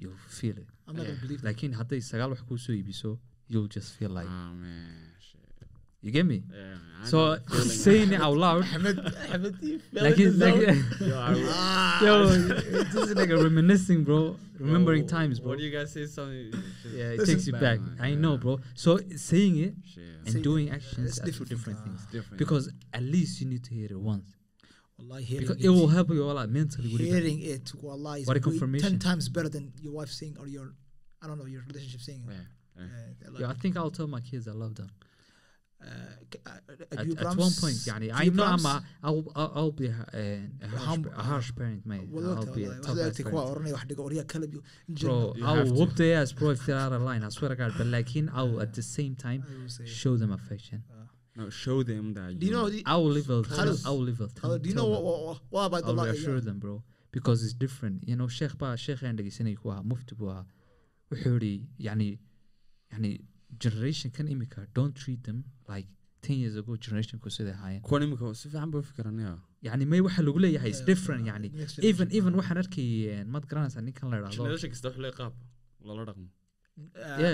you'll 0.01 0.21
feel 0.39 0.57
it 0.63 0.67
I'm 0.87 0.95
not 0.97 1.05
gonna 1.07 1.21
believe 1.25 1.41
that. 1.41 1.47
laakiin 1.49 1.73
hadday 1.81 2.01
sagaal 2.11 2.29
wax 2.35 2.41
kuusoo 2.51 2.73
iibiso 2.79 3.11
you'll 3.53 3.71
just 3.77 3.89
feel 3.99 4.11
like 4.19 4.31
oh 4.39 4.51
man 4.63 4.97
you 6.01 6.11
get 6.11 6.25
me? 6.25 6.43
Yeah 6.51 6.75
so 7.05 7.37
know 7.49 7.59
saying 7.63 8.11
it 8.11 8.19
out 8.21 8.35
loud. 8.35 8.65
Like 9.93 10.15
the 10.15 10.31
like. 10.35 10.99
Yo, 10.99 11.17
I- 11.17 11.45
Ah, 11.47 12.03
yo 12.03 12.23
it's 12.29 12.93
just 12.93 13.15
like 13.15 13.29
a 13.29 13.37
reminiscing 13.37 14.03
bro. 14.03 14.35
Remembering 14.59 15.03
Bro, 15.05 15.17
times 15.17 15.39
bro. 15.39 15.49
what 15.49 15.57
do 15.59 15.63
you 15.63 15.71
guys 15.71 15.93
say 15.93 16.05
something 16.05 16.51
yeah 16.93 17.11
it 17.11 17.17
This 17.19 17.29
takes 17.29 17.47
you 17.47 17.53
bad, 17.53 17.61
back. 17.61 17.79
man. 17.79 17.97
i 18.01 18.13
know 18.15 18.31
Yeah. 18.33 18.37
bro. 18.43 18.59
So 18.75 18.99
saying 19.15 19.57
it 19.57 19.73
shit. 19.85 20.03
and 20.25 20.31
Saying 20.33 20.43
doing 20.43 20.67
it, 20.67 20.73
actions 20.73 21.07
it's 21.07 21.19
are 21.19 21.23
two 21.23 21.31
different 21.31 21.49
different 21.49 21.79
things. 21.79 21.89
things 22.01 22.03
it's 22.03 22.11
different. 22.11 22.37
Because 22.37 22.69
at 22.93 23.03
least 23.03 23.39
you 23.39 23.47
need 23.47 23.63
to 23.63 23.73
hear 23.73 23.87
it 23.89 23.99
once. 23.99 24.29
Wallahi 24.97 25.23
hearing 25.23 25.47
because 25.47 25.57
it, 25.63 25.65
it 25.67 25.69
will 25.69 25.87
help 25.87 26.09
you 26.09 26.21
a 26.23 26.33
lot 26.39 26.49
mentally 26.49 26.89
hearing 26.89 27.39
it 27.41 27.71
wallahi 27.81 28.21
is 28.21 28.27
What 28.27 28.35
a 28.35 28.39
way- 28.39 28.43
ten 28.43 28.51
confirmation. 28.51 28.99
times 28.99 29.29
better 29.29 29.47
than 29.47 29.71
your 29.81 29.93
wife 29.93 30.09
saying 30.09 30.35
or 30.41 30.47
your 30.47 30.73
I 31.21 31.27
don't 31.27 31.37
know 31.39 31.45
your 31.45 31.63
relationship 31.69 32.01
saying. 32.01 32.23
Yeah, 32.27 32.33
yeah. 32.77 32.83
Uh, 33.29 33.39
yeah 33.39 33.49
I 33.49 33.53
think 33.53 33.77
I'll 33.77 33.89
tell 33.99 34.07
my 34.07 34.19
kids 34.19 34.47
I 34.49 34.51
love 34.51 34.75
them 34.75 34.89
uh, 35.80 35.86
c- 36.32 36.38
uh, 36.46 36.50
uh, 36.50 36.98
at, 37.00 37.06
you 37.06 37.12
at 37.12 37.24
one 37.24 37.36
promise- 37.36 37.60
point 37.60 37.76
يعني 37.86 38.08
do 38.08 38.14
I 38.14 38.22
you 38.24 38.30
know 38.30 38.44
I'm 38.44 38.58
promise? 38.58 38.64
a, 38.66 39.06
I'll, 39.06 39.24
I'll, 39.36 39.52
I'll 39.60 39.70
be 39.72 39.86
a, 39.86 39.90
a, 39.90 40.66
harsh, 40.66 40.82
Hum- 40.88 41.10
a 41.16 41.22
harsh 41.22 41.50
parent 41.58 41.84
mate 41.86 42.08
Wallahi 42.10 42.46
I'll 42.46 42.54
be 42.54 42.64
a 42.64 42.68
wallahi, 42.68 42.82
top 42.86 42.96
waxaad 42.96 43.06
ass 43.06 43.18
aragtay 43.18 43.24
kuwa 43.30 43.42
parent 43.42 43.56
oranaya 43.56 43.74
wax 43.74 43.84
dhigo 43.90 44.02
oryaa 44.08 44.26
kala 44.32 44.46
biyo 44.52 44.62
bro 44.88 45.34
You 45.36 45.46
I'll 45.46 45.56
have 45.56 45.68
to. 45.68 45.74
whoop 45.74 45.92
their 46.00 46.14
ass 46.22 46.32
bro 46.32 46.50
if 46.56 46.64
they're 46.66 46.78
out 46.86 46.92
of 46.98 47.02
line 47.10 47.22
I 47.22 47.28
swear 47.36 47.50
to 47.50 47.56
God 47.62 47.72
but 47.78 47.86
like 47.96 48.16
in 48.16 48.30
I'll 48.34 48.60
at 48.66 48.72
the 48.80 48.82
same 48.96 49.14
time 49.26 49.40
I 49.48 49.62
will 49.62 49.68
say. 49.68 49.84
show 50.02 50.16
them 50.22 50.32
affection 50.40 50.82
No, 51.36 51.44
show 51.50 51.78
them 51.82 52.04
that. 52.16 52.38
Do 52.40 52.46
you 52.46 52.52
know? 52.56 52.66
the- 52.74 52.84
I 52.86 52.94
will 53.00 53.10
live 53.18 53.28
a 53.36 53.38
Khalas. 53.42 53.80
I 53.84 53.90
will 53.94 54.04
live 54.10 54.20
a 54.20 54.28
Khalas, 54.28 54.58
do 54.62 54.68
you 54.70 54.74
know 54.80 54.86
what, 54.92 55.02
what, 55.06 55.18
what- 55.26 55.40
what 55.54 55.64
about 55.70 55.82
the 55.82 55.88
I'll 55.88 55.94
law? 56.00 56.04
reassure 56.10 56.40
them 56.48 56.58
bro 56.64 56.74
because 57.16 57.38
it's 57.44 57.56
different 57.64 57.96
you 58.10 58.16
know 58.20 58.28
sheekh 58.38 58.54
baa 58.60 58.72
sheekhaan 58.84 59.16
dhegeysanay 59.18 59.54
ku 59.62 59.66
ahaa 59.74 59.82
mufti 59.92 60.14
buu 60.20 60.30
ahaa 60.34 60.44
wuxuu 61.10 61.34
yidhi 61.38 61.54
yani 63.49 63.57
yani 63.57 63.59
generation 63.59 64.11
kan 64.11 64.27
imika 64.27 64.67
don't 64.73 64.95
treat 64.95 65.23
them 65.23 65.43
like 65.67 65.87
ten 66.21 66.37
years 66.39 66.55
ago 66.55 66.77
generationku 66.77 67.29
siday 67.29 67.53
ahaayeen 67.53 67.81
kuwan 67.81 68.03
imika 68.03 68.35
si 68.35 68.49
fiican 68.49 68.71
buu 68.71 68.81
fikranaya 68.81 69.37
yani 69.61 69.85
may 69.85 70.01
waxa 70.01 70.21
lagu 70.21 70.39
leeyahay 70.39 70.69
is 70.69 70.85
different 70.85 71.27
yani. 71.27 71.51
even 71.81 72.07
even 72.11 72.35
waxaan 72.35 72.57
arkay 72.57 73.23
mad 73.25 73.45
garanaysaa 73.47 73.81
ninkan 73.81 74.09
la 74.11 74.17
idhaahdo 74.17 74.43
generation 74.43 74.69
kasta 74.71 74.89
wuxuu 74.89 75.01
leeyahay 75.01 75.17
qaab 75.21 75.33
loola 75.81 76.05
dhaqmo. 76.05 76.27
Uh, 76.77 77.29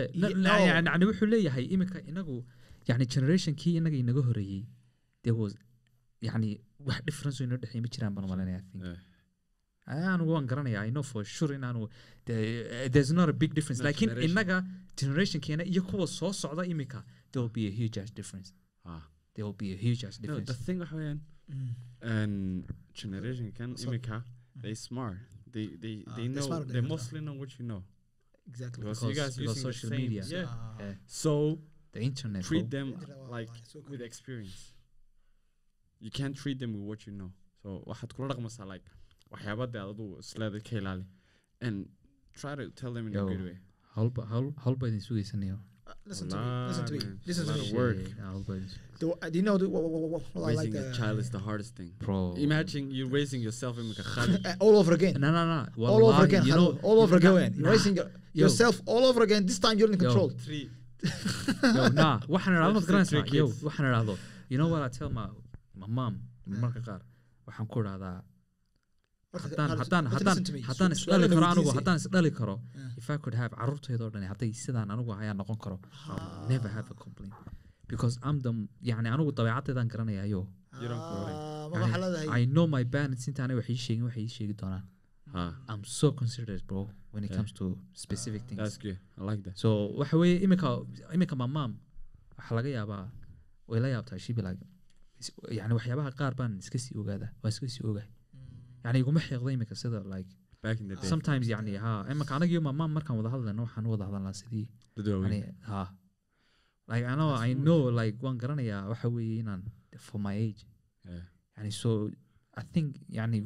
yani 0.85 1.05
wuxuu 1.05 1.25
leeyahay 1.25 1.65
imika 1.65 2.01
inagu 2.01 2.45
yani 2.87 3.05
generationkii 3.05 3.75
inaga 3.75 3.97
inaga 3.97 4.21
horeeyey 4.21 4.65
there 5.23 5.37
was 5.41 5.55
yani 6.21 6.61
wax 6.79 7.05
difference 7.05 7.43
oo 7.43 7.47
inoo 7.47 7.57
dhexeey 7.57 7.81
ma 7.81 7.87
jiraan 7.87 8.13
baan 8.15 8.27
malinaya 8.27 8.57
i 8.57 8.61
think. 8.61 8.83
Yeah. 8.83 8.97
Anigu 9.85 10.31
waan 10.33 10.45
garanaya 10.47 10.81
i 10.81 10.91
know 10.91 11.03
for 11.03 11.25
sure 11.25 11.55
inaanu 11.55 11.89
the- 12.25 12.89
there's 12.89 13.11
not 13.11 13.29
a 13.29 13.33
big 13.33 13.53
difference 13.53 13.83
generation. 13.83 14.29
inaga 14.31 14.65
generationkeena 14.97 15.63
iyo 15.65 15.81
kuwa 15.83 16.07
soo 16.07 16.33
socda 16.33 16.65
imika 16.65 17.03
there 17.31 17.41
will 17.43 17.53
be 17.53 17.67
a 17.67 17.71
huge 17.71 18.01
ass 18.01 18.13
difference 18.13 18.53
Ah. 18.85 19.01
there 19.33 19.43
will 19.47 19.57
be 19.57 19.73
a 19.73 19.77
huge 19.77 20.07
ass 20.07 20.19
No, 20.21 20.27
the 20.27 20.39
difference 20.41 20.63
thing 20.65 20.79
waxa 20.79 20.95
weeyaan 20.95 21.19
Mm. 21.49 21.73
and 22.01 22.65
generation 22.93 23.51
kan 23.51 23.77
So- 23.77 23.89
imika 23.89 24.23
they 24.61 24.75
smart 24.75 25.17
they 25.51 25.67
they 25.83 26.03
Ah, 26.07 26.15
they 26.15 26.27
know 26.27 26.63
they 26.63 26.81
mostly 26.81 27.19
know 27.19 27.35
what 27.39 27.59
you 27.59 27.65
know 27.65 27.83
Exactly. 28.47 28.81
because, 28.83 29.01
you 29.05 29.09
Because- 29.11 29.21
guys 29.25 29.37
because 29.37 29.59
using 29.59 29.73
social 29.73 29.89
the 29.89 29.95
same 29.95 30.07
media. 30.09 30.23
yeah 30.37 30.47
Ah. 30.49 30.77
Yeah. 30.79 30.95
so 31.05 31.59
the 31.91 32.01
internet 32.01 32.43
treat 32.43 32.69
them 32.69 32.87
like 33.31 33.51
with 33.89 34.01
experience 34.01 34.73
you 35.99 36.11
can't 36.11 36.35
treat 36.35 36.59
them 36.59 36.71
with 36.73 36.83
what 36.89 37.07
you 37.07 37.13
know 37.13 37.31
so 37.61 37.83
waxaad 37.85 38.13
kula 38.15 38.27
dhaqmaysaa 38.33 38.65
like 38.73 38.85
waxyaabada 39.33 39.77
adadu 39.85 40.05
isleeda 40.23 40.59
ka 40.67 40.73
ilaali 40.81 41.05
and 41.65 41.75
try 42.41 42.53
to 42.59 42.65
tell 42.79 42.91
them 42.97 43.07
in 43.07 43.13
a 43.15 43.19
Yo. 43.19 43.27
good 43.31 43.43
way 43.49 43.57
idin 44.89 45.03
Uh, 45.87 45.93
listen 46.09 46.27
to 46.29 46.35
me. 46.35 46.43
Listen 46.69 46.85
to 46.89 46.93
me. 46.93 46.99
A 46.99 47.01
to 47.45 47.51
lot 47.53 47.59
me. 47.63 47.69
of 47.69 47.75
work. 47.79 47.97
Shit, 47.97 48.17
howlba 48.27 48.51
idin 48.57 48.69
sugaysa- 48.69 48.99
Do, 49.01 49.05
uh, 49.11 49.29
do 49.31 49.35
you 49.39 49.45
know 49.47 49.55
the, 49.61 49.65
what, 49.73 49.83
what, 49.83 49.91
what, 50.13 50.23
what 50.33 50.43
I 50.51 50.55
like? 50.55 50.57
raising 50.57 50.77
a 50.81 50.83
The, 50.89 50.97
child 50.99 51.17
is 51.23 51.29
the 51.35 51.41
hardest 51.47 51.71
thing 51.79 51.91
bro 52.05 52.19
imagine 52.47 52.83
you 52.97 53.03
raising 53.17 53.41
yourself 53.47 53.73
in 53.81 53.87
Khalid. 54.13 54.39
uh, 54.51 54.55
all 54.65 54.75
over 54.81 54.93
again. 54.99 55.13
no 55.25 55.29
no 55.37 55.43
no 55.51 55.59
all 55.77 55.95
over 55.95 56.03
Wallahi, 56.05 56.23
again. 56.29 56.43
you 56.47 56.53
hello, 56.55 56.71
know 56.71 56.79
all 56.89 56.99
over 57.05 57.17
you 57.17 57.21
again. 57.21 57.51
know- 57.51 57.57
You're 57.59 57.65
nah, 57.67 57.75
raising 57.75 57.95
your, 57.99 58.07
yo. 58.39 58.41
yourself 58.43 58.75
all 58.93 59.03
over 59.09 59.21
again. 59.27 59.41
This 59.51 59.59
time 59.65 59.75
you're 59.79 59.91
in 59.95 59.99
Yo. 59.99 60.05
control. 60.05 60.29
three 60.45 60.63
yo 61.77 61.83
nah 62.01 62.13
waxaan 62.35 62.53
say 62.87 62.91
garanaysaa 62.91 63.09
three 63.29 63.37
yo 63.39 63.45
kids. 63.47 63.61
waxaan 63.67 63.85
idhahdo 63.91 64.15
you 64.51 64.57
know 64.61 64.69
what 64.73 64.81
I 64.87 64.89
tell 64.97 65.09
my 65.19 65.27
my 65.81 65.89
mom 65.99 66.13
marka 66.63 66.81
qaar 66.87 67.01
waxaan 67.47 67.67
ku 67.73 67.77
idhahdaa 67.85 68.15
haddaan 69.39 70.91
isdhali 70.97 71.27
karo 71.33 71.45
anigu 71.53 71.69
haddaan 71.77 71.97
isdhali 72.01 72.31
karo 72.39 72.55
Yeah. 72.75 72.97
if 73.01 73.07
I 73.09 73.17
could 73.23 73.35
have 73.41 73.51
carruurtayda 73.59 74.03
oo 74.07 74.11
dhan 74.15 74.23
hadday 74.31 74.51
sidaan 74.63 74.89
anigu 74.95 75.11
ayaa 75.21 75.35
noqon 75.41 75.57
karo 75.65 75.77
I'll 76.09 76.47
never 76.53 76.69
have 76.77 76.87
a 76.95 76.97
complaint. 77.05 77.33
Because 77.91 78.15
I'm 78.27 78.37
the 78.45 78.51
yani 78.91 79.07
anigu 79.15 79.31
dabeecaddeedaan 79.39 79.87
garanaya 79.93 80.25
yo 80.35 80.41
You 80.81 80.87
don't 80.91 81.05
worry. 81.15 81.33
ma 81.71 81.77
waxaa 81.83 81.99
leedahay 82.03 82.27
I 82.39 82.41
know 82.55 82.65
my 82.77 82.83
parents 82.95 83.23
intaanay 83.31 83.55
wax 83.59 83.67
ii 83.75 83.79
sheegin 83.85 84.03
waxay 84.09 84.23
ii 84.27 84.33
sheegi 84.37 84.55
doonaan. 84.61 84.83
I'm 85.71 85.83
so 85.99 86.07
considerate 86.21 86.63
bro 86.69 86.81
when 87.13 87.23
it 87.23 87.29
Yeah. 87.31 87.37
comes 87.39 87.51
to 87.59 87.65
specific 88.05 88.41
things. 88.47 88.59
that's 88.61 88.77
good. 88.85 88.97
I 89.19 89.21
like 89.29 89.41
that. 89.47 89.55
So 89.63 89.69
waxa 90.01 90.15
weeye 90.21 90.37
imika 90.47 90.69
imika 91.17 91.35
my 91.43 91.47
mom 91.57 91.71
waxaa 92.39 92.55
laga 92.59 92.69
yaabaa 92.77 93.03
way 93.71 93.79
la 93.85 93.89
yaabtaa 93.95 94.19
she 94.25 94.31
be 94.37 94.41
like 94.47 94.61
is- 95.21 95.33
yani 95.59 95.73
waxyaabaha 95.77 96.11
qaar 96.21 96.33
baan 96.39 96.53
iska 96.63 96.77
sii 96.85 96.95
ogaadaa 97.01 97.31
waan 97.43 97.51
iska 97.55 97.67
sii 97.75 97.83
ogahay 97.91 98.09
yani 98.85 98.97
iguma 99.03 99.19
xiiqda 99.27 99.49
imika 99.57 99.75
sida 99.83 99.99
like 100.13 100.31
sometimes 101.13 101.45
yani 101.53 101.73
ha 101.83 101.91
imika 102.13 102.31
anagiyo 102.37 102.61
my 102.67 102.73
mom 102.79 102.91
markaan 102.97 103.15
wada 103.19 103.29
hadlayno 103.35 103.61
waxaan 103.67 103.85
u 103.87 103.91
wada 103.95 104.05
hadalnaa 104.09 104.33
sidii. 104.41 104.65
Ha 105.69 105.81
like 106.91 107.05
I 107.11 107.15
know 107.19 107.31
I 107.47 107.49
know 107.67 107.81
like 107.99 108.17
waan 108.25 108.37
garanayaa 108.43 108.83
waxa 108.91 109.07
weeye 109.15 109.35
inaan 109.43 109.61
for 110.07 110.19
my 110.27 110.35
age. 110.47 110.61
Yeah. 111.09 111.23
yani 111.57 111.71
so 111.81 111.89
I 112.57 112.61
think 112.73 112.95
yani 113.11 113.43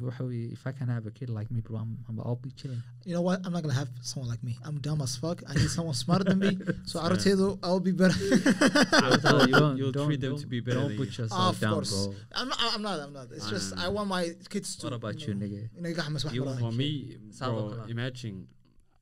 if 0.52 0.66
I 0.66 0.72
can 0.72 0.88
have 0.88 1.04
a 1.06 1.10
kid 1.10 1.30
like 1.30 1.50
me, 1.50 1.60
bro, 1.60 1.78
I'm, 1.78 1.98
i 2.08 2.28
will 2.28 2.36
be 2.36 2.52
chilling. 2.52 2.80
You 3.04 3.14
know 3.14 3.22
what? 3.22 3.40
I'm 3.44 3.52
not 3.52 3.62
gonna 3.62 3.74
have 3.74 3.88
someone 4.02 4.30
like 4.30 4.42
me. 4.44 4.56
I'm 4.64 4.78
dumb 4.78 5.02
as 5.02 5.16
fuck. 5.16 5.42
I 5.48 5.54
need 5.54 5.68
someone 5.68 5.94
smarter 5.94 6.24
than 6.24 6.38
me. 6.38 6.58
So 6.84 7.00
I 7.00 7.08
Arotedo, 7.08 7.58
I'll 7.62 7.80
be 7.80 7.92
better. 7.92 8.14
I'll 9.26 9.46
you, 9.46 9.52
don't, 9.52 9.76
you'll 9.76 9.92
don't, 9.92 10.06
treat 10.06 10.20
them 10.20 10.38
to 10.38 10.46
be 10.46 10.60
better. 10.60 10.80
Don't 10.80 10.96
put 10.96 11.18
yourself 11.18 11.54
of 11.56 11.60
down, 11.60 11.74
course. 11.74 12.06
bro. 12.06 12.14
I'm, 12.34 12.52
I'm 12.52 12.82
not. 12.82 13.00
I'm 13.00 13.12
not. 13.12 13.28
It's 13.32 13.46
I 13.46 13.50
just 13.50 13.76
know. 13.76 13.84
I 13.84 13.88
want 13.88 14.08
my 14.08 14.30
kids 14.48 14.76
to. 14.76 14.86
What 14.86 14.92
about 14.94 15.26
you, 15.26 15.34
know, 15.34 15.46
you 15.46 15.68
nigga? 15.80 16.32
You 16.32 16.44
for 16.58 16.72
me, 16.72 17.16
bro. 17.38 17.84
Imagine. 17.88 18.46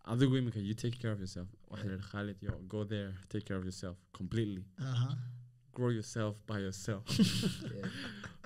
Other 0.06 0.28
women, 0.28 0.52
you 0.56 0.72
take 0.72 0.98
care 0.98 1.12
of 1.12 1.20
yourself. 1.20 1.48
Yo, 2.40 2.50
go 2.66 2.84
there, 2.84 3.12
take 3.28 3.44
care 3.44 3.58
of 3.58 3.64
yourself 3.64 3.96
completely. 4.14 4.64
Uh-huh. 4.80 5.14
Grow 5.74 5.90
yourself 5.90 6.36
by 6.46 6.58
yourself. 6.60 7.04
yeah 7.18 7.86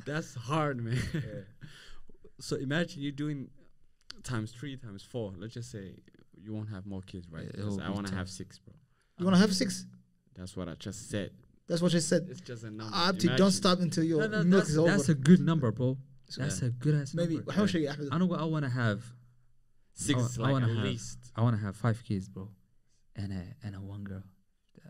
that's 0.06 0.34
hard 0.34 0.82
man 0.82 0.98
so 2.40 2.56
imagine 2.56 3.02
you 3.02 3.12
doing 3.12 3.48
times 4.22 4.52
three 4.52 4.76
times 4.76 5.02
four 5.02 5.32
let's 5.38 5.54
just 5.54 5.70
say 5.70 5.94
you 6.36 6.52
won't 6.52 6.68
have 6.68 6.86
more 6.86 7.02
kids 7.02 7.26
right 7.30 7.44
It 7.44 7.56
'Cause 7.56 7.76
will 7.76 7.82
I 7.82 7.90
want 7.90 8.06
to 8.08 8.14
have 8.14 8.28
six 8.28 8.58
bro 8.58 8.74
You 9.18 9.24
wanna 9.26 9.38
have 9.38 9.54
six? 9.54 9.86
that's 10.34 10.56
what 10.56 10.68
I 10.68 10.74
just 10.74 11.08
said 11.10 11.30
That's 11.68 11.80
what 11.82 11.92
she 11.92 12.00
said. 12.00 12.26
it's 12.30 12.40
just 12.40 12.64
a 12.64 12.70
number 12.70 12.94
Abdi, 12.96 13.28
don't 13.36 13.50
stop 13.52 13.80
until 13.80 14.04
your 14.04 14.20
No, 14.22 14.26
no, 14.28 14.44
milk 14.44 14.60
that's, 14.62 14.70
is 14.70 14.78
over. 14.78 14.90
that's 14.90 15.08
a 15.08 15.14
good 15.14 15.40
number, 15.40 15.70
bro. 15.72 15.96
That's 16.36 16.62
a 16.62 16.70
good 16.70 16.94
ass 16.94 17.14
Maybe. 17.14 17.36
number. 17.36 17.52
How 17.52 17.62
much 17.62 17.74
you? 17.74 17.88
I 18.10 18.18
know 18.18 18.32
I 18.34 18.44
want 18.44 18.64
to 18.64 18.70
have. 18.70 19.02
six 19.94 20.18
I- 20.18 20.40
I 20.40 20.44
like 20.44 20.52
wanna 20.52 20.68
at 20.70 20.76
have- 20.76 20.84
least 20.84 21.18
I 21.36 21.42
want 21.42 21.54
to 21.56 21.62
have 21.62 21.76
five 21.76 22.02
kids, 22.02 22.28
bro, 22.28 22.48
and 23.14 23.32
a 23.32 23.44
and 23.62 23.76
a 23.76 23.80
one 23.80 24.02
girl. 24.04 24.24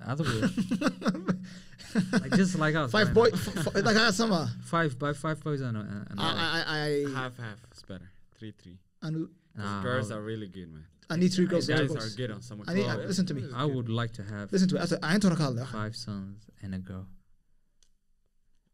Other 0.05 0.24
way, 0.24 0.40
like 2.20 2.32
just 2.32 2.59
like 2.59 2.74
us. 2.74 2.90
Five 2.90 3.14
boy. 3.14 3.28
f- 3.32 3.57
f- 3.66 3.74
Like 3.84 3.97
I 3.97 4.11
summer. 4.11 4.49
Five 4.64 4.99
by 4.99 5.12
five 5.12 5.40
boys 5.45 5.61
and 5.61 5.76
a, 5.76 5.80
and 5.80 6.18
a 6.18 6.22
I 6.22 6.64
I 6.66 6.76
I 6.76 7.20
half 7.20 7.36
half 7.36 7.59
is 7.72 7.82
better 7.86 8.11
three 8.38 8.53
three 8.61 8.78
I, 9.03 9.11
Those 9.11 9.28
Nah, 9.57 9.82
girls 9.82 10.11
I 10.11 10.16
are 10.16 10.22
really 10.22 10.49
good 10.49 10.72
man 10.72 10.84
I 11.11 11.16
need 11.16 11.28
three 11.28 11.47
girls. 11.47 11.68
guys 11.68 11.95
are 11.95 12.16
good 12.16 12.30
on 12.30 12.43
some 12.43 12.62
I 12.66 12.74
need. 12.74 12.86
Oh, 12.88 12.97
listen 13.07 13.26
to 13.26 13.34
me. 13.34 13.45
I 13.55 13.64
would 13.64 13.88
like 13.88 14.12
to 14.14 14.22
have 14.22 14.51
Listen 14.51 14.68
to 14.70 14.74
me. 14.76 14.80
I 14.80 14.86
said 14.86 14.99
I 15.03 15.12
ain't 15.12 15.22
talking 15.22 15.36
about 15.45 15.68
five 15.68 15.95
sons 15.95 16.49
and 16.62 16.74
a 16.74 16.78
girl. 16.78 17.07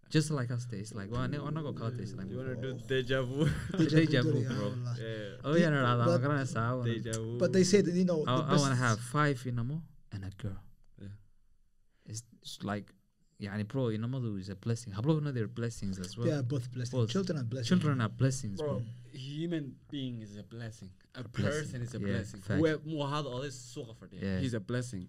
Just 0.08 0.30
like 0.30 0.50
us, 0.50 0.64
days 0.64 0.94
like 0.94 1.10
well, 1.10 1.20
I'm 1.20 1.30
not 1.32 1.54
gonna 1.64 1.72
call 1.74 1.90
this 1.90 2.14
like. 2.14 2.30
you 2.30 2.38
want 2.38 2.48
to 2.48 2.72
do 2.72 2.78
deja 2.88 3.20
vu 3.22 3.46
Deja 3.76 4.22
vu, 4.22 4.42
bro. 4.44 4.72
yeah 4.98 5.04
Oh 5.44 5.54
yeah, 5.54 5.68
no, 5.68 5.82
no, 5.82 5.98
no, 5.98 6.04
But- 6.06 6.14
I'm 6.14 6.22
gonna 6.22 6.46
say 6.46 6.58
I 6.60 6.72
wanna- 6.72 6.94
deja 6.94 7.12
vu 7.20 7.38
But 7.38 7.52
they 7.52 7.64
said 7.64 7.86
you 7.88 8.06
know. 8.06 8.24
I, 8.26 8.36
the 8.36 8.42
I 8.44 8.48
want 8.56 8.62
to 8.62 8.68
best- 8.70 8.80
have 8.80 9.00
five 9.00 9.36
inamo 9.44 9.82
and 10.12 10.24
a 10.24 10.30
girl. 10.42 10.56
Yeah. 12.08 12.12
It's, 12.12 12.22
it's 12.42 12.64
like, 12.64 12.92
yeah, 13.38 13.62
bro, 13.62 13.84
inamadu 13.84 14.38
is 14.40 14.48
a 14.48 14.56
blessing. 14.56 14.92
Hablo 14.92 15.22
they're 15.32 15.46
blessings 15.46 15.98
as 16.00 16.16
well. 16.16 16.26
They 16.26 16.32
are 16.32 16.42
both 16.42 16.72
blessed. 16.72 16.92
Both. 16.92 17.10
Children 17.10 17.38
are 17.38 17.44
blessed. 17.44 17.68
Children 17.68 18.00
are 18.00 18.08
blessings, 18.08 18.60
bro. 18.60 18.78
bro 18.78 18.82
human 19.12 19.74
being 19.90 20.22
is 20.22 20.36
a 20.36 20.42
blessing 20.42 20.90
a, 21.14 21.22
blessing. 21.24 21.44
person 21.44 21.82
is 21.82 21.94
a 21.94 21.98
Yeah, 21.98 22.06
blessing. 22.06 22.42
Whoever- 22.46 22.82
muu 22.90 23.00
ahaado 23.06 23.28
oday 23.36 23.50
suuqa 23.50 23.94
fadhiya 24.00 24.22
Yeah. 24.22 24.38
he's 24.42 24.54
a 24.54 24.60
blessing 24.60 25.06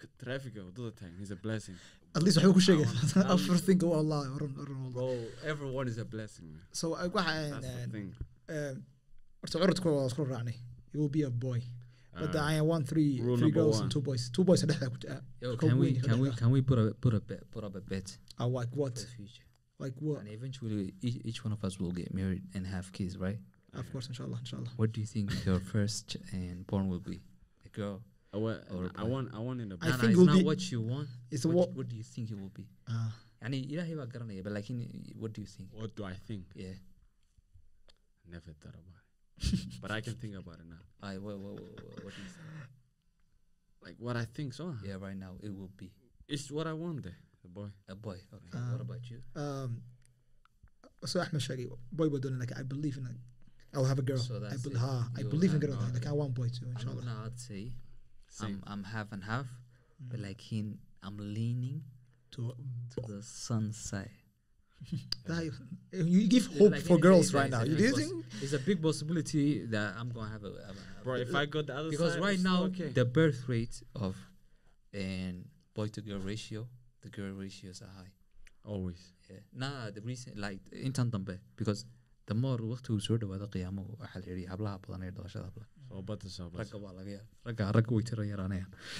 k- 0.00 0.08
traffiga 0.22 0.60
waddada 0.66 0.90
taagan 1.00 1.18
he's 1.18 1.30
a 1.30 1.36
blessing 1.46 1.76
At 2.14 2.22
least 2.22 2.38
waxay 2.38 2.52
ku 2.56 2.60
sheegay. 2.66 2.86
I'll- 3.16 3.32
After 3.34 3.56
think 3.66 3.82
oh 3.88 3.92
Allah, 4.00 4.20
run 4.40 4.54
run 4.70 4.90
bro 4.96 5.08
everyone 5.52 5.88
is 5.92 5.98
a 5.98 6.04
blessing 6.14 6.48
So 6.80 6.94
I 6.94 7.08
waxa 7.08 7.50
that's 7.54 7.66
the 7.66 7.86
thing 7.96 8.08
horta 9.40 9.56
curudka 9.62 9.88
waa 9.96 10.06
isku 10.10 10.26
raacnay. 10.32 10.56
You 10.92 10.98
will 11.02 11.14
be 11.18 11.22
a 11.22 11.30
boy. 11.30 11.60
But 12.20 12.34
Uh, 12.36 12.42
I 12.56 12.60
want 12.60 12.86
three 12.88 13.20
rule 13.20 13.36
three 13.38 13.50
girls 13.50 13.76
one. 13.76 13.82
and 13.84 13.92
two 13.92 14.02
boys. 14.08 14.30
Two 14.30 14.44
boys 14.44 14.62
jira. 14.64 15.22
Yo, 15.40 15.56
can 15.56 15.78
we 15.78 15.88
can 16.06 16.18
we 16.20 16.30
can 16.40 16.50
we 16.50 16.60
put 16.62 16.78
a 16.78 16.94
put 17.04 17.14
a 17.14 17.20
bet, 17.20 17.42
put 17.50 17.64
up 17.64 17.74
a 17.74 17.80
bet 17.80 18.16
I 18.38 18.44
like 18.44 18.68
what? 18.80 18.94
for 18.98 19.00
the 19.06 19.06
future? 19.18 19.44
Like 19.78 19.94
what? 20.00 20.20
And 20.20 20.28
eventually, 20.28 20.92
each, 21.00 21.18
each 21.24 21.40
one 21.44 21.52
of 21.56 21.64
us 21.64 21.80
will 21.80 21.92
get 21.92 22.12
married 22.20 22.42
and 22.54 22.66
have 22.66 22.92
kids, 22.92 23.16
right? 23.26 23.38
Of 23.72 23.90
course, 23.92 24.08
inshallah, 24.08 24.38
inshallah. 24.44 24.68
What 24.76 24.92
do 24.92 25.00
you 25.00 25.06
think 25.06 25.26
your 25.46 25.60
first 25.74 26.08
ch- 26.10 26.16
and 26.32 26.66
born 26.66 26.88
will 26.90 27.00
be? 27.00 27.18
A 27.64 27.68
girl? 27.70 28.02
I 28.34 28.36
want, 28.36 28.60
Or 28.74 28.84
a 28.86 28.90
I 28.96 29.04
want, 29.04 29.26
I 29.34 29.38
want 29.38 29.60
in 29.60 29.72
a 29.72 29.76
I 29.80 29.92
think 29.92 30.10
it's 30.12 30.18
will 30.18 30.26
not 30.26 30.38
be- 30.38 30.44
what 30.44 30.60
you 30.70 30.80
want. 30.82 31.08
It's 31.30 31.42
the 31.42 31.48
what, 31.48 31.68
what? 31.68 31.76
what 31.76 31.88
do 31.88 31.96
you 31.96 32.02
think 32.02 32.30
it 32.30 32.38
will 32.38 32.52
be? 32.60 32.66
Uh, 32.88 33.10
yani 33.42 33.58
ilaahay 33.72 33.96
baa 34.00 34.06
garanaya 34.14 34.42
but 34.44 34.52
laakiin 34.56 34.80
what 35.22 35.32
do 35.32 35.40
you 35.40 35.46
think 35.56 35.68
what 35.80 35.90
do 35.96 36.04
I 36.04 36.12
think 36.28 36.44
yeah 36.54 36.76
never 38.34 38.52
thought 38.62 38.76
about 38.82 39.00
it 39.00 39.09
but 39.82 39.90
I 39.90 40.00
can 40.00 40.14
think 40.14 40.34
about 40.36 40.54
it 40.60 40.66
now. 40.68 40.82
I, 41.02 41.18
what, 41.18 41.38
what, 41.38 41.54
what, 41.54 42.04
what 42.04 42.12
think? 42.14 42.28
Like 43.82 43.96
what 43.98 44.16
I 44.16 44.26
think 44.26 44.52
so 44.52 44.74
yeah 44.84 44.96
right 45.00 45.16
now 45.16 45.32
it 45.42 45.48
will 45.54 45.70
be. 45.76 45.90
It's 46.28 46.50
what 46.50 46.66
I 46.66 46.74
want 46.74 47.02
there 47.02 47.16
the 47.42 47.48
boy. 47.48 47.68
A 47.88 47.94
boy 47.94 48.18
okay. 48.34 48.58
Um, 48.58 48.72
what 48.72 48.80
about 48.82 49.10
you? 49.10 49.18
Um, 49.34 49.82
so 51.06 51.20
Ahmed 51.20 51.40
sheegay 51.40 51.66
boy 51.90 52.08
baa 52.08 52.18
doonay 52.18 52.40
like 52.40 52.52
I 52.58 52.62
believe 52.62 52.98
in 52.98 53.04
like 53.04 53.16
I'll 53.74 53.86
have 53.86 53.98
a 53.98 54.02
girl. 54.02 54.18
So 54.18 54.36
I, 54.36 54.50
that's 54.50 54.62
be, 54.66 54.74
it. 54.74 54.76
ha, 54.76 55.08
I 55.16 55.22
believe 55.22 55.54
in 55.54 55.60
girl 55.60 55.78
like 55.94 56.06
I 56.06 56.12
want 56.12 56.34
boy 56.34 56.48
too 56.48 56.66
I'm 56.66 56.72
inshallah. 56.76 57.02
gonna 57.02 57.22
I'd 57.26 57.38
say 57.40 57.72
same. 58.28 58.62
I'm, 58.66 58.72
I'm 58.72 58.84
half 58.84 59.12
and 59.12 59.24
half 59.24 59.46
but 59.98 60.20
laakiin 60.20 60.76
I'm 61.02 61.16
leaning 61.16 61.82
to 62.32 62.52
to 62.92 63.00
the 63.08 63.22
sun 63.22 63.72
side 63.72 64.10
that, 65.26 65.52
you 65.92 66.26
give 66.28 66.46
hope 66.58 66.72
Like 66.72 66.82
for 66.82 66.98
girls 66.98 67.30
day, 67.30 67.38
right 67.38 67.46
it's 67.46 67.52
now. 67.56 67.62
a 67.62 67.66
you 67.66 67.76
big 67.76 67.78
do 67.78 67.84
you 67.84 67.90
poss- 67.92 68.00
think 68.00 68.24
It's 68.42 68.52
a 68.52 68.58
big 68.58 68.78
possibility 68.82 69.64
that 69.66 69.94
I'm 69.98 70.10
gonna 70.10 70.30
have 70.30 70.44
a, 70.44 70.48
a, 70.48 70.72
a 71.00 71.04
bro 71.04 71.14
if 71.26 71.34
I 71.34 71.46
go 71.46 71.62
the 71.62 71.74
other 71.80 71.90
because 71.90 72.14
side 72.14 72.22
right 72.28 72.40
now 72.40 72.64
okay. 72.64 72.88
the 73.00 73.04
birth 73.04 73.40
rate 73.48 73.76
of 73.94 74.16
and 74.92 75.44
boy 75.74 75.86
to 75.88 76.00
girl 76.00 76.18
ratio 76.18 76.66
the 77.02 77.08
girl 77.08 77.32
ratios 77.32 77.82
are 77.82 77.92
high. 77.98 78.12
Always. 78.64 79.02
Yeah. 79.30 79.36
nah 79.62 79.90
the 79.90 80.00
reason 80.02 80.32
like 80.36 80.60
intan 80.88 81.10
dambe 81.10 81.38
because 81.56 81.84
the 82.26 82.34
more 82.34 82.58
waqtigu 82.72 83.00
soo 83.06 83.16
dhawaado 83.22 83.46
qiyaamahu 83.54 83.92
waxaa 84.02 84.20
la 84.24 84.28
yidhi 84.32 84.44
hablaha 84.52 84.78
badan 84.84 85.02
ee 85.08 85.12
dhalashada 85.18 85.46
hablaha 85.50 85.68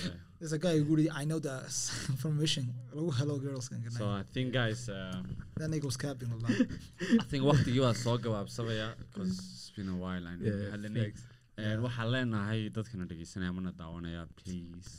yeah. 0.04 0.10
there's 0.38 0.52
a 0.52 0.58
guy 0.58 0.78
who 0.78 0.84
really 0.84 1.10
I 1.10 1.24
know 1.24 1.38
that 1.38 1.70
information. 2.14 2.74
Lagu 2.94 3.12
hello 3.14 3.38
girls 3.38 3.68
kan 3.68 3.82
so 3.90 4.08
I 4.08 4.22
think 4.34 4.52
guys 4.52 4.88
um, 4.88 5.36
that 5.56 5.70
nigga 5.70 5.84
was 5.84 5.96
capping 5.96 6.32
Allah 6.32 6.50
I 7.20 7.24
think 7.30 7.44
waqtigii 7.44 7.80
waa 7.80 7.94
soo 7.94 8.18
gabaabsamaya 8.18 8.98
because 8.98 9.38
it's 9.38 9.72
been 9.76 9.88
a 9.88 9.96
while 9.96 10.26
and 10.26 10.42
Yeah, 10.42 10.74
hadlanay 10.74 11.14
thanks. 11.14 11.22
And 11.60 11.82
waxaan 11.84 12.08
leenahay 12.14 12.60
dadkana 12.76 13.04
dhegeysanaya 13.10 13.52
mana 13.54 13.72
daawanaya 13.80 14.26
please 14.40 14.90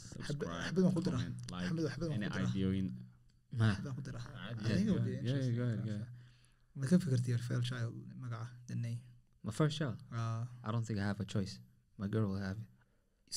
Ma. 3.51 3.75
ka 6.85 6.97
my 9.43 9.51
first 9.51 9.77
child? 9.77 9.97
Uh, 10.13 10.45
I 10.63 10.71
don't 10.71 10.85
think 10.85 10.99
I 10.99 11.03
have 11.03 11.19
a 11.19 11.25
choice 11.25 11.59
my 12.01 12.07
girl 12.13 12.27
will 12.31 12.43
have 12.49 12.57
it 12.63 12.67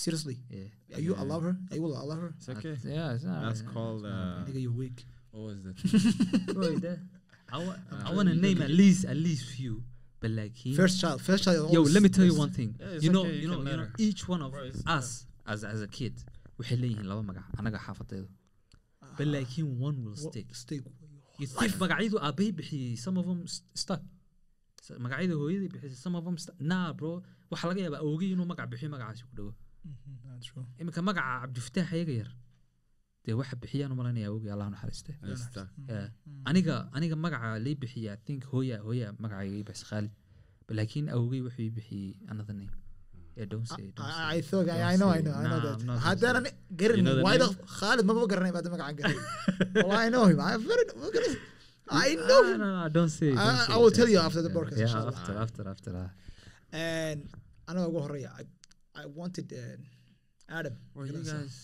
seriously 0.04 0.36
yeah 0.56 0.96
are 0.96 1.02
you 1.06 1.12
Yeah. 1.14 1.22
allow 1.22 1.40
her 1.46 1.54
are 1.70 1.76
you 1.78 1.84
allow 1.86 2.16
her 2.22 2.30
It's 2.38 2.48
okay. 2.54 2.70
That's- 2.74 2.84
yeah 2.98 3.14
it's 3.14 3.24
not 3.30 3.38
That's 3.44 3.60
it's 3.60 3.70
called 3.74 4.02
uh, 4.14 4.44
nigga 4.46 4.60
you're 4.66 4.78
weak 4.84 4.98
what 5.32 5.42
was 5.48 5.58
that? 5.66 5.76
Bro, 6.56 6.68
that- 6.86 7.00
I, 7.54 7.58
wa- 7.66 7.80
I 8.04 8.10
Uh, 8.10 8.14
want 8.16 8.28
to 8.32 8.36
name 8.46 8.60
at 8.66 8.70
least 8.82 9.00
at 9.12 9.18
least 9.26 9.42
few, 9.56 9.74
but 10.22 10.30
like 10.40 10.54
he. 10.62 10.70
first 10.82 10.96
child 11.02 11.18
first 11.28 11.42
child 11.46 11.72
Yo, 11.76 11.82
let 11.96 12.02
me 12.06 12.10
tell 12.16 12.24
you 12.30 12.36
one 12.44 12.50
thing. 12.58 12.70
Yeah, 12.80 12.98
you 13.04 13.10
know, 13.14 13.24
okay, 13.26 13.34
you 13.34 13.42
you 13.42 13.48
know, 13.52 13.60
you 13.72 13.76
know, 13.80 13.88
each 14.06 14.22
one 14.32 14.40
of 14.46 14.50
Bro, 14.54 14.70
us 14.98 15.26
as 15.54 15.60
as 15.72 15.80
a 15.88 15.90
kid, 15.98 16.14
waxay 16.58 16.76
leeyihiin 16.82 17.06
laba 17.10 17.22
magac 17.30 17.46
anaga 17.60 17.78
xaafadeedu. 17.86 18.28
But 19.18 19.26
like 19.36 19.48
him, 19.58 19.68
one 19.88 19.96
will 20.04 20.16
What- 20.22 20.32
stick. 20.32 20.48
stick 20.62 20.82
You 21.40 21.46
think 21.46 21.72
magacyadu 21.84 22.16
aabbahay 22.26 22.52
bixiyey, 22.60 22.96
some 23.06 23.16
of 23.20 23.24
them 23.30 23.40
st- 23.54 23.66
stuck. 23.82 24.02
Magacyada 25.04 25.34
hooyadii 25.42 25.70
bixisay, 25.74 25.96
some 26.06 26.14
of 26.18 26.24
them 26.24 26.36
stuck. 26.44 26.56
Nah, 26.72 26.92
bro, 26.98 27.12
waxaa 27.54 27.68
laga 27.70 27.80
yaabaa 27.86 28.00
awogii 28.06 28.30
inuu 28.34 28.46
magac 28.52 28.66
bixiyo 28.72 28.90
magacaasi 28.94 29.22
ku 29.28 29.32
dhawo. 29.38 29.52
Iminka 30.80 31.00
magaca 31.08 31.32
cabdifataax 31.42 31.88
ayaga 31.96 32.14
yar. 32.20 32.30
Dee 33.24 33.34
waxa 33.40 33.56
bixiyaan 33.62 33.92
u 33.94 33.96
malaynayaa 34.00 34.30
awogii 34.32 34.50
Allah 34.54 34.68
naxariiste. 34.74 35.12
Aniga 36.48 36.74
aniga 36.96 37.16
magaca 37.24 37.48
lii 37.66 37.76
bixiyay 37.82 38.14
i 38.16 38.20
think 38.26 38.40
hooya 38.52 38.76
hooya 38.86 39.08
magacayga 39.22 39.56
ii 39.60 39.64
bixisay 39.68 39.88
khaalid 39.90 40.12
laakiin 40.78 41.06
awogey 41.16 41.40
wuxuu 41.46 41.64
ii 41.68 41.72
bixiyey 41.78 42.10
another 42.32 42.54
name? 42.60 42.74
haddaanan 46.06 46.44
garan 46.80 48.04
maba 48.08 48.26
garanay 48.32 48.52
baad 48.56 48.66
magacan 48.74 49.16
I 50.04 50.08
know 50.12 50.24
him. 50.30 50.38
Very 50.70 50.84
I 52.06 52.14
know 52.28 52.40
him. 52.48 52.58
no, 52.62 52.68
no, 52.80 52.88
don't 52.96 53.10
say 53.16 53.28
it, 53.28 53.36
don't 53.36 53.58
I- 53.60 53.66
say 53.66 53.72
I 53.74 53.76
will 53.82 53.94
tell 53.98 54.08
you 54.14 54.18
after 54.26 54.40
the 54.46 54.50
yeah 54.82 55.10
after 55.12 55.34
after 55.44 55.62
after. 55.72 55.92
And 56.72 57.20
anaga 57.69 57.87
ugu 57.91 57.99
horeeya 58.05 58.31
I 58.41 58.45
I 59.03 59.05
wanted 59.19 59.47
uh, 59.53 60.57
Adam 60.59 60.75
Bro, 60.93 61.03
you 61.05 61.13
Galansa. 61.13 61.37
guys 61.41 61.57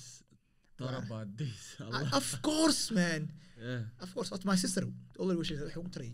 thought 0.78 0.92
Yeah. 0.96 1.06
about 1.08 1.28
this. 1.42 1.60
a 1.80 1.84
I- 1.84 2.04
lot. 2.04 2.14
of 2.20 2.28
course 2.50 2.82
man 3.00 3.22
yeah. 3.68 3.82
of 4.06 4.10
course 4.16 4.30
that's 4.32 4.46
my 4.54 4.58
sister 4.64 4.82
already 5.22 5.40
wishes 5.44 5.60
waxay 5.66 5.84
ku 5.88 5.92
taray 5.98 6.12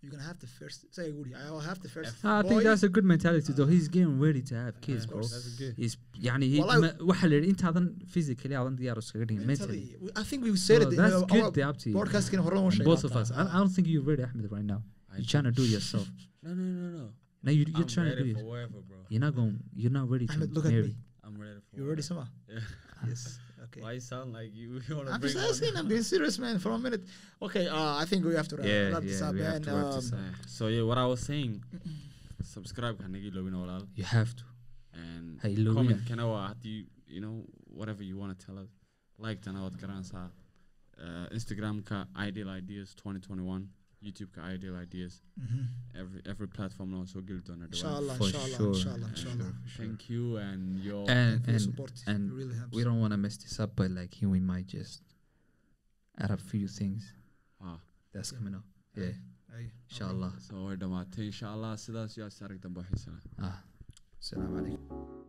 you're 0.00 0.12
gonna 0.14 0.26
have 0.30 0.38
the 0.44 0.50
first 0.58 0.80
say 0.96 1.04
guri 1.18 1.30
I 1.42 1.50
will 1.54 1.64
have 1.70 1.78
the 1.86 1.90
first 1.94 2.12
Ah, 2.30 2.34
I 2.40 2.42
think 2.48 2.58
boy. 2.60 2.64
that's 2.68 2.84
a 2.88 2.90
good 2.96 3.06
mentality 3.14 3.50
though 3.58 3.68
he's 3.74 3.88
getting 3.96 4.14
ready 4.26 4.42
to 4.50 4.54
have 4.64 4.74
kids 4.86 5.02
Yeah, 5.04 5.10
bro 5.12 5.22
that's 5.34 5.48
good. 5.62 5.74
he's 5.82 5.94
يعني 6.28 6.46
he 6.52 6.58
Wallahi- 6.62 6.82
ma- 6.84 6.96
waxa 7.10 7.26
la 7.30 7.34
yidhi 7.38 7.48
intaadan 7.54 7.86
physically 8.14 8.54
aadan 8.60 8.74
diyaar 8.80 8.96
iskaga 9.04 9.24
dhigin 9.30 9.46
mentally 9.52 9.80
mentally 9.80 9.84
we- 10.04 10.14
I 10.22 10.24
think 10.30 10.40
we 10.48 10.52
said 10.68 10.80
Bro, 10.82 10.88
it 10.88 10.94
in 10.96 11.00
that's 11.02 11.16
our- 11.20 11.28
good 11.34 11.44
our 11.48 11.52
they 11.58 11.64
up 11.70 11.78
to 11.84 11.86
you 11.90 11.96
podcastkiina 12.00 12.42
hore 12.48 12.54
loo 12.58 12.66
And 12.68 12.74
sheegay 12.78 12.90
both 12.92 13.04
of 13.08 13.12
hataa. 13.16 13.24
us 13.24 13.30
I, 13.40 13.42
I 13.54 13.58
don't 13.62 13.74
think 13.78 13.86
you're 13.94 14.06
ready 14.12 14.24
Ahmed 14.28 14.46
right 14.56 14.68
now 14.74 14.80
I 15.10 15.16
you're 15.20 15.30
trying 15.34 15.48
to 15.52 15.54
do 15.60 15.64
it 15.68 15.72
yourself 15.78 16.06
No, 16.46 16.50
no, 16.60 16.64
no, 16.80 16.88
no. 16.98 17.06
now 17.43 17.51
you, 17.51 17.65
you're 17.67 17.81
I'm 17.87 17.87
trying 17.87 18.09
to 18.11 18.15
do 18.15 18.21
ready 18.23 18.31
it 18.31 18.37
for 18.37 18.45
whatever, 18.45 18.79
bro. 18.89 18.97
You're 19.09 19.21
not 19.21 19.35
going. 19.35 19.59
You're 19.75 19.91
not 19.99 20.09
ready 20.09 20.27
to 20.27 20.33
Ahmed, 20.33 20.53
look 20.53 20.65
at 20.65 20.71
marry. 20.71 20.87
me. 20.89 20.95
I'm 21.25 21.35
ready 21.41 21.59
for. 21.69 21.77
You 21.77 21.89
ready, 21.89 22.01
Sama? 22.01 22.27
Yeah. 22.47 22.59
Yes. 23.07 23.39
Okay. 23.65 23.81
Why 23.81 23.91
you 23.97 23.99
sound 23.99 24.33
like 24.33 24.49
you, 24.53 24.79
you 24.87 24.95
want 24.95 25.07
to 25.07 25.13
I'm 25.13 25.19
bring 25.21 25.33
just 25.33 25.49
asking. 25.49 25.75
I'm 25.77 25.87
being 25.87 26.03
serious, 26.03 26.37
man. 26.43 26.59
For 26.59 26.71
a 26.71 26.77
minute. 26.77 27.01
Okay. 27.41 27.65
Uh, 27.67 27.95
I 28.01 28.05
think 28.05 28.25
we 28.25 28.35
have 28.35 28.47
to 28.49 28.57
wrap, 28.57 28.65
Yeah, 28.67 28.89
wrap 28.93 29.03
this 29.03 29.21
yeah, 29.21 29.27
up, 29.29 29.33
we 29.33 29.41
have 29.41 29.53
man. 29.53 29.61
to 29.63 29.71
wrap 29.77 29.93
this 29.95 30.11
Um, 30.13 30.19
up. 30.19 30.35
So 30.57 30.67
yeah, 30.67 30.83
what 30.89 30.97
I 30.97 31.05
was 31.13 31.21
saying, 31.29 31.53
subscribe 32.43 32.97
kan 33.01 33.09
nagi 33.15 33.31
lobin 33.33 33.53
walaal 33.53 33.87
You 33.95 34.03
have 34.03 34.35
to. 34.35 34.43
and 34.93 35.39
Hey, 35.41 35.55
Lovina. 35.55 35.73
comment 35.79 36.01
kana 36.09 36.25
waa 36.27 36.41
haddii 36.51 36.79
you 37.07 37.21
know 37.25 37.35
whatever 37.79 38.03
you 38.03 38.17
want 38.21 38.31
to 38.37 38.45
tell 38.45 38.57
us 38.63 38.69
like 39.25 39.39
tana 39.45 39.59
waad 39.65 39.75
garanaysaa 39.83 40.23
uh, 41.05 41.25
Instagram 41.37 41.77
ka 41.89 41.99
ideal 42.27 42.49
ideas 42.61 42.89
2021 43.03 43.67
YouTube 44.01 44.31
ka 44.35 44.41
ideal 44.53 44.75
ideas 44.75 45.21
mhm. 45.37 45.65
every 46.01 46.21
every 46.31 46.47
platform 46.47 46.89
now 46.91 47.05
so 47.05 47.21
geli 47.21 47.41
doona 47.47 47.67
dhawaan. 47.67 47.73
Inshallah, 47.73 48.15
For 48.17 48.27
inshallah, 48.27 48.57
sure. 48.57 48.73
inshallah, 48.73 49.07
And 49.07 49.17
inshallah. 49.17 49.53
Thank 49.77 50.09
you 50.09 50.37
and 50.37 50.63
your 50.87 51.03
And 51.17 51.47
and 51.47 51.61
support. 51.61 51.93
and 52.07 52.31
really 52.39 52.55
helps. 52.61 52.73
we 52.75 52.83
don't 52.83 52.99
want 53.03 53.13
to 53.13 53.17
mess 53.25 53.37
this 53.37 53.59
up, 53.59 53.71
but 53.75 53.91
like 53.99 54.13
here 54.21 54.29
we 54.29 54.39
might 54.39 54.67
just 54.77 55.03
add 56.17 56.31
a 56.31 56.37
few 56.37 56.67
things 56.67 57.13
ah 57.61 57.77
that's 58.13 58.31
Yeah. 58.31 58.37
coming 58.39 58.55
up. 58.59 58.65
Yeah, 58.95 59.13
inshallah. 59.89 60.33
so 60.47 60.65
way 60.67 60.75
dhamaatay 60.83 61.25
inshallah 61.31 61.73
sidaas 61.85 62.17
yaa 62.21 62.29
sarag 62.39 62.59
dambe 62.65 62.81
xiisana 62.89 63.19
Ah, 63.49 63.57
assalamu 64.19 64.57
alaikum. 64.61 65.20